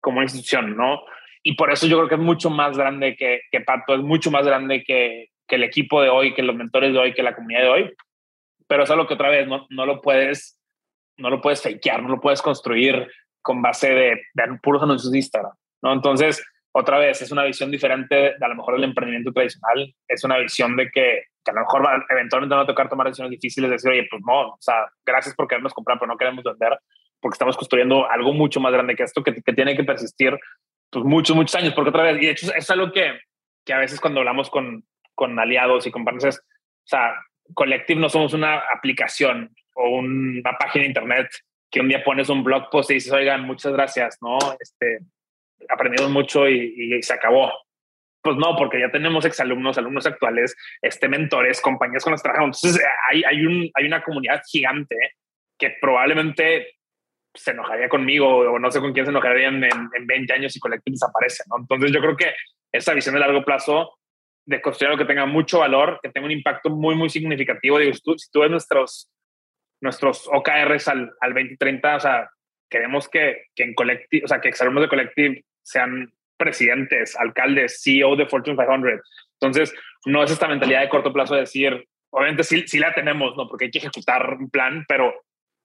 como 0.00 0.22
institución, 0.22 0.76
¿no? 0.76 1.00
Y 1.42 1.54
por 1.54 1.70
eso 1.70 1.86
yo 1.86 1.96
creo 1.96 2.08
que 2.08 2.14
es 2.16 2.20
mucho 2.20 2.50
más 2.50 2.76
grande 2.76 3.16
que, 3.16 3.40
que 3.50 3.60
Pato, 3.60 3.94
es 3.94 4.00
mucho 4.00 4.30
más 4.30 4.44
grande 4.44 4.82
que, 4.84 5.30
el 5.48 5.62
equipo 5.62 6.02
de 6.02 6.08
hoy, 6.08 6.34
que 6.34 6.42
los 6.42 6.56
mentores 6.56 6.92
de 6.92 6.98
hoy, 6.98 7.14
que 7.14 7.22
la 7.22 7.34
comunidad 7.34 7.62
de 7.62 7.68
hoy. 7.68 7.94
Pero 8.66 8.82
es 8.82 8.90
algo 8.90 9.06
que 9.06 9.14
otra 9.14 9.28
vez 9.28 9.46
no, 9.46 9.64
no 9.70 9.86
lo 9.86 10.00
puedes, 10.00 10.60
no 11.16 11.30
lo 11.30 11.40
puedes 11.40 11.62
fakear, 11.62 12.02
no 12.02 12.08
lo 12.08 12.20
puedes 12.20 12.42
construir 12.42 13.08
con 13.42 13.62
base 13.62 13.90
de, 13.90 14.22
de 14.34 14.58
puros 14.60 14.82
anuncios 14.82 15.12
de 15.12 15.18
Instagram, 15.18 15.52
¿no? 15.82 15.92
Entonces, 15.92 16.44
otra 16.78 16.98
vez, 16.98 17.22
es 17.22 17.32
una 17.32 17.44
visión 17.44 17.70
diferente 17.70 18.14
de, 18.14 18.34
a 18.38 18.48
lo 18.48 18.56
mejor 18.56 18.74
del 18.74 18.84
emprendimiento 18.84 19.32
tradicional. 19.32 19.94
Es 20.06 20.24
una 20.24 20.36
visión 20.36 20.76
de 20.76 20.90
que, 20.90 21.22
que 21.42 21.50
a 21.50 21.54
lo 21.54 21.60
mejor 21.60 21.86
va, 21.86 22.04
eventualmente 22.10 22.54
va 22.54 22.62
a 22.62 22.66
tocar 22.66 22.88
tomar 22.90 23.06
decisiones 23.06 23.30
difíciles, 23.30 23.70
decir, 23.70 23.92
oye, 23.92 24.06
pues 24.10 24.20
no, 24.26 24.48
o 24.48 24.58
sea, 24.60 24.84
gracias 25.04 25.34
por 25.34 25.48
querernos 25.48 25.72
comprar, 25.72 25.98
pero 25.98 26.12
no 26.12 26.18
queremos 26.18 26.44
vender, 26.44 26.78
porque 27.26 27.34
estamos 27.34 27.56
construyendo 27.56 28.08
algo 28.08 28.32
mucho 28.32 28.60
más 28.60 28.72
grande 28.72 28.94
que 28.94 29.02
esto, 29.02 29.20
que, 29.24 29.34
que 29.34 29.52
tiene 29.52 29.76
que 29.76 29.82
persistir 29.82 30.38
pues 30.90 31.04
muchos, 31.04 31.34
muchos 31.34 31.56
años, 31.56 31.74
porque 31.74 31.90
otra 31.90 32.04
vez, 32.04 32.22
y 32.22 32.26
de 32.26 32.30
hecho 32.30 32.54
es 32.54 32.70
algo 32.70 32.92
que, 32.92 33.18
que 33.64 33.72
a 33.72 33.78
veces 33.78 34.00
cuando 34.00 34.20
hablamos 34.20 34.48
con, 34.48 34.84
con 35.12 35.36
aliados 35.36 35.88
y 35.88 35.90
con 35.90 36.04
partners, 36.04 36.38
o 36.38 36.86
sea, 36.88 37.16
Collective 37.52 38.00
no 38.00 38.08
somos 38.08 38.32
una 38.32 38.62
aplicación 38.72 39.52
o 39.74 39.88
una 39.88 40.56
página 40.56 40.82
de 40.82 40.86
internet 40.86 41.26
que 41.68 41.80
un 41.80 41.88
día 41.88 42.04
pones 42.04 42.28
un 42.28 42.44
blog 42.44 42.70
post 42.70 42.92
y 42.92 42.94
dices, 42.94 43.12
oigan, 43.12 43.42
muchas 43.42 43.72
gracias, 43.72 44.18
¿no? 44.20 44.38
Este, 44.60 45.00
aprendimos 45.68 46.12
mucho 46.12 46.48
y, 46.48 47.02
se 47.02 47.12
acabó. 47.12 47.52
Pues 48.22 48.36
no, 48.36 48.54
porque 48.56 48.78
ya 48.78 48.90
tenemos 48.92 49.24
exalumnos, 49.24 49.78
alumnos 49.78 50.06
actuales, 50.06 50.54
este, 50.80 51.08
mentores, 51.08 51.60
compañías 51.60 52.04
con 52.04 52.12
las 52.12 52.22
que 52.22 52.28
trabajamos. 52.28 52.62
Entonces 52.62 52.86
hay, 53.10 53.24
hay, 53.24 53.44
un, 53.44 53.68
hay 53.74 53.84
una 53.84 54.04
comunidad 54.04 54.42
gigante 54.48 54.94
que 55.58 55.74
probablemente 55.80 56.75
se 57.36 57.52
enojaría 57.52 57.88
conmigo 57.88 58.28
o 58.28 58.58
no 58.58 58.70
sé 58.70 58.80
con 58.80 58.92
quién 58.92 59.06
se 59.06 59.10
enojaría 59.10 59.48
en, 59.48 59.64
en, 59.64 60.06
20 60.06 60.32
años 60.32 60.56
y 60.56 60.60
Collective 60.60 60.94
desaparece. 60.94 61.44
¿no? 61.48 61.58
Entonces 61.60 61.92
yo 61.92 62.00
creo 62.00 62.16
que 62.16 62.34
esa 62.72 62.94
visión 62.94 63.14
de 63.14 63.20
largo 63.20 63.44
plazo 63.44 63.98
de 64.44 64.60
construir 64.60 64.90
algo 64.90 64.98
que 64.98 65.08
tenga 65.12 65.26
mucho 65.26 65.60
valor, 65.60 65.98
que 66.02 66.10
tenga 66.10 66.26
un 66.26 66.32
impacto 66.32 66.70
muy, 66.70 66.94
muy 66.94 67.10
significativo. 67.10 67.78
Digo, 67.78 67.92
si 67.92 68.02
tú, 68.02 68.16
si 68.16 68.30
tú 68.30 68.40
ves 68.40 68.50
nuestros, 68.50 69.10
nuestros 69.80 70.28
OKRs 70.32 70.88
al, 70.88 71.12
al 71.20 71.34
2030, 71.34 71.96
o 71.96 72.00
sea, 72.00 72.30
queremos 72.70 73.08
que, 73.08 73.46
que 73.54 73.64
en 73.64 73.74
Collective, 73.74 74.24
o 74.24 74.28
sea, 74.28 74.40
que 74.40 74.48
exalumnos 74.48 74.82
de 74.82 74.88
Collective 74.88 75.44
sean 75.62 76.12
presidentes, 76.36 77.16
alcaldes, 77.16 77.80
CEO 77.82 78.16
de 78.16 78.26
Fortune 78.26 78.56
500. 78.56 79.00
Entonces, 79.40 79.74
no 80.04 80.22
es 80.22 80.30
esta 80.30 80.48
mentalidad 80.48 80.82
de 80.82 80.88
corto 80.88 81.12
plazo 81.12 81.34
de 81.34 81.40
decir, 81.40 81.86
obviamente 82.10 82.44
sí, 82.44 82.64
sí 82.66 82.78
la 82.78 82.94
tenemos, 82.94 83.36
¿no? 83.36 83.48
Porque 83.48 83.66
hay 83.66 83.70
que 83.70 83.78
ejecutar 83.78 84.34
un 84.34 84.50
plan, 84.50 84.84
pero, 84.88 85.14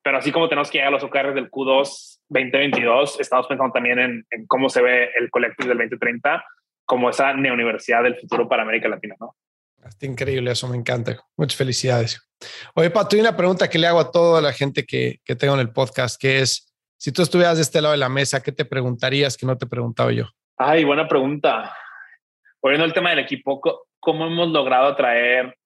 pero 0.04 0.18
así 0.18 0.32
como 0.32 0.50
tenemos 0.50 0.70
que 0.70 0.78
llegar 0.78 0.90
a 0.90 0.92
los 0.92 1.04
OKR 1.04 1.34
del 1.34 1.50
Q2 1.50 2.20
2022, 2.30 3.20
estamos 3.20 3.48
pensando 3.48 3.74
también 3.74 4.00
en, 4.00 4.26
en 4.32 4.46
cómo 4.48 4.70
se 4.70 4.82
ve 4.82 5.10
el 5.18 5.30
Collective 5.30 5.70
del 5.70 5.78
2030 5.78 6.44
como 6.86 7.10
esa 7.10 7.34
neuniversidad 7.34 8.04
del 8.04 8.20
futuro 8.20 8.50
para 8.50 8.64
América 8.64 8.90
Latina, 8.90 9.16
¿no? 9.20 9.36
Está 9.86 10.06
increíble 10.06 10.52
eso, 10.52 10.68
me 10.68 10.78
encanta. 10.78 11.18
Muchas 11.38 11.58
felicidades. 11.58 12.22
Oye, 12.76 12.90
Pato, 12.90 13.16
hay 13.16 13.22
una 13.22 13.38
pregunta 13.38 13.70
que 13.70 13.80
le 13.80 13.88
hago 13.88 14.00
a 14.00 14.12
toda 14.12 14.42
la 14.42 14.54
gente 14.54 14.86
que, 14.86 15.20
que 15.24 15.36
tengo 15.36 15.54
en 15.56 15.60
el 15.60 15.72
podcast, 15.72 16.20
que 16.20 16.40
es, 16.40 16.72
si 16.98 17.12
tú 17.12 17.22
estuvieras 17.22 17.58
de 17.58 17.64
este 17.64 17.82
lado 17.82 17.94
de 17.94 17.98
la 17.98 18.10
mesa, 18.10 18.44
¿qué 18.44 18.52
te 18.52 18.66
preguntarías 18.66 19.38
que 19.38 19.46
no 19.46 19.58
te 19.58 19.66
preguntaba 19.66 20.12
yo? 20.12 20.26
Ay, 20.58 20.84
buena 20.84 21.08
pregunta. 21.08 21.76
Volviendo 22.62 22.86
al 22.86 22.94
tema 22.94 23.10
del 23.10 23.20
equipo, 23.20 23.60
¿cómo 24.00 24.28
hemos 24.28 24.50
logrado 24.50 24.88
atraer 24.88 25.58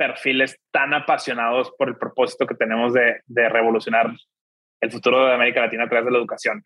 perfiles 0.00 0.58
tan 0.70 0.94
apasionados 0.94 1.70
por 1.76 1.90
el 1.90 1.98
propósito 1.98 2.46
que 2.46 2.54
tenemos 2.54 2.94
de, 2.94 3.20
revolucionar 3.50 4.10
el 4.80 4.90
futuro 4.90 5.26
de 5.26 5.34
América 5.34 5.60
Latina 5.60 5.84
a 5.84 5.88
través 5.90 6.06
de 6.06 6.12
la 6.12 6.16
educación? 6.16 6.64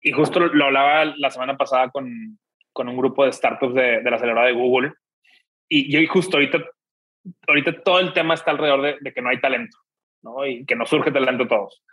Y 0.00 0.12
justo 0.12 0.40
lo 0.40 0.64
hablaba 0.64 1.04
la 1.04 1.30
semana 1.30 1.58
pasada 1.58 1.90
con, 1.90 2.38
con 2.72 2.88
un 2.88 2.96
grupo 2.96 3.26
de 3.26 3.34
startups 3.34 3.74
de, 3.74 4.00
de 4.00 4.10
la 4.10 4.16
aceleradora 4.16 4.46
de 4.46 4.54
Google. 4.54 4.94
Y 5.68 5.92
yo 5.92 6.00
justo 6.10 6.38
ahorita, 6.38 6.64
ahorita 7.46 7.82
todo 7.82 8.00
el 8.00 8.14
tema 8.14 8.32
está 8.32 8.52
alrededor 8.52 8.80
de, 8.80 8.96
de, 8.98 9.12
que 9.12 9.20
no 9.20 9.28
hay 9.28 9.42
talento, 9.42 9.76
¿no? 10.22 10.46
Y 10.46 10.64
que 10.64 10.74
no 10.74 10.86
surge 10.86 11.12
talento 11.12 11.46
todos. 11.46 11.84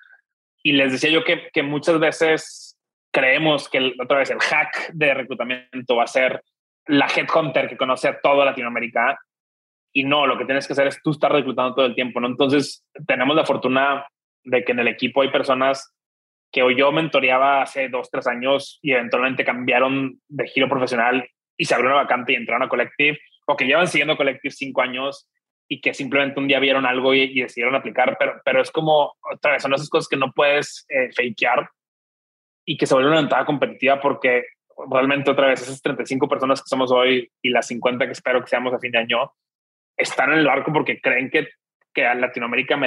Y 0.64 0.72
les 0.72 0.94
decía 0.94 1.10
yo 1.10 1.26
que, 1.26 1.50
que 1.52 1.64
muchas 1.64 2.00
veces 2.00 2.80
creemos 3.12 3.68
que 3.68 3.94
otra 4.02 4.20
vez 4.20 4.30
el 4.30 4.40
hack 4.40 4.92
de 4.94 5.14
reclutamiento 5.16 5.98
va 5.98 6.04
a 6.06 6.08
ser 6.08 6.42
la 6.88 7.08
headhunter 7.08 7.68
que 7.68 7.76
conoce 7.76 8.08
a 8.08 8.22
toda 8.22 8.46
Latinoamérica 8.46 9.20
y 9.98 10.04
no, 10.04 10.28
lo 10.28 10.38
que 10.38 10.44
tienes 10.44 10.68
que 10.68 10.74
hacer 10.74 10.88
es 10.88 11.02
tú 11.02 11.12
estar 11.12 11.32
reclutando 11.32 11.74
todo 11.74 11.86
el 11.86 11.96
tiempo, 11.96 12.20
¿no? 12.20 12.28
Entonces, 12.28 12.86
tenemos 13.08 13.34
la 13.34 13.46
fortuna 13.46 14.06
de 14.44 14.66
que 14.66 14.74
en 14.74 14.80
el 14.80 14.90
equipo 14.90 15.22
hay 15.22 15.32
personas 15.32 15.96
que 16.52 16.62
yo 16.76 16.92
mentoreaba 16.92 17.62
hace 17.62 17.88
dos, 17.88 18.12
tres 18.12 18.28
años 18.28 18.78
y 18.82 18.92
eventualmente 18.92 19.46
cambiaron 19.46 20.20
de 20.28 20.48
giro 20.48 20.68
profesional 20.68 21.26
y 21.58 21.64
se 21.64 21.76
abrió 21.76 21.92
una 21.92 22.02
vacante 22.02 22.34
y 22.34 22.36
entraron 22.36 22.64
a 22.64 22.68
Collective, 22.68 23.18
o 23.48 23.56
que 23.56 23.64
llevan 23.64 23.88
siguiendo 23.88 24.18
Collective 24.18 24.52
cinco 24.52 24.82
años 24.82 25.30
y 25.70 25.80
que 25.80 25.94
simplemente 25.94 26.42
un 26.42 26.50
día 26.50 26.60
vieron 26.60 26.86
algo 26.86 27.14
y, 27.14 27.40
decidieron 27.40 27.76
aplicar, 27.76 28.18
pero, 28.20 28.42
pero 28.44 28.62
es 28.62 28.72
como, 28.72 29.14
otra 29.34 29.54
vez, 29.54 29.62
son 29.62 29.74
esas 29.74 29.90
cosas 29.90 30.10
que 30.10 30.18
no 30.18 30.34
puedes 30.34 30.86
eh, 30.90 31.10
fakear 31.16 31.70
y 32.66 32.76
que 32.76 32.86
se 32.86 32.96
vuelve 32.96 33.12
una 33.12 33.22
ventaja 33.22 33.46
competitiva 33.46 34.02
porque 34.02 34.44
realmente 34.92 35.32
otra 35.32 35.48
vez 35.48 35.62
esas 35.62 35.82
35 35.82 36.28
personas 36.28 36.62
que 36.62 36.68
somos 36.68 36.92
hoy 36.92 37.32
y 37.42 37.50
las 37.50 37.68
50 37.68 38.06
que 38.06 38.12
espero 38.12 38.42
que 38.42 38.48
seamos 38.48 38.74
a 38.74 38.80
fin 38.80 38.92
de 38.92 38.98
año, 38.98 39.32
están 39.98 40.32
en 40.32 40.40
el 40.40 40.46
barco 40.46 40.72
porque 40.74 41.00
creen 41.00 41.30
que, 41.30 41.50
que 41.94 42.04
Latinoamérica 42.16 42.80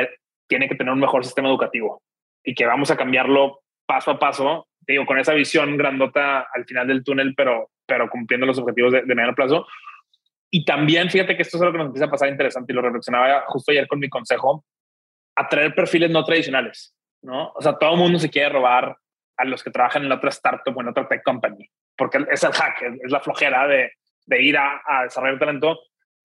tiene 0.47 0.69
que 0.69 0.75
tener 0.75 0.93
un 0.93 1.01
mejor 1.01 1.25
sistema 1.25 1.49
educativo 1.49 2.03
y 2.45 2.55
que 2.55 2.67
vamos 2.67 2.91
a 2.91 2.97
cambiarlo 2.97 3.61
paso 3.87 4.11
a 4.11 4.19
paso, 4.19 4.69
digo, 4.81 5.07
con 5.07 5.19
esa 5.19 5.35
visión 5.35 5.77
grandota 5.77 6.47
al 6.53 6.65
final 6.65 6.87
del 6.87 7.05
túnel, 7.05 7.35
pero, 7.35 7.71
pero 7.87 8.09
cumpliendo 8.09 8.47
los 8.47 8.59
objetivos 8.59 8.93
de, 8.93 9.03
de 9.03 9.15
mediano 9.15 9.35
plazo. 9.35 9.67
Y 10.51 10.65
también, 10.65 11.11
fíjate 11.11 11.37
que 11.37 11.43
esto 11.43 11.57
es 11.57 11.63
algo 11.63 11.73
que 11.73 11.79
nos 11.79 11.87
empieza 11.89 12.07
a 12.07 12.11
pasar 12.11 12.29
interesante 12.29 12.73
y 12.73 12.77
lo 12.77 12.83
reflexionaba 12.83 13.45
justo 13.49 13.73
ayer 13.73 13.87
con 13.87 13.99
mi 13.99 14.09
consejo, 14.09 14.65
atraer 15.37 15.75
perfiles 15.75 16.11
no 16.11 16.25
tradicionales, 16.25 16.95
¿no? 17.23 17.53
O 17.55 17.63
sea, 17.63 17.77
todo 17.79 17.93
el 17.93 17.99
mundo 17.99 18.19
se 18.19 18.31
quiere 18.31 18.49
robar 18.49 18.97
a 19.37 19.45
los 19.45 19.63
que 19.63 19.71
trabajan 19.71 20.05
en 20.05 20.13
otra 20.13 20.31
startup 20.31 20.77
o 20.77 20.81
en 20.81 20.89
otra 20.89 21.07
tech 21.07 21.23
company, 21.23 21.71
porque 21.97 22.19
es 22.31 22.43
el 22.43 22.53
hack, 22.53 22.83
es, 23.03 23.11
la 23.11 23.21
flojera 23.21 23.67
de, 23.69 23.93
de 24.27 24.43
ir 24.43 24.57
a, 24.57 24.83
a, 24.85 25.05
desarrollar 25.05 25.39
talento. 25.39 25.79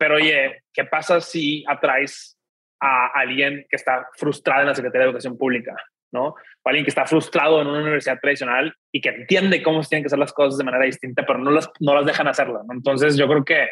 Pero 0.03 0.15
oye, 0.15 0.63
¿qué 0.73 0.83
pasa 0.83 1.21
si 1.21 1.63
atraes 1.65 2.37
a 2.81 3.07
alguien 3.15 3.65
que 3.69 3.77
está 3.77 4.05
frustrado 4.17 4.59
en 4.59 4.67
la 4.67 4.75
Secretaría 4.75 5.05
de 5.05 5.11
Educación 5.11 5.37
Pública? 5.37 5.73
¿no? 6.11 6.25
O 6.25 6.35
alguien 6.65 6.83
que 6.83 6.89
está 6.89 7.05
frustrado 7.05 7.61
en 7.61 7.67
una 7.67 7.79
universidad 7.79 8.19
tradicional 8.19 8.75
y 8.91 8.99
que 8.99 9.07
entiende 9.07 9.63
cómo 9.63 9.81
se 9.81 9.87
tienen 9.87 10.03
que 10.03 10.07
hacer 10.07 10.19
las 10.19 10.33
cosas 10.33 10.57
de 10.57 10.65
manera 10.65 10.83
distinta, 10.83 11.25
pero 11.25 11.39
no 11.39 11.51
las, 11.51 11.71
no 11.79 11.95
las 11.95 12.05
dejan 12.05 12.27
hacerlo, 12.27 12.63
¿no? 12.67 12.73
Entonces 12.73 13.15
yo 13.15 13.29
creo 13.29 13.45
que, 13.45 13.69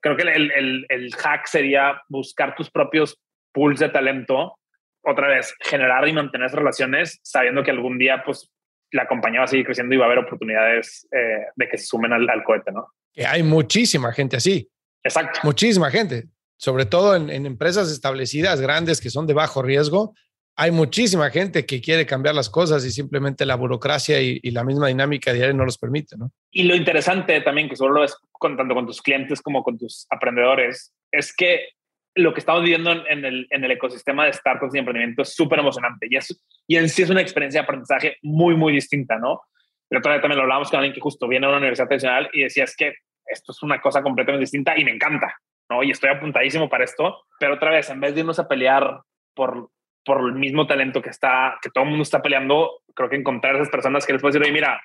creo 0.00 0.16
que 0.16 0.22
el, 0.22 0.86
el, 0.88 1.14
hack 1.16 1.46
sería 1.46 2.00
buscar 2.08 2.54
tus 2.54 2.70
propios 2.70 3.20
pools 3.52 3.78
de 3.78 3.90
talento, 3.90 4.58
otra 5.02 5.28
vez, 5.28 5.54
generar 5.60 6.08
y 6.08 6.14
mantener 6.14 6.50
relaciones 6.50 7.20
sabiendo 7.22 7.62
que 7.62 7.72
algún 7.72 7.98
día, 7.98 8.22
pues, 8.24 8.50
la 8.90 9.06
compañía 9.06 9.40
va 9.40 9.44
a 9.44 9.48
seguir 9.48 9.66
creciendo 9.66 9.94
y 9.94 9.98
va 9.98 10.06
a 10.06 10.06
haber 10.06 10.20
oportunidades 10.20 11.06
eh, 11.12 11.44
de 11.54 11.68
que 11.68 11.76
se 11.76 11.84
sumen 11.84 12.14
al, 12.14 12.26
al 12.30 12.42
cohete, 12.42 12.72
¿no? 12.72 12.86
Hay 13.26 13.42
muchísima 13.42 14.14
gente 14.14 14.38
así. 14.38 14.66
Exacto. 15.02 15.40
Muchísima 15.42 15.90
gente, 15.90 16.28
sobre 16.56 16.86
todo 16.86 17.14
en, 17.14 17.30
en, 17.30 17.46
empresas 17.46 17.90
establecidas, 17.90 18.60
grandes, 18.60 19.00
que 19.00 19.10
son 19.10 19.26
de 19.26 19.34
bajo 19.34 19.62
riesgo. 19.62 20.14
Hay 20.56 20.72
muchísima 20.72 21.30
gente 21.30 21.64
que 21.64 21.80
quiere 21.80 22.04
cambiar 22.04 22.34
las 22.34 22.50
cosas 22.50 22.84
y 22.84 22.90
simplemente 22.90 23.46
la 23.46 23.54
burocracia 23.54 24.20
y, 24.20 24.40
y 24.42 24.50
la 24.50 24.64
misma 24.64 24.88
dinámica 24.88 25.32
diaria 25.32 25.54
no 25.54 25.64
los 25.64 25.78
permite, 25.78 26.16
¿no? 26.16 26.32
Y 26.50 26.64
lo 26.64 26.74
interesante 26.74 27.40
también, 27.42 27.68
que 27.68 27.76
solo 27.76 27.94
lo 27.94 28.00
ves 28.00 28.16
con, 28.32 28.56
tanto 28.56 28.74
con 28.74 28.86
tus 28.86 29.00
clientes 29.00 29.40
como 29.40 29.62
con 29.62 29.78
tus 29.78 30.06
aprendedores, 30.10 30.92
es 31.12 31.34
que 31.34 31.68
lo 32.14 32.34
que 32.34 32.40
estamos 32.40 32.62
viviendo 32.62 32.90
en, 32.90 33.24
el, 33.24 33.46
en 33.50 33.64
el, 33.64 33.70
ecosistema 33.70 34.26
de 34.26 34.32
startups 34.32 34.74
y 34.74 34.78
emprendimiento 34.78 35.22
es 35.22 35.34
súper 35.34 35.60
emocionante 35.60 36.08
y, 36.10 36.16
es, 36.16 36.42
y 36.66 36.76
en 36.76 36.88
sí 36.88 37.02
es 37.02 37.10
una 37.10 37.20
experiencia 37.20 37.60
de 37.60 37.64
aprendizaje 37.64 38.16
muy, 38.22 38.56
muy 38.56 38.72
distinta, 38.72 39.18
¿no? 39.18 39.42
Pero 39.88 40.02
todavía 40.02 40.20
también 40.20 40.38
lo 40.38 40.42
hablábamos 40.42 40.70
con 40.70 40.78
alguien 40.78 40.94
que 40.94 41.00
justo 41.00 41.28
viene 41.28 41.46
a 41.46 41.50
una 41.50 41.58
universidad 41.58 41.86
tradicional 41.86 42.28
y 42.32 42.42
decía, 42.42 42.64
es 42.64 42.74
que 42.76 42.94
esto 43.28 43.52
es 43.52 43.62
una 43.62 43.80
cosa 43.80 44.02
completamente 44.02 44.42
distinta 44.42 44.78
y 44.78 44.84
me 44.84 44.92
encanta, 44.92 45.36
¿no? 45.70 45.82
Y 45.82 45.90
estoy 45.90 46.10
apuntadísimo 46.10 46.68
para 46.68 46.84
esto, 46.84 47.24
pero 47.38 47.54
otra 47.54 47.70
vez, 47.70 47.90
en 47.90 48.00
vez 48.00 48.14
de 48.14 48.20
irnos 48.20 48.38
a 48.38 48.48
pelear 48.48 49.00
por, 49.34 49.70
por 50.04 50.20
el 50.20 50.34
mismo 50.34 50.66
talento 50.66 51.02
que 51.02 51.10
está, 51.10 51.58
que 51.62 51.70
todo 51.70 51.84
el 51.84 51.90
mundo 51.90 52.02
está 52.02 52.22
peleando, 52.22 52.82
creo 52.94 53.08
que 53.08 53.16
encontrar 53.16 53.54
a 53.54 53.58
esas 53.58 53.70
personas 53.70 54.06
que 54.06 54.12
les 54.12 54.22
puedo 54.22 54.32
decir, 54.32 54.42
oye, 54.42 54.52
mira, 54.52 54.80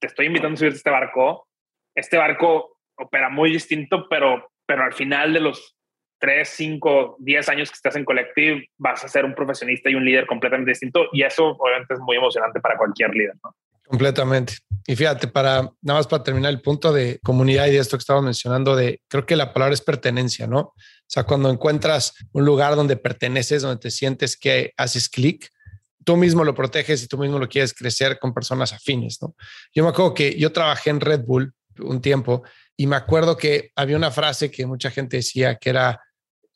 te 0.00 0.06
estoy 0.06 0.26
invitando 0.26 0.54
a 0.54 0.56
subirte 0.56 0.76
este 0.76 0.90
barco, 0.90 1.48
este 1.94 2.16
barco 2.16 2.78
opera 2.96 3.28
muy 3.28 3.50
distinto, 3.50 4.08
pero, 4.08 4.50
pero 4.66 4.84
al 4.84 4.92
final 4.92 5.32
de 5.32 5.40
los 5.40 5.76
3, 6.18 6.48
5, 6.48 7.16
10 7.20 7.48
años 7.48 7.70
que 7.70 7.76
estás 7.76 7.96
en 7.96 8.04
Collective, 8.04 8.68
vas 8.76 9.04
a 9.04 9.08
ser 9.08 9.24
un 9.24 9.34
profesionista 9.34 9.88
y 9.88 9.94
un 9.94 10.04
líder 10.04 10.26
completamente 10.26 10.72
distinto 10.72 11.08
y 11.12 11.22
eso 11.22 11.56
obviamente 11.58 11.94
es 11.94 12.00
muy 12.00 12.16
emocionante 12.16 12.60
para 12.60 12.76
cualquier 12.76 13.10
líder. 13.14 13.34
Completamente. 13.88 14.54
Y 14.86 14.96
fíjate, 14.96 15.28
para 15.28 15.62
nada 15.80 15.98
más 15.98 16.06
para 16.06 16.22
terminar 16.22 16.52
el 16.52 16.60
punto 16.60 16.92
de 16.92 17.18
comunidad 17.22 17.66
y 17.66 17.72
de 17.72 17.78
esto 17.78 17.96
que 17.96 18.02
estaba 18.02 18.20
mencionando, 18.20 18.76
de 18.76 19.00
creo 19.08 19.24
que 19.24 19.34
la 19.34 19.54
palabra 19.54 19.72
es 19.72 19.80
pertenencia, 19.80 20.46
¿no? 20.46 20.58
O 20.60 20.74
sea, 21.06 21.24
cuando 21.24 21.50
encuentras 21.50 22.12
un 22.32 22.44
lugar 22.44 22.76
donde 22.76 22.96
perteneces, 22.96 23.62
donde 23.62 23.80
te 23.80 23.90
sientes 23.90 24.36
que 24.36 24.74
haces 24.76 25.08
clic, 25.08 25.50
tú 26.04 26.18
mismo 26.18 26.44
lo 26.44 26.54
proteges 26.54 27.02
y 27.02 27.08
tú 27.08 27.16
mismo 27.16 27.38
lo 27.38 27.48
quieres 27.48 27.72
crecer 27.72 28.18
con 28.18 28.34
personas 28.34 28.74
afines, 28.74 29.22
¿no? 29.22 29.34
Yo 29.74 29.84
me 29.84 29.88
acuerdo 29.88 30.12
que 30.12 30.38
yo 30.38 30.52
trabajé 30.52 30.90
en 30.90 31.00
Red 31.00 31.22
Bull 31.24 31.54
un 31.80 32.02
tiempo 32.02 32.42
y 32.76 32.86
me 32.86 32.96
acuerdo 32.96 33.38
que 33.38 33.72
había 33.74 33.96
una 33.96 34.10
frase 34.10 34.50
que 34.50 34.66
mucha 34.66 34.90
gente 34.90 35.16
decía 35.16 35.56
que 35.56 35.70
era, 35.70 35.98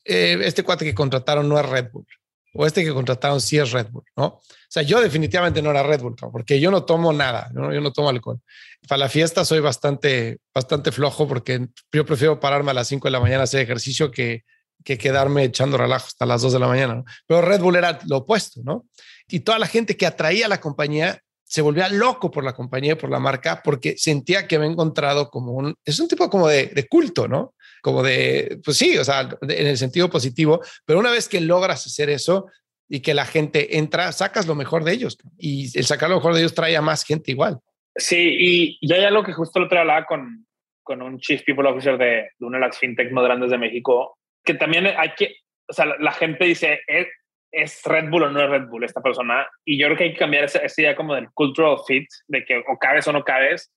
eh, 0.05 0.39
este 0.43 0.63
cuate 0.63 0.85
que 0.85 0.95
contrataron 0.95 1.49
no 1.49 1.59
es 1.59 1.67
Red 1.67 1.91
Bull 1.93 2.07
o 2.55 2.67
este 2.67 2.85
que 2.85 2.93
contrataron 2.93 3.41
sí 3.41 3.59
es 3.59 3.73
Red 3.73 3.89
Bull, 3.91 4.05
¿no? 4.17 4.27
O 4.27 4.43
sea, 4.69 4.83
yo 4.83 5.01
definitivamente 5.01 5.63
no 5.63 5.71
era 5.71 5.83
Red 5.83 6.01
Bull, 6.01 6.17
porque 6.31 6.61
yo 6.61 6.71
no 6.71 6.85
tomo 6.85 7.13
nada, 7.13 7.51
¿no? 7.53 7.73
yo 7.73 7.81
no 7.81 7.93
tomo 7.93 8.09
alcohol. 8.09 8.41
Para 8.89 9.01
la 9.01 9.09
fiesta 9.09 9.45
soy 9.45 9.61
bastante, 9.61 10.39
bastante 10.55 10.93
flojo 10.93 11.29
porque 11.29 11.69
yo 11.93 12.07
prefiero 12.07 12.41
pararme 12.41 12.71
a 12.71 12.75
las 12.75 12.89
5 12.89 13.09
de 13.09 13.13
la 13.13 13.21
mañana 13.21 13.43
a 13.43 13.45
hacer 13.45 13.61
ejercicio 13.61 14.11
que, 14.11 14.45
que 14.85 14.99
quedarme 14.99 15.45
echando 15.45 15.77
relajo 15.77 16.07
hasta 16.07 16.27
las 16.27 16.43
2 16.43 16.55
de 16.55 16.59
la 16.59 16.69
mañana. 16.69 16.95
¿no? 16.97 17.05
Pero 17.27 17.43
Red 17.43 17.61
Bull 17.61 17.77
era 17.77 17.99
lo 18.07 18.19
opuesto, 18.19 18.61
¿no? 18.65 18.87
Y 19.29 19.41
toda 19.41 19.59
la 19.59 19.67
gente 19.67 19.97
que 19.97 20.07
atraía 20.07 20.47
a 20.47 20.49
la 20.49 20.61
compañía 20.61 21.21
se 21.45 21.63
volvía 21.63 21.89
loco 21.89 22.31
por 22.31 22.45
la 22.45 22.55
compañía, 22.55 22.97
por 22.97 23.11
la 23.11 23.19
marca, 23.19 23.61
porque 23.63 23.97
sentía 23.99 24.49
que 24.49 24.57
había 24.57 24.69
encontrado 24.69 25.29
como 25.29 25.53
un, 25.53 25.75
es 25.85 26.01
un 26.01 26.09
tipo 26.09 26.29
como 26.31 26.49
de 26.49 26.87
culto, 26.89 27.29
¿no? 27.29 27.55
Como 27.83 28.03
de, 28.03 28.61
pues 28.65 28.79
sí, 28.79 28.97
o 28.97 29.05
sea, 29.05 29.29
en 29.43 29.67
el 29.67 29.77
sentido 29.77 30.09
positivo, 30.09 30.61
pero 30.87 31.01
una 31.01 31.11
vez 31.11 31.29
que 31.29 31.41
logras 31.41 31.85
hacer 31.85 32.09
eso 32.09 32.47
y 32.89 33.01
que 33.01 33.13
la 33.13 33.27
gente 33.27 33.77
entra, 33.77 34.13
sacas 34.13 34.47
lo 34.47 34.55
mejor 34.55 34.85
de 34.85 34.93
ellos 34.93 35.19
y 35.37 35.77
el 35.77 35.85
sacar 35.85 36.09
lo 36.09 36.17
mejor 36.17 36.33
de 36.33 36.41
ellos 36.41 36.55
trae 36.55 36.77
a 36.77 36.81
más 36.81 37.05
gente 37.05 37.33
igual. 37.33 37.59
Sí, 37.97 38.37
y, 38.39 38.79
y 38.81 38.93
hay 38.93 39.05
algo 39.05 39.25
que 39.25 39.33
justo 39.33 39.59
lo 39.59 39.67
hablaba 39.67 40.07
con, 40.07 40.47
con 40.83 41.03
un 41.03 41.19
Chief 41.19 41.43
People 41.45 41.69
Officer 41.69 41.99
de, 41.99 42.31
de 42.39 42.47
una 42.47 42.59
de 42.59 42.67
las 42.67 42.79
fintechs 42.79 43.13
más 43.13 43.25
grandes 43.25 43.51
de 43.51 43.59
México, 43.59 44.17
que 44.45 44.55
también 44.55 44.87
hay 44.87 45.13
que, 45.17 45.37
o 45.69 45.73
sea, 45.73 45.87
la, 45.87 45.97
la 45.99 46.13
gente 46.13 46.45
dice, 46.45 46.81
¿es, 46.87 47.09
¿es, 47.51 47.83
Red 47.85 48.11
Bull 48.11 48.23
o 48.23 48.31
no 48.31 48.43
es 48.43 48.49
Red 48.49 48.69
Bull 48.69 48.85
esta 48.85 49.03
persona? 49.03 49.49
Y 49.65 49.77
yo 49.77 49.87
creo 49.87 49.99
que 49.99 50.05
hay 50.05 50.13
que 50.13 50.19
cambiar 50.19 50.45
esa, 50.45 50.61
esa 50.61 50.81
idea 50.81 50.97
como 50.97 51.17
del 51.17 51.31
cultural 51.33 51.79
fit, 51.87 52.09
de 52.29 52.45
que 52.45 52.59
o 52.59 52.79
cabes 52.79 53.09
o 53.09 53.13
no 53.13 53.25
cabes, 53.25 53.73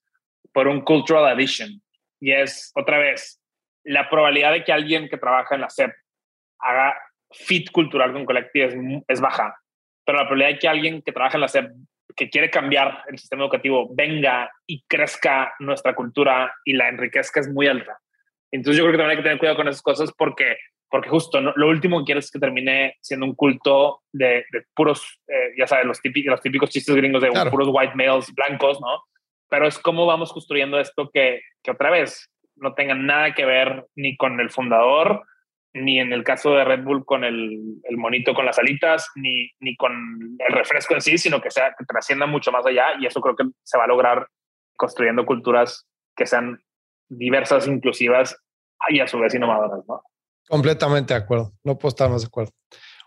por 0.54 0.68
un 0.68 0.82
cultural 0.82 1.26
addition. 1.26 1.82
Y 2.20 2.32
es, 2.32 2.72
otra 2.76 2.98
vez, 2.98 3.42
la 3.86 4.10
probabilidad 4.10 4.52
de 4.52 4.64
que 4.64 4.74
alguien 4.74 5.08
que 5.08 5.18
trabaja 5.18 5.56
en 5.56 5.62
la 5.62 5.70
SEP 5.70 5.92
haga 6.60 6.96
fit 7.32 7.72
cultural 7.72 8.14
con 8.14 8.26
Collective 8.26 8.66
es, 8.66 8.76
es, 9.08 9.22
baja, 9.22 9.56
pero 10.06 10.18
la 10.18 10.24
probabilidad 10.26 10.56
de 10.56 10.60
que 10.60 10.68
alguien 10.68 11.02
que 11.02 11.12
trabaja 11.12 11.38
en 11.38 11.42
la 11.42 11.48
SEP 11.48 11.72
que 12.16 12.30
quiere 12.30 12.50
cambiar 12.50 13.04
el 13.08 13.18
sistema 13.18 13.44
educativo 13.44 13.90
venga 13.94 14.50
y 14.66 14.84
crezca 14.88 15.54
nuestra 15.60 15.96
cultura 15.96 16.54
y 16.64 16.74
la 16.74 16.88
enriquezca 16.88 17.42
es 17.42 17.50
muy 17.50 17.68
alta. 17.68 18.00
Entonces 18.52 18.78
yo 18.78 18.84
creo 18.84 18.94
que 18.94 18.98
también 18.98 19.18
hay 19.18 19.18
que 19.18 19.24
tener 19.24 19.38
cuidado 19.38 19.58
con 19.58 19.68
esas 19.68 19.82
cosas 19.82 20.12
porque, 20.18 20.56
porque 20.90 21.10
justo 21.10 21.42
¿no? 21.42 21.52
lo 21.56 21.68
último 21.68 22.00
que 22.00 22.06
quieres 22.06 22.26
es 22.26 22.32
que 22.32 22.40
termine 22.40 22.96
siendo 23.02 23.26
un 23.26 23.36
culto 23.36 24.04
de, 24.14 24.46
de 24.52 24.66
puros, 24.74 25.20
eh, 25.28 25.54
ya 25.58 25.68
sabes, 25.68 25.86
los 25.86 26.00
típicos, 26.02 26.32
los 26.32 26.42
típicos 26.42 26.70
chistes 26.70 26.96
gringos 26.96 27.22
de 27.22 27.30
claro. 27.30 27.52
puros 27.52 27.68
white 27.72 27.96
males 27.96 28.34
blancos, 28.34 28.80
¿no? 28.80 29.04
Pero 29.50 29.68
es 29.68 29.78
cómo 29.78 30.06
vamos 30.06 30.32
construyendo 30.32 30.80
esto 30.80 31.10
que, 31.14 31.42
que 31.62 31.72
otra 31.72 31.90
vez 31.90 32.32
no 32.56 32.74
tengan 32.74 33.06
nada 33.06 33.34
que 33.34 33.46
ver 33.46 33.86
ni 33.96 34.16
con 34.18 34.40
el 34.40 34.50
fundador, 34.50 35.24
ni 35.74 36.00
en 36.00 36.14
el 36.14 36.24
caso 36.24 36.52
de 36.52 36.64
Red 36.64 36.84
Bull 36.84 37.06
con 37.06 37.24
el, 37.24 37.82
el 37.84 37.98
monito 37.98 38.34
con 38.34 38.46
las 38.46 38.58
alitas, 38.58 39.10
ni, 39.16 39.52
ni 39.60 39.76
con 39.76 40.38
el 40.40 40.54
refresco 40.54 40.94
en 40.94 41.02
sí, 41.02 41.18
sino 41.18 41.42
que, 41.42 41.52
sea, 41.52 41.76
que 41.78 41.86
trascienda 41.86 42.26
mucho 42.26 42.52
más 42.52 42.66
allá 42.66 42.88
y 43.00 43.06
eso 43.06 43.20
creo 43.20 43.36
que 43.36 43.44
se 43.64 43.78
va 43.78 43.84
a 43.84 43.88
lograr 43.88 44.28
construyendo 44.78 45.26
culturas 45.26 45.86
que 46.16 46.26
sean 46.26 46.62
diversas, 47.10 47.68
inclusivas 47.68 48.38
y 48.90 49.00
a 49.00 49.08
su 49.08 49.20
vez 49.20 49.34
innovadoras, 49.36 49.86
¿no? 49.88 50.02
Completamente 50.48 51.14
de 51.14 51.20
acuerdo, 51.20 51.54
no 51.64 51.78
puedo 51.78 51.90
estar 51.90 52.10
más 52.10 52.22
de 52.22 52.28
acuerdo. 52.28 52.52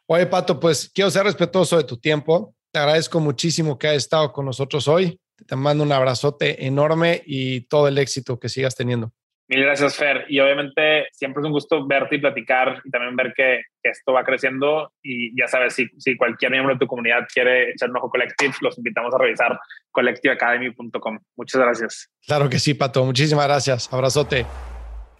Oye, 0.06 0.26
Pato, 0.26 0.58
pues 0.58 0.90
quiero 0.92 1.10
ser 1.10 1.24
respetuoso 1.24 1.76
de 1.76 1.84
tu 1.84 1.98
tiempo. 1.98 2.54
Te 2.72 2.80
agradezco 2.80 3.20
muchísimo 3.20 3.78
que 3.78 3.88
hayas 3.88 4.04
estado 4.04 4.32
con 4.32 4.44
nosotros 4.44 4.88
hoy. 4.88 5.20
Te 5.46 5.54
mando 5.54 5.84
un 5.84 5.92
abrazote 5.92 6.66
enorme 6.66 7.22
y 7.24 7.62
todo 7.62 7.88
el 7.88 7.98
éxito 7.98 8.38
que 8.40 8.48
sigas 8.48 8.74
teniendo. 8.74 9.12
Mil 9.48 9.62
gracias, 9.62 9.96
Fer. 9.96 10.26
Y 10.28 10.40
obviamente 10.40 11.08
siempre 11.12 11.40
es 11.40 11.46
un 11.46 11.52
gusto 11.52 11.86
verte 11.86 12.16
y 12.16 12.20
platicar 12.20 12.82
y 12.84 12.90
también 12.90 13.16
ver 13.16 13.32
que, 13.34 13.62
esto 13.82 14.12
va 14.12 14.22
creciendo. 14.22 14.92
Y 15.02 15.34
ya 15.40 15.48
sabes, 15.48 15.74
si, 15.74 15.88
si, 15.96 16.14
cualquier 16.18 16.50
miembro 16.50 16.74
de 16.74 16.78
tu 16.78 16.86
comunidad 16.86 17.26
quiere 17.32 17.70
echar 17.70 17.88
un 17.88 17.96
ojo 17.96 18.10
Collective, 18.10 18.54
los 18.60 18.76
invitamos 18.76 19.14
a 19.14 19.18
revisar 19.18 19.58
collectiveacademy.com. 19.90 21.18
Muchas 21.36 21.60
gracias. 21.62 22.10
Claro 22.26 22.50
que 22.50 22.58
sí, 22.58 22.74
Pato. 22.74 23.02
Muchísimas 23.06 23.46
gracias. 23.46 23.90
Abrazote. 23.90 24.44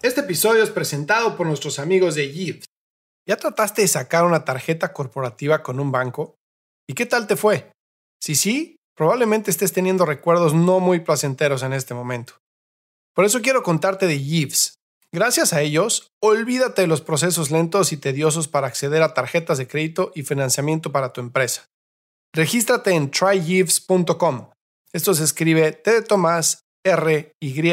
Este 0.03 0.21
episodio 0.21 0.63
es 0.63 0.71
presentado 0.71 1.35
por 1.35 1.47
nuestros 1.47 1.79
amigos 1.79 2.15
de 2.15 2.29
Gibbs. 2.29 2.67
¿Ya 3.27 3.37
trataste 3.37 3.83
de 3.83 3.89
sacar 3.89 4.25
una 4.25 4.45
tarjeta 4.45 4.93
corporativa 4.93 5.63
con 5.63 5.81
un 5.81 5.91
banco? 5.91 6.37
¿Y 6.87 6.93
qué 6.93 7.07
tal 7.07 7.27
te 7.27 7.37
fue? 7.37 7.71
Si 8.21 8.35
sí, 8.35 8.77
probablemente 8.95 9.51
estés 9.51 9.73
teniendo 9.73 10.05
recuerdos 10.05 10.53
no 10.53 10.81
muy 10.81 11.01
placenteros 11.01 11.63
en 11.63 11.73
este 11.73 11.95
momento. 11.95 12.35
Por 13.19 13.25
eso 13.25 13.43
quiero 13.43 13.65
contarte 13.65 14.07
de 14.07 14.23
Yves. 14.23 14.75
Gracias 15.13 15.53
a 15.53 15.61
ellos, 15.61 16.13
olvídate 16.23 16.83
de 16.83 16.87
los 16.87 17.01
procesos 17.01 17.51
lentos 17.51 17.93
y 17.93 17.97
tediosos 17.97 18.47
para 18.47 18.69
acceder 18.69 19.03
a 19.03 19.13
tarjetas 19.13 19.59
de 19.59 19.67
crédito 19.67 20.13
y 20.15 20.23
financiamiento 20.23 20.93
para 20.93 21.13
tu 21.13 21.21
empresa. 21.21 21.67
Regístrate 22.33 22.93
en 22.93 23.11
tryyves.com. 23.11 24.51
Esto 24.93 25.15
se 25.15 25.25
escribe 25.25 25.73
T 25.73 25.91
de 25.91 26.03
Tomás, 26.03 26.61
R, 26.87 27.33
Y, 27.43 27.73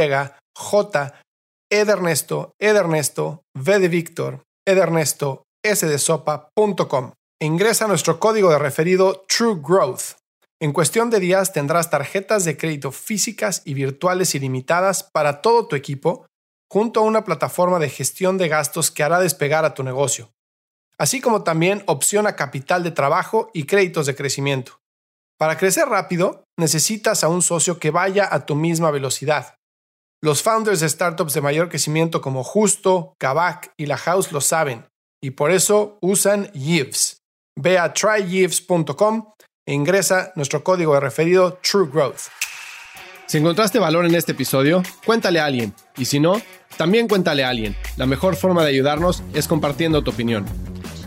J, 0.57 1.21
E 1.69 1.85
de 1.85 1.91
Ernesto, 1.91 2.51
E 2.59 2.73
de 2.73 2.79
Ernesto, 2.79 3.43
V 3.53 3.77
de 3.77 3.87
Víctor, 3.87 4.41
E 4.67 4.73
de 4.73 4.81
Ernesto, 4.81 5.43
S 5.63 5.85
de 5.85 5.99
Sopa.com. 5.99 7.11
Ingresa 7.39 7.87
nuestro 7.87 8.19
código 8.19 8.49
de 8.49 8.57
referido 8.57 9.23
True 9.27 9.61
Growth 9.61 10.17
en 10.61 10.71
cuestión 10.71 11.09
de 11.09 11.19
días 11.19 11.51
tendrás 11.51 11.89
tarjetas 11.89 12.45
de 12.45 12.55
crédito 12.55 12.91
físicas 12.91 13.61
y 13.65 13.73
virtuales 13.73 14.35
ilimitadas 14.35 15.03
para 15.03 15.41
todo 15.41 15.67
tu 15.67 15.75
equipo, 15.75 16.27
junto 16.71 17.01
a 17.01 17.03
una 17.03 17.25
plataforma 17.25 17.77
de 17.79 17.89
gestión 17.89 18.37
de 18.37 18.47
gastos 18.47 18.89
que 18.89 19.03
hará 19.03 19.19
despegar 19.19 19.65
a 19.65 19.73
tu 19.73 19.83
negocio, 19.83 20.31
así 20.97 21.19
como 21.19 21.43
también 21.43 21.83
opción 21.87 22.25
a 22.25 22.35
capital 22.35 22.83
de 22.83 22.91
trabajo 22.91 23.49
y 23.53 23.65
créditos 23.65 24.05
de 24.05 24.15
crecimiento. 24.15 24.79
Para 25.37 25.57
crecer 25.57 25.87
rápido, 25.89 26.45
necesitas 26.57 27.23
a 27.23 27.27
un 27.27 27.41
socio 27.41 27.77
que 27.77 27.91
vaya 27.91 28.27
a 28.31 28.45
tu 28.45 28.55
misma 28.55 28.91
velocidad. 28.91 29.55
Los 30.23 30.41
founders 30.41 30.79
de 30.79 30.87
startups 30.87 31.33
de 31.33 31.41
mayor 31.41 31.67
crecimiento 31.67 32.21
como 32.21 32.43
Justo, 32.43 33.13
Kavak 33.19 33.73
y 33.77 33.85
La 33.87 33.97
House 33.97 34.31
lo 34.31 34.39
saben, 34.39 34.87
y 35.21 35.31
por 35.31 35.51
eso 35.51 35.97
usan 36.01 36.49
Yves. 36.53 37.17
Ve 37.59 37.77
a 37.77 37.93
tryyves.com 37.93 39.33
e 39.39 39.44
ingresa 39.73 40.31
nuestro 40.35 40.63
código 40.63 40.93
de 40.93 40.99
referido 40.99 41.57
True 41.61 41.89
Growth. 41.91 42.29
Si 43.25 43.39
encontraste 43.39 43.79
valor 43.79 44.05
en 44.05 44.13
este 44.13 44.33
episodio, 44.33 44.83
cuéntale 45.03 45.39
a 45.39 45.45
alguien. 45.45 45.73
Y 45.97 46.05
si 46.05 46.19
no, 46.19 46.39
también 46.77 47.07
cuéntale 47.07 47.43
a 47.43 47.49
alguien. 47.49 47.75
La 47.97 48.05
mejor 48.05 48.35
forma 48.35 48.63
de 48.63 48.69
ayudarnos 48.69 49.23
es 49.33 49.47
compartiendo 49.47 50.03
tu 50.03 50.11
opinión. 50.11 50.45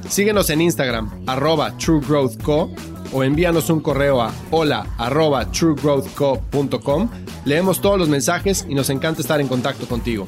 Síguenos 0.09 0.51
en 0.51 0.63
Instagram, 0.63 1.23
arroba 1.27 1.77
truegrowthco, 1.77 2.73
o 3.13 3.23
envíanos 3.23 3.71
un 3.71 3.81
correo 3.81 4.21
a 4.21 4.33
hola 4.51 4.87
arroba 4.99 5.51
truegrowthco.com. 5.51 7.11
Leemos 7.45 7.81
todos 7.81 7.99
los 7.99 8.09
mensajes 8.09 8.67
y 8.69 8.75
nos 8.75 8.91
encanta 8.91 9.21
estar 9.21 9.41
en 9.41 9.47
contacto 9.47 9.87
contigo. 9.87 10.27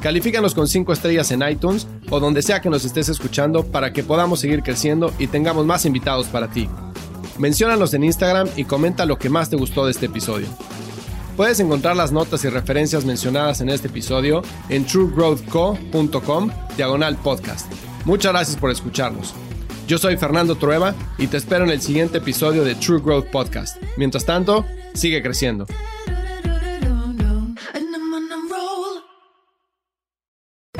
Califícanos 0.00 0.54
con 0.54 0.66
5 0.66 0.92
estrellas 0.92 1.30
en 1.30 1.42
iTunes 1.46 1.86
o 2.10 2.20
donde 2.20 2.42
sea 2.42 2.60
que 2.60 2.70
nos 2.70 2.84
estés 2.84 3.08
escuchando 3.08 3.64
para 3.64 3.92
que 3.92 4.02
podamos 4.02 4.40
seguir 4.40 4.62
creciendo 4.62 5.12
y 5.18 5.26
tengamos 5.26 5.66
más 5.66 5.84
invitados 5.84 6.26
para 6.28 6.48
ti. 6.48 6.68
Menciónanos 7.38 7.92
en 7.94 8.04
Instagram 8.04 8.48
y 8.56 8.64
comenta 8.64 9.04
lo 9.06 9.18
que 9.18 9.28
más 9.28 9.50
te 9.50 9.56
gustó 9.56 9.84
de 9.84 9.92
este 9.92 10.06
episodio. 10.06 10.46
Puedes 11.36 11.60
encontrar 11.60 11.96
las 11.96 12.12
notas 12.12 12.44
y 12.44 12.48
referencias 12.48 13.04
mencionadas 13.04 13.60
en 13.60 13.68
este 13.68 13.88
episodio 13.88 14.42
en 14.70 14.86
truegrowthco.com 14.86 16.50
diagonal 16.76 17.16
podcast. 17.16 17.70
Muchas 18.06 18.32
gracias 18.32 18.56
por 18.56 18.70
escucharnos. 18.70 19.34
Yo 19.86 19.98
soy 19.98 20.16
Fernando 20.16 20.56
Trueba 20.56 20.94
y 21.18 21.26
te 21.26 21.36
espero 21.36 21.64
en 21.64 21.70
el 21.70 21.82
siguiente 21.82 22.18
episodio 22.18 22.64
de 22.64 22.74
True 22.74 23.00
Growth 23.00 23.26
Podcast. 23.26 23.76
Mientras 23.96 24.24
tanto, 24.24 24.64
sigue 24.94 25.22
creciendo. 25.22 25.66